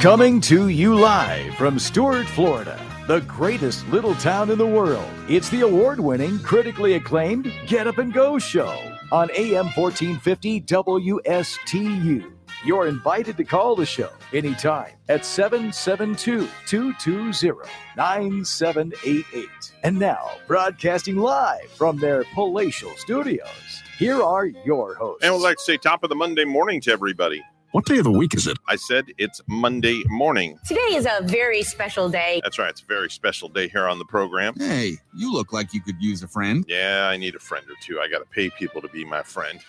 Coming 0.00 0.40
to 0.42 0.68
you 0.68 0.94
live 0.94 1.56
from 1.56 1.76
Stuart, 1.76 2.28
Florida, 2.28 2.80
the 3.08 3.22
greatest 3.22 3.84
little 3.88 4.14
town 4.14 4.48
in 4.48 4.56
the 4.56 4.64
world. 4.64 5.10
It's 5.28 5.48
the 5.48 5.62
award 5.62 5.98
winning, 5.98 6.38
critically 6.38 6.94
acclaimed 6.94 7.52
Get 7.66 7.88
Up 7.88 7.98
and 7.98 8.12
Go 8.12 8.38
show 8.38 8.80
on 9.10 9.28
AM 9.32 9.66
1450 9.74 10.60
WSTU. 10.60 12.32
You're 12.64 12.86
invited 12.86 13.36
to 13.38 13.44
call 13.44 13.74
the 13.74 13.84
show 13.84 14.10
anytime 14.32 14.92
at 15.08 15.24
772 15.24 16.46
220 16.68 17.68
9788. 17.96 19.48
And 19.82 19.98
now, 19.98 20.30
broadcasting 20.46 21.16
live 21.16 21.68
from 21.72 21.98
their 21.98 22.22
palatial 22.34 22.92
studios, 22.98 23.82
here 23.98 24.22
are 24.22 24.46
your 24.46 24.94
hosts. 24.94 25.24
And 25.24 25.34
we'd 25.34 25.42
like 25.42 25.56
to 25.56 25.62
say 25.64 25.76
top 25.76 26.04
of 26.04 26.08
the 26.08 26.14
Monday 26.14 26.44
morning 26.44 26.80
to 26.82 26.92
everybody. 26.92 27.42
What 27.72 27.84
day 27.84 27.98
of 27.98 28.04
the 28.04 28.10
week 28.10 28.34
is 28.34 28.46
it? 28.46 28.56
I 28.66 28.76
said 28.76 29.12
it's 29.18 29.42
Monday 29.46 30.02
morning. 30.06 30.58
Today 30.66 30.80
is 30.94 31.06
a 31.06 31.22
very 31.24 31.62
special 31.62 32.08
day. 32.08 32.40
That's 32.42 32.58
right. 32.58 32.70
It's 32.70 32.80
a 32.80 32.86
very 32.86 33.10
special 33.10 33.50
day 33.50 33.68
here 33.68 33.86
on 33.86 33.98
the 33.98 34.06
program. 34.06 34.54
Hey, 34.56 34.96
you 35.14 35.30
look 35.30 35.52
like 35.52 35.74
you 35.74 35.82
could 35.82 36.00
use 36.00 36.22
a 36.22 36.28
friend. 36.28 36.64
Yeah, 36.66 37.08
I 37.12 37.18
need 37.18 37.34
a 37.34 37.38
friend 37.38 37.66
or 37.68 37.74
two. 37.82 38.00
I 38.00 38.08
got 38.08 38.20
to 38.20 38.24
pay 38.24 38.48
people 38.48 38.80
to 38.80 38.88
be 38.88 39.04
my 39.04 39.22
friend. 39.22 39.60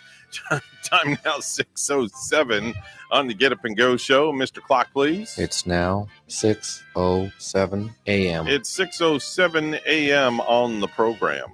Time 0.83 1.17
now 1.25 1.39
607 1.39 2.73
on 3.11 3.27
the 3.27 3.33
Get 3.33 3.51
Up 3.51 3.65
and 3.65 3.75
Go 3.75 3.97
show. 3.97 4.31
Mr. 4.31 4.61
Clock, 4.61 4.93
please. 4.93 5.37
It's 5.37 5.65
now 5.65 6.07
6:07 6.29 7.89
a.m. 8.07 8.47
It's 8.47 8.69
607 8.69 9.79
a.m. 9.85 10.39
on 10.39 10.79
the 10.79 10.87
program. 10.87 11.49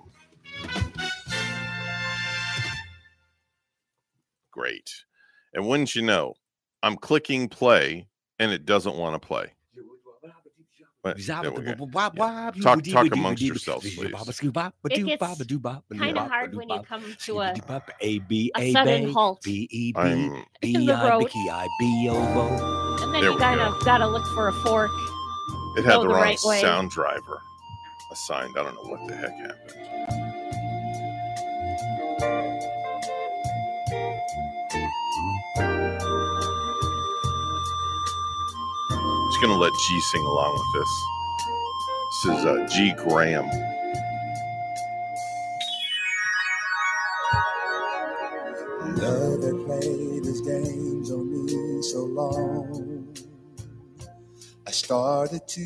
Great. 4.52 5.05
And 5.56 5.66
wouldn't 5.68 5.96
you 5.96 6.02
know, 6.04 6.36
I'm 6.84 6.98
clicking 6.98 7.48
play 7.50 8.08
and 8.38 8.52
it 8.52 8.66
doesn't 8.66 8.96
want 8.96 9.20
to 9.20 9.26
play. 9.26 9.54
But- 11.02 11.18
there 11.44 11.52
we 11.52 11.64
go. 11.78 11.86
Talk- 12.64 12.80
talk 12.94 13.06
amongst 13.20 13.42
yourselves, 13.48 13.86
please. 13.96 14.12
It 14.92 14.96
gets 15.06 15.20
kind 16.00 16.18
of 16.18 16.30
hard 16.32 16.56
when 16.56 16.68
you 16.70 16.76
come 16.84 17.16
to 17.26 17.40
a, 17.42 17.54
A 18.02 18.20
B 18.20 18.52
a 18.56 18.60
A 18.62 18.72
sudden 18.74 19.06
B 19.06 19.12
halt. 19.14 19.42
B 19.44 19.68
E 19.72 19.92
B 19.94 20.00
I'm 20.00 20.46
in 20.64 20.86
the 20.88 20.94
road. 21.10 21.30
B 21.34 21.50
I 21.50 21.68
B 21.80 22.08
O 22.10 22.16
O. 22.16 22.98
and 23.04 23.14
then 23.14 23.22
There 23.22 23.32
you 23.32 23.38
kind 23.38 23.60
of 23.62 23.86
got 23.86 24.00
to 24.00 24.08
look 24.08 24.26
for 24.34 24.48
a 24.48 24.54
fork. 24.54 24.90
It 25.78 25.86
had 25.86 25.94
the 25.96 26.00
the 26.02 26.08
wrong 26.08 26.22
right 26.22 26.40
sound 26.40 26.90
driver 26.90 27.40
assigned. 28.12 28.56
I 28.58 28.64
don't 28.64 28.76
know 28.76 28.90
what 28.92 29.08
the 29.08 29.16
heck 29.16 29.32
happened. 29.38 29.86
Just 39.36 39.48
gonna 39.48 39.60
let 39.60 39.74
G 39.74 40.00
sing 40.00 40.22
along 40.22 40.54
with 40.54 40.74
this. 40.80 41.06
This 42.24 42.40
is 42.40 42.46
uh, 42.46 42.68
G 42.72 42.94
Graham. 42.94 43.46
Love 48.96 49.42
that 49.42 49.64
played 49.66 50.24
his 50.24 50.40
games 50.40 51.12
on 51.12 51.30
me 51.34 51.82
so 51.82 52.06
long. 52.06 53.14
I 54.66 54.72
started 54.72 55.46
to 55.46 55.66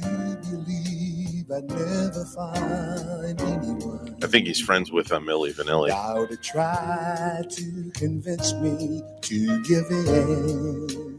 believe 0.50 1.52
I'd 1.52 1.70
never 1.70 2.26
find 2.26 3.40
anyone. 3.40 4.18
I 4.24 4.26
think 4.26 4.48
he's 4.48 4.60
friends 4.60 4.92
with 4.92 5.12
uh, 5.12 5.20
Milli 5.20 5.54
Vanilli. 5.54 5.90
Now 5.90 6.26
to 6.26 6.38
try 6.38 7.44
to 7.48 7.92
convince 7.94 8.52
me 8.56 9.04
to 9.22 9.62
give 9.62 9.86
in. 9.92 11.19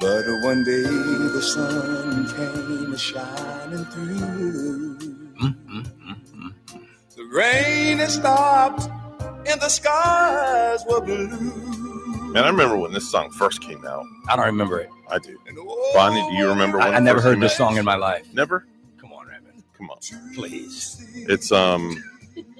But 0.00 0.24
one 0.42 0.64
day 0.64 0.82
the 0.82 1.40
sun 1.40 2.26
came 2.34 2.96
shining 2.96 3.84
through. 3.84 4.98
The 7.16 7.24
rain 7.32 7.98
had 7.98 8.10
stopped 8.10 8.90
and 9.46 9.60
the 9.60 9.68
skies 9.68 10.84
were 10.90 11.00
blue. 11.00 11.38
Man, 12.32 12.42
I 12.42 12.48
remember 12.48 12.76
when 12.78 12.92
this 12.92 13.08
song 13.08 13.30
first 13.30 13.60
came 13.60 13.86
out. 13.86 14.04
I 14.28 14.34
don't 14.34 14.46
remember 14.46 14.80
it. 14.80 14.90
I 15.08 15.20
do. 15.20 15.38
Bonnie, 15.94 16.20
do 16.32 16.36
you 16.36 16.48
remember 16.48 16.78
when 16.78 16.88
I, 16.88 16.96
I 16.96 16.98
never 16.98 17.18
first 17.18 17.26
heard 17.26 17.34
came 17.34 17.40
this 17.42 17.52
out? 17.52 17.58
song 17.58 17.76
in 17.76 17.84
my 17.84 17.94
life. 17.94 18.26
Never? 18.34 18.66
Come 19.00 19.12
on, 19.12 19.28
Evan. 19.30 19.62
Come 19.76 19.88
on. 19.88 19.98
Please. 20.34 21.00
It's 21.14 21.52
um 21.52 22.02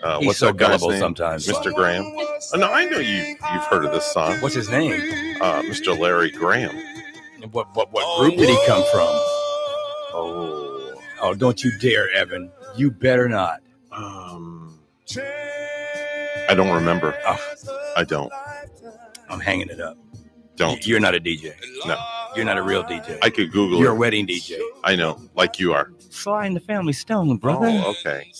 uh, 0.02 0.18
He's 0.18 0.26
what's 0.28 0.38
so 0.38 0.46
that 0.46 0.56
guy's 0.56 0.68
gullible 0.80 0.90
name? 0.90 1.00
sometimes. 1.00 1.46
Mr. 1.46 1.74
Graham. 1.74 2.04
Oh, 2.06 2.56
no, 2.56 2.70
I 2.72 2.84
know 2.86 2.98
you 2.98 3.16
you've 3.52 3.64
heard 3.64 3.84
of 3.84 3.92
this 3.92 4.06
song. 4.12 4.36
What's 4.40 4.54
his 4.54 4.68
name? 4.68 4.92
Uh, 5.40 5.62
Mr. 5.62 5.98
Larry 5.98 6.30
Graham. 6.30 6.74
What 7.52 7.74
what 7.76 7.92
what 7.92 8.18
group 8.20 8.36
did 8.36 8.48
he 8.48 8.58
come 8.66 8.82
from? 8.92 9.08
Oh, 10.14 11.00
Oh, 11.20 11.34
don't 11.34 11.62
you 11.64 11.76
dare, 11.78 12.08
Evan. 12.12 12.50
You 12.76 12.90
better 12.92 13.28
not. 13.28 13.60
um, 13.90 14.78
I 16.48 16.54
don't 16.54 16.72
remember. 16.74 17.16
Oh, 17.26 17.38
I 17.96 18.04
don't. 18.04 18.32
I'm 19.28 19.40
hanging 19.40 19.68
it 19.68 19.80
up. 19.80 19.96
Don't. 20.56 20.84
You're 20.86 21.00
not 21.00 21.14
a 21.14 21.20
DJ. 21.20 21.54
No. 21.86 21.96
You're 22.36 22.44
not 22.44 22.56
a 22.58 22.62
real 22.62 22.84
DJ. 22.84 23.18
I 23.22 23.30
could 23.30 23.50
Google 23.52 23.78
You're 23.80 23.92
a 23.92 23.94
it. 23.94 23.98
wedding 23.98 24.26
DJ. 24.26 24.58
I 24.84 24.94
know, 24.96 25.20
like 25.34 25.58
you 25.58 25.72
are. 25.72 25.90
Sly 26.10 26.46
and 26.46 26.54
the 26.54 26.60
Family 26.60 26.92
Stone, 26.92 27.36
brother. 27.38 27.66
Oh, 27.68 27.90
okay. 28.00 28.30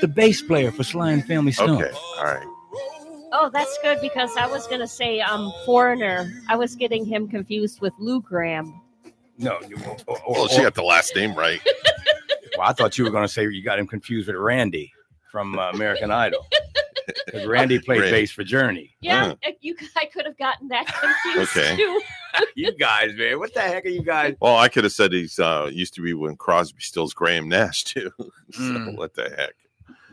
The 0.00 0.08
bass 0.08 0.42
player 0.42 0.70
for 0.70 0.84
Sly 0.84 1.12
and 1.12 1.22
the 1.22 1.26
Family 1.26 1.52
Stone. 1.52 1.82
Okay. 1.82 1.90
All 2.18 2.24
right. 2.24 2.46
Oh, 3.32 3.50
that's 3.52 3.76
good 3.82 3.98
because 4.00 4.30
I 4.36 4.46
was 4.46 4.66
going 4.66 4.80
to 4.80 4.86
say 4.88 5.20
um 5.20 5.52
foreigner. 5.64 6.30
I 6.48 6.56
was 6.56 6.74
getting 6.76 7.04
him 7.04 7.28
confused 7.28 7.80
with 7.80 7.92
Lou 7.98 8.20
Gramm. 8.20 8.80
No. 9.38 9.58
You, 9.68 9.76
or, 10.06 10.16
or- 10.26 10.32
Well, 10.32 10.48
she 10.48 10.62
got 10.62 10.74
the 10.74 10.82
last 10.82 11.14
name 11.16 11.34
right. 11.34 11.60
well, 12.58 12.68
I 12.68 12.72
thought 12.72 12.96
you 12.98 13.04
were 13.04 13.10
going 13.10 13.24
to 13.24 13.28
say 13.32 13.42
you 13.48 13.62
got 13.62 13.78
him 13.78 13.86
confused 13.86 14.28
with 14.28 14.36
Randy 14.36 14.92
from 15.30 15.58
uh, 15.58 15.70
American 15.70 16.10
Idol. 16.10 16.46
Because 17.26 17.46
Randy 17.46 17.78
played 17.78 18.00
Randy. 18.00 18.10
bass 18.20 18.30
for 18.32 18.42
Journey. 18.42 18.96
Yeah, 19.00 19.34
uh, 19.46 19.50
you 19.60 19.76
I 19.96 20.06
could 20.06 20.26
have 20.26 20.36
gotten 20.38 20.68
that 20.68 20.86
confused 21.24 21.56
Okay. 21.56 21.76
too. 21.76 22.00
You 22.54 22.76
guys, 22.76 23.14
man. 23.16 23.38
What 23.38 23.54
the 23.54 23.60
heck 23.62 23.86
are 23.86 23.88
you 23.88 24.02
guys? 24.02 24.34
Well, 24.42 24.58
I 24.58 24.68
could 24.68 24.84
have 24.84 24.92
said 24.92 25.10
he's 25.12 25.38
uh 25.38 25.70
used 25.72 25.94
to 25.94 26.02
be 26.02 26.12
when 26.12 26.36
Crosby, 26.36 26.82
Stills, 26.82 27.14
Graham, 27.14 27.48
Nash 27.48 27.84
too. 27.84 28.10
so 28.18 28.60
Mm. 28.60 28.96
what 28.96 29.14
the 29.14 29.30
heck? 29.30 29.54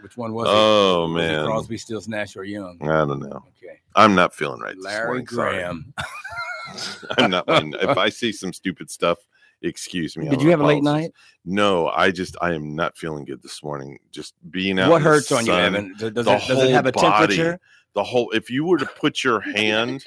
Which 0.04 0.18
one 0.18 0.34
was 0.34 0.48
Oh 0.50 1.06
it? 1.06 1.12
It 1.12 1.14
man, 1.14 1.46
Crosby, 1.46 1.78
Stills, 1.78 2.10
Nash, 2.10 2.36
or 2.36 2.44
Young? 2.44 2.78
I 2.82 3.06
don't 3.06 3.22
know. 3.22 3.42
Okay. 3.58 3.80
I'm 3.96 4.16
not 4.16 4.36
feeling 4.36 4.60
right. 4.60 4.78
Larry. 4.78 5.24
Graham. 5.24 5.94
I'm 7.18 7.32
not. 7.32 7.46
if 7.48 7.98
I 7.98 8.10
see 8.10 8.34
some 8.34 8.52
stupid 8.52 8.92
stuff, 8.92 9.18
excuse 9.62 10.18
me. 10.18 10.28
Did 10.28 10.42
you 10.42 10.50
have 10.50 10.60
a 10.60 10.66
late 10.66 10.84
night? 10.84 11.14
No, 11.46 11.88
I 11.88 12.12
just 12.12 12.36
I 12.42 12.52
am 12.54 12.76
not 12.76 12.98
feeling 12.98 13.24
good 13.24 13.42
this 13.42 13.64
morning. 13.64 13.98
Just 14.12 14.34
being 14.52 14.78
out. 14.78 14.92
What 14.92 15.02
hurts 15.02 15.32
on 15.32 15.46
you, 15.46 15.54
sun, 15.54 15.76
Evan? 15.76 15.96
Does, 15.98 16.12
does 16.12 16.28
it, 16.28 16.48
does 16.48 16.64
it 16.64 16.72
have 16.72 16.86
a 16.86 16.92
body. 16.92 17.36
temperature? 17.36 17.60
The 17.96 18.04
whole. 18.04 18.30
If 18.32 18.50
you 18.50 18.66
were 18.66 18.80
to 18.80 18.86
put 18.86 19.24
your 19.24 19.40
hand 19.40 20.04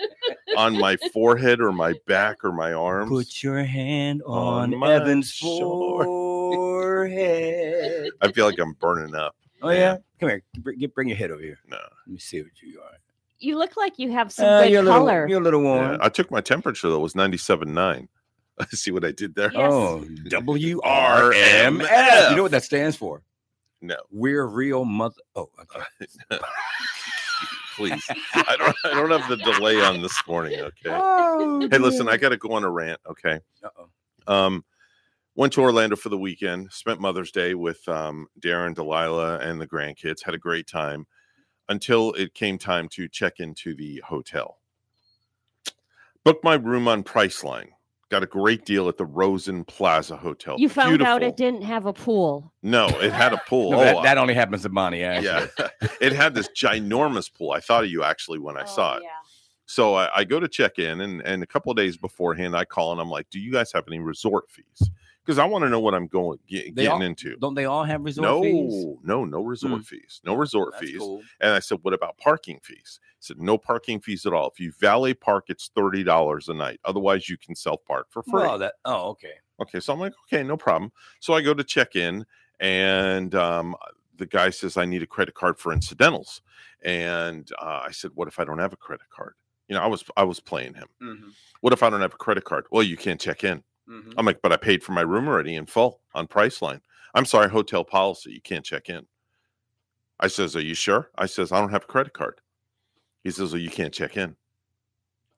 on 0.58 0.78
my 0.78 0.96
forehead 1.12 1.60
or 1.60 1.72
my 1.72 1.94
back 2.06 2.44
or 2.44 2.52
my 2.52 2.74
arms, 2.74 3.08
Put 3.08 3.42
your 3.42 3.64
hand 3.64 4.22
On 4.26 4.74
on, 4.74 4.90
Evan's 4.90 5.32
forehead. 5.38 6.10
I 8.20 8.30
feel 8.32 8.44
like 8.44 8.58
I'm 8.58 8.74
burning 8.74 9.14
up. 9.14 9.34
Oh 9.62 9.70
yeah, 9.70 9.96
come 10.20 10.28
here. 10.28 10.42
Bring, 10.58 10.78
get, 10.78 10.94
bring 10.94 11.08
your 11.08 11.16
head 11.16 11.30
over 11.30 11.40
here. 11.42 11.58
No, 11.68 11.76
Let 11.78 12.12
me 12.12 12.18
see 12.18 12.42
what 12.42 12.50
you 12.62 12.80
are. 12.80 12.90
You 13.38 13.58
look 13.58 13.76
like 13.76 13.98
you 13.98 14.10
have 14.12 14.32
some 14.32 14.46
Uh, 14.46 14.62
good 14.62 14.70
you're, 14.72 14.80
a 14.80 14.84
little, 14.84 15.00
color. 15.00 15.26
you're 15.28 15.40
a 15.40 15.44
little 15.44 15.62
warm. 15.62 15.92
Yeah, 15.92 15.98
I 16.00 16.08
took 16.08 16.30
my 16.30 16.40
temperature 16.40 16.88
though. 16.88 16.96
It 16.96 17.02
was 17.02 17.14
97.9. 17.14 18.08
see 18.70 18.90
what 18.90 19.04
I 19.04 19.12
did 19.12 19.34
there? 19.34 19.52
Yes. 19.52 19.60
Oh, 19.70 20.04
W 20.28 20.80
R 20.82 21.24
R 21.24 21.32
M 21.32 21.80
M 21.80 21.80
F. 21.82 21.90
F. 21.90 22.30
You 22.30 22.36
know 22.36 22.42
what 22.42 22.52
that 22.52 22.64
stands 22.64 22.96
for? 22.96 23.22
No, 23.82 23.96
We're 24.10 24.46
real 24.46 24.84
mother. 24.86 25.16
Oh, 25.34 25.50
okay. 25.60 25.84
please. 27.76 28.02
I 28.34 28.56
don't. 28.56 28.76
I 28.84 28.94
don't 28.94 29.10
have 29.10 29.28
the 29.28 29.36
delay 29.36 29.80
on 29.82 30.00
this 30.00 30.18
morning. 30.26 30.58
Okay. 30.60 30.72
Oh, 30.86 31.68
Hey, 31.70 31.76
listen. 31.78 32.08
I 32.08 32.16
got 32.16 32.30
to 32.30 32.38
go 32.38 32.52
on 32.52 32.64
a 32.64 32.70
rant. 32.70 33.00
Okay. 33.06 33.38
Uh-oh. 33.62 33.88
Um, 34.34 34.64
went 35.36 35.52
to 35.52 35.60
Orlando 35.60 35.94
for 35.94 36.08
the 36.08 36.18
weekend. 36.18 36.72
Spent 36.72 37.00
Mother's 37.00 37.30
Day 37.30 37.54
with 37.54 37.86
um, 37.88 38.26
Darren, 38.40 38.74
Delilah, 38.74 39.38
and 39.38 39.60
the 39.60 39.66
grandkids. 39.66 40.24
Had 40.24 40.34
a 40.34 40.38
great 40.38 40.66
time 40.66 41.06
until 41.68 42.12
it 42.14 42.34
came 42.34 42.58
time 42.58 42.88
to 42.90 43.08
check 43.08 43.38
into 43.38 43.74
the 43.74 44.02
hotel. 44.04 44.58
Booked 46.24 46.42
my 46.42 46.54
room 46.54 46.88
on 46.88 47.04
Priceline. 47.04 47.68
Got 48.08 48.22
a 48.22 48.26
great 48.26 48.64
deal 48.64 48.88
at 48.88 48.96
the 48.96 49.04
Rosen 49.04 49.64
Plaza 49.64 50.16
Hotel. 50.16 50.56
you 50.58 50.68
found 50.68 51.02
out 51.02 51.24
it 51.24 51.36
didn't 51.36 51.62
have 51.62 51.86
a 51.86 51.92
pool. 51.92 52.52
No, 52.62 52.86
it 52.86 53.12
had 53.12 53.32
a 53.32 53.42
pool. 53.48 53.70
No, 53.72 53.78
oh, 53.78 53.84
that, 53.84 54.02
that 54.04 54.18
only 54.18 54.32
happens 54.32 54.62
to 54.62 54.68
Bonnie. 54.68 55.02
Actually. 55.02 55.48
yeah, 55.58 55.68
it 56.00 56.12
had 56.12 56.32
this 56.34 56.48
ginormous 56.48 57.32
pool. 57.32 57.50
I 57.50 57.58
thought 57.60 57.82
of 57.82 57.90
you 57.90 58.04
actually 58.04 58.38
when 58.38 58.56
I 58.56 58.64
saw 58.64 58.94
Oh, 58.94 58.96
it. 58.98 59.02
Yeah. 59.02 59.08
So 59.66 59.96
I, 59.96 60.08
I 60.14 60.24
go 60.24 60.38
to 60.38 60.46
check 60.46 60.78
in, 60.78 61.00
and, 61.00 61.20
and 61.22 61.42
a 61.42 61.46
couple 61.46 61.72
of 61.72 61.76
days 61.76 61.96
beforehand, 61.96 62.56
I 62.56 62.64
call 62.64 62.92
and 62.92 63.00
I'm 63.00 63.10
like, 63.10 63.28
"Do 63.30 63.40
you 63.40 63.50
guys 63.50 63.72
have 63.72 63.82
any 63.88 63.98
resort 63.98 64.48
fees?" 64.48 64.88
Because 65.26 65.38
I 65.40 65.44
want 65.44 65.64
to 65.64 65.68
know 65.68 65.80
what 65.80 65.92
I'm 65.94 66.06
going 66.06 66.38
get, 66.46 66.74
getting 66.76 66.90
all- 66.92 67.02
into. 67.02 67.36
Don't 67.36 67.54
they 67.54 67.64
all 67.64 67.82
have 67.84 68.02
resort 68.04 68.22
No, 68.24 68.42
fees? 68.42 68.72
no, 68.84 68.98
no 69.02 69.24
no 69.24 69.42
resort 69.42 69.84
fees. 69.84 70.20
No 70.24 70.34
resort 70.34 70.74
That's 70.74 70.86
fees. 70.86 70.98
cool. 70.98 71.22
And 71.40 71.50
I 71.52 71.58
said, 71.58 71.78
what 71.82 71.92
about 71.92 72.16
parking 72.18 72.60
fees? 72.62 73.00
He 73.18 73.24
said, 73.26 73.38
no 73.40 73.58
parking 73.58 74.00
fees 74.00 74.24
at 74.24 74.32
all. 74.32 74.48
If 74.48 74.60
you 74.60 74.72
valet 74.78 75.14
park, 75.14 75.46
it's 75.48 75.68
thirty 75.74 76.04
dollars 76.04 76.48
a 76.48 76.54
night. 76.54 76.78
Otherwise, 76.84 77.28
you 77.28 77.36
can 77.36 77.54
self 77.56 77.84
park 77.84 78.06
for 78.10 78.22
free. 78.22 78.42
Well, 78.42 78.58
that. 78.58 78.74
Oh, 78.84 79.08
okay. 79.10 79.32
Okay, 79.60 79.80
so 79.80 79.92
I'm 79.92 79.98
like, 80.00 80.12
okay, 80.30 80.42
no 80.42 80.56
problem. 80.56 80.92
So 81.18 81.32
I 81.34 81.40
go 81.40 81.54
to 81.54 81.64
check 81.64 81.96
in, 81.96 82.24
and 82.60 83.34
um, 83.34 83.74
the 84.16 84.26
guy 84.26 84.50
says 84.50 84.76
I 84.76 84.84
need 84.84 85.02
a 85.02 85.06
credit 85.06 85.34
card 85.34 85.58
for 85.58 85.72
incidentals, 85.72 86.42
and 86.82 87.50
uh, 87.58 87.82
I 87.86 87.90
said, 87.90 88.10
what 88.14 88.28
if 88.28 88.38
I 88.38 88.44
don't 88.44 88.58
have 88.58 88.72
a 88.72 88.76
credit 88.76 89.08
card? 89.10 89.34
You 89.68 89.74
know, 89.76 89.82
I 89.82 89.86
was 89.86 90.04
I 90.16 90.24
was 90.24 90.40
playing 90.40 90.74
him. 90.74 90.86
Mm-hmm. 91.02 91.28
What 91.62 91.72
if 91.72 91.82
I 91.82 91.90
don't 91.90 92.00
have 92.00 92.14
a 92.14 92.18
credit 92.18 92.44
card? 92.44 92.66
Well, 92.70 92.82
you 92.82 92.96
can't 92.96 93.20
check 93.20 93.44
in. 93.44 93.62
Mm-hmm. 93.88 94.12
I'm 94.16 94.26
like, 94.26 94.40
but 94.42 94.52
I 94.52 94.56
paid 94.56 94.82
for 94.82 94.92
my 94.92 95.02
room 95.02 95.28
already 95.28 95.54
in 95.54 95.66
full 95.66 96.00
on 96.14 96.26
Priceline. 96.26 96.80
I'm 97.14 97.24
sorry, 97.24 97.48
hotel 97.48 97.84
policy, 97.84 98.32
you 98.32 98.40
can't 98.40 98.64
check 98.64 98.88
in. 98.88 99.06
I 100.18 100.28
says, 100.28 100.56
are 100.56 100.60
you 100.62 100.74
sure? 100.74 101.10
I 101.16 101.26
says, 101.26 101.52
I 101.52 101.60
don't 101.60 101.70
have 101.70 101.84
a 101.84 101.86
credit 101.86 102.12
card. 102.12 102.40
He 103.22 103.30
says, 103.30 103.52
well, 103.52 103.60
you 103.60 103.70
can't 103.70 103.92
check 103.92 104.16
in. 104.16 104.36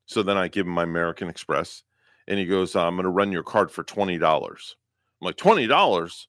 So 0.07 0.23
then 0.23 0.39
I 0.39 0.49
give 0.49 0.67
him 0.67 0.73
my 0.73 0.85
American 0.85 1.29
Express, 1.29 1.83
and 2.27 2.39
he 2.39 2.47
goes, 2.47 2.75
I'm 2.75 2.95
going 2.95 3.05
to 3.05 3.11
run 3.11 3.33
your 3.33 3.43
card 3.43 3.71
for 3.71 3.83
twenty 3.85 4.19
dollars. 4.19 4.77
I'm 5.21 5.27
like, 5.27 5.37
twenty 5.37 5.67
dollars? 5.67 6.29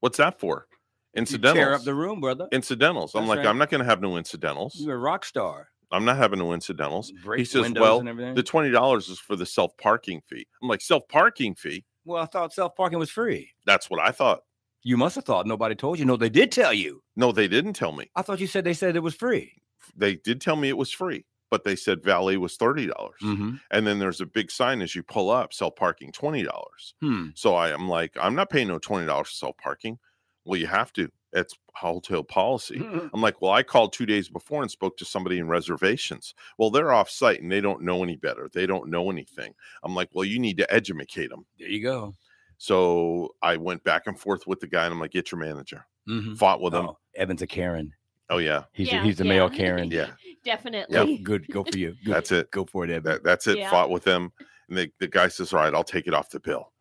What's 0.00 0.18
that 0.18 0.40
for? 0.40 0.66
Incidentals. 1.14 1.56
Tear 1.64 1.74
up 1.74 1.82
the 1.82 1.94
room, 1.94 2.20
brother. 2.20 2.48
incidentals. 2.52 3.14
I'm 3.14 3.26
like, 3.26 3.38
right. 3.38 3.46
I'm 3.46 3.58
not 3.58 3.70
going 3.70 3.80
to 3.80 3.84
have 3.84 4.00
no 4.00 4.16
incidentals. 4.16 4.76
You're 4.78 4.96
a 4.96 4.98
rock 4.98 5.24
star. 5.24 5.68
I'm 5.92 6.04
not 6.04 6.16
having 6.16 6.38
no 6.38 6.52
incidentals. 6.52 7.12
Break 7.24 7.40
he 7.40 7.44
says, 7.44 7.72
well, 7.72 8.00
the 8.00 8.42
twenty 8.44 8.70
dollars 8.70 9.08
is 9.08 9.18
for 9.18 9.36
the 9.36 9.46
self 9.46 9.76
parking 9.76 10.22
fee. 10.28 10.46
I'm 10.62 10.68
like, 10.68 10.80
self 10.80 11.06
parking 11.08 11.54
fee? 11.54 11.84
well, 12.04 12.22
I 12.22 12.26
thought 12.26 12.52
self 12.52 12.74
parking 12.76 12.98
was 12.98 13.10
free. 13.10 13.50
That's 13.66 13.90
what 13.90 14.00
I 14.00 14.10
thought. 14.10 14.40
You 14.82 14.96
must 14.96 15.14
have 15.16 15.24
thought 15.24 15.46
nobody 15.46 15.74
told 15.74 15.98
you. 15.98 16.04
No, 16.04 16.16
they 16.16 16.30
did 16.30 16.50
tell 16.50 16.72
you. 16.72 17.02
No, 17.14 17.32
they 17.32 17.48
didn't 17.48 17.74
tell 17.74 17.92
me. 17.92 18.10
I 18.16 18.22
thought 18.22 18.40
you 18.40 18.46
said 18.46 18.64
they 18.64 18.72
said 18.72 18.96
it 18.96 19.02
was 19.02 19.14
free. 19.14 19.52
They 19.94 20.14
did 20.16 20.40
tell 20.40 20.56
me 20.56 20.68
it 20.68 20.76
was 20.76 20.90
free, 20.90 21.26
but 21.50 21.64
they 21.64 21.76
said 21.76 22.02
valet 22.02 22.36
was 22.36 22.56
thirty 22.56 22.86
dollars. 22.86 23.20
Mm-hmm. 23.22 23.56
And 23.70 23.86
then 23.86 23.98
there's 23.98 24.20
a 24.20 24.26
big 24.26 24.50
sign 24.50 24.80
as 24.80 24.94
you 24.94 25.02
pull 25.02 25.30
up, 25.30 25.52
self 25.52 25.76
parking 25.76 26.12
twenty 26.12 26.42
dollars. 26.42 26.94
Hmm. 27.00 27.28
So 27.34 27.54
I 27.54 27.70
am 27.70 27.88
like, 27.88 28.16
I'm 28.20 28.34
not 28.34 28.50
paying 28.50 28.68
no 28.68 28.78
twenty 28.78 29.06
dollars 29.06 29.28
for 29.28 29.34
self 29.34 29.56
parking. 29.58 29.98
Well, 30.44 30.58
you 30.58 30.66
have 30.66 30.92
to. 30.94 31.08
It's 31.32 31.54
hotel 31.76 32.24
policy. 32.24 32.80
I'm 33.14 33.20
like, 33.20 33.40
well, 33.40 33.52
I 33.52 33.62
called 33.62 33.92
two 33.92 34.04
days 34.06 34.28
before 34.28 34.62
and 34.62 34.70
spoke 34.70 34.96
to 34.96 35.04
somebody 35.04 35.38
in 35.38 35.46
reservations. 35.46 36.34
Well, 36.58 36.70
they're 36.70 36.92
off 36.92 37.08
site 37.08 37.40
and 37.40 37.52
they 37.52 37.60
don't 37.60 37.82
know 37.82 38.02
any 38.02 38.16
better. 38.16 38.50
They 38.52 38.66
don't 38.66 38.90
know 38.90 39.10
anything. 39.10 39.54
I'm 39.84 39.94
like, 39.94 40.08
well, 40.12 40.24
you 40.24 40.40
need 40.40 40.56
to 40.56 40.72
educate 40.74 41.28
them. 41.30 41.46
There 41.58 41.68
you 41.68 41.82
go. 41.82 42.14
So 42.58 43.30
I 43.42 43.56
went 43.56 43.84
back 43.84 44.06
and 44.06 44.18
forth 44.18 44.46
with 44.46 44.58
the 44.60 44.66
guy 44.66 44.84
and 44.86 44.92
I'm 44.92 45.00
like, 45.00 45.12
get 45.12 45.30
your 45.30 45.40
manager. 45.40 45.86
Mm-hmm. 46.08 46.34
Fought 46.34 46.60
with 46.60 46.74
him. 46.74 46.86
Oh, 46.88 46.98
Evan's 47.14 47.42
a 47.42 47.46
Karen. 47.46 47.92
Oh 48.28 48.38
yeah, 48.38 48.64
He's 48.72 48.90
Yeah, 48.90 49.00
a, 49.00 49.04
he's 49.04 49.18
the 49.18 49.24
yeah. 49.24 49.30
male 49.30 49.50
Karen. 49.60 49.90
yeah. 49.90 50.10
Definitely. 50.44 51.18
Good. 51.18 51.46
Go 51.48 51.62
for 51.64 51.78
you. 51.78 51.94
Good. 52.04 52.12
That's 52.14 52.32
it. 52.32 52.50
Go 52.50 52.64
for 52.64 52.84
it, 52.84 52.90
Evan. 52.90 53.04
That, 53.04 53.22
that's 53.24 53.46
it. 53.46 53.58
Yeah. 53.58 53.70
Fought 53.70 53.90
with 53.90 54.04
him, 54.04 54.32
and 54.68 54.78
the, 54.78 54.90
the 54.98 55.06
guy 55.08 55.28
says, 55.28 55.52
"All 55.52 55.60
right, 55.60 55.74
I'll 55.74 55.84
take 55.84 56.06
it 56.06 56.14
off 56.14 56.30
the 56.30 56.40
bill." 56.40 56.72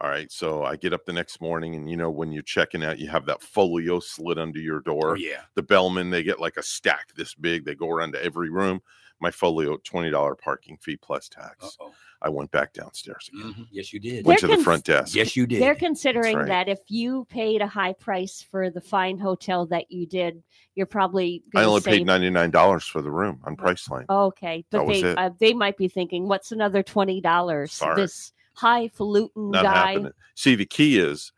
All 0.00 0.10
right. 0.10 0.30
So 0.30 0.62
I 0.64 0.76
get 0.76 0.92
up 0.92 1.06
the 1.06 1.12
next 1.12 1.40
morning, 1.40 1.74
and 1.74 1.88
you 1.90 1.96
know 1.96 2.10
when 2.10 2.30
you're 2.32 2.42
checking 2.42 2.84
out, 2.84 2.98
you 2.98 3.08
have 3.08 3.24
that 3.26 3.42
folio 3.42 3.98
slid 4.00 4.38
under 4.38 4.58
your 4.58 4.80
door. 4.80 5.12
oh 5.12 5.14
yeah. 5.14 5.42
The 5.54 5.62
bellman, 5.62 6.10
they 6.10 6.22
get 6.22 6.40
like 6.40 6.56
a 6.58 6.62
stack 6.62 7.14
this 7.14 7.34
big. 7.34 7.64
They 7.64 7.74
go 7.74 7.88
around 7.90 8.12
to 8.12 8.22
every 8.24 8.50
room. 8.50 8.82
My 9.20 9.30
folio, 9.30 9.78
twenty 9.78 10.10
dollar 10.10 10.34
parking 10.34 10.76
fee 10.76 10.96
plus 10.96 11.28
tax. 11.30 11.64
Uh-oh. 11.64 11.92
I 12.20 12.28
went 12.30 12.50
back 12.50 12.72
downstairs 12.74 13.30
again. 13.32 13.54
Mhm. 13.54 13.66
Yes, 13.70 13.92
you 13.92 14.00
did. 14.00 14.24
Went 14.26 14.40
They're 14.40 14.50
to 14.50 14.56
the 14.56 14.62
front 14.62 14.84
desk. 14.84 15.14
Yes, 15.14 15.36
you 15.36 15.46
did. 15.46 15.62
They're 15.62 15.74
considering 15.74 16.36
right. 16.36 16.46
that 16.48 16.68
if 16.68 16.80
you 16.88 17.26
paid 17.30 17.62
a 17.62 17.66
high 17.66 17.92
price 17.94 18.44
for 18.50 18.68
the 18.70 18.80
fine 18.80 19.18
hotel 19.18 19.64
that 19.66 19.90
you 19.90 20.06
did, 20.06 20.42
you're 20.74 20.86
probably 20.86 21.42
I 21.54 21.64
only 21.64 21.80
save- 21.80 21.92
paid 21.98 22.06
ninety 22.06 22.28
nine 22.28 22.50
dollars 22.50 22.84
for 22.84 23.00
the 23.00 23.10
room 23.10 23.40
on 23.44 23.56
Priceline. 23.56 24.04
Okay, 24.10 24.64
That 24.70 24.78
but 24.78 24.86
was 24.86 25.00
they 25.00 25.08
it. 25.10 25.18
uh, 25.18 25.30
they 25.40 25.54
might 25.54 25.78
be 25.78 25.88
thinking, 25.88 26.28
what's 26.28 26.52
another 26.52 26.82
twenty 26.82 27.22
dollars? 27.22 27.72
Sorry. 27.72 27.96
This 28.02 28.32
highfalutin 28.56 29.50
Not 29.50 29.62
guy. 29.64 29.92
happening. 29.92 30.12
See, 30.34 30.54
the 30.54 30.66
key 30.66 30.98
is, 30.98 31.32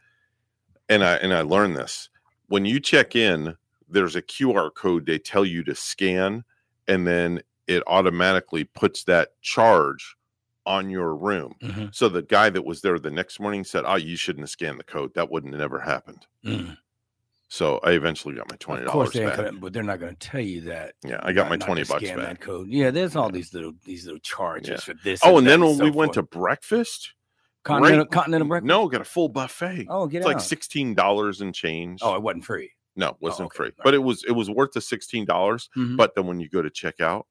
and 0.88 1.04
I 1.04 1.14
and 1.16 1.32
I 1.34 1.42
learned 1.42 1.76
this 1.76 2.08
when 2.48 2.64
you 2.64 2.80
check 2.80 3.14
in. 3.16 3.56
There's 3.90 4.16
a 4.16 4.22
QR 4.22 4.70
code 4.74 5.06
they 5.06 5.18
tell 5.18 5.44
you 5.46 5.64
to 5.64 5.74
scan, 5.74 6.44
and 6.86 7.06
then 7.06 7.40
it 7.66 7.82
automatically 7.86 8.64
puts 8.64 9.04
that 9.04 9.40
charge 9.40 10.14
on 10.66 10.90
your 10.90 11.14
room. 11.16 11.54
Mhm. 11.62 11.94
So 11.94 12.10
the 12.10 12.20
guy 12.22 12.50
that 12.50 12.64
was 12.66 12.82
there 12.82 12.98
the 12.98 13.10
next 13.10 13.40
morning 13.40 13.64
said, 13.64 13.84
"Oh, 13.86 13.94
you 13.96 14.16
shouldn't 14.16 14.42
have 14.42 14.50
scanned 14.50 14.78
the 14.78 14.84
code. 14.84 15.14
That 15.14 15.30
wouldn't 15.30 15.54
have 15.54 15.60
never 15.60 15.80
happened." 15.80 16.26
Mhm. 16.44 16.76
So 17.50 17.80
I 17.82 17.92
eventually 17.92 18.34
got 18.34 18.48
my 18.50 18.56
twenty 18.56 18.82
Of 18.84 18.88
course, 18.90 19.10
dollars 19.10 19.12
they 19.14 19.22
ain't 19.24 19.36
back. 19.36 19.46
gonna, 19.52 19.58
but 19.60 19.72
they're 19.72 19.82
not 19.82 20.00
going 20.00 20.14
to 20.14 20.18
tell 20.18 20.40
you 20.40 20.60
that. 20.62 20.94
Yeah, 21.02 21.18
I 21.22 21.32
got 21.32 21.48
my 21.48 21.56
not 21.56 21.64
twenty 21.66 21.82
to 21.82 21.88
bucks 21.88 22.04
scan 22.04 22.18
back. 22.18 22.28
That 22.28 22.40
code. 22.40 22.68
Yeah, 22.68 22.90
there's 22.90 23.16
all 23.16 23.30
these 23.30 23.54
little 23.54 23.72
these 23.84 24.04
little 24.04 24.20
charges 24.20 24.68
Yeah. 24.68 24.76
for 24.76 24.94
this. 25.02 25.20
Oh, 25.24 25.38
and 25.38 25.46
that 25.46 25.50
then 25.52 25.60
when 25.62 25.76
so 25.76 25.84
we 25.84 25.90
went 25.90 26.12
to 26.14 26.20
forth. 26.20 26.30
breakfast, 26.30 27.14
continental, 27.64 28.04
great- 28.04 28.12
continental 28.12 28.48
breakfast. 28.48 28.66
no, 28.68 28.86
got 28.88 29.00
a 29.00 29.04
full 29.04 29.30
buffet. 29.30 29.86
Oh, 29.88 30.06
get 30.06 30.18
it's 30.18 30.26
out. 30.26 30.34
like 30.34 30.40
sixteen 30.42 30.94
dollars 30.94 31.40
and 31.40 31.54
change. 31.54 32.00
oh, 32.02 32.14
it 32.16 32.22
wasn't 32.22 32.44
free. 32.44 32.70
No, 32.96 33.08
it 33.10 33.16
wasn't 33.20 33.46
okay. 33.46 33.56
free, 33.56 33.66
All 33.68 33.82
but 33.84 33.94
it 33.94 34.02
was 34.02 34.24
it 34.28 34.32
was 34.32 34.50
worth 34.50 34.72
the 34.72 34.80
sixteen 34.82 35.24
dollars. 35.24 35.70
Mhm. 35.76 35.96
But 35.96 36.14
then 36.14 36.26
when 36.26 36.40
you 36.40 36.48
go 36.50 36.60
to 36.60 36.68
check 36.70 37.00
out, 37.00 37.26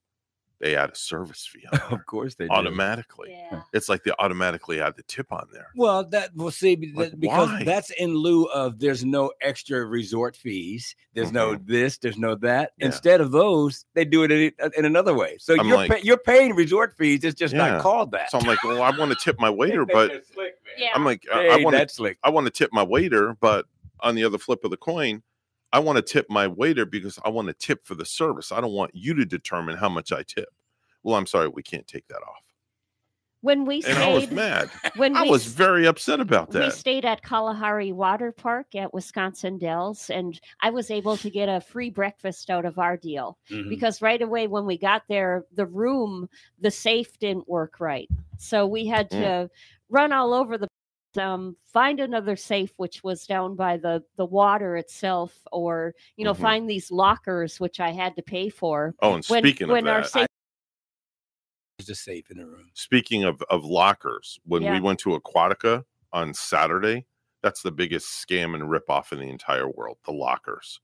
they 0.60 0.76
add 0.76 0.90
a 0.90 0.96
service 0.96 1.46
fee 1.46 1.64
on 1.72 1.80
there 1.90 2.00
of 2.00 2.06
course 2.08 2.36
they 2.36 2.46
do. 2.48 2.52
automatically. 2.52 3.30
Yeah. 3.32 3.62
It's 3.74 3.90
like 3.90 4.04
they 4.04 4.12
automatically 4.18 4.82
add 4.82 4.96
the 4.96 5.04
tip 5.04 5.32
on 5.32 5.48
there. 5.54 5.68
Well, 5.76 6.04
that 6.10 6.32
we'll 6.36 6.50
see 6.52 6.92
Like, 6.96 7.12
that- 7.12 7.20
because 7.20 7.50
why? 7.50 7.64
that's 7.64 7.92
in 7.92 8.16
lieu 8.16 8.46
of 8.46 8.80
there's 8.80 9.06
no 9.06 9.32
extra 9.42 9.86
resort 9.86 10.36
fees. 10.36 10.96
There's 11.14 11.32
no 11.32 11.56
this. 11.56 11.98
There's 12.00 12.18
no 12.18 12.36
that. 12.36 12.72
Mm-hmm. 12.72 12.82
Yeah. 12.82 12.86
Instead 12.88 13.22
of 13.22 13.32
those, 13.32 13.86
they 13.94 14.06
do 14.06 14.24
it 14.24 14.32
in, 14.32 14.52
in 14.78 14.86
another 14.86 15.14
way. 15.14 15.38
So 15.40 15.56
I'm 15.60 15.68
you're 15.68 15.78
like- 15.78 15.92
pay, 15.92 16.02
you're 16.04 16.18
paying 16.18 16.56
resort 16.56 16.96
fees. 16.98 17.24
It's 17.24 17.38
just 17.38 17.54
Yeah. 17.54 17.68
not 17.74 17.82
called 17.82 18.12
that. 18.12 18.32
So 18.32 18.40
I'm 18.40 18.48
like, 18.48 18.64
well, 18.64 18.82
I 18.82 18.90
want 18.98 19.12
to 19.12 19.18
tip 19.24 19.40
my 19.40 19.50
waiter, 19.62 19.86
but 19.86 20.24
Yeah. 20.78 20.90
I'm 20.96 21.06
like, 21.06 21.24
I- 21.34 21.44
Hey, 21.44 21.50
I 21.52 21.58
want 21.58 21.76
to 21.78 21.88
slick. 21.90 22.18
I 22.24 22.30
want 22.30 22.46
to 22.48 22.52
tip 22.52 22.72
my 22.74 22.84
waiter, 22.84 23.36
but 23.40 23.66
on 24.00 24.16
the 24.16 24.24
other 24.24 24.38
flip 24.38 24.64
of 24.64 24.72
the 24.72 24.78
coin, 24.78 25.22
I 25.74 25.80
want 25.80 25.98
to 25.98 26.02
tip 26.02 26.28
my 26.30 26.48
waiter 26.48 26.86
because 26.86 27.20
I 27.26 27.30
want 27.30 27.50
to 27.50 27.54
tip 27.54 27.84
for 27.86 27.94
the 27.94 28.06
service. 28.06 28.54
I 28.54 28.62
don't 28.62 28.72
want 28.72 28.92
you 28.94 29.14
to 29.16 29.26
determine 29.26 29.76
how 29.76 29.90
much 29.90 30.14
I 30.14 30.24
tip. 30.24 30.48
Well, 31.08 31.16
I'm 31.16 31.26
sorry, 31.26 31.48
we 31.48 31.64
can't 31.64 31.88
take 31.88 32.06
that 32.10 32.18
off. 32.18 32.44
When 33.40 33.64
we 33.64 33.82
And 33.88 33.98
I 33.98 34.14
was 34.14 34.26
stayed, 34.26 34.36
mad. 34.36 34.70
when 34.98 35.16
I 35.16 35.22
we 35.24 35.30
was 35.30 35.46
very 35.46 35.86
upset 35.88 36.20
about 36.20 36.50
that. 36.52 36.66
we 36.66 36.70
stayed 36.70 37.06
at 37.06 37.22
Kalahari 37.22 37.94
Water 37.94 38.34
Park 38.34 38.76
at 38.76 38.94
Wisconsin 38.94 39.58
Dells, 39.58 40.10
and 40.10 40.38
I 40.62 40.70
was 40.70 40.92
able 40.92 41.16
to 41.16 41.30
get 41.30 41.48
a 41.48 41.62
free 41.62 41.90
breakfast 41.90 42.50
out 42.50 42.66
of 42.66 42.78
our 42.78 42.98
deal 42.98 43.38
Mhm. 43.50 43.70
because 43.70 44.02
right 44.02 44.22
away 44.22 44.48
when 44.48 44.66
we 44.66 44.78
got 44.78 45.04
there, 45.08 45.46
the 45.54 45.66
room, 45.68 46.28
the 46.60 46.72
safe 46.72 47.18
didn't 47.20 47.48
work 47.48 47.80
right, 47.80 48.10
so 48.38 48.68
we 48.68 48.86
had 48.86 49.10
to 49.12 49.18
Mm. 49.18 49.50
run 49.88 50.12
all 50.12 50.34
over 50.34 50.58
the 50.58 50.68
um, 51.18 51.56
find 51.66 52.00
another 52.00 52.36
safe 52.36 52.74
which 52.78 53.02
was 53.04 53.26
down 53.26 53.56
by 53.56 53.76
the 53.78 54.04
the 54.18 54.26
water 54.26 54.76
itself, 54.78 55.34
or 55.52 55.96
you 56.18 56.26
know 56.26 56.34
Mhm. 56.34 56.38
find 56.42 56.70
these 56.70 56.92
lockers 56.92 57.60
which 57.60 57.80
I 57.80 57.90
had 57.92 58.16
to 58.18 58.22
pay 58.22 58.50
for. 58.50 58.94
Oh, 59.02 59.16
and 59.16 59.26
When 59.26 59.42
speaking 59.42 59.70
when 59.70 59.88
of 59.88 59.94
our 59.94 60.02
that, 60.02 60.12
safe 60.12 60.27
There's 61.88 61.98
a 61.98 62.02
safe 62.02 62.30
in 62.32 62.38
the 62.38 62.46
room. 62.46 62.70
speaking 62.74 63.24
of 63.24 63.42
of 63.50 63.64
lockers, 63.64 64.40
when 64.46 64.64
we 64.72 64.80
went 64.80 65.00
to 65.00 65.18
Aquatica 65.20 65.84
on 66.14 66.34
Saturday, 66.34 67.06
that's 67.42 67.62
the 67.62 67.72
biggest 67.72 68.28
scam 68.28 68.56
and 68.56 68.64
ripoff 68.66 69.12
in 69.12 69.20
the 69.20 69.30
entire 69.30 69.70
world. 69.70 69.98
The 70.06 70.12
lockers, 70.12 70.80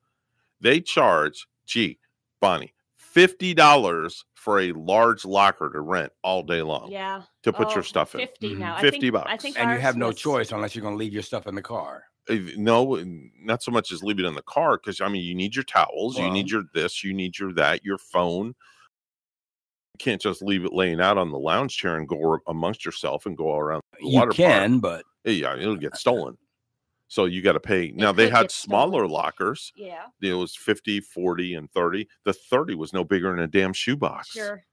they 0.62 0.80
charge, 0.82 1.48
gee, 1.66 2.00
Bonnie, 2.40 2.74
fifty 2.98 3.54
dollars 3.54 4.26
for 4.36 4.60
a 4.62 4.72
large 4.74 5.26
locker 5.26 5.70
to 5.72 5.80
rent 5.82 6.12
all 6.22 6.44
day 6.44 6.62
long 6.62 6.92
yeah 6.92 7.22
to 7.44 7.54
put 7.54 7.68
Oh, 7.70 7.76
your 7.76 7.84
stuff 7.84 8.14
in. 8.14 8.20
50 8.22 8.56
now. 8.56 8.76
I 8.76 8.82
50 8.82 9.00
think, 9.00 9.16
I 9.16 9.38
think 9.38 9.58
And 9.58 9.72
you 9.72 9.78
have 9.78 9.96
no 9.96 10.08
was- 10.08 10.18
choice 10.18 10.52
unless 10.52 10.76
you're 10.76 10.82
going 10.82 10.96
to 10.96 10.98
leave 10.98 11.14
your 11.14 11.24
stuff 11.24 11.48
in 11.48 11.56
the 11.56 11.62
car. 11.62 12.04
Uh, 12.30 12.36
no 12.58 13.02
not 13.42 13.62
so 13.64 13.72
much 13.72 13.92
as 13.92 14.02
leave 14.04 14.20
it 14.20 14.26
in 14.26 14.34
the 14.34 14.42
car 14.44 14.78
because 14.78 15.02
i 15.02 15.10
mean 15.10 15.26
you 15.26 15.36
need 15.36 15.54
your 15.54 15.64
towels 15.66 16.18
you 16.18 16.32
need 16.32 16.50
your 16.50 16.64
this 16.74 17.04
you 17.04 17.14
need 17.14 17.38
your 17.38 17.52
that 17.54 17.84
your 17.84 17.98
phone 17.98 18.48
you 18.48 18.54
can't 20.00 20.22
just 20.22 20.42
leave 20.42 20.66
it 20.66 20.74
laying 20.74 21.00
out 21.00 21.18
on 21.18 21.32
the 21.32 21.38
lounge 21.38 21.78
chair 21.78 21.98
and 21.98 22.08
go 22.08 22.40
amongst 22.48 22.84
yourself 22.86 23.26
and 23.26 23.38
go 23.38 23.56
around 23.56 23.82
the 24.00 24.08
You 24.08 24.20
water 24.20 24.32
can, 24.32 24.80
but 24.80 25.04
yeah 25.24 25.56
it'll 25.56 25.76
get 25.78 25.96
stolen. 25.98 26.38
So 27.08 27.26
you 27.26 27.42
got 27.44 27.52
to 27.54 27.60
pay 27.60 27.92
now 27.96 28.12
they 28.12 28.30
had 28.30 28.44
get 28.44 28.52
stolen. 28.52 28.70
smaller 28.90 29.08
lockers. 29.08 29.72
Yeah, 29.76 30.06
it 30.22 30.34
was 30.34 30.56
50 30.56 31.00
40 31.02 31.54
and 31.56 31.72
30 31.72 32.08
the 32.26 32.34
30 32.34 32.76
was 32.76 32.92
no 32.94 33.04
bigger 33.04 33.30
than 33.32 33.40
a 33.40 33.48
damn 33.48 33.72
shoebox. 33.74 34.30
Sure. 34.30 34.64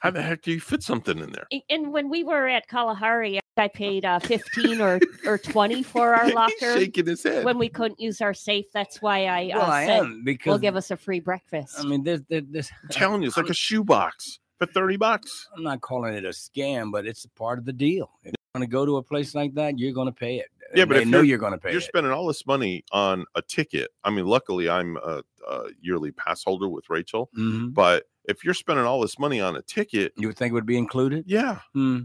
how 0.00 0.10
the 0.10 0.22
heck 0.22 0.40
do 0.42 0.52
you 0.52 0.60
fit 0.60 0.82
something 0.82 1.18
in 1.18 1.32
there? 1.32 1.46
And 1.68 1.92
when 1.92 2.08
we 2.08 2.24
were 2.24 2.48
at 2.48 2.66
Kalahari, 2.66 3.40
I 3.58 3.68
paid 3.68 4.04
uh, 4.04 4.18
fifteen 4.18 4.80
or 4.82 5.00
or 5.26 5.38
twenty 5.38 5.82
for 5.82 6.14
our 6.14 6.26
He's 6.26 6.34
locker 6.34 6.78
shaking 6.78 7.06
his 7.06 7.22
head. 7.22 7.42
when 7.44 7.56
we 7.58 7.68
couldn't 7.70 7.98
use 8.00 8.20
our 8.20 8.34
safe. 8.34 8.66
That's 8.74 9.00
why 9.00 9.24
I, 9.26 9.50
uh, 9.50 9.58
well, 9.58 9.70
I 9.70 9.86
said 9.86 9.98
am 10.00 10.22
because 10.24 10.50
will 10.50 10.58
give 10.58 10.76
us 10.76 10.90
a 10.90 10.96
free 10.96 11.20
breakfast. 11.20 11.74
I 11.78 11.84
mean, 11.84 12.04
there's, 12.04 12.20
there- 12.28 12.42
there's, 12.50 12.70
i'm 12.82 12.88
telling 12.90 13.22
you 13.22 13.28
it's 13.28 13.36
like 13.38 13.48
a 13.48 13.54
shoebox 13.66 14.40
for 14.58 14.66
30 14.66 14.96
bucks 14.96 15.48
I'm 15.56 15.62
not 15.62 15.80
calling 15.80 16.14
it 16.14 16.24
a 16.24 16.28
scam, 16.30 16.90
but 16.92 17.06
it's 17.06 17.24
a 17.24 17.28
part 17.30 17.58
of 17.58 17.64
the 17.64 17.72
deal. 17.72 18.10
If 18.22 18.32
you're 18.32 18.60
going 18.60 18.66
to 18.68 18.72
go 18.72 18.86
to 18.86 18.96
a 18.96 19.02
place 19.02 19.34
like 19.34 19.54
that, 19.54 19.78
you're 19.78 19.92
going 19.92 20.06
to 20.08 20.12
pay 20.12 20.38
it. 20.38 20.46
Yeah, 20.74 20.82
and 20.82 20.88
but 20.88 20.94
they 20.96 21.02
if 21.02 21.08
know 21.08 21.18
you're- 21.18 21.28
you're 21.28 21.38
going 21.38 21.52
to 21.52 21.58
pay 21.58 21.70
You're 21.70 21.80
it. 21.80 21.84
spending 21.84 22.12
all 22.12 22.26
this 22.26 22.46
money 22.46 22.84
on 22.90 23.24
a 23.34 23.42
ticket. 23.42 23.90
I 24.02 24.10
mean, 24.10 24.26
luckily 24.26 24.68
I'm 24.68 24.96
a, 24.96 25.22
a 25.48 25.64
yearly 25.80 26.10
pass 26.12 26.42
holder 26.42 26.68
with 26.68 26.88
Rachel, 26.90 27.30
Mhm. 27.38 27.72
but 27.74 28.04
if 28.24 28.44
you're 28.44 28.54
spending 28.54 28.84
all 28.84 29.00
this 29.00 29.18
money 29.18 29.40
on 29.40 29.56
a 29.56 29.62
ticket, 29.62 30.12
You 30.16 30.26
would 30.28 30.36
think 30.36 30.50
it 30.50 30.54
would 30.54 30.66
be 30.66 30.78
included. 30.78 31.24
yeah, 31.28 31.60
Hmm. 31.72 32.00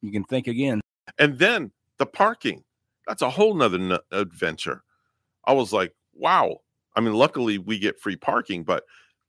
You 0.00 0.12
can 0.12 0.22
think 0.24 0.46
again. 0.46 0.80
and 1.18 1.38
then 1.38 1.72
the 1.98 2.06
parking 2.06 2.62
that's 3.06 3.22
a 3.22 3.30
whole 3.30 3.54
nother 3.54 3.78
n- 3.78 3.98
adventure 4.10 4.82
i 5.44 5.52
was 5.52 5.70
like 5.72 5.94
wow 6.14 6.56
i 6.96 7.00
mean 7.00 7.12
luckily 7.12 7.58
we 7.58 7.78
get 7.78 8.00
free 8.00 8.16
parking 8.16 8.64
but 8.64 8.84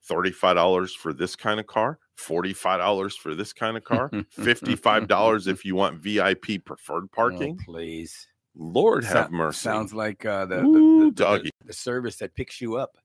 $35 0.09 0.93
for 0.95 1.13
this 1.13 1.35
kind 1.35 1.59
of 1.59 1.67
car 1.67 1.99
$45 2.17 3.13
for 3.17 3.35
this 3.35 3.53
kind 3.53 3.77
of 3.77 3.83
car 3.83 4.09
$55 4.37 5.47
if 5.47 5.65
you 5.65 5.75
want 5.75 5.99
vip 5.99 6.45
preferred 6.65 7.11
parking 7.11 7.57
Oh, 7.61 7.63
please. 7.71 8.27
lord 8.55 9.03
have 9.03 9.31
mercy 9.31 9.59
Sounds 9.59 9.93
like 9.93 10.25
uh, 10.25 10.45
the, 10.45 10.55
the- 10.57 10.61
Ooh, 10.63 10.99
the, 10.99 11.05
the, 11.05 11.11
doggy. 11.11 11.49
the 11.65 11.73
service 11.73 12.17
that 12.17 12.33
picks 12.35 12.61
you 12.61 12.75
up. 12.77 12.97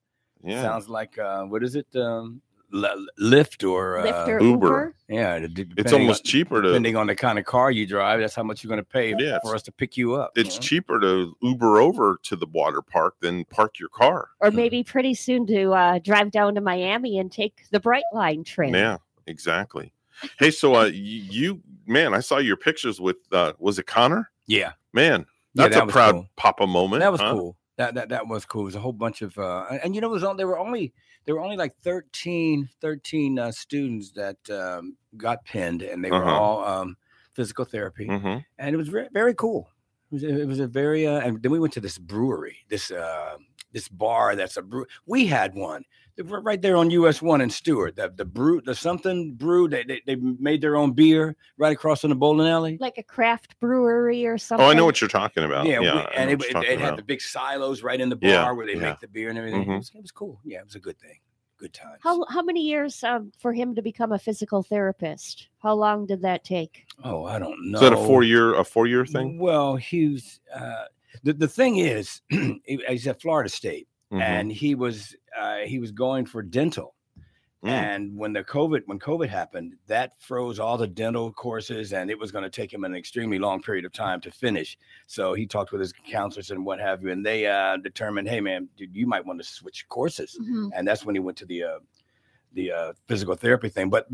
yeah 0.45 0.63
Sounds 0.63 0.89
like 0.89 1.19
uh, 1.19 1.43
what 1.45 1.63
is 1.63 1.75
it? 1.77 1.87
Um, 1.95 2.41
Lyft 2.73 3.69
or 3.69 3.99
uh, 3.99 4.05
Lyft 4.07 4.29
or 4.29 4.41
Uber. 4.43 4.45
Uber. 4.67 4.95
yeah. 5.09 5.39
d- 5.41 5.49
d- 5.49 5.67
it's 5.77 5.93
almost 5.93 6.21
on, 6.21 6.25
cheaper 6.31 6.63
to 6.63 6.69
depending 6.69 6.97
on 6.97 7.07
the 7.07 7.15
kind 7.15 7.39
of 7.39 7.45
car 7.45 7.71
you 7.71 7.87
drive. 7.87 8.21
That's 8.21 8.35
how 8.35 8.43
much 8.43 8.63
you're 8.63 8.69
going 8.69 8.83
to 8.83 8.89
pay 8.89 9.15
Yeah, 9.19 9.39
for 9.43 9.55
us 9.55 9.63
to 9.65 9.73
pick 9.73 9.97
you 9.97 10.15
up. 10.15 10.33
you 10.37 10.43
it's 10.43 10.57
know? 10.57 10.61
cheaper 10.61 11.01
to 11.01 11.37
uber 11.43 11.79
over 11.81 12.19
to 12.25 12.37
the 12.37 12.47
water 12.47 12.83
park 12.83 13.15
than 13.21 13.45
park 13.47 13.79
your 13.79 13.89
car 13.89 14.29
Or 14.41 14.51
maybe 14.51 14.83
pretty 14.85 15.15
soon 15.15 15.47
to 15.49 15.73
uh, 15.73 15.99
drive 15.99 16.31
down 16.31 16.55
to 16.55 16.61
Miami 16.61 17.19
and 17.19 17.31
take 17.31 17.65
the 17.71 17.81
Brightline 17.81 18.45
train. 18.45 18.75
Yeah, 18.75 18.99
exactly. 19.27 19.93
Hey, 20.39 20.51
so 20.51 20.75
uh, 20.75 20.85
you 20.93 21.61
man, 21.87 22.15
I 22.15 22.21
saw 22.21 22.39
your 22.39 22.57
pictures 22.57 23.01
with 23.01 23.17
uh, 23.33 23.53
was 23.59 23.79
it 23.79 23.87
Connor? 23.87 24.31
Yeah, 24.47 24.73
Man, 24.93 25.27
Yeah, 25.55 25.65
that's 25.69 25.75
that 25.77 25.85
a 25.85 25.87
proud 25.87 26.13
cool. 26.13 26.27
Papa 26.37 26.67
moment. 26.67 27.01
that 27.01 27.13
was 27.13 27.21
huh? 27.21 27.33
cool. 27.33 27.57
That 27.77 27.95
that 27.95 28.09
that 28.11 28.27
was 28.29 28.45
cool. 28.45 28.63
It 28.63 28.65
was 28.67 28.75
a 28.75 28.81
whole 28.81 28.93
bunch 28.93 29.23
of 29.23 29.39
uh, 29.39 29.65
and, 29.71 29.81
and 29.85 29.95
you 29.95 30.01
know, 30.03 30.09
it 30.09 30.13
was 30.13 30.25
on. 30.25 30.37
There 30.37 30.47
were 30.47 30.59
only 30.59 30.93
there 31.25 31.35
were 31.35 31.41
only 31.43 31.57
like 31.57 31.77
13, 31.83 32.69
13 32.81 33.39
uh, 33.39 33.53
students 33.53 34.13
that 34.13 34.39
um, 34.51 34.97
got 35.17 35.45
pinned, 35.45 35.83
and 35.83 36.05
they 36.05 36.13
were 36.13 36.25
Uh-huh. 36.25 36.41
all 36.41 36.65
um, 36.65 36.97
physical 37.35 37.65
therapy. 37.65 38.07
Mhm. 38.07 38.45
and 38.59 38.75
it 38.75 38.79
was 38.79 38.89
very, 38.89 39.09
very 39.13 39.35
cool. 39.35 39.69
It 40.11 40.15
was, 40.15 40.23
it 40.25 40.47
was 40.49 40.61
a 40.61 40.67
very, 40.67 41.07
uh, 41.07 41.21
and 41.21 41.43
then 41.43 41.53
we 41.53 41.61
went 41.61 41.73
to 41.75 41.81
this 41.81 41.99
brewery, 41.99 42.59
this 42.69 42.91
uh, 42.91 43.37
this 43.73 43.89
bar 43.89 44.35
that's 44.35 44.57
a 44.57 44.63
brew. 44.63 44.87
We 45.07 45.27
had 45.27 45.55
one 45.55 45.85
right 46.25 46.61
there 46.61 46.77
on 46.77 46.91
US 46.91 47.21
One 47.23 47.41
in 47.41 47.51
Stuart. 47.51 47.97
The 47.97 48.13
the 48.15 48.25
brew, 48.25 48.61
the 48.61 48.75
something 48.75 49.35
brew. 49.35 49.69
They, 49.69 49.85
they 49.85 50.03
they 50.07 50.17
made 50.17 50.61
their 50.61 50.77
own 50.77 50.93
beer 50.93 51.37
right 51.59 51.73
across 51.73 52.05
in 52.05 52.11
the 52.11 52.17
bowling 52.17 52.49
alley. 52.49 52.79
Like 52.81 52.99
a 52.99 53.03
craft 53.03 53.59
brewery 53.61 54.27
or 54.27 54.39
something. 54.39 54.67
Oh, 54.67 54.71
I 54.71 54.75
know 54.75 54.85
what 54.85 55.01
you're 55.01 55.09
talking 55.09 55.45
about. 55.45 55.67
Yeah, 55.67 55.81
Yeah, 55.81 55.95
we- 55.95 56.17
and 56.17 56.31
it, 56.31 56.43
it, 56.45 56.57
it 56.65 56.81
had 56.81 56.97
the 56.97 57.03
big 57.03 57.21
silos 57.21 57.83
right 57.83 58.01
in 58.01 58.09
the 58.09 58.17
bar 58.17 58.31
Yeah, 58.31 58.51
where 58.53 58.67
they 58.67 58.75
yeah. 58.75 58.81
make 58.91 59.01
the 59.01 59.09
beer 59.09 59.29
and 59.31 59.39
everything. 59.39 59.65
Mhm. 59.65 59.75
It, 59.75 59.79
was, 59.79 59.91
it 59.95 60.03
was 60.03 60.11
cool. 60.13 60.41
Yeah, 60.45 60.59
it 60.59 60.65
was 60.65 60.75
a 60.77 60.81
good 60.81 60.99
thing. 60.99 61.19
Good 61.59 61.75
times. 61.75 61.99
How 62.03 62.25
how 62.31 62.41
many 62.43 62.63
years 62.63 63.05
um, 63.05 63.33
for 63.39 63.53
him 63.53 63.75
to 63.75 63.83
become 63.83 64.13
a 64.13 64.19
physical 64.19 64.63
therapist? 64.63 65.49
How 65.63 65.75
long 65.75 66.07
did 66.07 66.23
that 66.23 66.43
take? 66.43 66.87
oh, 67.05 67.25
I 67.27 67.39
don't 67.39 67.71
know. 67.71 67.77
Is 67.77 67.83
that 67.83 67.93
a 67.93 67.97
four 67.97 68.23
year 68.23 68.55
a 68.55 68.65
four 68.65 68.87
year 68.87 69.05
thing? 69.05 69.39
Well, 69.39 69.77
he 69.77 70.09
was. 70.09 70.41
Uh, 70.55 70.85
the 71.23 71.35
the 71.35 71.49
thing 71.49 71.77
is, 71.77 72.23
he's 72.65 73.07
at 73.07 73.21
Florida 73.21 73.51
State. 73.51 73.89
Mhm. 74.13 74.21
and 74.21 74.53
he 74.53 74.75
was 74.75 75.15
uh, 75.39 75.59
he 75.59 75.79
was 75.79 75.93
going 75.93 76.27
for 76.27 76.43
dental. 76.43 76.95
Mm. 77.65 77.69
And 77.69 78.17
when 78.17 78.33
the 78.33 78.43
COVID 78.43 78.83
when 78.87 78.99
COVID 78.99 79.29
happened, 79.29 79.77
that 79.87 80.19
froze 80.21 80.59
all 80.59 80.79
the 80.79 80.87
dental 80.87 81.31
courses, 81.31 81.93
and 81.93 82.11
it 82.11 82.19
was 82.19 82.33
going 82.33 82.43
to 82.43 82.51
take 82.51 82.73
him 82.73 82.85
an 82.85 82.95
extremely 82.95 83.39
long 83.39 83.61
period 83.63 83.85
of 83.85 83.93
time 83.93 84.21
to 84.23 84.31
finish. 84.31 84.79
So 85.07 85.35
he 85.35 85.47
talked 85.47 85.71
with 85.71 85.81
his 85.83 85.93
counselors 85.93 86.51
and 86.51 86.65
what 86.65 86.81
have 86.81 87.03
you, 87.03 87.11
and 87.11 87.25
they 87.25 87.47
uh, 87.47 87.77
determined, 87.77 88.29
hey 88.29 88.41
man, 88.41 88.69
dude, 88.77 88.97
you 88.97 89.07
might 89.07 89.25
want 89.27 89.41
to 89.41 89.47
switch 89.47 89.87
courses. 89.89 90.37
And 90.75 90.89
that's 90.89 91.05
when 91.05 91.15
he 91.15 91.21
went 91.21 91.37
to 91.39 91.45
the 91.47 91.63
uh, 91.65 91.79
the 92.55 92.73
uh, 92.73 92.93
physical 93.07 93.35
therapy 93.37 93.69
thing. 93.69 93.91
But 93.91 94.09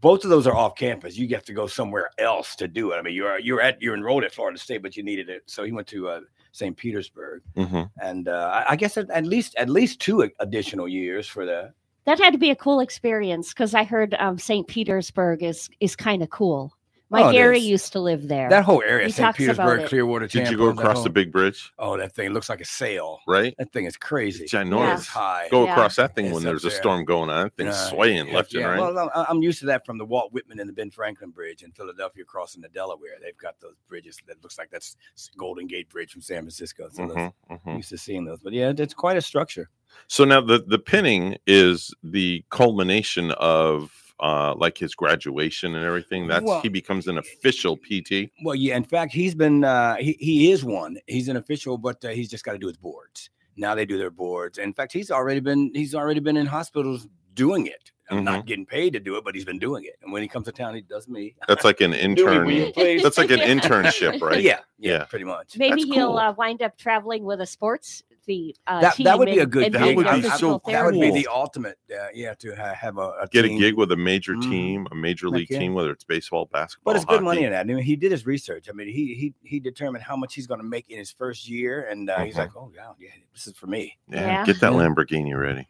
both 0.00 0.24
of 0.24 0.30
those 0.30 0.46
are 0.46 0.56
off 0.56 0.74
campus. 0.74 1.16
You 1.16 1.28
have 1.34 1.44
to 1.44 1.52
go 1.52 1.66
somewhere 1.66 2.10
else 2.18 2.56
to 2.56 2.66
do 2.66 2.90
it. 2.92 2.96
I 2.96 3.02
mean, 3.02 3.14
you're 3.14 3.38
you're 3.38 3.60
at 3.60 3.80
you're 3.82 3.94
enrolled 3.94 4.24
at 4.24 4.32
Florida 4.32 4.58
State, 4.58 4.82
but 4.82 4.96
you 4.96 5.02
needed 5.04 5.28
it. 5.28 5.42
So 5.46 5.62
he 5.62 5.72
went 5.72 5.86
to 5.88 6.08
uh, 6.08 6.20
St. 6.52 6.76
Petersburg 6.76 7.42
Mhm. 7.56 7.90
and 8.00 8.28
uh, 8.28 8.50
I- 8.54 8.72
I 8.72 8.76
guess 8.76 8.96
at, 8.96 9.10
at 9.10 9.24
least 9.26 9.54
at 9.56 9.68
least 9.68 10.00
two 10.00 10.30
additional 10.38 10.86
years 10.86 11.26
for 11.26 11.44
that. 11.46 11.72
That 12.04 12.18
had 12.20 12.32
to 12.32 12.38
be 12.38 12.50
a 12.50 12.56
cool 12.56 12.80
experience 12.80 13.50
because 13.52 13.74
I 13.74 13.84
heard 13.84 14.14
um, 14.18 14.38
St. 14.38 14.66
Petersburg 14.66 15.42
is 15.42 15.68
is 15.80 15.96
kind 15.96 16.22
of 16.22 16.30
cool. 16.30 16.72
My 17.12 17.24
Oh, 17.24 17.30
Gary 17.32 17.58
used 17.58 17.92
to 17.92 18.00
live 18.00 18.26
there. 18.26 18.48
That 18.48 18.64
whole 18.64 18.82
area, 18.82 19.04
He 19.04 19.12
St. 19.12 19.26
talks 19.26 19.38
about 19.38 19.54
Petersburg, 19.54 19.80
it. 19.82 19.88
Clearwater. 19.90 20.26
Did 20.28 20.48
you 20.48 20.56
go 20.56 20.72
that 20.72 20.78
across 20.80 21.04
the 21.04 21.10
big 21.10 21.30
bridge? 21.30 21.70
Oh, 21.78 21.98
that 21.98 22.14
thing 22.14 22.30
looks 22.32 22.48
like 22.48 22.62
a 22.62 22.64
sail. 22.64 23.18
Right? 23.28 23.54
That 23.58 23.70
thing 23.70 23.84
is 23.84 23.98
crazy. 23.98 24.44
It's 24.44 24.52
ginormous. 24.54 24.94
It's 25.00 25.06
high. 25.08 25.48
Go 25.50 25.64
Yeah. 25.64 25.72
across 25.72 25.96
that 25.96 26.14
thing 26.14 26.24
It's 26.26 26.34
when 26.34 26.42
up 26.44 26.50
there's 26.52 26.64
a 26.64 26.70
storm 26.70 27.04
going 27.04 27.28
on. 27.28 27.44
That 27.44 27.56
thing's 27.56 27.74
Uh, 27.74 27.90
swaying 27.90 28.28
yeah, 28.28 28.34
left 28.34 28.54
and 28.54 28.64
right. 28.64 28.78
Well, 28.80 29.10
I- 29.14 29.26
I'm 29.28 29.42
used 29.42 29.58
to 29.60 29.66
that 29.66 29.84
from 29.84 29.98
the 29.98 30.06
Walt 30.06 30.32
Whitman 30.32 30.58
and 30.58 30.68
the 30.70 30.72
Ben 30.72 30.90
Franklin 30.90 31.30
Bridge 31.32 31.62
in 31.62 31.70
Philadelphia 31.72 32.24
crossing 32.24 32.62
the 32.62 32.70
Delaware. 32.70 33.18
They've 33.20 33.36
got 33.36 33.60
those 33.60 33.76
bridges 33.86 34.16
that 34.26 34.42
looks 34.42 34.56
like 34.56 34.70
that's 34.70 34.96
Golden 35.36 35.66
Gate 35.66 35.90
Bridge 35.90 36.12
from 36.12 36.22
San 36.22 36.38
Francisco. 36.38 36.88
So 36.90 37.06
those, 37.08 37.16
Mhm, 37.16 37.32
mhm. 37.50 37.60
I'm 37.66 37.76
used 37.76 37.90
to 37.90 37.98
seeing 37.98 38.24
those. 38.24 38.40
But 38.40 38.54
yeah, 38.54 38.72
it's 38.74 38.94
quite 38.94 39.18
a 39.18 39.20
structure. 39.22 39.68
So 40.08 40.24
now 40.24 40.40
the 40.40 40.64
the 40.66 40.78
pinning 40.78 41.36
is 41.46 41.92
the 42.02 42.42
culmination 42.48 43.32
of 43.32 43.92
uh 44.22 44.54
like 44.56 44.78
his 44.78 44.94
graduation 44.94 45.74
and 45.74 45.84
everything. 45.84 46.26
That's 46.28 46.44
Well- 46.44 46.60
he 46.62 46.68
becomes 46.68 47.08
an 47.08 47.18
official 47.18 47.76
PT. 47.76 48.30
Well, 48.44 48.54
yeah. 48.54 48.76
In 48.76 48.84
fact, 48.84 49.12
he's 49.12 49.34
been 49.34 49.64
uh, 49.64 49.96
he 49.96 50.16
he 50.20 50.50
is 50.52 50.64
one. 50.64 50.96
He's 51.06 51.28
an 51.28 51.36
official, 51.36 51.76
but 51.76 52.02
uh, 52.04 52.08
he's 52.10 52.30
just 52.30 52.44
got 52.44 52.52
to 52.52 52.58
do 52.58 52.68
his 52.68 52.76
boards. 52.76 53.30
Now 53.56 53.74
they 53.74 53.84
do 53.84 53.98
their 53.98 54.10
boards. 54.10 54.56
In 54.58 54.72
fact, 54.72 54.92
he's 54.92 55.10
already 55.10 55.40
been 55.40 55.70
he's 55.74 55.94
already 55.94 56.20
been 56.20 56.36
in 56.36 56.46
hospitals 56.46 57.06
doing 57.34 57.66
it. 57.66 57.90
I'm 58.10 58.16
Mm-hmm. 58.18 58.24
not 58.24 58.46
getting 58.46 58.66
paid 58.66 58.92
to 58.92 59.00
do 59.00 59.16
it, 59.16 59.24
but 59.24 59.34
he's 59.34 59.44
been 59.46 59.58
doing 59.58 59.84
it. 59.84 59.94
And 60.02 60.12
when 60.12 60.20
he 60.22 60.28
comes 60.28 60.44
to 60.46 60.52
town, 60.52 60.74
he 60.74 60.82
does 60.82 61.08
me. 61.08 61.34
That's 61.48 61.64
like 61.64 61.80
an 61.80 61.90
Do 61.92 61.96
intern. 61.96 62.44
will 62.46 62.52
you 62.52 62.72
please? 62.72 63.02
That's 63.02 63.16
like 63.16 63.30
an 63.30 63.38
internship, 63.54 64.20
right? 64.20 64.42
Yeah, 64.42 64.58
yeah, 64.78 64.92
Yeah. 64.98 65.04
pretty 65.04 65.24
much. 65.24 65.56
Maybe 65.56 65.82
That's 65.82 65.94
he'll 65.94 66.08
cool. 66.08 66.18
uh, 66.18 66.32
wind 66.32 66.60
up 66.62 66.76
traveling 66.76 67.24
with 67.24 67.40
a 67.40 67.46
sports 67.46 68.02
the 68.26 68.54
uh, 68.66 68.80
That, 68.80 68.94
team. 68.94 69.04
that 69.04 69.18
would 69.18 69.26
be 69.26 69.38
a 69.38 69.46
good. 69.46 69.72
That 69.72 69.94
would 69.96 70.06
be 70.06 70.22
physical 70.22 70.60
so 70.62 70.70
That 70.70 70.84
would 70.84 71.00
be 71.00 71.10
the 71.10 71.26
ultimate. 71.28 71.78
Uh, 71.90 72.06
yeah, 72.14 72.34
to 72.34 72.54
ha- 72.54 72.74
have 72.74 72.98
a, 72.98 73.12
a 73.20 73.28
Get 73.30 73.44
a 73.44 73.48
gig 73.48 73.74
with 73.74 73.92
a 73.92 73.96
major 73.96 74.34
Mhm. 74.34 74.42
team, 74.50 74.86
a 74.90 74.94
major 74.94 75.28
league 75.28 75.50
yeah. 75.50 75.58
team, 75.58 75.74
whether 75.74 75.90
it's 75.90 76.04
baseball, 76.04 76.46
basketball, 76.52 76.92
But 76.92 76.96
it's 76.96 77.04
good 77.04 77.22
money 77.22 77.44
in 77.44 77.52
that. 77.52 77.60
I 77.60 77.64
mean, 77.64 77.78
he 77.78 77.96
did 77.96 78.12
his 78.12 78.26
research. 78.26 78.68
I 78.68 78.72
mean, 78.72 78.88
he 78.88 79.14
he 79.14 79.34
he 79.42 79.60
determined 79.60 80.04
how 80.04 80.16
much 80.16 80.34
he's 80.34 80.46
going 80.46 80.60
to 80.60 80.66
make 80.66 80.88
in 80.90 80.98
his 80.98 81.10
first 81.10 81.48
year, 81.48 81.86
and 81.90 82.08
uh, 82.10 82.20
he's 82.20 82.34
Mhm. 82.34 82.38
like, 82.38 82.56
"Oh 82.56 82.70
yeah, 82.74 82.92
yeah, 82.98 83.08
this 83.32 83.46
is 83.46 83.54
for 83.56 83.66
me." 83.66 83.98
Yeah, 84.08 84.20
Yeah. 84.26 84.44
get 84.46 84.60
that 84.60 84.72
Yeah. 84.72 84.78
Lamborghini 84.78 85.38
ready. 85.38 85.66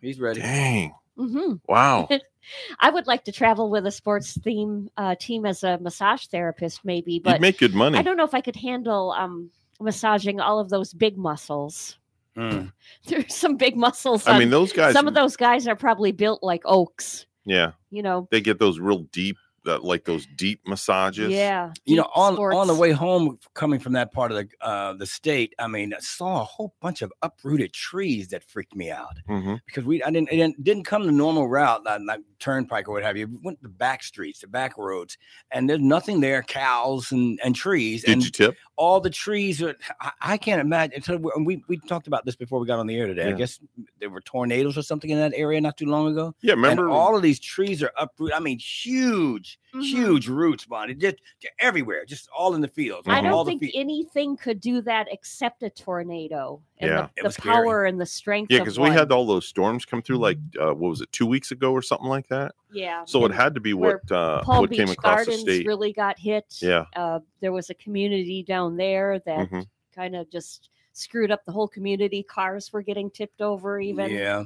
He's 0.00 0.20
ready. 0.20 0.40
Dang. 0.40 0.94
hmm 1.16 1.54
Wow. 1.66 2.08
I 2.78 2.88
would 2.90 3.06
like 3.06 3.24
to 3.24 3.32
travel 3.32 3.68
with 3.68 3.86
a 3.86 3.90
sports 3.90 4.38
theme 4.40 4.88
uh, 4.96 5.16
team 5.20 5.44
as 5.44 5.64
a 5.64 5.76
massage 5.78 6.26
therapist, 6.26 6.84
maybe, 6.84 7.14
You'd 7.14 7.24
but 7.24 7.40
make 7.40 7.58
good 7.58 7.74
money. 7.74 7.98
I 7.98 8.02
don't 8.02 8.16
know 8.16 8.24
if 8.24 8.32
I 8.34 8.40
could 8.40 8.56
handle 8.56 9.10
um, 9.10 9.50
massaging 9.80 10.40
all 10.40 10.58
of 10.58 10.68
those 10.70 10.92
big 10.92 11.16
muscles. 11.16 11.96
Mm. 12.38 12.72
There's 13.06 13.34
some 13.34 13.56
big 13.56 13.76
muscles. 13.76 14.24
I 14.28 14.34
on- 14.34 14.38
mean, 14.38 14.50
those 14.50 14.72
guys 14.72 14.92
some 14.92 15.08
of 15.08 15.14
those 15.14 15.34
guys 15.34 15.66
are 15.66 15.74
probably 15.74 16.12
built 16.12 16.40
like 16.40 16.62
oaks. 16.66 17.26
yeah, 17.44 17.72
You 17.90 18.00
know, 18.04 18.28
they 18.30 18.40
get 18.40 18.60
those 18.60 18.78
real 18.78 19.00
deep 19.10 19.36
uh, 19.66 19.78
like 19.80 20.04
those 20.04 20.26
deep 20.36 20.60
massages. 20.66 21.30
yeah. 21.30 21.72
you 21.84 21.96
know 21.96 22.02
deep 22.04 22.16
on 22.16 22.36
on 22.38 22.66
the 22.66 22.74
way 22.74 22.90
home 22.92 23.38
coming 23.54 23.78
from 23.80 23.92
that 23.92 24.12
part 24.12 24.30
of 24.32 24.36
the 24.38 24.48
uh 24.66 24.92
the 24.94 25.06
state 25.06 25.54
i 25.58 25.66
mean 25.66 25.92
i 25.92 25.98
saw 25.98 26.40
a 26.40 26.44
whole 26.44 26.72
bunch 26.80 27.02
of 27.02 27.12
uprooted 27.22 27.72
trees 27.72 28.28
that 28.28 28.42
freaked 28.44 28.74
me 28.74 28.90
out 28.90 29.16
hmm 29.26 29.54
because 29.66 29.84
we 29.84 30.02
i 30.04 30.10
didn't 30.10 30.28
it 30.32 30.36
didn't, 30.36 30.62
didn't 30.64 30.84
come 30.84 31.04
the 31.06 31.12
normal 31.12 31.48
route 31.48 31.84
like, 31.84 32.00
like 32.06 32.20
turnpike 32.38 32.88
or 32.88 32.92
what 32.92 33.02
have 33.02 33.16
you 33.16 33.26
We 33.26 33.38
went 33.42 33.62
the 33.62 33.68
back 33.68 34.02
streets 34.02 34.40
the 34.40 34.46
back 34.46 34.78
roads 34.78 35.18
and 35.50 35.68
there's 35.68 35.80
nothing 35.80 36.20
there 36.20 36.42
cows 36.42 37.10
and 37.12 37.38
and 37.44 37.54
trees 37.54 38.04
Did 38.04 38.12
and 38.12 38.24
you 38.24 38.30
tip? 38.30 38.56
all 38.76 39.00
the 39.00 39.10
trees 39.10 39.60
are 39.62 39.74
I, 40.00 40.12
I 40.20 40.36
can't 40.36 40.60
imagine 40.60 40.94
until 40.96 41.18
we, 41.18 41.30
we 41.44 41.64
we 41.68 41.76
talked 41.78 42.06
about 42.06 42.24
this 42.24 42.36
before 42.36 42.60
we 42.60 42.66
got 42.66 42.78
on 42.78 42.86
the 42.86 42.96
air 42.96 43.06
today 43.06 43.28
i 43.28 43.32
guess 43.32 43.58
there 43.98 44.10
were 44.10 44.20
tornadoes 44.20 44.78
or 44.78 44.82
something 44.82 45.10
in 45.10 45.18
that 45.18 45.32
area 45.34 45.60
not 45.60 45.76
too 45.76 45.86
long 45.86 46.06
ago 46.12 46.34
Yeah, 46.42 46.52
remember? 46.54 46.84
and 46.84 46.92
all 46.92 47.16
of 47.16 47.22
these 47.22 47.40
trees 47.40 47.82
are 47.82 47.90
uprooted. 47.98 48.34
I 48.36 48.40
mean, 48.40 48.58
huge, 48.58 49.47
Mhm. 49.74 49.82
huge 49.82 50.28
roots, 50.28 50.64
Bonnie, 50.64 50.94
just, 50.94 51.16
just 51.40 51.54
everywhere, 51.60 52.04
just 52.04 52.28
all 52.36 52.54
in 52.54 52.60
the 52.60 52.68
fields. 52.68 53.06
I 53.08 53.16
all 53.28 53.44
don't 53.44 53.54
the 53.54 53.58
think 53.58 53.72
fe- 53.72 53.78
anything 53.80 54.36
could 54.36 54.60
do 54.60 54.80
that 54.82 55.06
except 55.10 55.62
a 55.62 55.70
tornado. 55.70 56.62
And 56.78 56.90
Yeah. 56.90 57.02
the, 57.16 57.22
the 57.22 57.26
was 57.28 57.34
scary. 57.34 57.54
power 57.54 57.84
and 57.84 58.00
the 58.00 58.06
strength. 58.06 58.50
yeah, 58.50 58.58
because 58.60 58.78
we 58.78 58.88
had 58.90 59.10
all 59.12 59.26
those 59.26 59.46
storms 59.46 59.84
come 59.84 60.02
through. 60.02 60.18
Like, 60.18 60.38
uh, 60.60 60.74
what 60.74 60.90
was 60.90 61.00
it, 61.00 61.12
two 61.12 61.26
weeks 61.26 61.50
ago 61.50 61.72
or 61.72 61.82
something 61.82 62.08
like 62.08 62.28
that? 62.28 62.54
yeah. 62.72 63.04
So 63.06 63.24
it 63.24 63.32
had 63.32 63.54
to 63.54 63.60
be 63.60 63.74
what 63.74 64.10
uh, 64.10 64.42
Palm 64.42 64.60
what 64.60 64.70
Beach 64.70 64.78
came 64.78 64.88
across 64.90 65.24
Gardens 65.26 65.44
the 65.44 65.56
state. 65.56 65.66
really 65.66 65.92
got 65.92 66.18
hit. 66.18 66.44
Yeah. 66.60 66.84
Uh, 66.94 67.20
there 67.40 67.52
was 67.52 67.70
a 67.70 67.74
community 67.74 68.42
down 68.42 68.76
there 68.76 69.18
that 69.20 69.50
Mhm. 69.50 69.66
kind 69.94 70.14
of 70.16 70.30
just 70.30 70.70
screwed 70.92 71.30
up 71.30 71.44
the 71.44 71.52
whole 71.52 71.68
community. 71.68 72.22
Cars 72.22 72.72
were 72.72 72.82
getting 72.82 73.10
tipped 73.10 73.40
over. 73.40 73.78
Even 73.80 74.10
yeah, 74.10 74.44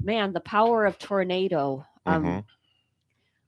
man, 0.00 0.32
the 0.32 0.40
power 0.40 0.84
of 0.86 0.98
tornado. 0.98 1.84
Um, 2.06 2.24
Mhm. 2.24 2.44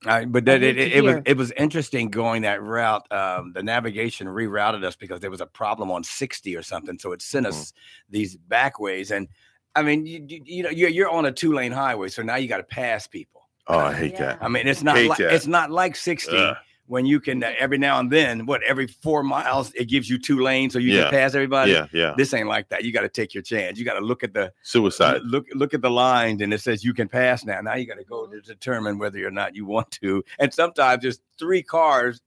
Uh, 0.07 0.25
but 0.27 0.45
that, 0.45 0.63
it, 0.63 0.79
it, 0.79 0.93
it 0.93 1.01
was 1.05 1.17
it 1.27 1.37
was 1.37 1.51
interesting 1.53 2.09
going 2.09 2.43
that 2.43 2.63
route. 2.63 3.11
Um, 3.13 3.53
the 3.53 3.63
navigation 3.63 4.29
rerouted 4.29 4.85
us 4.85 4.95
because 4.95 5.21
there 5.21 5.31
was 5.31 5.41
a 5.41 5.47
problem 5.47 5.91
on 5.91 6.05
60 6.05 6.57
or 6.57 6.63
something, 6.63 6.99
so 6.99 7.13
it 7.13 7.21
sent 7.23 7.47
Mm-hmm. 7.47 7.59
us 7.61 7.73
these 8.09 8.37
back 8.37 8.79
ways. 8.79 9.11
And 9.11 9.29
I 9.75 9.83
mean, 9.83 10.07
you, 10.07 10.25
you, 10.27 10.43
you 10.45 10.63
know, 10.63 10.71
you're 10.71 10.89
you're 10.91 11.11
on 11.11 11.27
a 11.27 11.33
two 11.33 11.53
lane 11.53 11.73
highway, 11.73 12.09
so 12.09 12.23
now 12.23 12.37
you 12.37 12.47
got 12.49 12.59
to 12.59 12.63
pass 12.63 13.07
people. 13.09 13.49
Oh, 13.67 13.79
I 13.79 13.93
hate 13.93 14.13
Yeah. 14.13 14.27
that. 14.27 14.39
I 14.41 14.49
mean, 14.49 14.69
it's 14.69 14.83
not 14.85 14.97
like 15.05 15.19
that. 15.19 15.33
it's 15.35 15.47
not 15.49 15.71
like 15.71 15.97
60 15.97 16.37
Ugh. 16.37 16.57
When 16.89 17.07
you 17.07 17.21
can 17.21 17.45
uh, 17.45 17.53
every 17.59 17.79
now 17.79 18.01
and 18.01 18.11
then, 18.11 18.47
what 18.47 18.63
every 18.65 18.87
four 18.87 19.23
miles 19.23 19.73
it 19.75 19.85
gives 19.85 20.09
you 20.11 20.19
two 20.19 20.41
lanes, 20.41 20.73
so 20.73 20.79
you 20.79 20.93
Yeah. 20.93 21.03
can 21.03 21.11
pass 21.13 21.35
everybody. 21.35 21.73
Yeah, 21.73 21.87
yeah. 21.93 22.15
This 22.17 22.35
ain't 22.35 22.49
like 22.49 22.69
that. 22.71 22.83
You 22.85 22.93
got 22.93 23.03
to 23.03 23.09
take 23.09 23.35
your 23.35 23.43
chance. 23.43 23.79
You 23.79 23.85
got 23.85 23.99
to 23.99 24.05
look 24.05 24.25
at 24.25 24.33
the 24.35 24.53
Suicide. 24.63 25.21
look 25.23 25.47
look 25.55 25.75
at 25.75 25.83
the 25.83 25.91
lines, 25.91 26.41
and 26.43 26.53
it 26.53 26.61
says 26.61 26.83
you 26.83 26.95
can 26.95 27.09
pass 27.09 27.45
now. 27.45 27.61
Now 27.61 27.75
you 27.75 27.87
got 27.87 27.99
to 27.99 28.05
go 28.05 28.27
to 28.27 28.41
determine 28.41 28.99
whether 28.99 29.25
or 29.27 29.31
not 29.31 29.55
you 29.55 29.67
want 29.67 29.91
to. 30.03 30.25
And 30.39 30.53
sometimes 30.53 31.03
there's 31.03 31.21
three 31.39 31.63
cars 31.63 32.21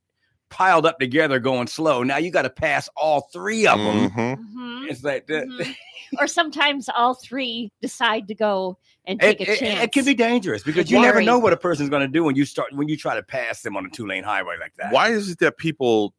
piled 0.52 0.86
up 0.86 1.00
together 1.00 1.40
going 1.40 1.66
slow. 1.66 2.04
Now 2.04 2.18
you 2.18 2.30
got 2.30 2.44
to 2.44 2.50
pass 2.52 2.88
all 2.96 3.22
three 3.34 3.66
of 3.66 3.80
them. 3.80 4.10
Mhm. 4.12 4.38
Mhm, 4.38 4.90
It's 4.92 5.04
like 5.04 5.26
that. 5.28 5.48
mhm. 5.48 5.76
or 6.20 6.28
sometimes 6.28 6.90
all 6.90 7.16
three 7.16 7.72
decide 7.82 8.28
to 8.28 8.36
go 8.36 8.78
and 9.06 9.20
It, 9.24 9.38
take 9.40 9.48
a 9.50 9.56
chance. 9.58 9.82
it 9.84 9.92
can 9.94 10.06
be 10.06 10.14
dangerous 10.14 10.62
because 10.62 10.82
It's 10.82 10.92
you 10.92 11.02
never 11.02 11.22
know 11.22 11.40
what 11.40 11.54
a 11.54 11.58
person's 11.58 11.90
going 11.90 12.02
to 12.04 12.08
do 12.08 12.24
when 12.24 12.36
you 12.36 12.46
start 12.46 12.72
when 12.74 12.88
you 12.90 12.98
try 12.98 13.16
to 13.16 13.24
pass 13.24 13.62
them 13.62 13.76
on 13.78 13.86
a 13.86 13.90
two 13.90 14.06
lane 14.06 14.24
highway 14.24 14.58
like 14.60 14.74
that. 14.76 14.92
Why 14.94 15.10
is 15.10 15.30
it 15.32 15.40
that 15.40 15.58
people 15.58 16.14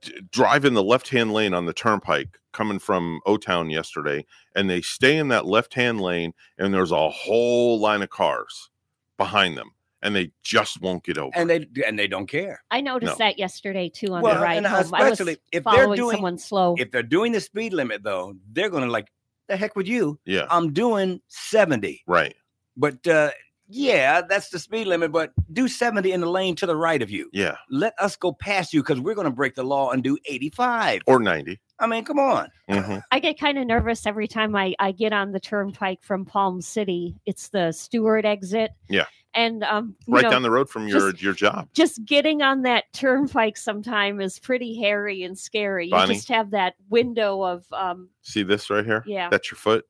d- 0.00 0.14
drive 0.30 0.64
in 0.64 0.74
the 0.74 0.82
left 0.82 1.08
hand 1.08 1.32
lane 1.32 1.52
on 1.54 1.66
the 1.66 1.72
turnpike 1.74 2.38
coming 2.52 2.78
from 2.78 3.20
O 3.26 3.36
Town 3.36 3.68
yesterday 3.68 4.24
and 4.54 4.70
they 4.70 4.80
stay 4.80 5.18
in 5.18 5.28
that 5.28 5.44
left 5.44 5.74
hand 5.74 6.00
lane 6.00 6.32
and 6.56 6.72
there's 6.72 6.92
a 6.92 7.10
whole 7.10 7.78
line 7.80 8.02
of 8.02 8.10
cars 8.10 8.70
behind 9.18 9.56
them 9.58 9.72
and 10.02 10.14
they 10.14 10.30
just 10.42 10.80
won't 10.80 11.04
get 11.04 11.18
over? 11.18 11.32
And 11.34 11.48
they 11.50 11.66
and 11.86 11.98
they 11.98 12.06
don't 12.06 12.26
care. 12.26 12.62
I 12.70 12.80
noticed 12.80 13.18
No. 13.18 13.24
that 13.26 13.38
yesterday 13.38 13.88
too 13.88 14.14
on 14.14 14.22
Well, 14.22 14.34
the 14.36 14.40
ride 14.40 14.56
and 14.58 14.66
home. 14.66 14.76
I 14.76 14.78
was 14.78 14.92
especially 15.12 15.38
if 15.52 15.64
they're 15.64 15.94
doing- 15.94 16.16
someone 16.16 16.38
slow. 16.38 16.74
If 16.78 16.90
they're 16.90 17.02
doing 17.02 17.32
the 17.32 17.40
speed 17.40 17.72
limit 17.72 18.02
though, 18.02 18.34
they're 18.52 18.70
going 18.70 18.84
to 18.84 18.90
like 18.90 19.08
the 19.48 19.56
heck 19.56 19.76
with 19.76 19.86
you. 19.86 20.18
yeah, 20.24 20.46
I'm 20.50 20.72
doing 20.72 21.20
70. 21.28 22.02
right. 22.06 22.34
But 22.76 23.06
uh, 23.06 23.30
yeah, 23.68 24.20
that's 24.20 24.50
the 24.50 24.58
speed 24.58 24.86
limit. 24.86 25.10
But 25.12 25.32
do 25.52 25.66
70 25.68 26.12
in 26.12 26.20
the 26.20 26.28
lane 26.30 26.54
to 26.56 26.66
the 26.66 26.76
right 26.76 27.00
of 27.00 27.10
you. 27.10 27.30
Yeah, 27.32 27.56
Let 27.70 27.94
us 27.98 28.16
go 28.16 28.32
past 28.32 28.72
you 28.74 28.82
because 28.82 29.00
we're 29.00 29.14
going 29.14 29.24
to 29.26 29.30
break 29.34 29.54
the 29.54 29.62
law 29.64 29.90
and 29.92 30.02
do 30.04 30.18
85. 30.26 31.02
or 31.06 31.18
90. 31.20 31.58
I 31.78 31.86
mean, 31.86 32.04
come 32.04 32.18
on. 32.18 32.48
Mhm. 32.70 33.02
I 33.10 33.18
get 33.18 33.38
kind 33.38 33.58
of 33.58 33.66
nervous 33.66 34.06
every 34.06 34.28
time 34.28 34.54
I, 34.56 34.74
I 34.78 34.92
get 34.92 35.12
on 35.12 35.32
the 35.32 35.40
turnpike 35.40 36.02
from 36.02 36.24
Palm 36.24 36.60
City. 36.60 37.16
It's 37.26 37.48
the 37.48 37.72
Stuart 37.72 38.24
exit. 38.24 38.70
Yeah. 38.88 39.04
And 39.36 39.62
um 39.64 39.94
you 40.06 40.14
Right 40.14 40.22
know, 40.24 40.30
down 40.30 40.42
the 40.42 40.50
road 40.50 40.68
from 40.70 40.88
your 40.88 41.10
just- 41.12 41.22
your 41.22 41.34
job. 41.34 41.68
just 41.74 42.04
getting 42.04 42.40
on 42.42 42.62
that 42.62 42.84
turnpike 42.94 43.56
sometime 43.56 44.20
is 44.20 44.38
pretty 44.38 44.74
hairy 44.76 45.22
and 45.22 45.38
scary. 45.38 45.90
Bonnie? 45.90 46.14
You 46.14 46.14
just 46.18 46.28
have 46.28 46.50
that 46.52 46.74
window 46.88 47.42
of 47.42 47.64
um 47.72 48.08
See 48.22 48.42
this 48.42 48.70
right 48.70 48.84
here? 48.84 49.04
yeah. 49.06 49.28
That's 49.28 49.50
your 49.50 49.58
foot. 49.58 49.84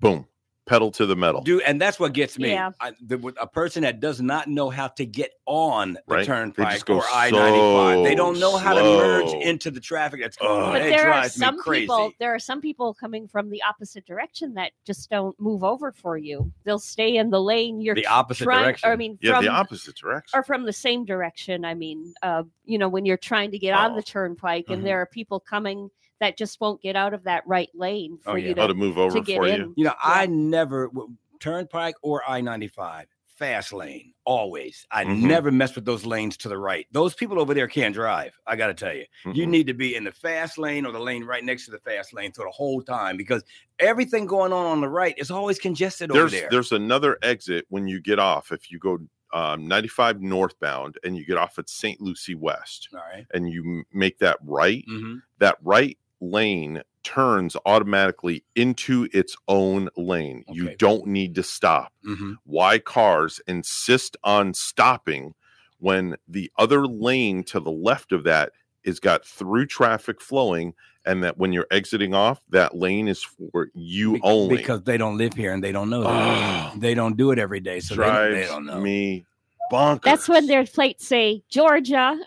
Boom. 0.00 0.26
Pedal 0.68 0.90
to 0.92 1.06
the 1.06 1.16
metal. 1.16 1.40
Do 1.42 1.60
and 1.62 1.80
that's 1.80 1.98
what 1.98 2.12
gets 2.12 2.38
me. 2.38 2.50
Yeah. 2.50 2.70
I, 2.80 2.92
the, 3.00 3.34
a 3.40 3.46
person 3.46 3.82
that 3.82 4.00
does 4.00 4.20
not 4.20 4.48
know 4.48 4.68
how 4.70 4.88
to 4.88 5.06
get 5.06 5.32
on 5.46 5.94
the 5.94 6.00
Right. 6.06 6.26
Turnpike 6.26 6.72
just 6.74 6.86
go 6.86 6.96
or 6.98 7.04
I 7.12 7.30
ninety 7.30 7.58
five. 7.58 8.04
They 8.04 8.14
don't 8.14 8.38
know 8.38 8.56
how 8.58 8.74
to 8.74 8.82
merge 8.82 9.32
into 9.32 9.70
the 9.70 9.80
traffic 9.80 10.20
that's 10.20 10.36
going 10.36 10.72
but 10.72 10.82
It 10.82 10.90
there 10.90 11.08
are 11.08 11.12
drives 11.20 11.38
me 11.38 11.44
some 11.46 11.58
crazy. 11.58 11.80
people 11.84 12.12
there 12.20 12.34
are 12.34 12.38
some 12.38 12.60
people 12.60 12.92
coming 12.94 13.26
from 13.26 13.48
the 13.50 13.62
opposite 13.62 14.04
direction 14.06 14.54
that 14.54 14.72
just 14.86 15.08
don't 15.10 15.38
move 15.40 15.64
over 15.64 15.90
for 15.90 16.16
you. 16.18 16.52
They'll 16.64 16.78
stay 16.78 17.16
in 17.16 17.30
the 17.30 17.40
lane 17.40 17.80
you're 17.80 17.94
The 17.94 18.06
opposite 18.06 18.44
trying, 18.44 18.64
direction. 18.64 18.88
Or, 18.90 18.92
I 18.92 18.96
mean 18.96 19.18
yeah, 19.22 19.36
from 19.36 19.44
the 19.46 19.50
opposite 19.50 19.96
direction. 19.96 20.38
or 20.38 20.42
from 20.42 20.64
the 20.66 20.72
same 20.72 21.04
direction. 21.06 21.64
I 21.64 21.74
mean, 21.74 22.12
uh, 22.22 22.42
you 22.64 22.76
know, 22.78 22.88
when 22.88 23.06
you're 23.06 23.16
trying 23.16 23.50
to 23.52 23.58
get 23.58 23.72
on 23.74 23.92
Oh. 23.92 23.96
the 23.96 24.02
turnpike 24.02 24.66
Mhm. 24.66 24.74
and 24.74 24.86
there 24.86 25.00
are 25.00 25.06
people 25.06 25.40
coming 25.40 25.90
that 26.20 26.36
just 26.36 26.60
won't 26.60 26.80
get 26.82 26.96
out 26.96 27.14
of 27.14 27.24
that 27.24 27.42
right 27.46 27.70
lane 27.74 28.18
for 28.22 28.30
Oh, 28.32 28.34
you 28.36 28.48
yeah. 28.50 28.54
How 28.60 28.66
to, 28.66 28.74
to 28.74 28.78
move 28.78 28.98
over 28.98 29.18
to 29.18 29.24
get 29.24 29.36
for 29.36 29.46
in. 29.46 29.60
you. 29.60 29.74
You 29.76 29.84
know, 29.84 29.94
I 30.02 30.26
never 30.26 30.88
w- 30.88 31.14
turnpike 31.40 31.94
or 32.02 32.22
I 32.28 32.40
ninety 32.40 32.68
five 32.68 33.06
fast 33.26 33.72
lane 33.72 34.12
always. 34.24 34.84
I 34.90 35.04
Mhm. 35.04 35.22
never 35.22 35.52
mess 35.52 35.76
with 35.76 35.84
those 35.84 36.04
lanes 36.04 36.36
to 36.38 36.48
the 36.48 36.58
right. 36.58 36.88
Those 36.90 37.14
people 37.14 37.38
over 37.40 37.54
there 37.54 37.68
can't 37.68 37.94
drive. 37.94 38.32
I 38.48 38.56
got 38.56 38.66
to 38.66 38.74
tell 38.74 38.92
you, 38.92 39.04
you 39.32 39.46
Mhm. 39.46 39.50
need 39.50 39.66
to 39.68 39.74
be 39.74 39.94
in 39.94 40.02
the 40.02 40.10
fast 40.10 40.58
lane 40.58 40.84
or 40.84 40.90
the 40.90 40.98
lane 40.98 41.22
right 41.22 41.44
next 41.44 41.66
to 41.66 41.70
the 41.70 41.78
fast 41.78 42.12
lane 42.12 42.32
for 42.32 42.44
the 42.44 42.50
whole 42.50 42.82
time 42.82 43.16
because 43.16 43.44
everything 43.78 44.26
going 44.26 44.52
on 44.52 44.66
on 44.66 44.80
the 44.80 44.88
right 44.88 45.14
is 45.18 45.30
always 45.30 45.56
congested 45.60 46.10
over 46.10 46.18
there's 46.22 46.32
there. 46.32 46.48
there's 46.50 46.72
another 46.72 47.16
exit 47.22 47.64
when 47.68 47.86
you 47.86 48.00
get 48.00 48.18
off 48.18 48.50
if 48.50 48.72
you 48.72 48.78
go 48.80 48.98
um, 49.34 49.68
95 49.68 50.22
northbound 50.22 50.98
and 51.04 51.14
you 51.16 51.24
get 51.26 51.36
off 51.36 51.58
at 51.58 51.68
St. 51.68 52.00
Lucie 52.00 52.34
West 52.34 52.88
All 52.94 53.00
right. 53.00 53.26
and 53.34 53.48
you 53.52 53.62
m- 53.62 53.84
make 53.92 54.18
that 54.20 54.38
right, 54.42 54.82
Mhm. 54.90 55.20
that 55.38 55.58
right 55.62 55.98
lane 56.20 56.82
turns 57.04 57.56
automatically 57.64 58.44
into 58.56 59.08
its 59.12 59.36
own 59.48 59.88
lane. 59.96 60.44
You 60.48 60.74
don't 60.76 61.06
need 61.06 61.34
to 61.36 61.42
stop. 61.42 61.92
Mhm. 62.06 62.36
Why 62.44 62.78
cars 62.78 63.40
insist 63.46 64.16
on 64.24 64.52
stopping 64.54 65.34
when 65.78 66.16
the 66.26 66.50
other 66.58 66.86
lane 66.86 67.44
to 67.44 67.60
the 67.60 67.70
left 67.70 68.12
of 68.12 68.24
that 68.24 68.52
is 68.84 69.00
got 69.00 69.24
through 69.24 69.66
traffic 69.66 70.20
flowing 70.20 70.74
and 71.06 71.22
that 71.22 71.38
when 71.38 71.52
you're 71.52 71.66
exiting 71.70 72.14
off 72.14 72.40
that 72.50 72.76
lane 72.76 73.08
is 73.08 73.22
for 73.22 73.68
you 73.74 74.14
Be- 74.14 74.20
only 74.24 74.56
because 74.56 74.82
they 74.82 74.98
don't 74.98 75.16
live 75.16 75.34
here 75.34 75.52
and 75.52 75.62
they 75.64 75.72
don't 75.72 75.88
know. 75.88 76.02
that. 76.02 76.72
Oh. 76.74 76.78
They 76.78 76.94
don't 76.94 77.16
do 77.16 77.30
it 77.30 77.38
every 77.38 77.60
day, 77.60 77.80
so 77.80 77.94
they, 77.94 78.04
don't- 78.04 78.32
they 78.32 78.46
don't 78.46 78.66
know. 78.66 78.80
me 78.80 79.24
bonkers. 79.72 80.02
That's 80.02 80.28
when 80.28 80.46
their 80.46 80.64
plates 80.66 81.06
say 81.06 81.42
Georgia. 81.48 82.18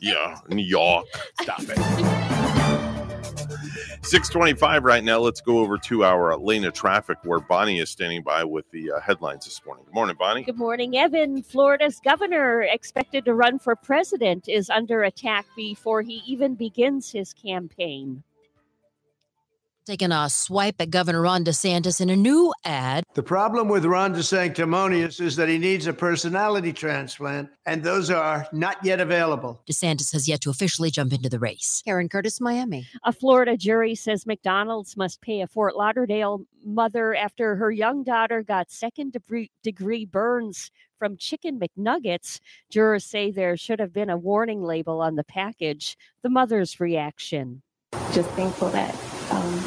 yeah, 0.00 0.36
New 0.48 0.62
York. 0.62 1.06
Stop 1.42 1.60
it. 1.62 2.39
625 4.02 4.84
right 4.84 5.04
now. 5.04 5.18
Let's 5.18 5.40
go 5.40 5.58
over 5.58 5.78
to 5.78 6.04
our 6.04 6.32
of 6.32 6.72
traffic 6.72 7.18
where 7.22 7.38
Bonnie 7.38 7.78
is 7.78 7.90
standing 7.90 8.22
by 8.22 8.44
with 8.44 8.68
the 8.70 8.92
uh, 8.92 9.00
headlines 9.00 9.44
this 9.44 9.60
morning. 9.64 9.84
Good 9.84 9.94
morning, 9.94 10.16
Bonnie. 10.18 10.42
Good 10.42 10.56
morning, 10.56 10.96
Evan. 10.96 11.42
Florida's 11.42 12.00
governor, 12.02 12.62
expected 12.62 13.24
to 13.26 13.34
run 13.34 13.58
for 13.58 13.76
president, 13.76 14.48
is 14.48 14.70
under 14.70 15.02
attack 15.02 15.46
before 15.54 16.02
he 16.02 16.22
even 16.26 16.54
begins 16.54 17.12
his 17.12 17.32
campaign. 17.32 18.22
Taking 19.86 20.12
a 20.12 20.28
swipe 20.28 20.76
at 20.78 20.90
Governor 20.90 21.22
Ron 21.22 21.42
DeSantis 21.42 22.00
in 22.00 22.10
a 22.10 22.16
new 22.16 22.52
ad. 22.64 23.02
The 23.14 23.22
problem 23.22 23.68
with 23.68 23.86
Ron 23.86 24.14
DeSanctimonious 24.14 25.20
is 25.20 25.36
that 25.36 25.48
he 25.48 25.56
needs 25.56 25.86
a 25.86 25.92
personality 25.92 26.72
transplant, 26.72 27.48
and 27.64 27.82
those 27.82 28.10
are 28.10 28.46
not 28.52 28.76
yet 28.84 29.00
available. 29.00 29.62
DeSantis 29.68 30.12
has 30.12 30.28
yet 30.28 30.42
to 30.42 30.50
officially 30.50 30.90
jump 30.90 31.14
into 31.14 31.30
the 31.30 31.38
race. 31.38 31.82
Karen 31.84 32.10
Curtis, 32.10 32.40
Miami. 32.42 32.86
A 33.04 33.12
Florida 33.12 33.56
jury 33.56 33.94
says 33.94 34.26
McDonald's 34.26 34.98
must 34.98 35.22
pay 35.22 35.40
a 35.40 35.46
Fort 35.46 35.76
Lauderdale 35.76 36.42
mother 36.62 37.14
after 37.14 37.56
her 37.56 37.70
young 37.70 38.04
daughter 38.04 38.42
got 38.42 38.70
second 38.70 39.14
degree, 39.14 39.50
degree 39.62 40.04
burns 40.04 40.70
from 40.98 41.16
chicken 41.16 41.58
McNuggets. 41.58 42.38
Jurors 42.68 43.06
say 43.06 43.30
there 43.30 43.56
should 43.56 43.80
have 43.80 43.94
been 43.94 44.10
a 44.10 44.18
warning 44.18 44.62
label 44.62 45.00
on 45.00 45.16
the 45.16 45.24
package. 45.24 45.96
The 46.22 46.28
mother's 46.28 46.78
reaction. 46.78 47.62
just 48.12 48.28
thankful 48.30 48.68
that 48.68 48.94
um, 49.30 49.64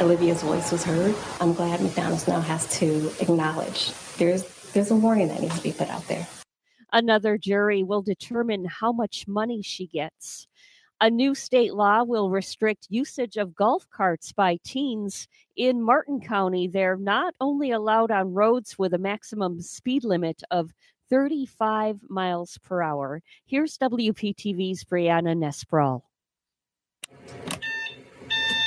Olivia's 0.00 0.42
voice 0.42 0.72
was 0.72 0.84
heard. 0.84 1.14
I'm 1.40 1.52
glad 1.52 1.80
McDonald's 1.80 2.26
now 2.26 2.40
has 2.40 2.66
to 2.78 3.12
acknowledge 3.20 3.92
there's 4.16 4.44
there's 4.72 4.90
a 4.90 4.96
warning 4.96 5.28
that 5.28 5.40
needs 5.40 5.56
to 5.56 5.62
be 5.62 5.72
put 5.72 5.88
out 5.90 6.06
there. 6.08 6.26
Another 6.92 7.38
jury 7.38 7.82
will 7.82 8.02
determine 8.02 8.64
how 8.64 8.92
much 8.92 9.26
money 9.26 9.62
she 9.62 9.86
gets. 9.86 10.46
A 11.00 11.10
new 11.10 11.34
state 11.34 11.74
law 11.74 12.04
will 12.04 12.30
restrict 12.30 12.86
usage 12.88 13.36
of 13.36 13.56
golf 13.56 13.88
carts 13.90 14.32
by 14.32 14.58
teens. 14.64 15.26
In 15.56 15.82
Martin 15.82 16.20
County, 16.20 16.68
they're 16.68 16.96
not 16.96 17.34
only 17.40 17.72
allowed 17.72 18.10
on 18.12 18.34
roads 18.34 18.78
with 18.78 18.94
a 18.94 18.98
maximum 18.98 19.60
speed 19.60 20.04
limit 20.04 20.42
of 20.50 20.72
35 21.10 22.00
miles 22.08 22.56
per 22.62 22.82
hour. 22.82 23.20
Here's 23.44 23.76
WPTV's 23.78 24.84
Brianna 24.84 25.36
Nesbral. 25.36 26.02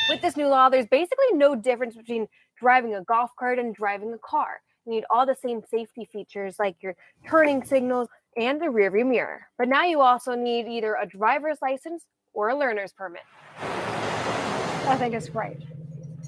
With 0.08 0.22
this 0.22 0.38
new 0.38 0.48
law, 0.48 0.70
there's 0.70 0.86
basically 0.86 1.34
no 1.34 1.56
difference 1.56 1.96
between 1.96 2.28
driving 2.60 2.94
a 2.94 3.02
golf 3.02 3.32
cart 3.40 3.58
and 3.58 3.74
driving 3.74 4.14
a 4.14 4.20
car. 4.20 4.62
You 4.86 4.94
need 4.94 5.04
all 5.10 5.26
the 5.26 5.36
same 5.36 5.62
safety 5.70 6.08
features 6.12 6.58
like 6.60 6.76
your 6.82 6.96
turning 7.28 7.64
signals 7.64 8.08
and 8.38 8.62
the 8.62 8.68
rearview 8.68 9.08
mirror. 9.08 9.48
But 9.58 9.68
now 9.68 9.84
you 9.84 10.02
also 10.02 10.36
need 10.36 10.68
either 10.68 10.96
a 11.02 11.08
driver's 11.08 11.58
license 11.60 12.06
or 12.34 12.50
a 12.50 12.56
learner's 12.56 12.94
permit. 12.94 13.24
I 13.60 14.96
think 14.98 15.16
it's 15.16 15.28
great. 15.28 15.58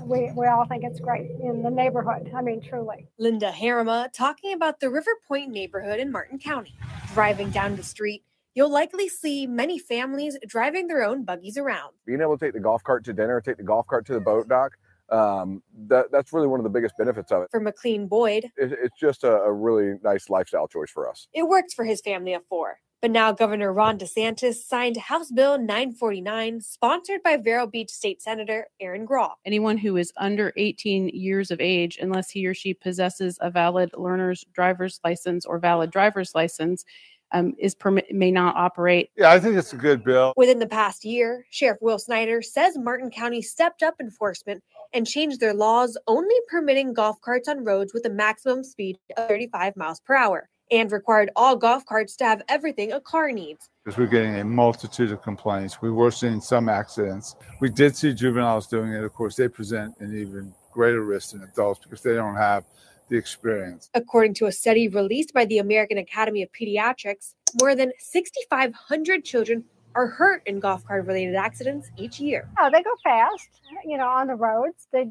We, 0.02 0.32
we 0.36 0.48
all 0.48 0.66
think 0.66 0.84
it's 0.84 1.00
great 1.00 1.30
in 1.42 1.62
the 1.62 1.70
neighborhood. 1.70 2.32
I 2.36 2.42
mean, 2.42 2.62
truly. 2.62 3.08
Linda 3.20 3.52
Harima 3.52 4.12
talking 4.12 4.54
about 4.54 4.80
the 4.80 4.90
River 4.90 5.12
Point 5.28 5.52
neighborhood 5.52 6.00
in 6.00 6.12
Martin 6.12 6.40
County. 6.40 6.74
Driving 7.14 7.52
down 7.52 7.76
the 7.76 7.84
street, 7.84 8.24
you'll 8.58 8.72
likely 8.72 9.08
see 9.08 9.46
many 9.46 9.78
families 9.78 10.36
driving 10.48 10.88
their 10.88 11.04
own 11.04 11.24
buggies 11.24 11.60
around. 11.60 11.94
being 12.08 12.22
able 12.22 12.36
to 12.36 12.44
take 12.44 12.56
the 12.56 12.60
golf 12.60 12.84
cart 12.84 13.06
to 13.06 13.14
dinner, 13.14 13.40
take 13.40 13.58
the 13.58 13.64
golf 13.64 13.86
cart 13.86 14.04
to 14.08 14.14
the 14.14 14.20
boat 14.20 14.50
dock, 14.50 14.72
um, 15.12 15.62
that 15.88 16.12
that's 16.12 16.34
really 16.34 16.48
one 16.48 16.60
of 16.60 16.64
the 16.64 16.70
biggest 16.70 16.96
benefits 16.98 17.32
of 17.32 17.44
it. 17.44 17.50
For 17.52 17.60
McLean 17.60 18.08
Boyd, 18.08 18.46
it 18.58 18.72
it's 18.84 19.00
just 19.00 19.24
a, 19.24 19.32
a 19.44 19.54
really 19.54 20.00
nice 20.04 20.28
lifestyle 20.30 20.68
choice 20.68 20.90
for 20.90 21.08
us. 21.08 21.28
it 21.34 21.48
works 21.48 21.76
for 21.76 21.86
his 21.86 22.02
family 22.02 22.34
of 22.34 22.42
four. 22.50 22.80
But 23.00 23.12
now 23.12 23.32
Governor 23.32 23.72
Ron 23.72 24.00
DeSantis 24.00 24.56
signed 24.56 24.98
House 24.98 25.30
Bill 25.30 25.60
949, 25.60 26.62
sponsored 26.62 27.22
by 27.22 27.38
Vero 27.38 27.68
Beach 27.68 27.92
State 27.92 28.24
Senator 28.24 28.70
Erin 28.82 29.06
Grall. 29.06 29.36
Anyone 29.46 29.78
who 29.78 29.98
is 29.98 30.12
under 30.18 30.52
18 30.58 31.10
years 31.10 31.52
of 31.52 31.62
age, 31.62 32.00
unless 32.02 32.32
he 32.32 32.48
or 32.48 32.56
she 32.56 32.74
possesses 32.74 33.38
a 33.40 33.52
valid 33.52 33.92
learner's 33.96 34.44
driver's 34.52 35.00
license 35.04 35.46
or 35.46 35.60
valid 35.60 35.92
driver's 35.92 36.34
license, 36.34 36.84
um, 37.32 37.54
is 37.58 37.76
permit 37.76 38.06
may 38.12 38.32
not 38.32 38.56
operate. 38.56 39.10
Yeah, 39.18 39.32
I 39.32 39.40
think 39.40 39.56
it's 39.58 39.74
a 39.74 39.78
good 39.78 40.04
bill. 40.04 40.34
Within 40.38 40.60
the 40.60 40.68
past 40.68 41.06
year, 41.06 41.46
Sheriff 41.50 41.78
Will 41.82 42.00
Snyder 42.00 42.42
says 42.42 42.78
Martin 42.78 43.10
County 43.10 43.42
stepped 43.42 43.84
up 43.84 43.96
enforcement 44.00 44.64
and 44.94 45.06
changed 45.06 45.40
their 45.40 45.54
laws, 45.54 45.98
only 46.08 46.36
permitting 46.50 46.94
golf 46.94 47.20
carts 47.22 47.48
on 47.48 47.64
roads 47.64 47.94
with 47.94 48.06
a 48.06 48.10
maximum 48.10 48.64
speed 48.64 48.98
of 49.18 49.28
35 49.28 49.76
miles 49.76 50.00
per 50.00 50.16
hour, 50.16 50.50
and 50.72 50.92
required 50.92 51.30
all 51.36 51.56
golf 51.56 51.86
carts 51.86 52.16
to 52.18 52.26
have 52.26 52.42
everything 52.48 52.92
a 52.94 53.02
car 53.02 53.32
needs. 53.32 53.70
because 53.84 53.98
we're 53.98 54.08
getting 54.08 54.40
a 54.40 54.46
multitude 54.46 55.12
of 55.12 55.22
complaints. 55.22 55.82
We 55.82 55.92
were 55.92 56.12
seeing 56.12 56.42
some 56.42 56.70
accidents. 56.70 57.36
We 57.60 57.70
did 57.70 57.96
see 57.96 58.14
juveniles 58.14 58.68
doing 58.68 58.94
it. 58.94 59.04
Of 59.04 59.14
course, 59.14 59.36
they 59.36 59.48
present 59.48 59.96
an 60.00 60.18
even 60.18 60.54
greater 60.72 61.04
risk 61.04 61.32
than 61.32 61.44
adults 61.44 61.80
because 61.84 62.02
they 62.02 62.14
don't 62.14 62.36
have 62.36 62.64
the 63.10 63.18
experience. 63.18 63.90
According 63.94 64.34
to 64.36 64.46
a 64.46 64.52
study 64.52 64.88
released 64.88 65.34
by 65.34 65.46
the 65.46 65.60
American 65.60 65.98
Academy 65.98 66.44
of 66.44 66.50
Pediatrics, 66.52 67.34
more 67.60 67.76
than 67.76 67.92
6,500 67.98 69.24
children 69.24 69.64
are 69.96 70.08
hurt 70.08 70.44
in 70.46 70.60
golf 70.60 70.86
cart 70.86 71.06
related 71.06 71.36
accidents 71.36 71.90
each 71.98 72.20
year. 72.20 72.48
Oh, 72.60 72.70
they 72.72 72.84
go 72.84 72.92
fast, 73.04 73.50
you 73.86 73.98
know, 73.98 74.08
on 74.08 74.28
the 74.28 74.36
roads. 74.36 74.88
They 74.92 75.10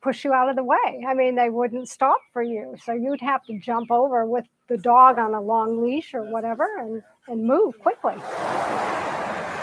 push 0.00 0.24
you 0.24 0.32
out 0.32 0.48
of 0.48 0.56
the 0.56 0.64
way. 0.64 1.04
I 1.06 1.14
mean, 1.14 1.34
they 1.34 1.50
wouldn't 1.50 1.88
stop 1.88 2.18
for 2.32 2.42
you. 2.42 2.76
So 2.84 2.92
you'd 2.92 3.20
have 3.20 3.44
to 3.46 3.58
jump 3.58 3.90
over 3.90 4.26
with 4.26 4.44
the 4.68 4.76
dog 4.76 5.18
on 5.18 5.34
a 5.34 5.40
long 5.40 5.82
leash 5.82 6.14
or 6.14 6.22
whatever 6.22 6.66
and, 6.78 7.02
and 7.28 7.44
move 7.44 7.78
quickly. 7.78 8.14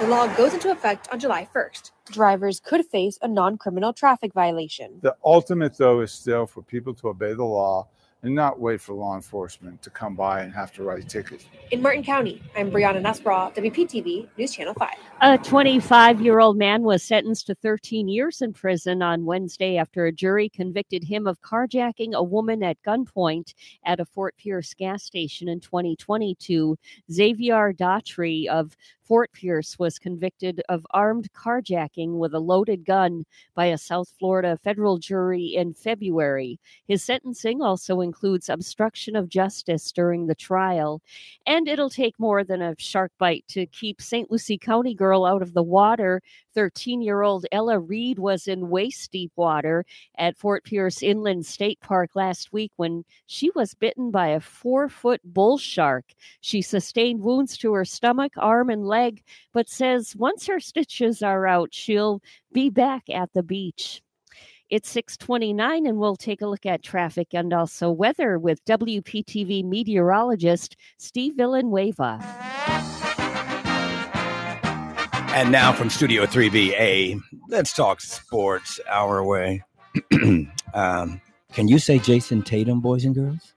The 0.01 0.07
law 0.07 0.25
goes 0.35 0.55
into 0.55 0.71
effect 0.71 1.07
on 1.11 1.19
July 1.19 1.47
1st. 1.53 1.91
Drivers 2.11 2.59
could 2.59 2.83
face 2.87 3.19
a 3.21 3.27
non 3.27 3.55
criminal 3.55 3.93
traffic 3.93 4.33
violation. 4.33 4.97
The 5.03 5.15
ultimate, 5.23 5.77
though, 5.77 5.99
is 5.99 6.11
still 6.11 6.47
for 6.47 6.63
people 6.63 6.95
to 6.95 7.09
obey 7.09 7.35
the 7.35 7.43
law 7.43 7.87
and 8.23 8.35
not 8.35 8.59
wait 8.59 8.79
for 8.79 8.93
law 8.93 9.15
enforcement 9.15 9.81
to 9.81 9.89
come 9.89 10.15
by 10.15 10.41
and 10.41 10.53
have 10.53 10.71
to 10.73 10.83
write 10.83 11.09
tickets. 11.09 11.45
In 11.71 11.81
Martin 11.81 12.03
County, 12.03 12.41
I'm 12.55 12.71
Brianna 12.71 13.01
Nussbaugh, 13.01 13.55
WPTV 13.55 14.27
News 14.37 14.53
Channel 14.53 14.73
5. 14.75 14.89
A 15.21 15.37
25 15.37 16.21
year 16.21 16.39
old 16.39 16.57
man 16.57 16.83
was 16.83 17.03
sentenced 17.03 17.47
to 17.47 17.55
13 17.55 18.07
years 18.07 18.41
in 18.41 18.53
prison 18.53 19.01
on 19.01 19.25
Wednesday 19.25 19.77
after 19.77 20.05
a 20.05 20.11
jury 20.11 20.49
convicted 20.49 21.03
him 21.03 21.25
of 21.27 21.41
carjacking 21.41 22.13
a 22.13 22.23
woman 22.23 22.63
at 22.63 22.81
gunpoint 22.83 23.53
at 23.85 23.99
a 23.99 24.05
Fort 24.05 24.35
Pierce 24.37 24.73
gas 24.73 25.03
station 25.03 25.47
in 25.47 25.59
2022. 25.59 26.77
Xavier 27.11 27.73
Daughtry 27.73 28.47
of 28.47 28.75
Fort 29.11 29.33
Pierce 29.33 29.77
was 29.77 29.99
convicted 29.99 30.61
of 30.69 30.87
armed 30.91 31.33
carjacking 31.33 32.17
with 32.17 32.33
a 32.33 32.39
loaded 32.39 32.85
gun 32.85 33.25
by 33.55 33.65
a 33.65 33.77
South 33.77 34.07
Florida 34.17 34.57
federal 34.63 34.99
jury 34.99 35.47
in 35.47 35.73
February. 35.73 36.57
His 36.87 37.03
sentencing 37.03 37.61
also 37.61 37.99
includes 37.99 38.47
obstruction 38.47 39.17
of 39.17 39.27
justice 39.27 39.91
during 39.91 40.27
the 40.27 40.35
trial. 40.35 41.01
And 41.45 41.67
it'll 41.67 41.89
take 41.89 42.17
more 42.21 42.45
than 42.45 42.61
a 42.61 42.73
shark 42.77 43.11
bite 43.17 43.43
to 43.49 43.65
keep 43.65 44.01
St. 44.01 44.31
Lucie 44.31 44.57
County 44.57 44.93
girl 44.93 45.25
out 45.25 45.41
of 45.41 45.53
the 45.53 45.61
water. 45.61 46.21
13 46.53 47.01
year 47.01 47.21
old 47.21 47.45
Ella 47.51 47.79
Reed 47.79 48.19
was 48.19 48.47
in 48.47 48.69
waist 48.69 49.11
deep 49.11 49.31
water 49.35 49.85
at 50.17 50.37
Fort 50.37 50.63
Pierce 50.63 51.03
Inland 51.03 51.45
State 51.45 51.79
Park 51.81 52.11
last 52.15 52.51
week 52.53 52.71
when 52.77 53.03
she 53.25 53.49
was 53.55 53.73
bitten 53.73 54.11
by 54.11 54.27
a 54.27 54.39
four 54.39 54.89
foot 54.89 55.21
bull 55.23 55.57
shark. 55.57 56.05
She 56.41 56.61
sustained 56.61 57.21
wounds 57.21 57.57
to 57.57 57.73
her 57.73 57.85
stomach, 57.85 58.33
arm, 58.37 58.69
and 58.69 58.85
leg, 58.85 59.00
but 59.53 59.69
says 59.69 60.15
once 60.15 60.47
her 60.47 60.59
stitches 60.59 61.21
are 61.21 61.47
out, 61.47 61.73
she'll 61.73 62.21
be 62.51 62.69
back 62.69 63.09
at 63.09 63.33
the 63.33 63.43
beach. 63.43 64.01
It's 64.69 64.89
629, 64.89 65.85
and 65.85 65.97
we'll 65.97 66.15
take 66.15 66.41
a 66.41 66.47
look 66.47 66.65
at 66.65 66.81
traffic 66.81 67.33
and 67.33 67.51
also 67.53 67.91
weather 67.91 68.39
with 68.39 68.63
WPTV 68.63 69.65
meteorologist 69.65 70.77
Steve 70.97 71.33
Villanueva. 71.35 72.19
And 75.33 75.51
now 75.51 75.73
from 75.73 75.89
Studio 75.89 76.25
3BA, 76.25 77.21
let's 77.49 77.73
talk 77.73 77.99
sports 77.99 78.79
our 78.89 79.23
way. 79.23 79.63
um, 80.73 81.21
can 81.53 81.67
you 81.67 81.77
say 81.77 81.99
Jayson 81.99 82.43
Tatum, 82.43 82.79
boys 82.79 83.03
and 83.03 83.13
girls? 83.13 83.53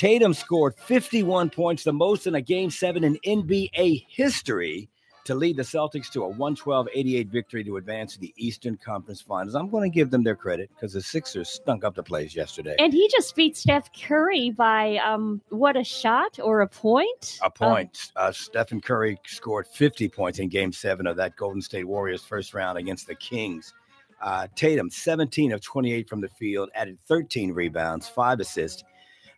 Tatum 0.00 0.32
scored 0.32 0.74
51 0.76 1.50
points, 1.50 1.84
the 1.84 1.92
most 1.92 2.26
in 2.26 2.34
a 2.36 2.40
game 2.40 2.70
seven 2.70 3.04
in 3.04 3.18
NBA 3.18 4.06
history, 4.08 4.88
to 5.26 5.34
lead 5.34 5.58
the 5.58 5.62
Celtics 5.62 6.10
to 6.12 6.22
a 6.22 6.26
112 6.26 6.88
88 6.94 7.28
victory 7.28 7.62
to 7.64 7.76
advance 7.76 8.14
to 8.14 8.18
the 8.18 8.32
Eastern 8.38 8.78
Conference 8.78 9.20
Finals. 9.20 9.54
I'm 9.54 9.68
going 9.68 9.82
to 9.82 9.94
give 9.94 10.10
them 10.10 10.24
their 10.24 10.36
credit 10.36 10.70
because 10.74 10.94
the 10.94 11.02
Sixers 11.02 11.50
stunk 11.50 11.84
up 11.84 11.94
the 11.94 12.02
place 12.02 12.34
yesterday. 12.34 12.76
And 12.78 12.94
he 12.94 13.10
just 13.10 13.36
beat 13.36 13.58
Steph 13.58 13.90
Curry 13.92 14.52
by 14.52 14.96
um, 15.04 15.42
what 15.50 15.76
a 15.76 15.84
shot 15.84 16.38
or 16.42 16.62
a 16.62 16.66
point? 16.66 17.38
A 17.42 17.50
point. 17.50 18.10
Uh, 18.16 18.32
Stephen 18.32 18.80
Curry 18.80 19.18
scored 19.26 19.66
50 19.66 20.08
points 20.08 20.38
in 20.38 20.48
game 20.48 20.72
seven 20.72 21.06
of 21.06 21.18
that 21.18 21.36
Golden 21.36 21.60
State 21.60 21.86
Warriors 21.86 22.24
first 22.24 22.54
round 22.54 22.78
against 22.78 23.06
the 23.06 23.16
Kings. 23.16 23.74
Uh, 24.22 24.46
Tatum, 24.54 24.88
17 24.90 25.52
of 25.52 25.60
28 25.60 26.08
from 26.08 26.22
the 26.22 26.28
field, 26.28 26.70
added 26.74 26.98
13 27.06 27.52
rebounds, 27.52 28.08
five 28.08 28.40
assists, 28.40 28.82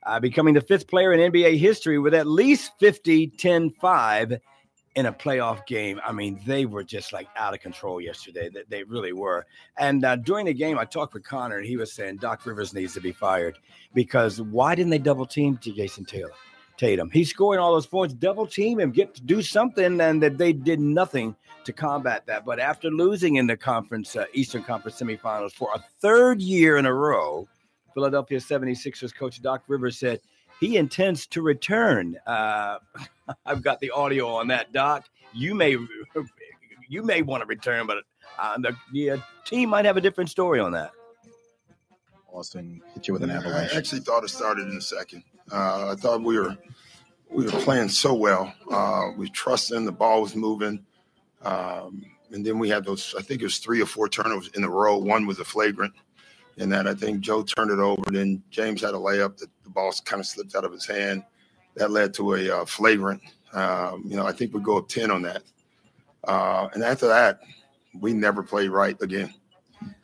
uh, 0.05 0.21
becoming 0.21 0.55
the 0.55 0.61
fifth 0.61 0.89
player 0.89 1.13
in 1.13 1.33
NBA 1.33 1.59
history 1.59 1.99
with 1.99 2.15
at 2.15 2.27
least 2.27 2.73
50, 2.81 3.29
10, 3.29 3.71
5 3.71 4.41
in 4.95 5.07
a 5.07 5.13
playoff 5.13 5.65
game. 5.67 6.01
I 6.05 6.13
mean, 6.13 6.41
they 6.47 6.67
were 6.67 6.85
just 6.85 7.13
like 7.13 7.29
out 7.37 7.55
of 7.55 7.61
control 7.61 8.01
yesterday. 8.01 8.51
They, 8.53 8.63
they 8.69 8.83
really 8.85 9.13
were. 9.13 9.47
And 9.79 10.05
uh, 10.05 10.17
during 10.17 10.47
the 10.47 10.55
game, 10.55 10.79
I 10.79 10.85
talked 10.85 11.15
with 11.15 11.25
Connor, 11.25 11.59
and 11.59 11.67
he 11.67 11.77
was 11.77 11.93
saying 11.93 12.17
Doc 12.17 12.45
Rivers 12.45 12.75
needs 12.75 12.95
to 12.95 13.01
be 13.01 13.13
fired 13.13 13.59
because 13.95 14.41
why 14.41 14.75
didn't 14.75 14.91
they 14.91 14.99
double 14.99 15.27
team 15.27 15.57
to 15.59 15.73
Jason 15.73 16.05
Taylor? 16.05 16.33
Tatum. 16.77 17.11
He's 17.11 17.31
scoring 17.31 17.61
all 17.61 17.75
those 17.75 17.87
points, 17.87 18.15
double 18.15 18.47
team 18.47 18.81
him, 18.81 18.91
get 18.91 19.15
to 19.15 19.23
do 19.23 19.43
something, 19.43 20.01
and 20.01 20.23
that 20.23 20.39
they 20.39 20.53
did 20.53 20.81
nothing 20.81 21.37
to 21.65 21.73
combat 21.73 22.27
that. 22.27 22.45
But 22.45 22.59
after 22.59 22.91
losing 22.91 23.37
in 23.37 23.47
the 23.47 23.57
conference, 23.57 24.17
uh, 24.17 24.25
Eastern 24.33 24.65
Conference 24.65 25.01
semifinals 25.01 25.53
for 25.53 25.69
a 25.75 25.85
third 26.01 26.43
year 26.43 26.79
in 26.79 26.87
a 26.87 26.93
row, 26.93 27.47
Philadelphia 27.95 28.39
76ers 28.39 29.15
coach 29.15 29.41
Doc 29.43 29.63
Rivers 29.69 29.99
said 29.99 30.21
he 30.61 30.77
intends 30.77 31.27
to 31.29 31.43
return. 31.43 32.17
Uh, 32.27 32.79
I've 33.47 33.63
got 33.63 33.81
the 33.81 33.91
audio 33.91 34.29
on 34.29 34.49
that, 34.49 34.73
Doc. 34.73 35.09
You 35.35 35.55
may 35.55 35.77
you 36.89 37.03
may 37.03 37.23
want 37.23 37.43
to 37.43 37.47
return, 37.47 37.87
but 37.87 37.99
uh, 38.39 38.59
the, 38.59 38.77
the 38.93 39.11
uh, 39.11 39.17
team 39.45 39.71
might 39.71 39.85
have 39.85 39.97
a 39.97 40.01
different 40.01 40.31
story 40.31 40.61
on 40.61 40.73
that. 40.73 40.93
Boston 42.33 42.81
hit 42.95 43.09
you 43.09 43.15
with 43.15 43.23
an 43.23 43.31
avalanche. 43.31 43.75
I 43.75 43.77
actually 43.77 44.01
thought 44.01 44.25
it 44.25 44.29
started 44.29 44.69
in 44.69 44.75
the 44.75 44.81
second. 44.81 45.23
Uh, 45.51 45.93
I 45.93 45.95
thought 45.97 46.23
we 46.23 46.39
were 46.39 46.57
we 47.31 47.45
were 47.45 47.51
playing 47.51 47.89
so 47.89 48.15
well. 48.15 48.53
Uh, 48.71 49.09
we 49.17 49.29
trusted 49.31 49.77
in 49.77 49.85
the 49.85 49.93
ball 49.93 50.23
was 50.23 50.35
moving, 50.35 50.85
um, 51.43 52.05
and 52.31 52.45
then 52.45 52.59
we 52.59 52.69
had 52.69 52.85
those. 52.85 53.15
I 53.19 53.23
think 53.23 53.43
it 53.43 53.45
was 53.45 53.59
three 53.59 53.83
or 53.83 53.87
four 53.87 54.09
turnovers 54.09 54.51
in 54.55 54.65
a 54.65 54.69
row. 54.69 54.97
One 54.97 55.27
was 55.27 55.39
a 55.41 55.45
flagrant, 55.45 55.93
and 56.59 56.73
that 56.73 56.87
I 56.87 56.95
think 56.95 57.21
Joe 57.21 57.43
turned 57.43 57.71
it 57.71 57.79
over. 57.79 58.03
Then 58.11 58.43
James 58.51 58.83
had 58.83 58.95
a 58.95 58.99
layup 58.99 59.37
that 59.39 59.49
the 59.65 59.71
ball 59.71 59.93
kind 60.05 60.21
of 60.21 60.27
slipped 60.27 60.55
out 60.55 60.65
of 60.65 60.73
his 60.73 60.87
hand. 60.87 61.25
That 61.77 61.91
led 61.91 62.13
to 62.15 62.35
a 62.35 62.51
uh, 62.51 62.65
flagrant. 62.67 63.23
Um, 63.53 64.05
you 64.07 64.17
know, 64.17 64.27
I 64.27 64.33
think 64.33 64.53
we 64.53 64.61
go 64.61 64.79
up 64.79 64.89
ten 64.89 65.11
on 65.11 65.23
that. 65.23 65.43
Uh, 66.25 66.69
and 66.75 66.83
after 66.83 67.09
that, 67.09 67.41
we 67.99 68.13
never 68.13 68.43
played 68.43 68.71
right 68.71 69.01
again. 69.01 69.33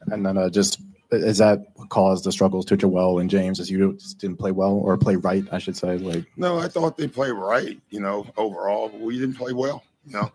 And 0.06 0.24
then 0.24 0.36
uh, 0.36 0.48
just 0.48 0.80
is 1.10 1.38
that 1.38 1.66
what 1.76 1.88
caused 1.88 2.24
the 2.24 2.32
struggles 2.32 2.66
to 2.66 2.76
Joel 2.76 3.18
and 3.18 3.30
James 3.30 3.60
as 3.60 3.70
you 3.70 3.98
didn't 4.18 4.36
play 4.36 4.50
well 4.50 4.74
or 4.74 4.96
play 4.98 5.16
right, 5.16 5.44
I 5.50 5.58
should 5.58 5.76
say? 5.76 5.96
Like 5.98 6.24
No, 6.36 6.58
I 6.58 6.68
thought 6.68 6.96
they 6.96 7.08
played 7.08 7.32
right. 7.32 7.80
You 7.90 8.00
know, 8.00 8.26
overall, 8.36 8.90
we 8.90 9.18
didn't 9.18 9.36
play 9.36 9.52
well. 9.52 9.82
You 10.06 10.14
know. 10.14 10.32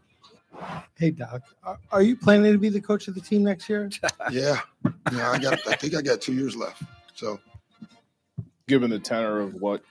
Hey 0.98 1.12
Doc, 1.12 1.42
are, 1.64 1.80
are 1.92 2.02
you 2.02 2.16
planning 2.16 2.52
to 2.52 2.58
be 2.58 2.70
the 2.70 2.82
coach 2.82 3.08
of 3.08 3.16
the 3.16 3.22
team 3.22 3.44
next 3.44 3.70
year? 3.70 3.90
Yeah, 4.32 4.60
yeah. 5.12 5.32
I 5.32 5.38
got. 5.38 5.68
I 5.68 5.76
think 5.76 5.96
I 5.96 6.02
got 6.02 6.22
two 6.22 6.34
years 6.34 6.56
left. 6.56 6.82
So 7.14 7.40
given 8.68 8.90
the 8.90 9.00
tenor 9.00 9.40
of 9.40 9.56
what 9.56 9.82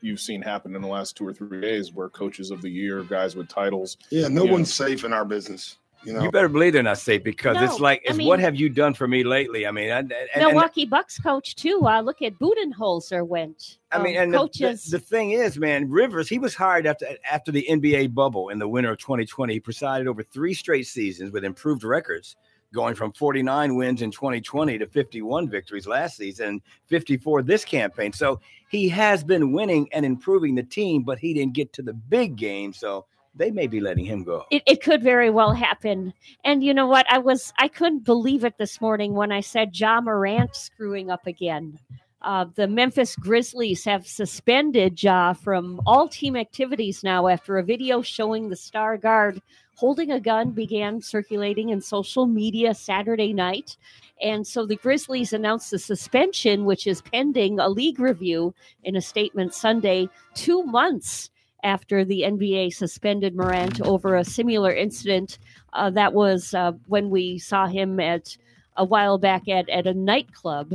you've 0.00 0.20
seen 0.20 0.42
happen 0.42 0.74
in 0.74 0.82
the 0.82 0.88
last 0.88 1.16
two 1.16 1.26
or 1.26 1.32
three 1.32 1.60
days, 1.60 1.92
where 1.92 2.08
coaches 2.08 2.50
of 2.50 2.62
the 2.62 2.70
year, 2.70 3.02
guys 3.02 3.36
with 3.36 3.48
titles, 3.48 3.96
yeah, 4.10 4.28
no 4.28 4.42
you 4.42 4.48
know, 4.48 4.52
one's 4.54 4.72
safe 4.72 5.04
in 5.04 5.12
our 5.12 5.24
business. 5.24 5.76
You 6.04 6.12
know, 6.14 6.22
You 6.22 6.30
better 6.30 6.48
believe 6.48 6.72
they're 6.72 6.82
not 6.82 6.98
safe 6.98 7.22
because 7.22 7.56
it's 7.60 7.78
No, 7.78 7.82
like, 7.84 8.02
I 8.08 8.12
mean- 8.12 8.26
what 8.26 8.40
have 8.40 8.56
you 8.56 8.68
done 8.68 8.94
for 8.94 9.06
me 9.06 9.22
lately? 9.22 9.66
I 9.66 9.70
mean, 9.70 9.90
and, 9.90 10.12
and, 10.12 10.28
and- 10.34 10.46
Milwaukee 10.46 10.84
Bucks 10.84 11.18
coach 11.18 11.54
too. 11.54 11.86
Uh, 11.86 12.00
look 12.00 12.22
at 12.22 12.38
Budenholzer 12.38 13.26
went. 13.26 13.78
I 13.92 14.02
mean, 14.02 14.16
Um, 14.16 14.22
and 14.24 14.34
the, 14.34 14.48
the, 14.58 14.90
the 14.92 14.98
thing 14.98 15.32
is, 15.32 15.58
man, 15.58 15.88
Rivers, 15.88 16.28
he 16.28 16.38
was 16.38 16.54
hired 16.54 16.86
after 16.86 17.06
after 17.30 17.52
the 17.52 17.66
NBA 17.70 18.14
bubble 18.14 18.48
in 18.48 18.58
the 18.58 18.66
winter 18.68 18.90
of 18.90 18.98
2020. 18.98 19.52
He 19.52 19.60
presided 19.60 20.06
over 20.08 20.22
three 20.22 20.54
straight 20.54 20.86
seasons 20.86 21.30
with 21.32 21.44
improved 21.44 21.84
records 21.84 22.36
going 22.72 22.94
from 22.94 23.12
49 23.12 23.74
wins 23.76 24.02
in 24.02 24.10
2020 24.10 24.78
to 24.78 24.86
51 24.86 25.48
victories 25.48 25.86
last 25.86 26.16
season, 26.16 26.60
54 26.86 27.42
this 27.42 27.64
campaign. 27.64 28.12
So 28.12 28.40
he 28.70 28.88
has 28.88 29.22
been 29.22 29.52
winning 29.52 29.88
and 29.92 30.06
improving 30.06 30.54
the 30.54 30.62
team, 30.62 31.02
but 31.02 31.18
he 31.18 31.34
didn't 31.34 31.52
get 31.52 31.72
to 31.74 31.82
the 31.82 31.92
big 31.92 32.36
game. 32.36 32.72
So 32.72 33.04
they 33.34 33.50
may 33.50 33.66
be 33.66 33.80
letting 33.80 34.04
him 34.04 34.24
go. 34.24 34.44
It, 34.50 34.62
it 34.66 34.82
could 34.82 35.02
very 35.02 35.30
well 35.30 35.52
happen. 35.52 36.12
And 36.44 36.62
you 36.62 36.74
know 36.74 36.86
what? 36.86 37.06
I 37.10 37.18
was 37.18 37.52
I 37.58 37.68
couldn't 37.68 38.04
believe 38.04 38.44
it 38.44 38.58
this 38.58 38.80
morning 38.80 39.14
when 39.14 39.32
I 39.32 39.40
said 39.40 39.78
Ja 39.78 40.00
Morant 40.00 40.54
screwing 40.54 41.10
up 41.10 41.26
again. 41.26 41.78
Uh, 42.20 42.46
the 42.54 42.68
Memphis 42.68 43.16
Grizzlies 43.16 43.84
have 43.84 44.06
suspended 44.06 45.02
Ja 45.02 45.32
from 45.32 45.80
all 45.86 46.08
team 46.08 46.36
activities 46.36 47.02
now 47.02 47.26
after 47.26 47.58
a 47.58 47.64
video 47.64 48.00
showing 48.00 48.48
the 48.48 48.54
star 48.54 48.96
guard 48.96 49.42
holding 49.76 50.12
a 50.12 50.20
gun 50.20 50.52
began 50.52 51.00
circulating 51.00 51.70
in 51.70 51.80
social 51.80 52.26
media 52.26 52.72
Saturday 52.74 53.32
night. 53.32 53.76
And 54.20 54.46
so 54.46 54.64
the 54.64 54.76
Grizzlies 54.76 55.32
announced 55.32 55.72
the 55.72 55.78
suspension, 55.78 56.64
which 56.64 56.86
is 56.86 57.02
pending 57.02 57.58
a 57.58 57.68
league 57.68 57.98
review 57.98 58.54
in 58.84 58.94
a 58.94 59.00
statement 59.00 59.54
Sunday, 59.54 60.08
two 60.34 60.62
months 60.62 61.30
after 61.62 62.04
the 62.04 62.22
NBA 62.22 62.74
suspended 62.74 63.34
Morant 63.34 63.80
over 63.82 64.16
a 64.16 64.24
similar 64.24 64.72
incident. 64.72 65.38
Uh, 65.72 65.90
that 65.90 66.12
was 66.12 66.54
uh, 66.54 66.72
when 66.86 67.10
we 67.10 67.38
saw 67.38 67.66
him 67.66 68.00
at 68.00 68.36
a 68.76 68.84
while 68.84 69.18
back 69.18 69.48
at, 69.48 69.68
at 69.68 69.86
a 69.86 69.94
nightclub. 69.94 70.74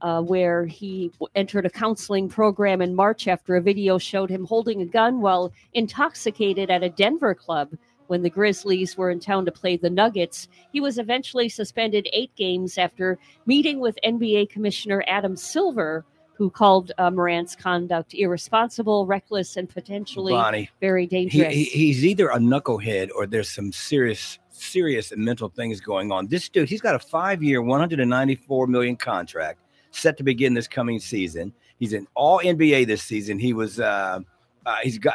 Uh, 0.00 0.20
where 0.20 0.66
he 0.66 1.12
entered 1.36 1.64
a 1.64 1.70
counseling 1.70 2.28
program 2.28 2.82
in 2.82 2.92
March 2.92 3.28
after 3.28 3.54
a 3.54 3.62
video 3.62 3.98
showed 3.98 4.28
him 4.28 4.44
holding 4.44 4.82
a 4.82 4.84
gun 4.84 5.20
while 5.20 5.52
intoxicated 5.74 6.72
at 6.72 6.82
a 6.82 6.88
Denver 6.88 7.36
club 7.36 7.70
when 8.12 8.22
the 8.22 8.28
Grizzlies 8.28 8.96
were 8.96 9.10
in 9.10 9.20
town 9.20 9.46
to 9.46 9.50
play 9.50 9.76
the 9.76 9.88
Nuggets. 9.88 10.46
He 10.70 10.82
was 10.82 10.98
eventually 10.98 11.48
suspended 11.48 12.08
eight 12.12 12.34
games 12.36 12.76
after 12.76 13.18
meeting 13.46 13.80
with 13.80 13.98
NBA 14.04 14.50
Commissioner 14.50 15.02
Adam 15.06 15.34
Silver, 15.34 16.04
who 16.42 16.50
called 16.50 16.90
uh, 16.98 17.08
Morant's 17.08 17.54
conduct 17.54 18.14
irresponsible, 18.14 19.06
reckless, 19.06 19.56
and 19.56 19.68
potentially 19.68 20.32
Bonnie, 20.32 20.68
very 20.80 21.06
dangerous. 21.06 21.54
he- 21.54 21.62
he's 21.66 22.04
either 22.04 22.30
a 22.30 22.36
knucklehead 22.36 23.10
or 23.14 23.28
there's 23.28 23.48
some 23.48 23.70
serious, 23.70 24.40
serious 24.50 25.12
mental 25.16 25.48
things 25.50 25.80
going 25.80 26.10
on. 26.10 26.26
This 26.26 26.48
dude, 26.48 26.68
he's 26.68 26.80
got 26.80 26.96
a 26.96 26.98
five-year, 26.98 27.62
194 27.62 28.66
million 28.66 28.96
contract 28.96 29.60
set 29.92 30.16
to 30.16 30.24
begin 30.24 30.52
this 30.52 30.66
coming 30.66 30.98
season. 30.98 31.52
He's 31.78 31.92
in 31.92 32.08
all 32.16 32.40
NBA 32.40 32.88
this 32.88 33.04
season. 33.04 33.38
He 33.38 33.52
was, 33.52 33.78
uh, 33.78 34.18
uh, 34.66 34.76
he's 34.82 34.98
got, 34.98 35.14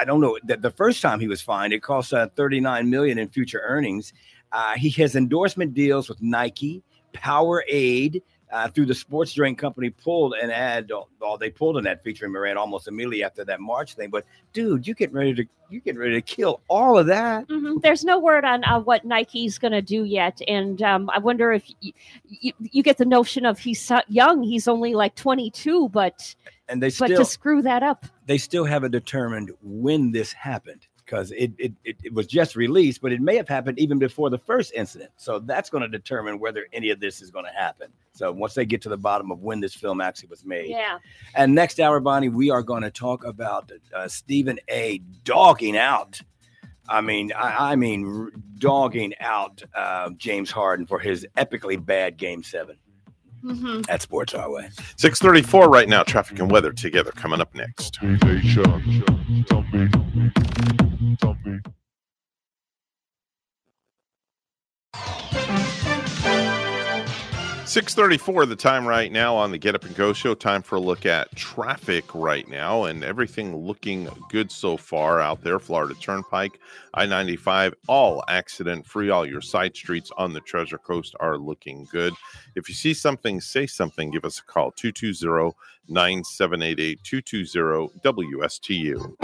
I 0.00 0.04
don't 0.04 0.20
know, 0.20 0.38
the, 0.44 0.58
the 0.58 0.70
first 0.70 1.02
time 1.02 1.18
he 1.18 1.26
was 1.26 1.40
fined, 1.40 1.72
it 1.72 1.82
cost 1.82 2.14
uh, 2.14 2.28
39 2.36 2.88
million 2.88 3.18
in 3.18 3.28
future 3.30 3.62
earnings. 3.64 4.12
Uh, 4.52 4.74
he 4.76 4.90
has 4.90 5.16
endorsement 5.16 5.74
deals 5.74 6.08
with 6.08 6.22
Nike, 6.22 6.84
Powerade. 7.14 8.22
Uh, 8.50 8.66
through 8.68 8.86
the 8.86 8.94
sports 8.94 9.34
drink 9.34 9.58
company 9.58 9.90
pulled 9.90 10.32
an 10.34 10.50
ad. 10.50 10.90
Oh, 11.20 11.36
they 11.36 11.50
pulled 11.50 11.76
an 11.76 11.86
ad 11.86 12.00
featuring 12.02 12.32
Moran 12.32 12.56
almost 12.56 12.88
immediately 12.88 13.22
after 13.22 13.44
that 13.44 13.60
March 13.60 13.94
thing. 13.94 14.08
But 14.08 14.24
dude, 14.54 14.86
you 14.86 14.94
getting 14.94 15.14
ready 15.14 15.34
to 15.34 15.44
you 15.70 15.80
getting 15.80 16.00
ready 16.00 16.14
to 16.14 16.22
kill 16.22 16.62
all 16.66 16.96
of 16.96 17.06
that. 17.08 17.46
Mhm. 17.48 17.82
There's 17.82 18.04
no 18.04 18.18
word 18.18 18.46
on 18.46 18.64
uh, 18.64 18.80
what 18.80 19.04
Nike's 19.04 19.58
going 19.58 19.72
to 19.72 19.82
do 19.82 20.04
yet, 20.04 20.40
and 20.48 20.80
um, 20.80 21.10
I 21.10 21.18
wonder 21.18 21.52
if 21.52 21.64
y- 21.82 21.92
y- 22.42 22.52
you 22.72 22.82
get 22.82 22.96
the 22.96 23.04
notion 23.04 23.44
of 23.44 23.58
he's 23.58 23.82
so 23.82 24.00
young. 24.08 24.42
He's 24.42 24.66
only 24.66 24.94
like 24.94 25.14
22, 25.14 25.90
but 25.90 26.34
And 26.70 26.82
they 26.82 26.88
but 26.88 26.94
still 26.94 27.18
to 27.18 27.24
screw 27.26 27.60
that 27.62 27.82
up, 27.82 28.06
they 28.24 28.38
still 28.38 28.64
haven't 28.64 28.92
determined 28.92 29.50
when 29.62 30.10
this 30.10 30.32
happened 30.32 30.87
because 31.08 31.30
it, 31.32 31.52
it, 31.58 31.72
it, 31.84 31.96
it 32.04 32.12
was 32.12 32.26
just 32.26 32.54
released, 32.54 33.00
but 33.00 33.12
it 33.12 33.20
may 33.20 33.36
have 33.36 33.48
happened 33.48 33.78
even 33.78 33.98
before 33.98 34.28
the 34.28 34.38
first 34.38 34.72
incident. 34.74 35.10
So 35.16 35.38
that's 35.38 35.70
going 35.70 35.80
to 35.80 35.88
determine 35.88 36.38
whether 36.38 36.66
any 36.72 36.90
of 36.90 37.00
this 37.00 37.22
is 37.22 37.30
going 37.30 37.46
to 37.46 37.50
happen. 37.50 37.88
So 38.12 38.30
once 38.30 38.52
they 38.52 38.66
get 38.66 38.82
to 38.82 38.90
the 38.90 38.98
bottom 38.98 39.30
of 39.30 39.40
when 39.40 39.60
this 39.60 39.74
film 39.74 40.02
actually 40.02 40.28
was 40.28 40.44
made. 40.44 40.68
yeah. 40.68 40.98
And 41.34 41.54
next 41.54 41.80
hour, 41.80 41.98
Bonnie, 42.00 42.28
we 42.28 42.50
are 42.50 42.62
going 42.62 42.82
to 42.82 42.90
talk 42.90 43.24
about 43.24 43.72
uh, 43.94 44.06
Stephen 44.06 44.58
A. 44.68 44.98
dogging 45.24 45.78
out. 45.78 46.20
I 46.90 47.00
mean, 47.00 47.32
I, 47.34 47.72
I 47.72 47.76
mean, 47.76 48.06
r- 48.06 48.40
dogging 48.58 49.14
out 49.20 49.62
uh, 49.74 50.10
James 50.16 50.50
Harden 50.50 50.86
for 50.86 50.98
his 50.98 51.26
epically 51.36 51.82
bad 51.82 52.18
Game 52.18 52.42
Seven 52.42 52.76
Mhm. 53.44 53.84
at 53.88 54.02
Sports 54.02 54.34
Our 54.34 54.50
Way. 54.50 54.68
634 54.96 55.68
right 55.68 55.88
now. 55.88 56.02
Traffic 56.02 56.38
and 56.38 56.50
weather 56.50 56.72
together 56.72 57.12
coming 57.12 57.40
up 57.40 57.54
next. 57.54 57.98
Six 67.68 67.94
thirty-four. 67.94 68.46
The 68.46 68.56
time 68.56 68.88
right 68.88 69.12
now 69.12 69.36
on 69.36 69.50
the 69.50 69.58
Get 69.58 69.74
Up 69.74 69.84
and 69.84 69.94
Go 69.94 70.14
show. 70.14 70.34
Time 70.34 70.62
for 70.62 70.76
a 70.76 70.80
look 70.80 71.04
at 71.04 71.36
traffic 71.36 72.06
right 72.14 72.48
now, 72.48 72.84
and 72.84 73.04
everything 73.04 73.54
looking 73.54 74.08
good 74.30 74.50
so 74.50 74.78
far 74.78 75.20
out 75.20 75.44
there. 75.44 75.58
Florida 75.58 75.92
Turnpike, 76.00 76.58
I 76.94 77.04
ninety-five, 77.04 77.74
all 77.86 78.24
accident-free. 78.26 79.10
All 79.10 79.26
your 79.26 79.42
side 79.42 79.76
streets 79.76 80.10
on 80.16 80.32
the 80.32 80.40
Treasure 80.40 80.78
Coast 80.78 81.14
are 81.20 81.36
looking 81.36 81.86
good. 81.92 82.14
If 82.56 82.70
you 82.70 82.74
see 82.74 82.94
something, 82.94 83.38
say 83.38 83.66
something. 83.66 84.10
Give 84.10 84.24
us 84.24 84.38
a 84.38 84.44
call 84.44 84.72
220-9788, 84.72 87.02
220 87.02 87.90
WSTU. 88.02 89.14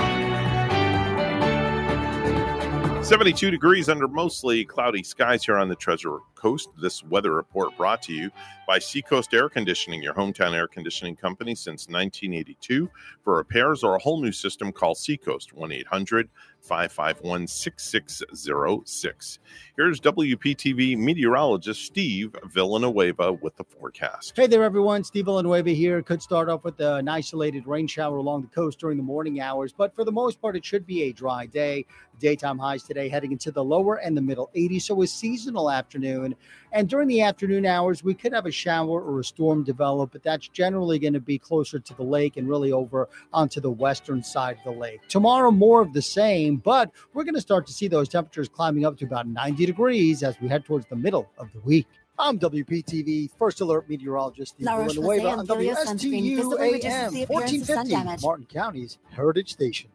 72 3.04 3.50
degrees 3.50 3.90
under 3.90 4.08
mostly 4.08 4.64
cloudy 4.64 5.02
skies 5.02 5.44
here 5.44 5.56
on 5.56 5.68
the 5.68 5.76
Treasure 5.76 6.20
Coast. 6.44 6.68
This 6.76 7.02
weather 7.02 7.32
report 7.32 7.74
brought 7.74 8.02
to 8.02 8.12
you 8.12 8.30
by 8.66 8.78
Seacoast 8.78 9.32
Air 9.32 9.48
Conditioning, 9.48 10.02
your 10.02 10.12
hometown 10.12 10.52
air 10.52 10.68
conditioning 10.68 11.16
company 11.16 11.54
since 11.54 11.88
1982. 11.88 12.90
For 13.22 13.36
repairs 13.36 13.82
or 13.82 13.96
a 13.96 13.98
whole 13.98 14.20
new 14.20 14.30
system, 14.30 14.70
call 14.70 14.94
Seacoast 14.94 15.54
1 15.54 15.72
800 15.72 16.28
551 16.60 17.46
6606. 17.46 19.38
Here's 19.76 20.00
WPTV 20.00 20.96
meteorologist 20.96 21.84
Steve 21.84 22.34
Villanueva 22.44 23.34
with 23.34 23.54
the 23.56 23.64
forecast. 23.64 24.32
Hey 24.34 24.46
there, 24.46 24.64
everyone. 24.64 25.04
Steve 25.04 25.26
Villanueva 25.26 25.70
here. 25.70 26.02
Could 26.02 26.22
start 26.22 26.48
off 26.48 26.64
with 26.64 26.80
an 26.80 27.08
isolated 27.08 27.66
rain 27.66 27.86
shower 27.86 28.16
along 28.16 28.42
the 28.42 28.48
coast 28.48 28.78
during 28.78 28.96
the 28.96 29.02
morning 29.02 29.40
hours, 29.40 29.74
but 29.76 29.94
for 29.94 30.04
the 30.04 30.12
most 30.12 30.40
part, 30.40 30.56
it 30.56 30.64
should 30.64 30.86
be 30.86 31.04
a 31.04 31.12
dry 31.12 31.46
day. 31.46 31.84
Daytime 32.18 32.58
highs 32.58 32.84
today 32.84 33.08
heading 33.08 33.32
into 33.32 33.50
the 33.50 33.62
lower 33.62 33.96
and 33.96 34.16
the 34.16 34.22
middle 34.22 34.50
80s, 34.56 34.82
so 34.82 35.02
a 35.02 35.06
seasonal 35.06 35.70
afternoon. 35.70 36.33
And 36.72 36.88
during 36.88 37.08
the 37.08 37.22
afternoon 37.22 37.66
hours, 37.66 38.02
we 38.02 38.14
could 38.14 38.32
have 38.32 38.46
a 38.46 38.50
shower 38.50 39.00
or 39.00 39.20
a 39.20 39.24
storm 39.24 39.62
develop, 39.62 40.12
but 40.12 40.22
that's 40.22 40.48
generally 40.48 40.98
going 40.98 41.12
to 41.12 41.20
be 41.20 41.38
closer 41.38 41.78
to 41.78 41.94
the 41.94 42.02
lake 42.02 42.36
and 42.36 42.48
really 42.48 42.72
over 42.72 43.08
onto 43.32 43.60
the 43.60 43.70
western 43.70 44.22
side 44.22 44.58
of 44.58 44.64
the 44.64 44.78
lake. 44.78 45.00
Tomorrow, 45.08 45.50
more 45.50 45.80
of 45.80 45.92
the 45.92 46.02
same, 46.02 46.56
but 46.56 46.90
we're 47.12 47.24
going 47.24 47.34
to 47.34 47.40
start 47.40 47.66
to 47.66 47.72
see 47.72 47.88
those 47.88 48.08
temperatures 48.08 48.48
climbing 48.48 48.84
up 48.84 48.96
to 48.98 49.04
about 49.04 49.26
90 49.26 49.66
degrees 49.66 50.22
as 50.22 50.40
we 50.40 50.48
head 50.48 50.64
towards 50.64 50.86
the 50.86 50.96
middle 50.96 51.30
of 51.38 51.52
the 51.52 51.60
week. 51.60 51.86
I'm 52.18 52.38
WPTV 52.38 53.30
First 53.36 53.60
Alert 53.60 53.88
Meteorologist 53.88 54.54
Steve 54.54 54.66
La 54.66 54.84
Villanueva 54.84 55.28
on 55.28 55.38
and 55.40 55.48
Gilead 55.48 55.76
sunscreen 55.76 56.36
visibly 56.36 56.72
reduces 56.72 56.92
WSTU 56.92 57.00
AM 57.00 57.22
appearance 57.22 57.22
of 57.22 57.30
1450. 57.30 58.26
Martin 58.26 58.46
County's 58.46 58.98
Heritage 59.10 59.52
Station. 59.52 59.90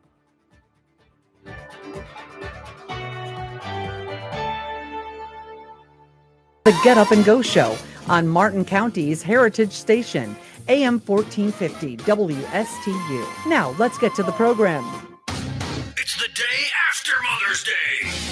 The 6.69 6.79
Get 6.84 6.99
Up 6.99 7.10
and 7.10 7.25
Go 7.25 7.41
Show 7.41 7.75
on 8.08 8.27
Martin 8.27 8.63
County's 8.63 9.23
Heritage 9.23 9.71
Station, 9.71 10.36
AM 10.67 10.99
1450 10.99 11.97
WSTU. 11.97 13.47
Now, 13.47 13.73
let's 13.79 13.97
get 13.97 14.13
to 14.13 14.21
the 14.21 14.32
program. 14.34 14.86
It's 15.97 16.15
the 16.21 16.27
day 16.27 16.67
after 16.88 17.13
Mother's 17.23 17.63
Day. 17.63 18.28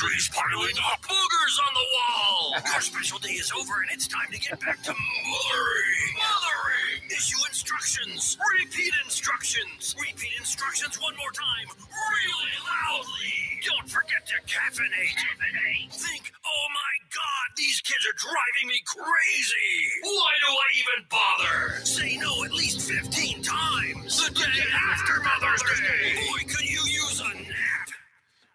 Laundry's 0.00 0.28
piling 0.32 0.76
up. 0.92 1.02
Boogers 1.02 1.56
on 1.60 1.72
the 1.76 1.86
wall. 1.92 2.54
Your 2.72 2.80
special 2.80 3.18
day 3.18 3.36
is 3.36 3.52
over 3.52 3.82
and 3.82 3.90
it's 3.92 4.08
time 4.08 4.32
to 4.32 4.38
get 4.38 4.58
back 4.60 4.82
to 4.84 4.92
mothering. 4.96 6.08
Mothering. 6.16 7.10
Issue 7.10 7.36
instructions. 7.48 8.38
Repeat 8.40 8.94
instructions. 9.04 9.94
Repeat 10.00 10.32
instructions 10.38 10.96
one 11.00 11.12
more 11.20 11.32
time. 11.36 11.68
Really 11.84 12.56
loudly. 12.64 13.60
Don't 13.60 13.88
forget 13.90 14.24
to 14.24 14.36
caffeinate. 14.48 15.20
Caffeinate. 15.20 15.92
Think, 15.92 16.32
oh 16.48 16.66
my 16.72 16.94
god, 17.12 17.46
these 17.60 17.80
kids 17.84 18.04
are 18.08 18.16
driving 18.16 18.72
me 18.72 18.80
crazy. 18.88 19.76
Why 20.00 20.32
do 20.40 20.50
I 20.56 20.68
even 20.80 20.98
bother? 21.12 21.84
Say 21.84 22.16
no 22.16 22.44
at 22.44 22.52
least 22.52 22.88
15 22.88 23.42
times. 23.42 24.16
The 24.16 24.32
day 24.32 24.64
after 24.72 25.20
Mother's 25.20 25.62
Day. 25.76 26.24
Boy, 26.24 26.40
could 26.48 26.64
you 26.64 26.80
use 26.88 27.20
a. 27.20 27.49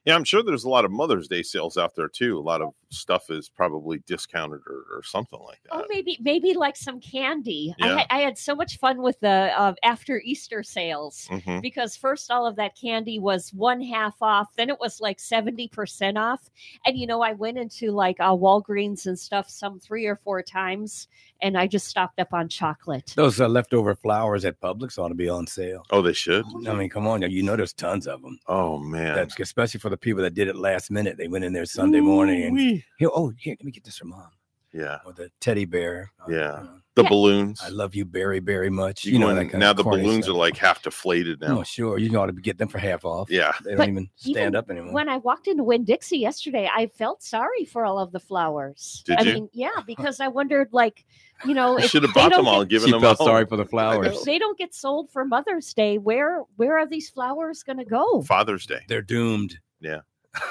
Yeah, 0.06 0.16
I'm 0.16 0.24
sure 0.24 0.44
there's 0.44 0.64
a 0.66 0.70
lot 0.70 0.86
of 0.86 0.92
Mother's 0.92 1.28
Day 1.28 1.42
sales 1.42 1.78
out 1.78 1.96
there 1.96 2.08
too. 2.08 2.38
A 2.38 2.42
lot 2.42 2.62
of 2.62 2.74
stuff 2.92 3.30
is 3.30 3.50
probably 3.50 4.04
discounted 4.08 4.62
or, 4.68 4.86
or 4.98 5.04
something 5.04 5.40
like 5.40 5.60
that. 5.64 5.74
Oh, 5.74 5.84
maybe 5.90 6.18
maybe 6.22 6.54
like 6.54 6.78
some 6.78 7.00
candy. 7.02 7.74
I, 7.82 7.88
Yeah. 7.88 7.98
had, 7.98 8.08
I 8.12 8.20
had 8.20 8.38
so 8.38 8.56
much 8.56 8.78
fun 8.78 9.02
with 9.02 9.20
the 9.20 9.52
uh, 9.60 9.74
after 9.84 10.22
Easter 10.24 10.64
sales 10.64 11.28
Mhm. 11.32 11.62
because 11.62 11.98
first 11.98 12.30
all 12.32 12.46
of 12.46 12.56
that 12.58 12.78
candy 12.80 13.20
was 13.20 13.52
one 13.54 13.82
half 13.82 14.16
off, 14.22 14.56
then 14.56 14.70
it 14.70 14.80
was 14.80 15.02
like 15.02 15.20
seventy 15.20 15.68
percent 15.68 16.18
off, 16.18 16.50
and 16.86 16.98
you 16.98 17.08
know 17.08 17.22
I 17.22 17.34
went 17.34 17.58
into 17.58 17.92
like 17.92 18.20
uh, 18.20 18.30
Walgreens 18.32 19.08
and 19.08 19.18
stuff 19.20 19.50
some 19.50 19.80
three 19.80 20.06
or 20.06 20.16
four 20.18 20.42
times, 20.44 21.08
and 21.42 21.58
I 21.58 21.66
just 21.68 21.88
stocked 21.88 22.20
up 22.20 22.32
on 22.34 22.48
chocolate. 22.48 23.12
Those 23.16 23.42
uh, 23.42 23.48
leftover 23.50 23.96
flowers 23.96 24.46
at 24.46 24.62
Publix 24.62 24.98
ought 25.00 25.10
to 25.10 25.16
be 25.16 25.28
on 25.30 25.48
sale. 25.48 25.84
Oh, 25.90 26.02
they 26.04 26.14
should. 26.14 26.46
I 26.68 26.74
mean, 26.74 26.90
come 26.90 27.08
on, 27.08 27.24
you 27.24 27.42
know, 27.44 27.56
there's 27.56 27.74
tons 27.74 28.08
of 28.08 28.22
them. 28.22 28.40
Oh 28.48 28.78
man, 28.78 29.16
That's 29.16 29.38
especially 29.40 29.80
for 29.80 29.90
the 29.90 29.95
people 29.98 30.24
that 30.24 30.34
did 30.34 30.48
it 30.48 30.56
last 30.56 30.92
minute. 30.92 31.18
They 31.18 31.28
went 31.28 31.44
in 31.46 31.54
there 31.54 31.66
Sunday 31.66 32.00
morning 32.02 32.44
and 32.44 32.60
here, 32.60 33.10
oh, 33.14 33.32
here, 33.38 33.56
let 33.60 33.66
me 33.66 33.72
get 33.72 33.84
this 33.84 33.98
for 33.98 34.06
mom. 34.06 34.30
Yeah. 34.74 34.98
Or 35.06 35.14
the 35.14 35.32
teddy 35.40 35.64
bear. 35.66 36.12
Uh, 36.20 36.32
yeah. 36.32 36.64
The 36.96 37.04
Yeah. 37.04 37.10
balloons. 37.10 37.62
I 37.64 37.70
love 37.70 37.96
you 37.96 38.04
very, 38.04 38.40
very 38.40 38.70
much. 38.70 39.06
You, 39.06 39.14
You, 39.14 39.20
know 39.20 39.34
know, 39.34 39.44
now 39.58 39.72
the 39.72 39.84
balloons 39.86 40.26
stuff. 40.26 40.36
are 40.36 40.38
like 40.38 40.58
half 40.58 40.82
deflated 40.84 41.40
now. 41.40 41.60
Oh, 41.60 41.64
sure. 41.64 41.98
You 41.98 42.18
ought 42.20 42.26
to 42.26 42.34
get 42.34 42.58
them 42.58 42.68
for 42.68 42.78
half 42.78 43.06
off. 43.06 43.30
Yeah. 43.32 43.54
They 43.64 43.72
don't 43.72 43.78
But 43.78 43.88
even 43.90 44.10
stand 44.16 44.38
even 44.38 44.56
up 44.56 44.70
anymore. 44.70 44.92
When 44.94 45.08
I 45.08 45.16
walked 45.18 45.48
into 45.48 45.64
Winn 45.64 45.86
Dixie 45.86 46.18
yesterday, 46.18 46.70
I 46.74 46.88
felt 46.88 47.24
sorry 47.24 47.64
for 47.64 47.86
all 47.86 48.00
of 48.00 48.12
the 48.12 48.20
flowers. 48.20 49.02
Did 49.06 49.20
I 49.20 49.22
you? 49.24 49.34
mean, 49.34 49.50
yeah, 49.54 49.70
because 49.88 50.20
I 50.20 50.28
wondered, 50.28 50.70
like, 50.74 51.06
you 51.46 51.54
know, 51.54 51.78
You 51.80 51.88
should 51.88 52.04
have 52.04 52.14
bought 52.14 52.32
them 52.34 52.46
all 52.48 52.56
get- 52.56 52.62
and 52.62 52.70
given 52.70 52.88
She 52.88 52.92
them 52.92 53.02
felt 53.02 53.20
all. 53.22 53.28
sorry 53.28 53.46
for 53.46 53.56
the 53.58 53.66
flowers. 53.66 54.08
if 54.08 54.24
they 54.24 54.40
don't 54.40 54.58
get 54.58 54.74
sold 54.74 55.10
for 55.12 55.24
Mother's 55.26 55.74
Day, 55.74 55.98
where 56.00 56.42
where 56.58 56.78
are 56.78 56.88
these 56.88 57.10
flowers 57.10 57.64
going 57.64 57.78
to 57.80 57.86
go? 57.86 58.24
Father's 58.24 58.66
Day. 58.66 58.82
They're 58.90 59.02
doomed. 59.02 59.58
Yeah. 59.86 60.02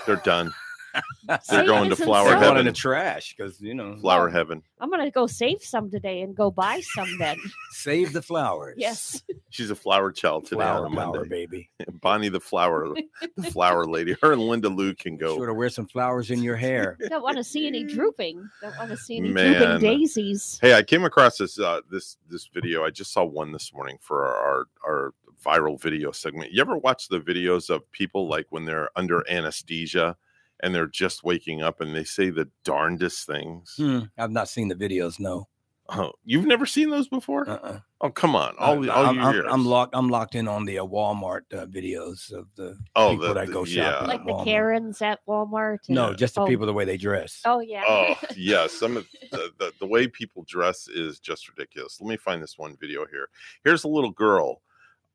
They're 0.07 0.17
done. 0.17 0.53
They're 1.51 1.67
going 1.67 1.91
to 1.91 1.97
flower 1.97 2.27
so- 2.27 2.31
They're 2.31 2.39
going 2.39 2.51
in 2.53 2.57
heaven. 2.59 2.67
the 2.67 2.73
trash 2.73 3.35
because 3.37 3.61
you 3.61 3.75
know 3.75 3.97
Flower 3.97 4.29
heaven. 4.29 4.63
I'm 4.81 4.91
going 4.91 5.05
to 5.05 5.11
go 5.11 5.27
save 5.27 5.61
some 5.61 5.91
today 5.91 6.21
and 6.23 6.37
go 6.37 6.53
buy 6.53 6.81
some 6.95 7.19
then. 7.19 7.37
Save 7.73 8.13
the 8.13 8.23
flowers. 8.23 8.77
yes. 8.79 9.21
She's 9.51 9.71
a 9.71 9.75
flower 9.75 10.13
child 10.13 10.45
today 10.45 10.61
Flower 10.61 10.87
on 10.87 10.93
a 10.93 10.97
power, 10.97 11.15
Monday. 11.17 11.29
baby. 11.29 11.71
Bonnie 12.01 12.29
the 12.29 12.39
flower, 12.39 12.95
the 13.37 13.51
flower 13.51 13.87
lady. 13.87 14.15
Her 14.23 14.35
and 14.35 14.43
Lynda 14.43 14.75
Lou 14.75 14.95
can 14.95 15.17
go. 15.17 15.37
Sure 15.37 15.47
to 15.47 15.55
wear 15.55 15.69
some 15.69 15.87
flowers 15.87 16.31
in 16.31 16.43
your 16.45 16.55
hair. 16.57 16.97
Don't 17.09 17.23
want 17.23 17.39
to 17.39 17.45
see 17.45 17.67
any 17.67 17.83
drooping. 17.83 18.49
Don't 18.63 18.77
want 18.79 18.91
to 18.91 18.97
see 18.97 19.17
any 19.17 19.31
Man. 19.31 19.55
drooping 19.81 19.81
daisies. 19.81 20.61
Hey, 20.63 20.75
I 20.75 20.83
came 20.85 21.05
across 21.05 21.39
this 21.39 21.59
uh, 21.59 21.81
this 21.91 22.19
this 22.31 22.47
video. 22.47 22.85
I 22.85 22.91
just 22.91 23.13
saw 23.13 23.25
one 23.25 23.51
this 23.51 23.73
morning 23.75 23.99
for 24.01 24.25
our 24.27 24.67
our 24.87 25.15
viral 25.45 25.81
video 25.81 26.11
segment. 26.13 26.53
You 26.53 26.61
ever 26.61 26.77
watch 26.79 27.09
the 27.09 27.21
videos 27.21 27.71
of 27.71 27.91
people 27.93 28.29
like 28.29 28.47
when 28.51 28.65
they're 28.65 28.91
under 28.97 29.23
anesthesia 29.31 30.17
and 30.63 30.75
they're 30.75 30.87
just 30.87 31.25
waking 31.25 31.63
up 31.63 31.81
and 31.81 31.95
they 31.95 32.05
say 32.05 32.31
the 32.31 32.49
darndest 32.65 33.27
things? 33.27 33.75
Hmm, 33.77 34.01
I've 34.19 34.31
not 34.31 34.49
seen 34.49 34.69
the 34.69 34.75
videos. 34.75 35.19
No. 35.21 35.49
Oh, 35.91 36.13
you've 36.25 36.47
never 36.47 36.65
seen 36.65 36.89
those 36.89 37.09
before? 37.09 37.47
Uh-uh. 37.47 37.81
Oh, 38.01 38.09
come 38.09 38.35
on! 38.35 38.55
All, 38.59 38.91
all 38.91 39.07
I'm, 39.07 39.19
I'm. 39.21 39.47
I'm 39.47 39.65
locked. 39.67 39.95
I'm 39.95 40.09
locked 40.09 40.35
in 40.35 40.49
on 40.49 40.65
the 40.65 40.79
uh, 40.79 40.85
Walmart 40.87 41.43
uh, 41.53 41.67
videos 41.67 42.33
of 42.33 42.47
the 42.57 42.79
Oh, 42.97 43.11
people 43.11 43.29
the- 43.29 43.35
that 43.35 43.51
go 43.51 43.67
the- 43.67 43.71
shopping. 43.71 44.09
yeah. 44.09 44.15
Like 44.15 44.25
the 44.25 44.45
Karens 44.45 45.03
at 45.03 45.21
Walmart. 45.29 45.81
and- 45.89 45.95
No, 45.95 46.15
just 46.15 46.37
the 46.37 46.41
oh, 46.41 46.47
people 46.47 46.65
the 46.65 46.73
way 46.73 46.87
they 46.87 46.97
dress. 46.97 47.43
Oh 47.45 47.61
yeah. 47.61 47.83
Oh 47.87 48.15
yeah, 48.35 48.67
some 48.67 48.97
of 48.97 49.07
the, 49.31 49.51
the 49.59 49.73
the 49.79 49.87
way 49.87 50.09
people 50.09 50.43
dress 50.49 50.89
is 50.89 51.21
just 51.21 51.51
ridiculous. 51.51 52.01
Let 52.01 52.09
me 52.09 52.17
find 52.17 52.43
this 52.43 52.57
one 52.57 52.79
video 52.81 53.05
here. 53.05 53.29
Here's 53.63 53.85
a 53.85 53.89
little 53.89 54.11
girl 54.13 54.63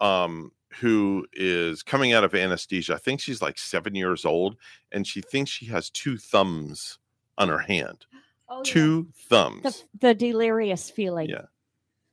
um 0.02 0.52
who 0.80 1.26
is 1.34 1.82
coming 1.82 2.14
out 2.14 2.24
of 2.24 2.36
anesthesia. 2.36 2.94
I 2.94 2.98
think 2.98 3.20
she's 3.20 3.42
like 3.42 3.58
7 3.58 3.96
years 3.96 4.24
old 4.24 4.56
and 4.92 5.06
she 5.06 5.20
thinks 5.22 5.50
she 5.50 5.66
has 5.66 5.90
two 5.90 6.16
thumbs 6.18 7.00
on 7.40 7.50
her 7.50 7.58
hand. 7.58 8.06
Oh, 8.48 8.58
yeah. 8.58 8.74
two 8.74 9.08
thumbs. 9.30 9.64
the, 9.64 10.08
the 10.08 10.14
delirious 10.14 10.90
feeling. 10.90 11.30
Yeah. 11.30 11.46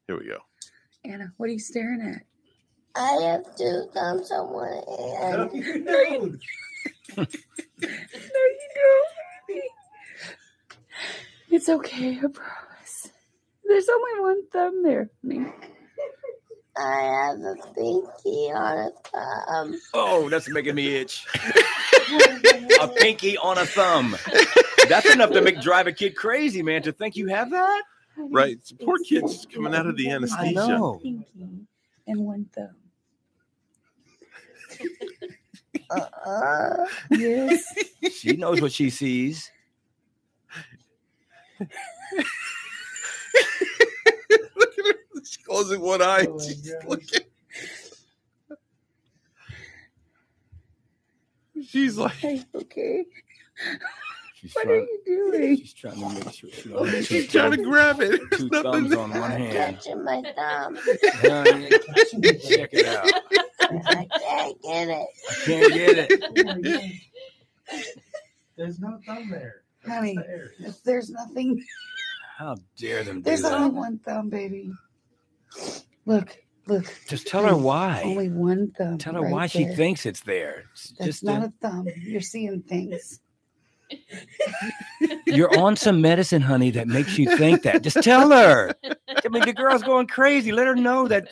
Here 0.07 0.18
we 0.18 0.27
go. 0.27 0.38
Anna, 1.05 1.33
what 1.37 1.49
are 1.49 1.53
you 1.53 1.59
staring 1.59 2.01
at? 2.01 2.22
I 2.96 3.22
have 3.25 3.44
two 3.57 3.88
thumbs 3.92 4.31
on 4.33 4.53
one 4.53 4.68
hand. 5.18 5.53
No, 5.53 5.53
you 5.53 5.79
no, 5.85 6.01
you 6.01 6.40
don't. 8.75 9.61
It's 11.51 11.68
okay, 11.68 12.18
I 12.18 12.27
promise. 12.27 13.11
There's 13.64 13.88
only 13.88 14.20
one 14.20 14.49
thumb 14.49 14.83
there. 14.83 15.11
honey. 15.22 15.46
I 16.79 17.03
have 17.03 17.41
a 17.41 17.55
pinky 17.75 18.53
on 18.53 18.79
a 18.79 18.91
thumb. 19.12 19.81
Oh, 19.95 20.29
that's 20.29 20.49
making 20.49 20.75
me 20.75 20.97
itch. 20.97 21.27
a 22.81 22.89
pinky 22.89 23.37
on 23.39 23.59
a 23.59 23.67
thumb. 23.67 24.17
That's 24.89 25.07
enough 25.12 25.31
to 25.31 25.41
make 25.41 25.61
drive 25.61 25.87
a 25.87 25.93
kid 25.93 26.17
crazy, 26.17 26.62
man. 26.62 26.83
To 26.83 26.93
think 26.93 27.17
you 27.17 27.27
have 27.29 27.51
that. 27.51 27.83
Right. 28.17 28.53
It's 28.53 28.73
poor 28.73 28.99
kids 28.99 29.47
coming 29.53 29.75
out 29.75 29.87
of 29.87 29.97
the 29.97 30.11
anesthesia. 30.11 30.43
I 30.43 30.47
anesthesia. 30.49 30.79
know. 30.79 31.01
Pinky 31.03 31.67
and 32.07 32.21
one 32.21 32.47
thumb. 32.55 32.71
Uh-uh. 35.91 36.87
Yes. 37.11 37.65
She 38.12 38.37
knows 38.37 38.61
what 38.61 38.73
she 38.73 38.89
sees. 38.91 39.51
Look 45.27 45.33
at 45.33 45.33
her. 45.33 45.33
She's 45.33 45.37
closing 45.45 45.81
one 45.81 46.03
eye. 46.03 46.27
Oh 46.29 46.39
she's 46.39 46.73
looking. 46.87 47.21
She's 51.67 51.99
like 51.99 52.12
Hey, 52.12 52.45
okay. 52.55 53.05
She's 54.35 54.55
What 54.55 54.69
are 54.69 54.77
you 54.77 55.01
doing? 55.07 55.57
she's 55.57 55.73
trying 55.73 55.95
to 55.95 56.09
make 56.09 56.33
sure 56.33 56.51
she 56.51 56.69
don't 56.69 57.05
she's 57.05 57.27
two 57.29 57.39
trying 57.39 57.51
to 57.53 57.62
grab 57.62 58.01
it. 58.01 58.21
two 58.33 58.49
thumbs 58.51 58.95
on 58.95 59.11
one 59.11 59.31
hand. 59.31 59.77
Touching 59.77 60.05
my 60.05 60.23
thumb. 60.37 60.77
Check 60.77 62.71
it 62.73 62.87
out. 62.87 63.11
I 63.61 64.07
can't 64.21 64.62
get 64.62 64.89
it. 64.91 65.09
I 65.31 65.35
can't 65.45 65.73
get 65.73 65.99
it. 66.11 67.03
Oh 67.69 67.81
there's 68.57 68.79
no 68.79 68.99
thumb 69.05 69.29
there. 69.31 69.62
Honey, 69.87 70.17
there's 70.85 71.11
nothing. 71.11 71.65
How 72.39 72.57
dare 72.77 73.03
them 73.05 73.17
do 73.17 73.23
There's 73.23 73.45
only 73.45 73.71
one 73.71 73.99
thumb, 73.99 74.29
baby. 74.29 74.71
Look, 76.05 76.37
look. 76.66 76.85
Just 77.09 77.27
tell 77.27 77.45
her 77.45 77.57
why. 77.57 78.03
Only 78.05 78.29
one 78.29 78.73
thumb. 78.73 78.99
Tell 78.99 79.14
her 79.14 79.23
right 79.23 79.33
why 79.33 79.47
she 79.47 79.64
thinks 79.66 80.07
it's 80.07 80.21
there. 80.21 80.64
It's 80.73 80.90
That's 80.90 81.07
Just 81.07 81.25
not 81.25 81.42
uh, 81.42 81.47
a 81.47 81.53
thumb. 81.61 81.88
You're 81.97 82.21
seeing 82.21 82.62
things. 82.62 83.21
you're 85.27 85.57
on 85.59 85.77
some 85.77 86.01
medicine, 86.01 86.42
honey, 86.42 86.71
that 86.73 86.88
makes 86.88 87.19
you 87.19 87.37
think 87.37 87.62
that. 87.62 87.83
Just 87.83 88.03
tell 88.03 88.31
her. 88.31 88.75
I 88.85 89.29
mean, 89.29 89.45
the 89.45 89.53
girl's 89.53 89.83
going 89.83 90.07
crazy. 90.07 90.53
Let 90.53 90.66
her 90.66 90.75
know 90.75 91.09
that. 91.09 91.29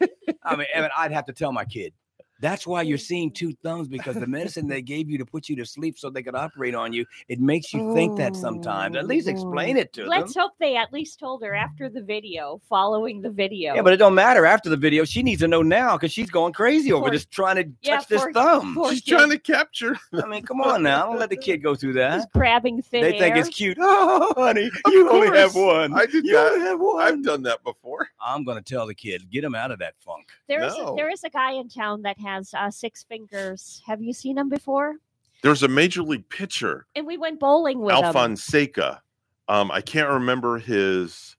I 0.44 0.56
mean, 0.56 0.66
Evan, 0.72 0.90
I'd 0.96 1.12
have 1.12 1.26
to 1.26 1.32
tell 1.32 1.52
my 1.52 1.64
kid. 1.64 1.92
That's 2.40 2.66
why 2.66 2.82
you're 2.82 2.98
mm. 2.98 3.02
seeing 3.02 3.30
two 3.30 3.52
thumbs 3.62 3.88
because 3.88 4.16
the 4.16 4.26
medicine 4.26 4.66
they 4.66 4.82
gave 4.96 5.08
you 5.08 5.18
to 5.18 5.24
put 5.24 5.48
you 5.48 5.56
to 5.56 5.64
sleep 5.66 5.98
so 5.98 6.10
they 6.10 6.22
could 6.22 6.34
operate 6.34 6.74
on 6.74 6.92
you, 6.92 7.04
it 7.28 7.40
makes 7.40 7.72
you 7.72 7.94
think 7.94 8.16
that 8.18 8.36
sometimes. 8.36 8.96
At 8.96 9.06
least 9.06 9.28
explain 9.28 9.76
oh. 9.76 9.80
it 9.80 9.92
to 9.94 10.02
them. 10.02 10.10
Let's 10.10 10.34
hope 10.34 10.52
they 10.58 10.76
at 10.76 10.92
least 10.92 11.18
told 11.18 11.42
her 11.42 11.54
after 11.54 11.88
the 11.88 12.02
video, 12.02 12.60
following 12.68 13.22
the 13.22 13.30
video. 13.30 13.74
Yeah, 13.74 13.82
but 13.82 13.92
it 13.92 13.96
don't 13.96 14.14
matter 14.14 14.44
after 14.46 14.68
the 14.68 14.76
video. 14.76 15.04
She 15.04 15.22
needs 15.22 15.40
to 15.40 15.48
know 15.48 15.62
now 15.62 15.96
because 15.96 16.12
she's 16.12 16.30
going 16.30 16.52
crazy 16.52 16.92
over 16.92 17.04
Poor- 17.04 17.10
this 17.10 17.24
trying 17.26 17.56
to 17.56 17.70
Yeah, 17.82 17.96
touch 17.96 18.08
this 18.08 18.24
thumb. 18.32 18.74
poor 18.74 18.90
She's 18.92 19.00
kid. 19.02 19.16
trying 19.16 19.30
to 19.30 19.38
capture. 19.38 19.96
I 20.12 20.26
mean, 20.26 20.44
come 20.44 20.60
on 20.60 20.82
now. 20.82 21.06
Don't 21.06 21.18
let 21.18 21.30
the 21.30 21.36
kid 21.36 21.62
go 21.62 21.74
through 21.74 21.92
that. 21.94 22.16
Just 22.16 22.32
grabbing 22.32 22.82
thin 22.82 23.02
They 23.02 23.18
think 23.18 23.36
air. 23.36 23.38
it's 23.38 23.48
cute. 23.48 23.78
Oh, 23.80 24.32
honey, 24.36 24.70
you 24.88 25.10
only 25.10 25.36
have 25.36 25.54
one. 25.54 25.94
I 25.94 26.06
did 26.06 26.24
you 26.24 26.32
that. 26.32 26.52
only 26.52 26.60
have 26.66 26.80
one. 26.80 27.02
I've 27.02 27.22
done 27.22 27.42
that 27.44 27.62
before. 27.64 28.08
I'm 28.20 28.44
gonna 28.44 28.62
tell 28.62 28.86
the 28.86 28.94
kid, 28.94 29.30
get 29.30 29.44
him 29.44 29.54
out 29.54 29.70
of 29.70 29.78
that 29.78 29.94
funk. 29.98 30.28
There 30.48 30.62
is 30.64 30.76
No. 30.76 30.92
a, 30.92 30.96
there 30.96 31.10
is 31.10 31.24
a 31.24 31.30
guy 31.30 31.52
in 31.52 31.68
town 31.68 32.02
that 32.02 32.18
has 32.26 32.52
uh, 32.54 32.70
six 32.70 33.04
fingers. 33.04 33.82
Have 33.86 34.02
you 34.02 34.12
seen 34.12 34.36
him 34.36 34.48
before? 34.48 34.96
There's 35.42 35.62
a 35.62 35.68
major 35.68 36.02
league 36.02 36.28
pitcher, 36.28 36.86
And 36.96 37.06
we 37.06 37.16
went 37.16 37.38
bowling 37.40 37.80
with 37.80 37.94
him. 37.94 38.04
Alfonseca. 38.04 39.00
Um, 39.48 39.70
I 39.70 39.80
can't 39.80 40.10
remember 40.10 40.58
his 40.58 41.36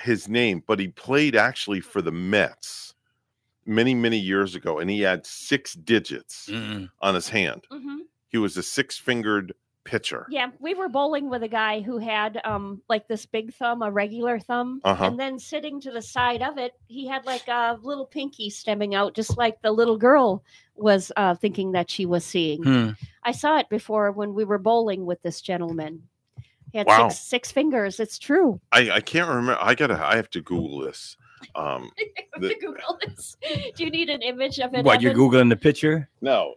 his 0.00 0.28
name, 0.28 0.62
but 0.66 0.78
he 0.78 0.88
played 0.88 1.36
actually 1.36 1.80
for 1.80 2.00
the 2.00 2.12
Mets 2.12 2.94
many, 3.66 3.94
many 3.94 4.18
years 4.18 4.54
ago, 4.54 4.78
and 4.78 4.88
he 4.88 5.00
had 5.00 5.26
six 5.26 5.74
digits 5.74 6.48
Mm. 6.48 6.88
on 7.02 7.14
his 7.14 7.28
hand. 7.28 7.66
hmm 7.70 7.98
He 8.28 8.38
was 8.38 8.56
a 8.56 8.62
six-fingered 8.62 9.52
pitcher. 9.84 10.26
Yeah, 10.30 10.50
we 10.58 10.74
were 10.74 10.88
bowling 10.88 11.30
with 11.30 11.42
a 11.42 11.48
guy 11.48 11.80
who 11.80 11.98
had 11.98 12.40
um 12.44 12.82
like 12.88 13.08
this 13.08 13.26
big 13.26 13.52
thumb, 13.54 13.82
a 13.82 13.90
regular 13.90 14.38
thumb, 14.38 14.80
Uh-huh. 14.84 15.04
and 15.06 15.18
then 15.18 15.38
sitting 15.38 15.80
to 15.80 15.90
the 15.90 16.02
side 16.02 16.42
of 16.42 16.58
it, 16.58 16.72
he 16.86 17.06
had 17.06 17.24
like 17.24 17.48
a 17.48 17.78
little 17.82 18.06
pinky 18.06 18.50
stemming 18.50 18.94
out, 18.94 19.14
just 19.14 19.36
like 19.38 19.60
the 19.62 19.72
little 19.72 19.96
girl 19.96 20.44
was 20.76 21.12
uh, 21.16 21.34
thinking 21.34 21.72
that 21.72 21.90
she 21.90 22.06
was 22.06 22.24
seeing. 22.24 22.62
Hmm. 22.62 22.90
I 23.22 23.32
saw 23.32 23.58
it 23.58 23.68
before 23.68 24.12
when 24.12 24.34
we 24.34 24.44
were 24.44 24.58
bowling 24.58 25.04
with 25.06 25.20
this 25.22 25.40
gentleman. 25.40 26.02
He 26.72 26.78
had 26.78 26.86
Wow. 26.86 27.08
six 27.08 27.20
six 27.20 27.50
fingers. 27.50 27.98
It's 28.00 28.18
true. 28.18 28.60
I, 28.72 28.90
I 28.92 29.00
can't 29.00 29.28
remember. 29.28 29.58
I 29.60 29.74
gotta. 29.74 29.94
I 30.02 30.16
have 30.16 30.30
to 30.30 30.40
Google 30.40 30.80
this. 30.80 31.16
Um, 31.54 31.90
the- 32.38 32.54
Google 32.60 32.98
this. 33.06 33.36
Do 33.76 33.84
you 33.84 33.90
need 33.90 34.08
an 34.10 34.22
image 34.22 34.58
of 34.60 34.74
it? 34.74 34.84
What 34.84 35.00
you're 35.02 35.14
googling 35.14 35.48
the 35.48 35.56
picture? 35.56 36.08
no, 36.20 36.54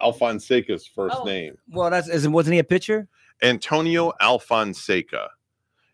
Alfonseca's 0.00 0.86
first 0.86 1.16
Oh. 1.18 1.24
name. 1.24 1.56
Well, 1.70 1.90
that's 1.90 2.08
isn't 2.08 2.32
wasn't 2.32 2.54
he 2.54 2.58
a 2.58 2.64
pitcher? 2.64 3.08
Antonio 3.42 4.12
Alfonseca. 4.20 5.28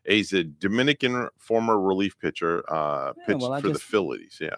He's 0.06 0.32
a 0.32 0.44
Dominican 0.44 1.28
former 1.38 1.78
relief 1.80 2.18
pitcher. 2.18 2.64
Uh, 2.72 3.12
Yeah, 3.16 3.24
pitched 3.26 3.40
well, 3.42 3.52
I 3.52 3.60
for 3.60 3.68
the 3.68 3.78
Phillies. 3.78 4.38
Yeah, 4.40 4.48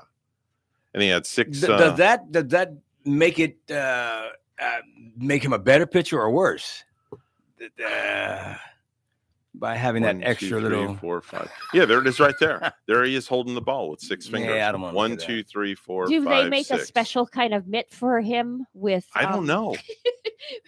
and 0.94 1.02
he 1.02 1.08
had 1.08 1.26
six. 1.26 1.60
Th- 1.60 1.70
uh, 1.70 1.76
does 1.78 1.98
that 1.98 2.30
does 2.32 2.48
that 2.48 2.72
make 3.04 3.38
it 3.38 3.58
uh, 3.70 4.28
uh, 4.60 4.78
make 5.16 5.44
him 5.44 5.52
a 5.52 5.58
better 5.58 5.86
pitcher 5.86 6.20
or 6.20 6.30
worse? 6.30 6.84
Uh, 7.84 8.54
by 9.54 9.76
having 9.76 10.02
One, 10.02 10.18
that 10.18 10.24
two, 10.24 10.30
extra 10.30 10.60
three, 10.60 10.68
little. 10.70 10.96
four, 10.96 11.20
five. 11.20 11.50
Yeah, 11.74 11.84
there 11.84 12.00
it 12.00 12.06
is 12.06 12.18
right 12.20 12.34
there. 12.40 12.72
there 12.86 13.04
he 13.04 13.14
is 13.14 13.28
holding 13.28 13.54
the 13.54 13.60
ball 13.60 13.90
with 13.90 14.00
six 14.00 14.26
Yeah, 14.26 14.32
fingers. 14.32 14.62
I 14.62 14.72
don't 14.72 14.80
wanna 14.80 15.14
at 15.14 15.20
two, 15.20 15.42
three, 15.42 15.74
four, 15.74 16.06
Do 16.06 16.24
five, 16.24 16.44
they 16.44 16.50
make 16.50 16.70
a 16.70 16.84
special 16.84 17.26
kind 17.26 17.52
of 17.54 17.66
mitt 17.66 17.90
for 17.92 18.20
him 18.20 18.66
with? 18.74 19.06
I 19.14 19.22
don't 19.22 19.40
um, 19.40 19.46
know. 19.46 19.76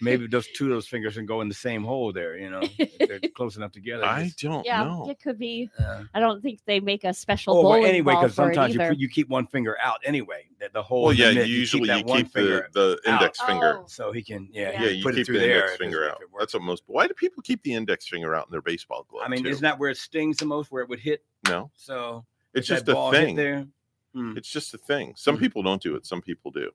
Maybe 0.01 0.27
those 0.27 0.47
two 0.47 0.65
of 0.65 0.71
those 0.71 0.87
fingers 0.87 1.15
can 1.15 1.25
go 1.25 1.41
in 1.41 1.49
the 1.49 1.53
same 1.53 1.83
hole 1.83 2.13
there. 2.13 2.37
You 2.37 2.49
know, 2.49 2.63
they're 3.07 3.19
close 3.35 3.57
enough 3.57 3.71
together. 3.71 4.05
I 4.05 4.31
don't 4.39 4.65
Yeah, 4.65 4.83
know. 4.83 5.07
it 5.09 5.21
could 5.21 5.37
be. 5.37 5.69
I 6.13 6.19
don't 6.19 6.41
think 6.41 6.59
they 6.65 6.79
make 6.79 7.03
a 7.03 7.13
special 7.13 7.57
Oh, 7.57 7.69
well, 7.69 7.85
anyway, 7.85 8.15
because 8.15 8.35
sometimes 8.35 8.73
you, 8.73 8.81
you 8.95 9.09
keep 9.09 9.27
one 9.29 9.47
finger 9.47 9.77
out 9.81 9.99
anyway. 10.05 10.47
The, 10.59 10.69
the 10.73 10.81
whole 10.83 11.03
Well, 11.03 11.11
in 11.11 11.17
the 11.17 11.23
yeah, 11.23 11.33
mitt, 11.33 11.47
usually 11.49 11.87
that 11.87 11.99
you 11.99 12.05
one 12.05 12.17
keep 12.23 12.33
the, 12.33 12.39
finger 12.39 12.69
the 12.73 12.99
out. 13.07 13.13
index 13.13 13.41
finger. 13.41 13.79
Oh. 13.81 13.85
so 13.87 14.11
he 14.11 14.23
can 14.23 14.47
yeah, 14.51 14.71
Yeah, 14.81 14.87
he 14.89 14.95
you 14.95 15.03
put 15.03 15.13
it 15.13 15.17
keep 15.17 15.25
through 15.27 15.39
the 15.39 15.53
index 15.53 15.75
finger 15.75 16.09
out. 16.09 16.17
if 16.17 16.23
it 16.23 16.31
works. 16.31 16.43
That's 16.43 16.53
what 16.53 16.63
most. 16.63 16.83
Why 16.87 17.07
do 17.07 17.13
people 17.13 17.43
keep 17.43 17.61
the 17.63 17.73
index 17.73 18.07
finger 18.07 18.33
out 18.35 18.47
in 18.47 18.51
their 18.51 18.61
baseball 18.75 19.05
glove? 19.09 19.23
I 19.25 19.29
mean, 19.29 19.43
too? 19.43 19.49
isn't 19.49 19.63
that 19.63 19.79
where 19.79 19.89
it 19.89 19.97
stings 19.97 20.37
the 20.37 20.45
most, 20.45 20.71
where 20.71 20.83
it 20.83 20.89
would 20.89 20.99
hit? 20.99 21.23
no? 21.47 21.71
So 21.75 22.25
It's 22.53 22.67
just 22.67 22.87
a 22.89 23.11
thing. 23.11 23.35
there. 23.35 23.65
Hmm. 24.13 24.35
It's 24.37 24.49
just 24.49 24.73
a 24.73 24.77
thing. 24.77 25.13
Some 25.17 25.37
people 25.37 25.61
don't 25.63 25.81
do 25.81 25.95
it. 25.95 26.05
Some 26.05 26.21
people 26.21 26.51
do. 26.51 26.71